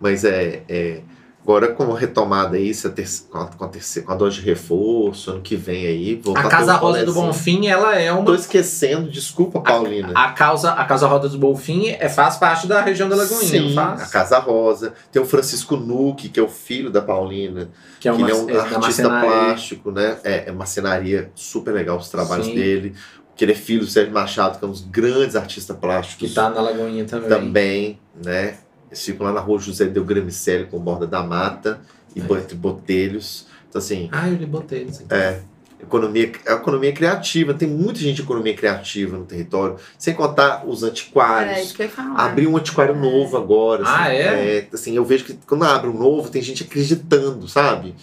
Mas 0.00 0.24
é, 0.24 0.62
é, 0.68 1.00
agora 1.42 1.68
com 1.72 1.92
a 1.92 1.98
retomada 1.98 2.56
aí, 2.56 2.70
essa 2.70 2.90
terce- 2.90 3.24
com, 3.30 3.38
a, 3.38 3.46
com, 3.46 3.64
a 3.64 3.68
terceira, 3.68 4.06
com 4.06 4.12
a 4.12 4.16
dose 4.16 4.36
de 4.36 4.42
reforço, 4.42 5.30
ano 5.32 5.40
que 5.40 5.56
vem 5.56 5.86
aí, 5.86 6.14
voltar 6.16 6.46
A 6.46 6.48
Casa 6.48 6.74
Rosa 6.74 7.04
do 7.04 7.12
rolezinho. 7.12 7.26
Bonfim, 7.26 7.66
ela 7.68 7.96
é 7.98 8.12
Tô 8.12 8.18
uma. 8.20 8.34
esquecendo, 8.36 9.10
desculpa, 9.10 9.60
Paulina. 9.60 10.12
A, 10.14 10.32
causa, 10.32 10.72
a 10.72 10.84
Casa 10.84 11.06
Rosa 11.06 11.28
do 11.28 11.38
Bonfim 11.38 11.88
é, 11.88 12.08
faz 12.08 12.36
parte 12.36 12.66
da 12.66 12.80
região 12.82 13.08
da 13.08 13.16
Lagoinha, 13.16 13.40
Sim, 13.46 13.74
faz? 13.74 14.02
a 14.02 14.06
Casa 14.06 14.38
Rosa. 14.38 14.92
Tem 15.10 15.20
o 15.20 15.24
Francisco 15.24 15.76
Nuque, 15.76 16.28
que 16.28 16.38
é 16.38 16.42
o 16.42 16.48
filho 16.48 16.90
da 16.90 17.00
Paulina, 17.02 17.70
Que 17.98 18.08
é 18.08 18.12
que 18.12 18.18
uma 18.18 18.28
ele 18.30 18.38
é 18.38 18.40
um 18.42 18.50
é 18.50 18.58
artista 18.58 19.08
plástico, 19.08 19.90
né? 19.90 20.18
É, 20.22 20.48
é 20.48 20.52
marcenaria 20.52 21.30
super 21.34 21.72
legal 21.72 21.96
os 21.98 22.08
trabalhos 22.08 22.46
Sim. 22.46 22.54
dele. 22.54 22.94
Que 23.34 23.44
ele 23.46 23.52
é 23.52 23.56
filho 23.56 23.80
do 23.80 23.86
Sérgio 23.86 24.12
Machado, 24.12 24.58
que 24.58 24.64
é 24.64 24.68
um 24.68 24.70
dos 24.70 24.82
grandes 24.82 25.34
artistas 25.34 25.74
plásticos 25.74 26.28
Que 26.28 26.34
tá 26.34 26.50
na 26.50 26.60
Lagoinha 26.60 27.06
também. 27.06 27.28
também, 27.30 27.98
né? 28.22 28.58
Eles 28.90 29.04
ficam 29.04 29.26
lá 29.26 29.32
na 29.32 29.40
rua 29.40 29.58
José 29.58 29.86
Del 29.86 30.04
Gramicelli, 30.04 30.66
com 30.66 30.78
Borda 30.78 31.06
da 31.06 31.22
Mata, 31.22 31.80
e 32.14 32.20
É. 32.20 32.24
entre 32.38 32.56
Botelhos. 32.56 33.46
Então, 33.68 33.78
assim, 33.78 34.08
Ah, 34.10 34.28
eu 34.28 34.34
lhe 34.34 34.46
botei. 34.46 34.84
Assim. 34.88 35.04
é, 35.08 35.40
economia, 35.80 36.32
a 36.46 36.52
economia 36.54 36.92
criativa. 36.92 37.54
Tem 37.54 37.68
muita 37.68 38.00
gente 38.00 38.16
de 38.16 38.22
economia 38.22 38.54
criativa 38.54 39.16
no 39.16 39.24
território, 39.24 39.76
sem 39.96 40.12
contar 40.12 40.66
os 40.66 40.82
antiquários. 40.82 41.56
É 41.56 41.62
isso 41.62 41.74
que 41.74 41.82
eu 41.82 41.86
ia 41.86 41.92
falar. 41.92 42.16
Abriu 42.16 42.50
um 42.50 42.56
antiquário 42.56 42.96
novo 42.96 43.36
agora. 43.36 43.84
Ah, 43.86 44.06
assim, 44.06 44.16
é? 44.16 44.68
Assim, 44.72 44.96
eu 44.96 45.04
vejo 45.04 45.24
que 45.24 45.34
quando 45.46 45.64
abre 45.64 45.88
um 45.88 45.96
novo, 45.96 46.28
tem 46.30 46.42
gente 46.42 46.64
acreditando, 46.64 47.46
sabe? 47.48 47.94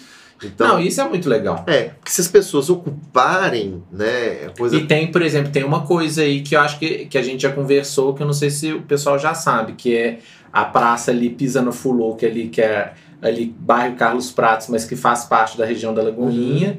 Então, 0.43 0.67
Não, 0.67 0.79
isso 0.79 1.01
é 1.01 1.09
muito 1.09 1.27
legal. 1.27 1.63
é, 1.67 1.85
porque 1.85 2.11
se 2.11 2.21
as 2.21 2.27
pessoas 2.27 2.69
ocuparem, 2.69 3.83
né, 3.91 4.49
coisa. 4.57 4.75
E 4.75 4.85
tem, 4.85 5.11
por 5.11 5.21
exemplo, 5.21 5.51
tem 5.51 5.63
uma 5.63 5.81
coisa 5.81 6.21
aí 6.21 6.41
que 6.41 6.55
eu 6.55 6.59
acho 6.59 6.77
que, 6.79 7.05
que 7.05 7.17
a 7.17 7.23
gente 7.23 7.41
já 7.41 7.51
conversou, 7.51 8.13
que 8.13 8.21
eu 8.21 8.27
não 8.27 8.33
sei 8.33 8.49
se 8.49 8.73
o 8.73 8.81
pessoal 8.83 9.17
já 9.17 9.33
sabe, 9.33 9.73
que 9.73 9.95
é 9.95 10.19
a 10.53 10.63
praça 10.65 11.11
ali 11.11 11.29
Pisa 11.29 11.61
no 11.61 11.71
Fulô, 11.71 12.15
que 12.15 12.25
é 12.25 12.29
ali 12.29 12.47
que 12.49 12.61
é 12.61 12.93
ali 13.21 13.53
bairro 13.59 13.95
Carlos 13.95 14.31
Pratos, 14.31 14.67
mas 14.67 14.85
que 14.85 14.95
faz 14.95 15.25
parte 15.25 15.57
da 15.57 15.65
região 15.65 15.93
da 15.93 16.03
Lagoinha, 16.03 16.77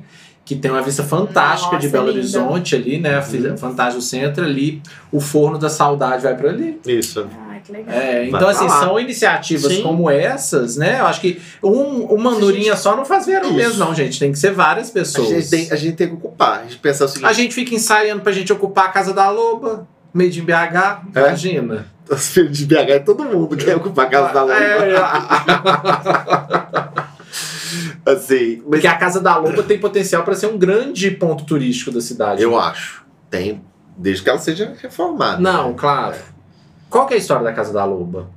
que 0.48 0.56
tem 0.56 0.70
uma 0.70 0.80
vista 0.80 1.02
fantástica 1.04 1.76
de 1.76 1.88
Nossa, 1.88 1.98
Belo 1.98 2.06
linda. 2.06 2.20
Horizonte 2.20 2.74
ali, 2.74 2.98
né? 2.98 3.18
Uhum. 3.18 3.56
Fantástico 3.58 4.00
Centro 4.00 4.42
ali, 4.46 4.80
o 5.12 5.20
Forno 5.20 5.58
da 5.58 5.68
Saudade 5.68 6.22
vai 6.22 6.34
para 6.34 6.48
ali. 6.48 6.80
Isso. 6.86 7.26
Ai, 7.50 7.60
que 7.62 7.70
legal. 7.70 7.94
É, 7.94 8.26
então, 8.26 8.48
assim, 8.48 8.66
são 8.66 8.98
iniciativas 8.98 9.70
Sim. 9.70 9.82
como 9.82 10.08
essas, 10.08 10.78
né? 10.78 11.00
Eu 11.00 11.06
acho 11.06 11.20
que 11.20 11.38
um, 11.62 12.04
uma 12.06 12.30
andorinha 12.30 12.74
só 12.76 12.96
não 12.96 13.04
faz 13.04 13.26
verão 13.26 13.48
Isso. 13.48 13.54
mesmo, 13.56 13.78
não, 13.84 13.94
gente. 13.94 14.18
Tem 14.18 14.32
que 14.32 14.38
ser 14.38 14.52
várias 14.52 14.88
A 14.88 14.92
pessoas. 14.94 15.28
gente, 15.28 15.50
tem, 15.50 15.70
a 15.70 15.76
gente 15.76 15.96
tem 15.96 16.08
que 16.08 16.14
ocupar. 16.14 16.60
A 16.60 16.62
gente 16.62 16.78
pensar 16.78 17.04
o 17.04 17.08
seguinte: 17.08 17.28
A 17.28 17.32
gente 17.34 17.54
fica 17.54 17.74
ensaiando 17.74 18.22
pra 18.22 18.32
gente 18.32 18.50
ocupar 18.50 18.86
a 18.86 18.88
Casa 18.88 19.12
da 19.12 19.28
Loba, 19.28 19.86
made 20.14 20.40
in 20.40 20.44
BH, 20.44 21.02
É? 21.14 21.20
imagina. 21.20 21.86
os 22.08 22.28
filhos 22.28 22.56
de 22.56 22.64
BH 22.64 22.74
é 22.88 22.98
todo 23.00 23.22
mundo 23.22 23.54
quer 23.54 23.76
ocupar 23.76 24.06
a 24.06 24.08
casa 24.08 24.32
da 24.32 24.40
Loba. 24.44 24.54
É, 24.54 24.94
Assim, 28.06 28.56
mas 28.58 28.70
porque 28.70 28.86
a 28.86 28.96
Casa 28.96 29.20
da 29.20 29.36
Loba 29.36 29.62
tem 29.62 29.78
potencial 29.78 30.22
pra 30.24 30.34
ser 30.34 30.46
um 30.46 30.58
grande 30.58 31.10
ponto 31.10 31.44
turístico 31.44 31.90
da 31.90 32.00
cidade. 32.00 32.42
eu 32.42 32.58
acho. 32.58 33.04
Tem, 33.30 33.62
desde 33.96 34.22
que 34.22 34.30
ela 34.30 34.38
seja 34.38 34.74
reformada. 34.80 35.40
Não, 35.40 35.68
né? 35.70 35.74
claro. 35.76 36.16
Qual 36.88 37.06
que 37.06 37.14
é 37.14 37.16
a 37.16 37.20
história 37.20 37.44
da 37.44 37.52
Casa 37.52 37.72
da 37.72 37.84
Loba? 37.84 38.30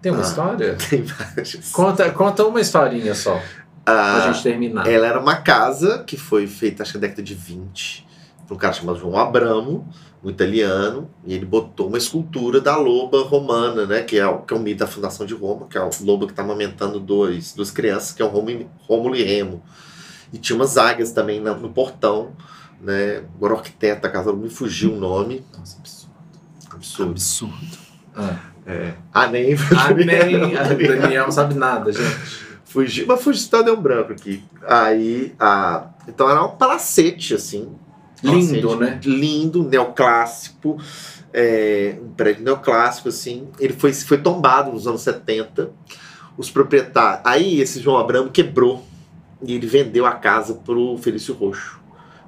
Tem 0.00 0.12
uma 0.12 0.20
Ah. 0.20 0.24
história? 0.24 0.76
Tem 0.88 1.02
várias. 1.02 1.54
Conta, 1.72 2.08
conta 2.12 2.44
uma 2.46 2.60
historinha 2.60 3.14
só, 3.14 3.40
pra 3.84 4.26
Ah, 4.26 4.32
gente 4.32 4.42
terminar. 4.42 4.86
Ela 4.86 5.06
era 5.08 5.20
uma 5.20 5.36
casa 5.36 6.04
que 6.06 6.16
foi 6.16 6.46
feita, 6.46 6.82
acho 6.84 6.92
que 6.92 6.98
na 6.98 7.02
década 7.02 7.22
de 7.22 7.34
20, 7.34 8.06
por 8.06 8.07
um 8.50 8.56
cara 8.56 8.72
chamado 8.72 8.98
João 8.98 9.16
Abramo, 9.16 9.86
um 10.24 10.30
italiano, 10.30 11.08
e 11.24 11.34
ele 11.34 11.44
botou 11.44 11.88
uma 11.88 11.98
escultura 11.98 12.60
da 12.60 12.76
loba 12.76 13.22
romana, 13.22 13.86
né? 13.86 14.02
Que 14.02 14.18
é, 14.18 14.26
o- 14.26 14.38
que 14.38 14.52
é 14.52 14.56
o 14.56 14.60
mito 14.60 14.78
da 14.80 14.86
fundação 14.86 15.24
de 15.26 15.34
Roma, 15.34 15.66
que 15.68 15.76
é 15.78 15.80
o 15.82 15.90
lobo 16.00 16.26
que 16.26 16.32
está 16.32 16.42
amamentando 16.42 16.98
dois, 16.98 17.52
duas 17.52 17.70
crianças, 17.70 18.12
que 18.12 18.22
é 18.22 18.24
o 18.24 18.28
Rômulo 18.28 19.14
e 19.16 19.22
Remo. 19.22 19.62
E 20.32 20.38
tinha 20.38 20.56
umas 20.56 20.76
águias 20.76 21.12
também 21.12 21.40
na- 21.40 21.54
no 21.54 21.70
portão, 21.70 22.32
né? 22.80 23.22
Agora 23.36 23.54
o 23.54 23.56
arquiteto 23.58 24.02
da 24.02 24.08
casa 24.10 24.32
me 24.32 24.50
fugiu 24.50 24.92
o 24.94 24.96
nome. 24.98 25.44
Nossa, 25.56 25.76
absurdo. 25.78 26.14
Absurdo. 26.74 27.10
Absurdo. 27.12 27.78
Ah. 28.16 28.36
É. 28.66 28.94
Ah, 29.14 29.26
nem. 29.28 29.54
Ah, 29.76 29.94
nem. 29.94 30.56
A 30.56 30.62
Daniel 31.00 31.24
não 31.24 31.32
sabe 31.32 31.54
nada, 31.54 31.90
gente. 31.92 32.48
Fugiu, 32.64 33.06
mas 33.06 33.22
fugiu, 33.22 33.48
tá, 33.48 33.62
deu 33.62 33.74
um 33.74 33.80
branco 33.80 34.12
aqui. 34.12 34.44
Aí, 34.66 35.34
a, 35.40 35.86
então 36.06 36.28
era 36.28 36.44
um 36.44 36.50
palacete, 36.50 37.32
assim. 37.34 37.70
Lindo, 38.22 38.76
né? 38.76 39.00
Lindo, 39.04 39.62
neoclássico. 39.62 40.78
é, 41.32 41.96
um 42.02 42.10
prédio 42.10 42.44
neoclássico, 42.44 43.08
assim. 43.08 43.48
Ele 43.58 43.72
foi, 43.72 43.92
foi 43.92 44.18
tombado 44.18 44.72
nos 44.72 44.86
anos 44.86 45.02
70. 45.02 45.70
Os 46.36 46.50
proprietários. 46.50 47.22
Aí 47.24 47.60
esse 47.60 47.80
João 47.80 47.98
Abramo 47.98 48.30
quebrou. 48.30 48.84
E 49.42 49.54
ele 49.54 49.66
vendeu 49.66 50.04
a 50.04 50.12
casa 50.12 50.54
pro 50.54 50.98
Felício 50.98 51.32
Roxo. 51.32 51.78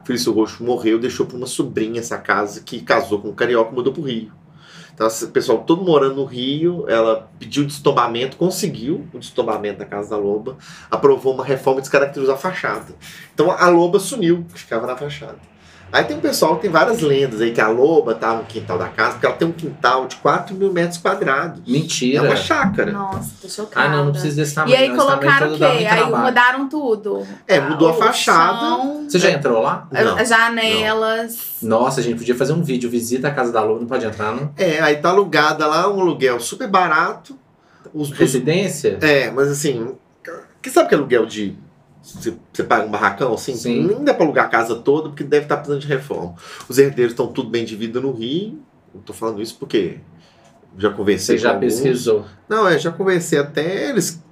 O 0.03 0.07
Felício 0.07 0.33
Roxo 0.33 0.63
morreu, 0.63 0.99
deixou 0.99 1.27
para 1.27 1.37
uma 1.37 1.47
sobrinha 1.47 1.99
essa 1.99 2.17
casa 2.17 2.61
que 2.61 2.81
casou 2.81 3.21
com 3.21 3.29
um 3.29 3.35
carioca 3.35 3.73
e 3.73 3.75
mudou 3.75 3.93
pro 3.93 4.03
Rio. 4.03 4.33
Então, 4.95 5.09
esse 5.09 5.27
pessoal 5.29 5.59
todo 5.59 5.83
morando 5.83 6.17
no 6.17 6.25
Rio, 6.25 6.85
ela 6.87 7.29
pediu 7.39 7.65
destombamento, 7.65 8.37
conseguiu 8.37 9.09
o 9.15 9.19
destombamento 9.19 9.79
da 9.79 9.87
Casa 9.87 10.11
da 10.11 10.17
Loba, 10.19 10.59
aprovou 10.91 11.33
uma 11.33 11.45
reforma 11.45 11.81
e 11.81 11.83
descaracterizou 11.83 12.35
a 12.35 12.37
fachada. 12.37 12.95
Então 13.33 13.51
a 13.51 13.69
Loba 13.69 13.99
sumiu, 13.99 14.45
ficava 14.55 14.87
na 14.87 14.95
fachada. 14.95 15.39
Aí 15.93 16.05
tem 16.05 16.17
um 16.17 16.21
pessoal 16.21 16.57
que 16.57 16.63
tem 16.63 16.71
várias 16.71 17.01
lendas 17.01 17.41
aí 17.41 17.51
que 17.53 17.61
a 17.61 17.69
Loba 17.69 18.15
tá 18.15 18.35
no 18.35 18.45
quintal 18.45 18.79
da 18.79 18.89
casa, 18.89 19.13
porque 19.13 19.27
ela 19.27 19.35
tem 19.35 19.49
um 19.49 19.53
quintal 19.53 20.07
de 20.07 20.17
4 20.17 20.55
mil 20.55 20.73
metros 20.73 20.99
quadrados. 20.99 21.61
É 21.67 21.71
Mentira. 21.71 22.23
uma 22.23 22.37
chácara. 22.37 22.93
Nossa, 22.93 23.31
tô 23.43 23.49
chocada. 23.49 23.87
Ah, 23.87 23.91
não, 23.97 24.05
não 24.07 24.13
precisa 24.13 24.37
desse 24.37 24.55
tamanho. 24.55 24.75
E 24.75 24.77
aí 24.77 24.89
não. 24.89 24.97
Colocaram 24.97 25.53
o 25.55 25.57
quê? 25.59 25.65
Aí 25.65 25.87
trabalho. 25.87 26.25
mudaram 26.25 26.69
tudo. 26.69 27.27
É, 27.49 27.59
mudou 27.61 27.89
a 27.89 27.93
O 27.93 27.95
fachada. 27.95 28.59
chão, 28.61 29.05
Você 29.09 29.19
já 29.19 29.31
entrou 29.31 29.61
lá? 29.63 29.89
Não. 29.91 30.17
as 30.17 30.29
janelas. 30.29 31.39
Nossa, 31.63 32.01
a 32.01 32.03
gente 32.03 32.19
podia 32.19 32.35
fazer 32.35 32.53
um 32.53 32.63
vídeo, 32.63 32.89
visita 32.89 33.29
a 33.29 33.31
casa 33.33 33.53
da 33.53 33.63
Loba, 33.63 33.81
não 33.81 33.87
pode 33.87 34.05
entrar, 34.07 34.33
não? 34.35 34.53
É, 34.57 34.81
aí 34.81 34.97
tá 34.97 35.11
alugada 35.11 35.67
lá, 35.67 35.89
um 35.89 36.01
aluguel 36.01 36.39
super 36.41 36.69
barato. 36.69 37.37
Os, 37.93 38.11
os- 38.11 38.17
Residência? 38.19 38.99
é, 39.01 39.31
mas 39.31 39.49
assim, 39.49 39.95
que 40.63 40.71
sabe 40.71 40.89
que 40.89 40.95
aluguel 40.95 41.27
de. 41.27 41.57
Você, 42.03 42.35
você 42.53 42.65
paga 42.65 42.87
um 42.87 42.91
barracão 42.91 43.35
assim? 43.35 43.55
Sim. 43.55 43.87
Nem 43.87 44.05
dá 44.05 44.15
pra 44.15 44.25
alugar 44.25 44.47
a 44.47 44.49
casa 44.49 44.75
toda, 44.77 45.09
porque 45.11 45.23
deve 45.25 45.45
estar 45.45 45.57
precisando 45.59 45.81
de 45.83 45.87
reforma. 45.87 46.35
Os 46.69 46.79
herdeiros 46.79 47.13
estão 47.13 47.27
tudo 47.29 47.51
bem 47.51 47.65
de 47.65 47.77
vida 47.77 48.01
no 48.01 48.13
Rio. 48.13 48.59
Eu 48.95 49.01
tô 49.03 49.13
falando 49.13 49.41
isso 49.43 49.57
porque 49.59 49.99
já 50.79 50.91
conversei 50.91 51.37
Você 51.37 51.43
já 51.43 51.51
com 51.51 51.55
alguns. 51.57 51.75
pesquisou. 51.75 52.25
Não, 52.49 52.67
é, 52.67 52.79
já 52.79 52.91
conversei 52.91 53.39
até 53.39 53.89
eles. 53.91 54.23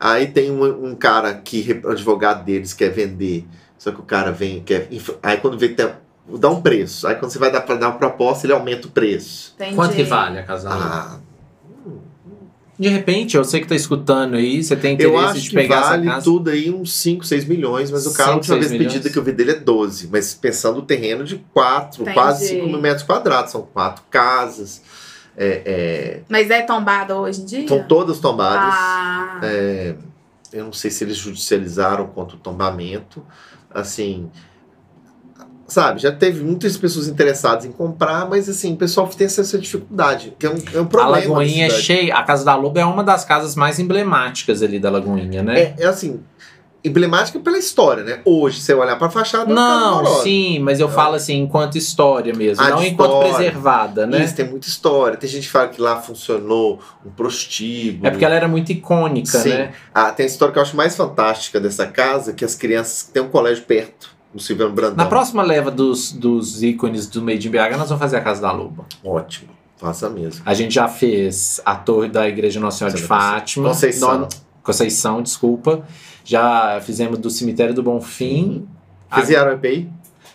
Aí 0.00 0.26
tem 0.28 0.50
um, 0.50 0.86
um 0.90 0.94
cara 0.96 1.34
que, 1.34 1.80
advogado 1.86 2.44
deles, 2.44 2.72
quer 2.72 2.88
vender. 2.90 3.46
Só 3.78 3.92
que 3.92 4.00
o 4.00 4.04
cara 4.04 4.32
vem, 4.32 4.62
quer. 4.62 4.88
Aí 5.22 5.36
quando 5.36 5.58
vê, 5.58 5.68
tem- 5.68 5.90
dá 6.38 6.48
um 6.50 6.60
preço. 6.62 7.06
Aí 7.06 7.14
quando 7.16 7.30
você 7.30 7.38
vai 7.38 7.52
dar 7.52 7.60
para 7.60 7.76
dar 7.76 7.88
uma 7.90 7.98
proposta, 7.98 8.46
ele 8.46 8.52
aumenta 8.52 8.88
o 8.88 8.90
preço. 8.90 9.52
Entendi. 9.56 9.76
Quanto 9.76 9.94
que 9.94 10.02
vale 10.04 10.38
a 10.38 10.42
casa? 10.44 10.68
Ah, 10.70 11.18
De 12.78 12.88
repente, 12.88 13.36
eu 13.36 13.44
sei 13.44 13.60
que 13.60 13.66
tá 13.68 13.74
escutando 13.74 14.34
aí, 14.34 14.62
você 14.64 14.74
tem 14.74 14.92
Eu 14.98 15.10
interesse 15.10 15.24
acho 15.32 15.40
de 15.42 15.48
que 15.50 15.54
pegar 15.54 15.80
vale 15.82 16.02
essa 16.06 16.14
casa. 16.14 16.24
tudo 16.24 16.50
aí 16.50 16.70
uns 16.70 16.92
5, 16.94 17.24
6 17.24 17.44
milhões, 17.44 17.90
mas 17.90 18.06
o 18.06 18.12
carro, 18.14 18.30
a 18.30 18.32
5, 18.34 18.38
última 18.38 18.56
6 18.56 18.58
vez 18.58 18.70
pedida 18.78 18.88
milhões. 18.98 19.12
que 19.12 19.18
eu 19.18 19.22
vi 19.22 19.32
dele 19.32 19.50
é 19.52 19.54
12. 19.54 20.08
Mas 20.10 20.34
pensando 20.34 20.78
o 20.78 20.82
terreno 20.82 21.22
de 21.24 21.36
4, 21.52 22.02
Entendi. 22.02 22.14
quase 22.14 22.48
5 22.48 22.66
mil 22.66 22.80
metros 22.80 23.02
quadrados. 23.04 23.52
São 23.52 23.62
quatro 23.62 24.02
casas. 24.10 24.82
É, 25.36 26.20
Mas 26.28 26.50
é 26.50 26.62
tombado 26.62 27.14
hoje 27.14 27.42
em 27.42 27.44
dia? 27.44 27.64
é, 27.64 27.68
são 27.68 27.84
todas 27.84 28.18
tombadas. 28.18 28.74
Ah, 28.74 29.40
É, 29.42 29.94
eu 30.52 30.64
não 30.64 30.72
sei 30.72 30.90
se 30.90 31.04
eles 31.04 31.16
judicializaram 31.16 32.06
contra 32.08 32.36
o 32.36 32.38
tombamento. 32.40 33.22
Assim, 33.70 34.30
sabe, 35.72 36.00
já 36.00 36.12
teve 36.12 36.42
muitas 36.44 36.76
pessoas 36.76 37.08
interessadas 37.08 37.64
em 37.64 37.72
comprar, 37.72 38.28
mas 38.28 38.48
assim, 38.48 38.74
o 38.74 38.76
pessoal 38.76 39.06
tem 39.08 39.26
essa, 39.26 39.58
dificuldade, 39.58 40.34
que 40.38 40.46
é 40.46 40.50
um, 40.50 40.56
é 40.74 40.78
um 40.80 40.82
A 40.82 40.86
problema. 40.86 41.18
Lagoinha 41.18 41.66
é 41.66 41.70
cheia. 41.70 42.14
A 42.14 42.22
Casa 42.22 42.44
da 42.44 42.54
Loba 42.54 42.80
é 42.80 42.84
uma 42.84 43.02
das 43.02 43.24
casas 43.24 43.56
mais 43.56 43.78
emblemáticas 43.78 44.62
ali 44.62 44.78
da 44.78 44.90
Lagoinha, 44.90 45.42
né? 45.42 45.60
É, 45.60 45.74
é 45.80 45.86
assim, 45.86 46.20
emblemática 46.84 47.38
pela 47.38 47.56
história, 47.58 48.02
né? 48.02 48.20
Hoje, 48.24 48.60
você 48.60 48.74
olhar 48.74 48.96
pra 48.96 49.08
fachada, 49.08 49.50
é 49.50 49.54
Não, 49.54 49.94
horrorosa. 50.00 50.22
sim, 50.24 50.58
mas 50.58 50.80
eu 50.80 50.88
Não. 50.88 50.94
falo 50.94 51.14
assim, 51.14 51.38
enquanto 51.40 51.78
história 51.78 52.34
mesmo, 52.34 52.64
Ah, 52.64 52.70
não 52.70 52.82
enquanto 52.82 53.10
história. 53.12 53.34
preservada, 53.34 54.06
né? 54.06 54.24
Isso, 54.24 54.34
tem 54.34 54.48
muita 54.48 54.66
história. 54.66 55.16
Tem 55.16 55.30
gente 55.30 55.44
que 55.46 55.52
fala 55.52 55.68
que 55.68 55.80
lá 55.80 56.00
funcionou 56.00 56.80
um 57.06 57.10
prostíbulo. 57.10 58.06
É 58.06 58.10
porque 58.10 58.24
ela 58.24 58.34
era 58.34 58.48
muito 58.48 58.72
icônica, 58.72 59.38
Sim. 59.38 59.50
né? 59.50 59.72
Ah, 59.94 60.10
tem 60.10 60.24
a 60.24 60.26
história 60.26 60.52
que 60.52 60.58
eu 60.58 60.62
acho 60.62 60.76
mais 60.76 60.96
fantástica 60.96 61.60
dessa 61.60 61.86
casa, 61.86 62.32
que 62.32 62.44
as 62.44 62.54
crianças 62.56 63.04
têm 63.04 63.22
um 63.22 63.28
colégio 63.28 63.62
perto, 63.64 64.10
no 64.34 64.40
Silviano 64.40 64.72
Brandão. 64.72 64.96
Na 64.96 65.06
próxima 65.06 65.42
leva 65.42 65.70
dos, 65.70 66.12
dos 66.12 66.62
ícones 66.62 67.06
do 67.06 67.20
Made 67.22 67.46
in 67.46 67.50
BH, 67.50 67.76
nós 67.78 67.88
vamos 67.88 67.98
fazer 67.98 68.16
a 68.16 68.20
Casa 68.20 68.40
da 68.42 68.52
Loba. 68.52 68.84
Ótimo, 69.04 69.50
faça 69.76 70.08
mesmo. 70.08 70.42
A 70.46 70.54
gente 70.54 70.74
já 70.74 70.88
fez 70.88 71.60
a 71.64 71.74
torre 71.74 72.08
da 72.08 72.28
Igreja 72.28 72.58
Nossa 72.60 72.78
Senhora 72.78 72.96
de 72.96 73.02
Fátima. 73.02 73.68
Conceição. 73.68 74.18
No- 74.20 74.28
Conceição, 74.62 75.22
desculpa. 75.22 75.82
Já 76.24 76.80
fizemos 76.82 77.18
do 77.18 77.28
Cemitério 77.30 77.74
do 77.74 77.82
Bonfim. 77.82 78.66
Fizeram 79.12 79.50
a 79.50 79.54
EPI? 79.54 79.90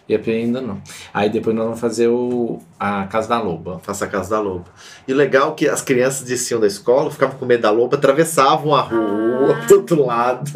E 0.09 0.15
a 0.15 0.19
ainda 0.25 0.61
não. 0.61 0.81
Aí 1.13 1.29
depois 1.29 1.53
nós 1.53 1.65
vamos 1.65 1.79
fazer 1.81 2.07
o, 2.07 2.59
a 2.79 3.03
Casa 3.07 3.27
da 3.27 3.41
Loba. 3.41 3.79
Faça 3.83 4.05
a 4.05 4.07
casa 4.07 4.29
da 4.29 4.39
loba. 4.39 4.63
E 5.05 5.11
o 5.11 5.15
legal 5.15 5.51
é 5.51 5.55
que 5.55 5.67
as 5.67 5.81
crianças 5.81 6.25
desciam 6.25 6.61
da 6.61 6.67
escola, 6.67 7.11
ficavam 7.11 7.37
com 7.37 7.45
medo 7.45 7.63
da 7.63 7.71
loba, 7.71 7.97
atravessavam 7.97 8.73
a 8.73 8.81
rua 8.81 9.57
Ah. 9.61 9.63
pro 9.67 9.77
outro 9.77 10.05
lado. 10.05 10.51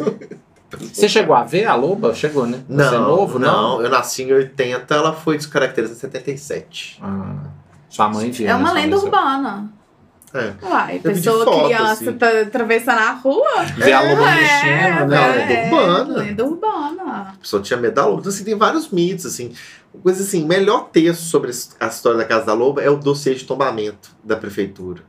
Você 0.93 1.09
chegou 1.09 1.36
a 1.36 1.43
ver 1.43 1.65
a 1.65 1.76
Loba? 1.76 2.13
Chegou, 2.13 2.45
né? 2.45 2.61
Você 2.69 2.95
é 2.95 2.99
novo, 2.99 3.38
não? 3.39 3.82
Eu 3.82 3.89
nasci 3.89 4.24
em 4.24 4.34
80, 4.34 4.93
ela 4.93 5.13
foi 5.13 5.38
descaracterizada 5.38 5.97
em 5.97 5.99
77. 6.01 6.99
Ah, 7.01 7.36
sua 7.89 8.09
mãe 8.09 8.32
viu. 8.32 8.47
é 8.47 8.55
uma 8.55 8.72
lenda 8.72 8.97
urbana. 8.97 9.69
É. 10.34 10.53
Uai, 10.65 10.99
pessoa, 10.99 11.43
foto, 11.43 11.65
criança, 11.65 11.91
assim. 11.91 12.13
tá 12.13 12.30
atravessando 12.41 12.99
a 12.99 13.11
rua. 13.11 13.63
Ver 13.76 13.91
a 13.91 14.01
Loba 14.01 14.30
É, 14.30 14.36
mexendo, 14.36 14.99
Não, 15.01 15.07
né? 15.07 15.36
lenda 15.36 15.76
urbana. 15.76 16.17
Lenda 16.24 16.45
urbana. 16.45 17.03
A 17.03 17.36
pessoa 17.41 17.61
tinha 17.61 17.78
medo 17.78 17.95
da 17.95 18.05
loba. 18.05 18.22
Então, 18.22 18.30
assim, 18.32 18.43
tem 18.45 18.55
vários 18.57 18.89
mitos, 18.91 19.26
assim. 19.26 19.53
Coisa 20.01 20.24
assim, 20.24 20.43
o 20.45 20.47
melhor 20.47 20.88
texto 20.89 21.24
sobre 21.24 21.51
a 21.82 21.88
história 21.88 22.17
da 22.17 22.24
Casa 22.24 22.45
da 22.45 22.53
Loba 22.53 22.82
é 22.82 22.89
o 22.89 22.95
dossiê 22.95 23.36
de 23.36 23.43
tombamento 23.43 24.09
da 24.24 24.38
prefeitura. 24.38 25.01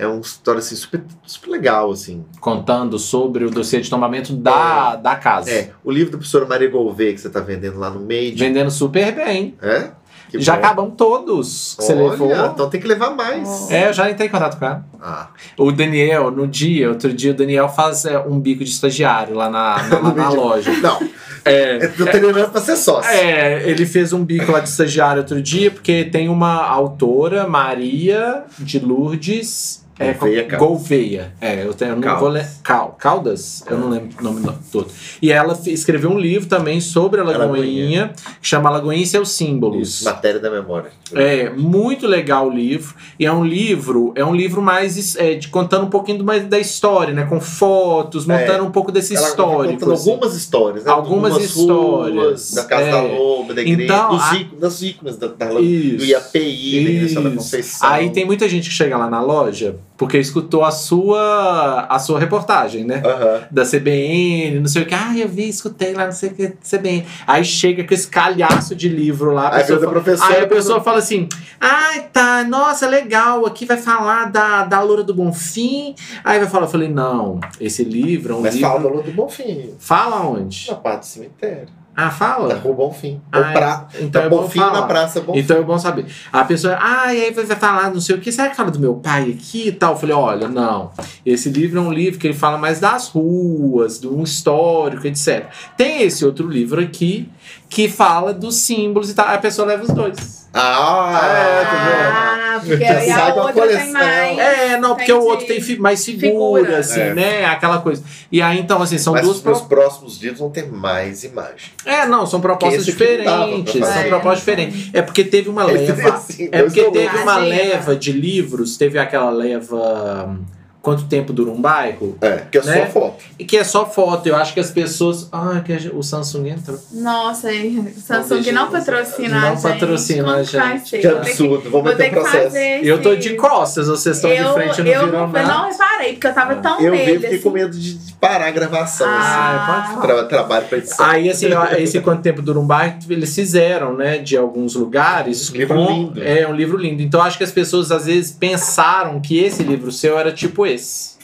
É 0.00 0.06
uma 0.06 0.20
história, 0.20 0.58
assim, 0.60 0.74
super, 0.76 1.02
super 1.26 1.50
legal, 1.50 1.90
assim. 1.90 2.24
Contando 2.40 2.98
sobre 2.98 3.44
o 3.44 3.50
dossiê 3.50 3.80
de 3.80 3.90
tombamento 3.90 4.32
da, 4.34 4.96
da 4.96 5.14
casa. 5.16 5.50
É, 5.50 5.70
o 5.84 5.90
livro 5.90 6.12
da 6.12 6.18
professora 6.18 6.46
Maria 6.46 6.70
Gouveia, 6.70 7.12
que 7.12 7.20
você 7.20 7.28
tá 7.28 7.40
vendendo 7.40 7.78
lá 7.78 7.90
no 7.90 8.00
Made. 8.00 8.36
Vendendo 8.36 8.70
super 8.70 9.14
bem. 9.14 9.54
É? 9.60 9.90
Que 10.30 10.40
já 10.40 10.52
bom. 10.54 10.58
acabamos 10.60 10.94
todos 10.96 11.74
que 11.76 11.82
você 11.84 11.92
Olha, 11.92 12.10
levou. 12.10 12.32
então 12.32 12.70
tem 12.70 12.80
que 12.80 12.86
levar 12.86 13.10
mais. 13.10 13.68
É, 13.68 13.88
eu 13.88 13.92
já 13.92 14.08
entrei 14.08 14.28
em 14.28 14.30
contato 14.30 14.58
com 14.60 14.64
ela. 14.64 14.84
Ah, 15.02 15.28
O 15.58 15.72
Daniel, 15.72 16.30
no 16.30 16.46
dia, 16.46 16.88
outro 16.88 17.12
dia, 17.12 17.32
o 17.32 17.34
Daniel 17.34 17.68
faz 17.68 18.04
é, 18.04 18.16
um 18.16 18.38
bico 18.38 18.62
de 18.62 18.70
estagiário 18.70 19.34
lá 19.34 19.50
na, 19.50 19.82
na, 19.88 19.98
lá 19.98 20.14
na 20.14 20.28
loja. 20.30 20.70
não, 20.80 21.00
É, 21.44 21.84
eu 21.84 21.96
tô 21.96 22.04
treinando 22.04 22.48
pra 22.48 22.60
ser 22.60 22.76
sócio. 22.76 23.10
é, 23.10 23.68
ele 23.68 23.84
fez 23.84 24.12
um 24.12 24.24
bico 24.24 24.52
lá 24.52 24.60
de 24.60 24.68
estagiário 24.68 25.20
outro 25.22 25.42
dia, 25.42 25.68
porque 25.68 26.04
tem 26.04 26.28
uma 26.28 26.64
autora, 26.64 27.48
Maria 27.48 28.44
de 28.56 28.78
Lourdes. 28.78 29.84
É, 30.00 30.14
Gouveia 30.14 30.42
com- 30.44 30.48
Caldas. 30.48 30.68
Gouveia. 30.68 31.32
É, 31.40 31.64
eu, 31.66 31.74
tenho, 31.74 31.90
eu 31.92 31.96
não 31.96 32.18
vou 32.18 32.28
ler. 32.30 32.46
Cal, 32.64 32.96
Caldas? 32.98 33.62
Eu 33.70 33.78
não 33.78 33.90
lembro 33.90 34.08
o 34.18 34.22
nome 34.24 34.40
do- 34.40 34.54
todo. 34.72 34.88
E 35.20 35.30
ela 35.30 35.58
escreveu 35.66 36.10
um 36.10 36.18
livro 36.18 36.48
também 36.48 36.80
sobre 36.80 37.20
a 37.20 37.24
Lagoinha, 37.24 38.12
que 38.40 38.48
chama 38.48 38.70
Lagoinha 38.70 39.02
e 39.02 39.06
seus 39.06 39.30
símbolos. 39.30 39.88
Isso, 39.96 40.04
matéria 40.04 40.40
da 40.40 40.50
memória. 40.50 40.90
É 41.14 41.50
muito 41.50 42.06
legal 42.06 42.46
o 42.48 42.50
livro 42.50 42.94
e 43.18 43.26
é 43.26 43.32
um 43.32 43.44
livro 43.44 44.12
é 44.16 44.24
um 44.24 44.34
livro 44.34 44.62
mais 44.62 45.16
é, 45.16 45.34
de 45.34 45.48
contando 45.48 45.84
um 45.86 45.90
pouquinho 45.90 46.24
mais 46.24 46.46
da 46.46 46.58
história, 46.58 47.12
né, 47.12 47.26
com 47.26 47.38
fotos, 47.40 48.24
montando 48.26 48.64
um 48.64 48.70
pouco 48.70 48.90
desse 48.90 49.14
É. 49.14 49.20
Histórico. 49.20 49.74
contando 49.74 49.92
assim. 49.92 50.10
algumas 50.10 50.34
histórias, 50.36 50.84
né? 50.84 50.90
Algumas 50.90 51.32
Algumas 51.32 51.50
histórias, 51.50 52.14
ruas, 52.24 52.54
da 52.54 52.64
Casa 52.64 52.82
é. 52.86 52.90
da 52.92 53.02
Loba, 53.02 53.52
da 53.54 53.60
igreja, 53.60 53.82
Então, 53.84 54.08
dos, 54.16 54.22
a- 54.22 54.34
ícones, 54.36 54.60
das 54.60 54.82
ícones 54.82 55.16
da, 55.18 55.26
da, 55.26 55.46
do. 55.48 55.60
IAPI, 55.62 56.84
da 56.84 56.90
Igreja 56.90 57.20
da. 57.20 57.30
Conceição. 57.30 57.88
Aí 57.88 58.10
tem 58.10 58.24
muita 58.24 58.48
gente 58.48 58.68
que 58.70 58.74
chega 58.74 58.96
lá 58.96 59.10
na 59.10 59.20
loja 59.20 59.76
porque 60.00 60.16
escutou 60.16 60.64
a 60.64 60.70
sua 60.70 61.86
a 61.88 61.98
sua 61.98 62.18
reportagem, 62.18 62.84
né? 62.84 63.02
Aham. 63.04 63.42
Da 63.50 63.64
CBN, 63.66 64.60
não 64.60 64.66
sei 64.66 64.82
o 64.82 64.86
que. 64.86 64.94
Ah, 64.94 65.12
eu 65.14 65.28
vi, 65.28 65.46
escutei 65.46 65.92
lá, 65.92 66.06
não 66.06 66.12
sei 66.12 66.30
o 66.30 66.34
que, 66.34 66.48
CBN. 66.64 67.04
Aí 67.26 67.44
chega 67.44 67.84
com 67.84 67.92
esse 67.92 68.08
calhaço 68.08 68.74
de 68.74 68.88
livro 68.88 69.32
lá. 69.32 69.48
a 69.48 69.56
Aí 69.56 69.60
pessoa 69.60 69.78
vem 69.78 69.88
da 69.88 69.92
fala- 69.92 70.02
professora. 70.02 70.34
Aí 70.38 70.44
a 70.44 70.48
pessoa 70.48 70.80
fala 70.80 70.98
assim: 70.98 71.28
ai, 71.60 72.08
tá, 72.10 72.42
nossa, 72.44 72.88
legal, 72.88 73.44
aqui 73.44 73.66
vai 73.66 73.76
falar 73.76 74.30
da, 74.30 74.64
da 74.64 74.80
Loura 74.80 75.02
do 75.04 75.12
Bonfim. 75.12 75.94
Aí 76.24 76.38
vai 76.38 76.48
falar, 76.48 76.64
eu 76.64 76.70
falei, 76.70 76.88
não, 76.88 77.38
esse 77.60 77.84
livro 77.84 78.32
é 78.32 78.36
um 78.38 78.40
Mas 78.40 78.54
livro. 78.54 78.70
fala 78.70 78.82
da 78.82 78.88
Lua 78.88 79.02
do 79.02 79.12
Bonfim, 79.12 79.74
Fala 79.78 80.22
onde? 80.26 80.66
na 80.70 80.76
parte 80.76 81.00
do 81.00 81.06
cemitério. 81.06 81.68
Ah, 81.96 82.04
Da 82.04 82.10
fala? 82.10 82.54
Rua 82.54 82.74
Bonfim. 82.74 83.20
Ah, 83.30 83.38
Ou 83.38 83.44
pra, 83.52 83.88
então 84.00 84.22
da 84.22 84.26
é 84.26 84.28
bom 84.28 84.42
Bonfim 84.42 84.58
na 84.58 84.82
Praça 84.82 85.20
Bonfim. 85.20 85.40
Então 85.40 85.56
é 85.56 85.62
bom 85.62 85.78
saber. 85.78 86.06
A 86.32 86.44
pessoa, 86.44 86.78
ah, 86.80 87.12
e 87.14 87.24
aí 87.24 87.30
vai 87.32 87.44
falar 87.46 87.90
não 87.90 88.00
sei 88.00 88.16
o 88.16 88.20
que, 88.20 88.30
será 88.32 88.48
que 88.48 88.56
fala 88.56 88.70
do 88.70 88.78
meu 88.78 88.94
pai 88.94 89.30
aqui 89.36 89.68
e 89.68 89.72
tal? 89.72 89.92
Eu 89.92 89.98
falei, 89.98 90.14
olha, 90.14 90.48
não. 90.48 90.90
Esse 91.26 91.50
livro 91.50 91.78
é 91.78 91.82
um 91.82 91.92
livro 91.92 92.18
que 92.18 92.26
ele 92.26 92.34
fala 92.34 92.56
mais 92.56 92.80
das 92.80 93.08
ruas, 93.08 94.02
um 94.04 94.22
histórico, 94.22 95.06
etc. 95.06 95.46
Tem 95.76 96.02
esse 96.02 96.24
outro 96.24 96.48
livro 96.48 96.80
aqui 96.80 97.28
que 97.68 97.88
fala 97.88 98.32
dos 98.32 98.56
símbolos 98.56 99.10
e 99.10 99.14
tal. 99.14 99.26
A 99.28 99.38
pessoa 99.38 99.66
leva 99.68 99.82
os 99.82 99.90
dois. 99.90 100.48
Ah, 100.52 101.20
é, 101.22 101.64
tá 101.64 102.24
vendo? 102.24 102.29
Ah, 102.62 102.66
porque 102.66 102.84
aí 102.84 103.10
a 103.10 103.14
sabe 103.14 103.30
a 103.38 103.42
outra 103.42 103.52
coleção. 103.52 103.82
tem 103.82 103.92
mais. 103.92 104.38
É, 104.38 104.76
não, 104.78 104.94
porque 104.96 105.12
o 105.12 105.22
outro 105.24 105.46
tem 105.46 105.60
fi- 105.60 105.78
mais 105.78 106.04
figura, 106.04 106.60
Figura. 106.62 106.78
assim, 106.78 107.00
É. 107.00 107.14
né? 107.14 107.44
Aquela 107.46 107.80
coisa. 107.80 108.02
E 108.30 108.40
aí, 108.40 108.58
então, 108.60 108.80
assim, 108.80 108.98
são 108.98 109.12
Mas 109.14 109.22
duas 109.24 109.38
propostas. 109.40 109.68
próximos 109.68 110.18
dias 110.18 110.38
vão 110.38 110.50
ter 110.50 110.70
mais 110.70 111.24
imagem. 111.24 111.70
É, 111.84 112.06
não, 112.06 112.26
são 112.26 112.40
propostas 112.40 112.84
diferentes. 112.84 113.72
São 113.86 113.92
É. 114.00 114.04
propostas 114.08 114.38
diferentes. 114.40 114.90
É 114.92 115.02
porque 115.02 115.24
teve 115.24 115.48
uma 115.48 115.64
leva. 115.64 116.14
Assim, 116.14 116.48
É 116.52 116.62
porque 116.62 116.84
teve 116.90 117.16
uma 117.18 117.36
leva 117.38 117.96
de 117.96 118.12
livros, 118.12 118.76
teve 118.76 118.98
aquela 118.98 119.30
leva. 119.30 120.38
Quanto 120.82 121.04
tempo 121.04 121.32
dura 121.32 121.50
um 121.50 121.60
bairro? 121.60 122.16
É, 122.22 122.42
que 122.50 122.56
é 122.56 122.62
né? 122.62 122.86
só 122.86 122.92
foto. 122.92 123.24
E 123.38 123.44
que 123.44 123.56
é 123.58 123.64
só 123.64 123.84
foto. 123.86 124.26
Eu 124.26 124.36
acho 124.36 124.54
que 124.54 124.60
as 124.60 124.70
pessoas. 124.70 125.28
Ah, 125.30 125.60
que 125.64 125.72
o 125.94 126.02
Samsung 126.02 126.48
entrou. 126.48 126.78
Nossa, 126.92 127.52
hein? 127.52 127.92
Samsung 127.98 128.50
não 128.52 128.70
patrocina 128.70 129.40
não 129.40 129.48
a 129.48 129.54
gente. 129.54 129.62
patrocina 129.62 130.24
Como 130.24 130.36
a 130.36 130.42
gente. 130.42 130.88
ser? 130.88 130.98
Que 131.00 131.06
absurdo. 131.06 131.62
Vou 131.70 131.82
vou 131.82 131.84
meter 131.84 131.96
ter 131.98 132.08
que 132.08 132.14
processo. 132.14 132.44
fazer 132.44 132.80
Eu 132.84 133.02
tô 133.02 133.14
de 133.14 133.34
costas, 133.34 133.88
vocês 133.88 134.16
estão 134.16 134.30
eu, 134.30 134.48
de 134.48 134.52
frente 134.54 134.82
não 134.82 134.90
eu 134.90 135.04
viram 135.06 135.28
não, 135.28 135.38
eu 135.40 135.46
não 135.46 135.68
reparei, 135.70 136.12
porque 136.12 136.26
eu 136.26 136.34
tava 136.34 136.54
tão 136.56 136.80
Eu 136.80 136.92
nele. 136.92 137.04
vi, 137.04 137.12
fiquei 137.18 137.28
assim. 137.34 137.42
com 137.42 137.50
medo 137.50 137.76
de 137.78 137.98
parar 138.20 138.46
a 138.46 138.50
gravação. 138.50 139.06
Ah, 139.08 139.64
pode 139.66 139.80
assim, 139.80 139.94
falar. 140.00 140.06
tra 140.20 140.24
trabalho 140.24 140.66
pra 140.66 140.78
edição. 140.78 141.06
Aí, 141.06 141.28
assim, 141.30 141.52
ó, 141.52 141.66
esse 141.76 142.00
Quanto 142.00 142.22
Tempo 142.22 142.40
Dura 142.40 142.58
um 142.58 142.66
Bairro, 142.66 142.96
eles 143.10 143.34
fizeram, 143.34 143.94
né, 143.94 144.18
de 144.18 144.36
alguns 144.36 144.74
lugares. 144.74 145.50
Um 145.50 145.56
livro 145.56 145.74
com- 145.76 145.92
lindo. 145.92 146.22
É, 146.22 146.46
um 146.48 146.54
livro 146.54 146.78
lindo. 146.78 147.02
Então, 147.02 147.20
acho 147.22 147.36
que 147.36 147.44
as 147.44 147.52
pessoas, 147.52 147.90
às 147.92 148.06
vezes, 148.06 148.30
pensaram 148.32 149.20
que 149.20 149.38
esse 149.38 149.62
livro 149.62 149.92
seu 149.92 150.18
era 150.18 150.32
tipo 150.32 150.66
esse. 150.72 151.18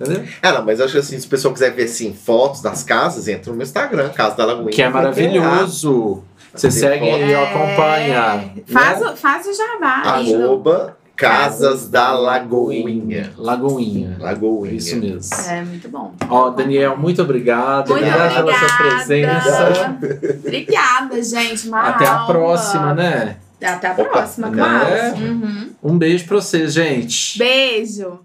Entendeu? 0.00 0.24
Ah, 0.42 0.52
não, 0.52 0.64
mas 0.64 0.78
eu 0.78 0.84
acho 0.86 0.94
que 0.94 0.98
assim, 1.00 1.18
se 1.20 1.26
o 1.26 1.30
pessoal 1.30 1.52
quiser 1.54 1.70
ver 1.72 1.84
assim, 1.84 2.12
fotos 2.12 2.60
das 2.60 2.82
casas, 2.82 3.28
entra 3.28 3.50
no 3.50 3.56
meu 3.56 3.64
Instagram, 3.64 4.08
Casa 4.10 4.36
da 4.36 4.44
Lagoinha. 4.46 4.70
Que 4.72 4.82
é 4.82 4.88
maravilhoso. 4.88 6.24
Você 6.54 6.70
segue 6.70 7.06
foto. 7.10 7.22
e 7.22 7.32
É, 7.32 7.42
acompanha. 7.42 8.52
Faz, 8.66 9.00
né? 9.00 9.06
o, 9.10 9.16
faz 9.16 9.46
o 9.46 9.54
jabá. 9.54 10.02
Arroba 10.04 10.96
Casas 11.16 11.88
da 11.88 12.12
Lagoinha. 12.12 13.32
Lagoinha. 13.38 14.16
Lagoinha. 14.18 14.74
Isso 14.74 14.96
mesmo. 14.96 15.34
É, 15.48 15.62
muito 15.62 15.88
bom. 15.88 16.12
Ó, 16.28 16.50
Daniel, 16.50 16.96
muito 16.96 17.22
obrigado. 17.22 17.90
Muito 17.90 18.04
obrigado 18.04 18.34
pela 18.44 18.58
sua 18.58 18.76
presença. 18.76 19.68
obrigada. 19.94 20.38
Obrigada, 20.40 21.22
gente. 21.22 21.68
Uma 21.68 21.88
Até 21.90 22.06
a 22.06 22.12
aula. 22.18 22.26
próxima, 22.34 22.94
né? 22.94 23.36
Até 23.62 23.86
a 23.88 23.92
Opa, 23.92 24.04
próxima, 24.04 24.48
né? 24.50 24.56
claro. 24.56 25.16
Uhum. 25.24 25.70
Um 25.82 25.96
beijo 25.96 26.26
pra 26.26 26.36
vocês, 26.36 26.72
gente. 26.72 27.38
Beijo. 27.38 28.18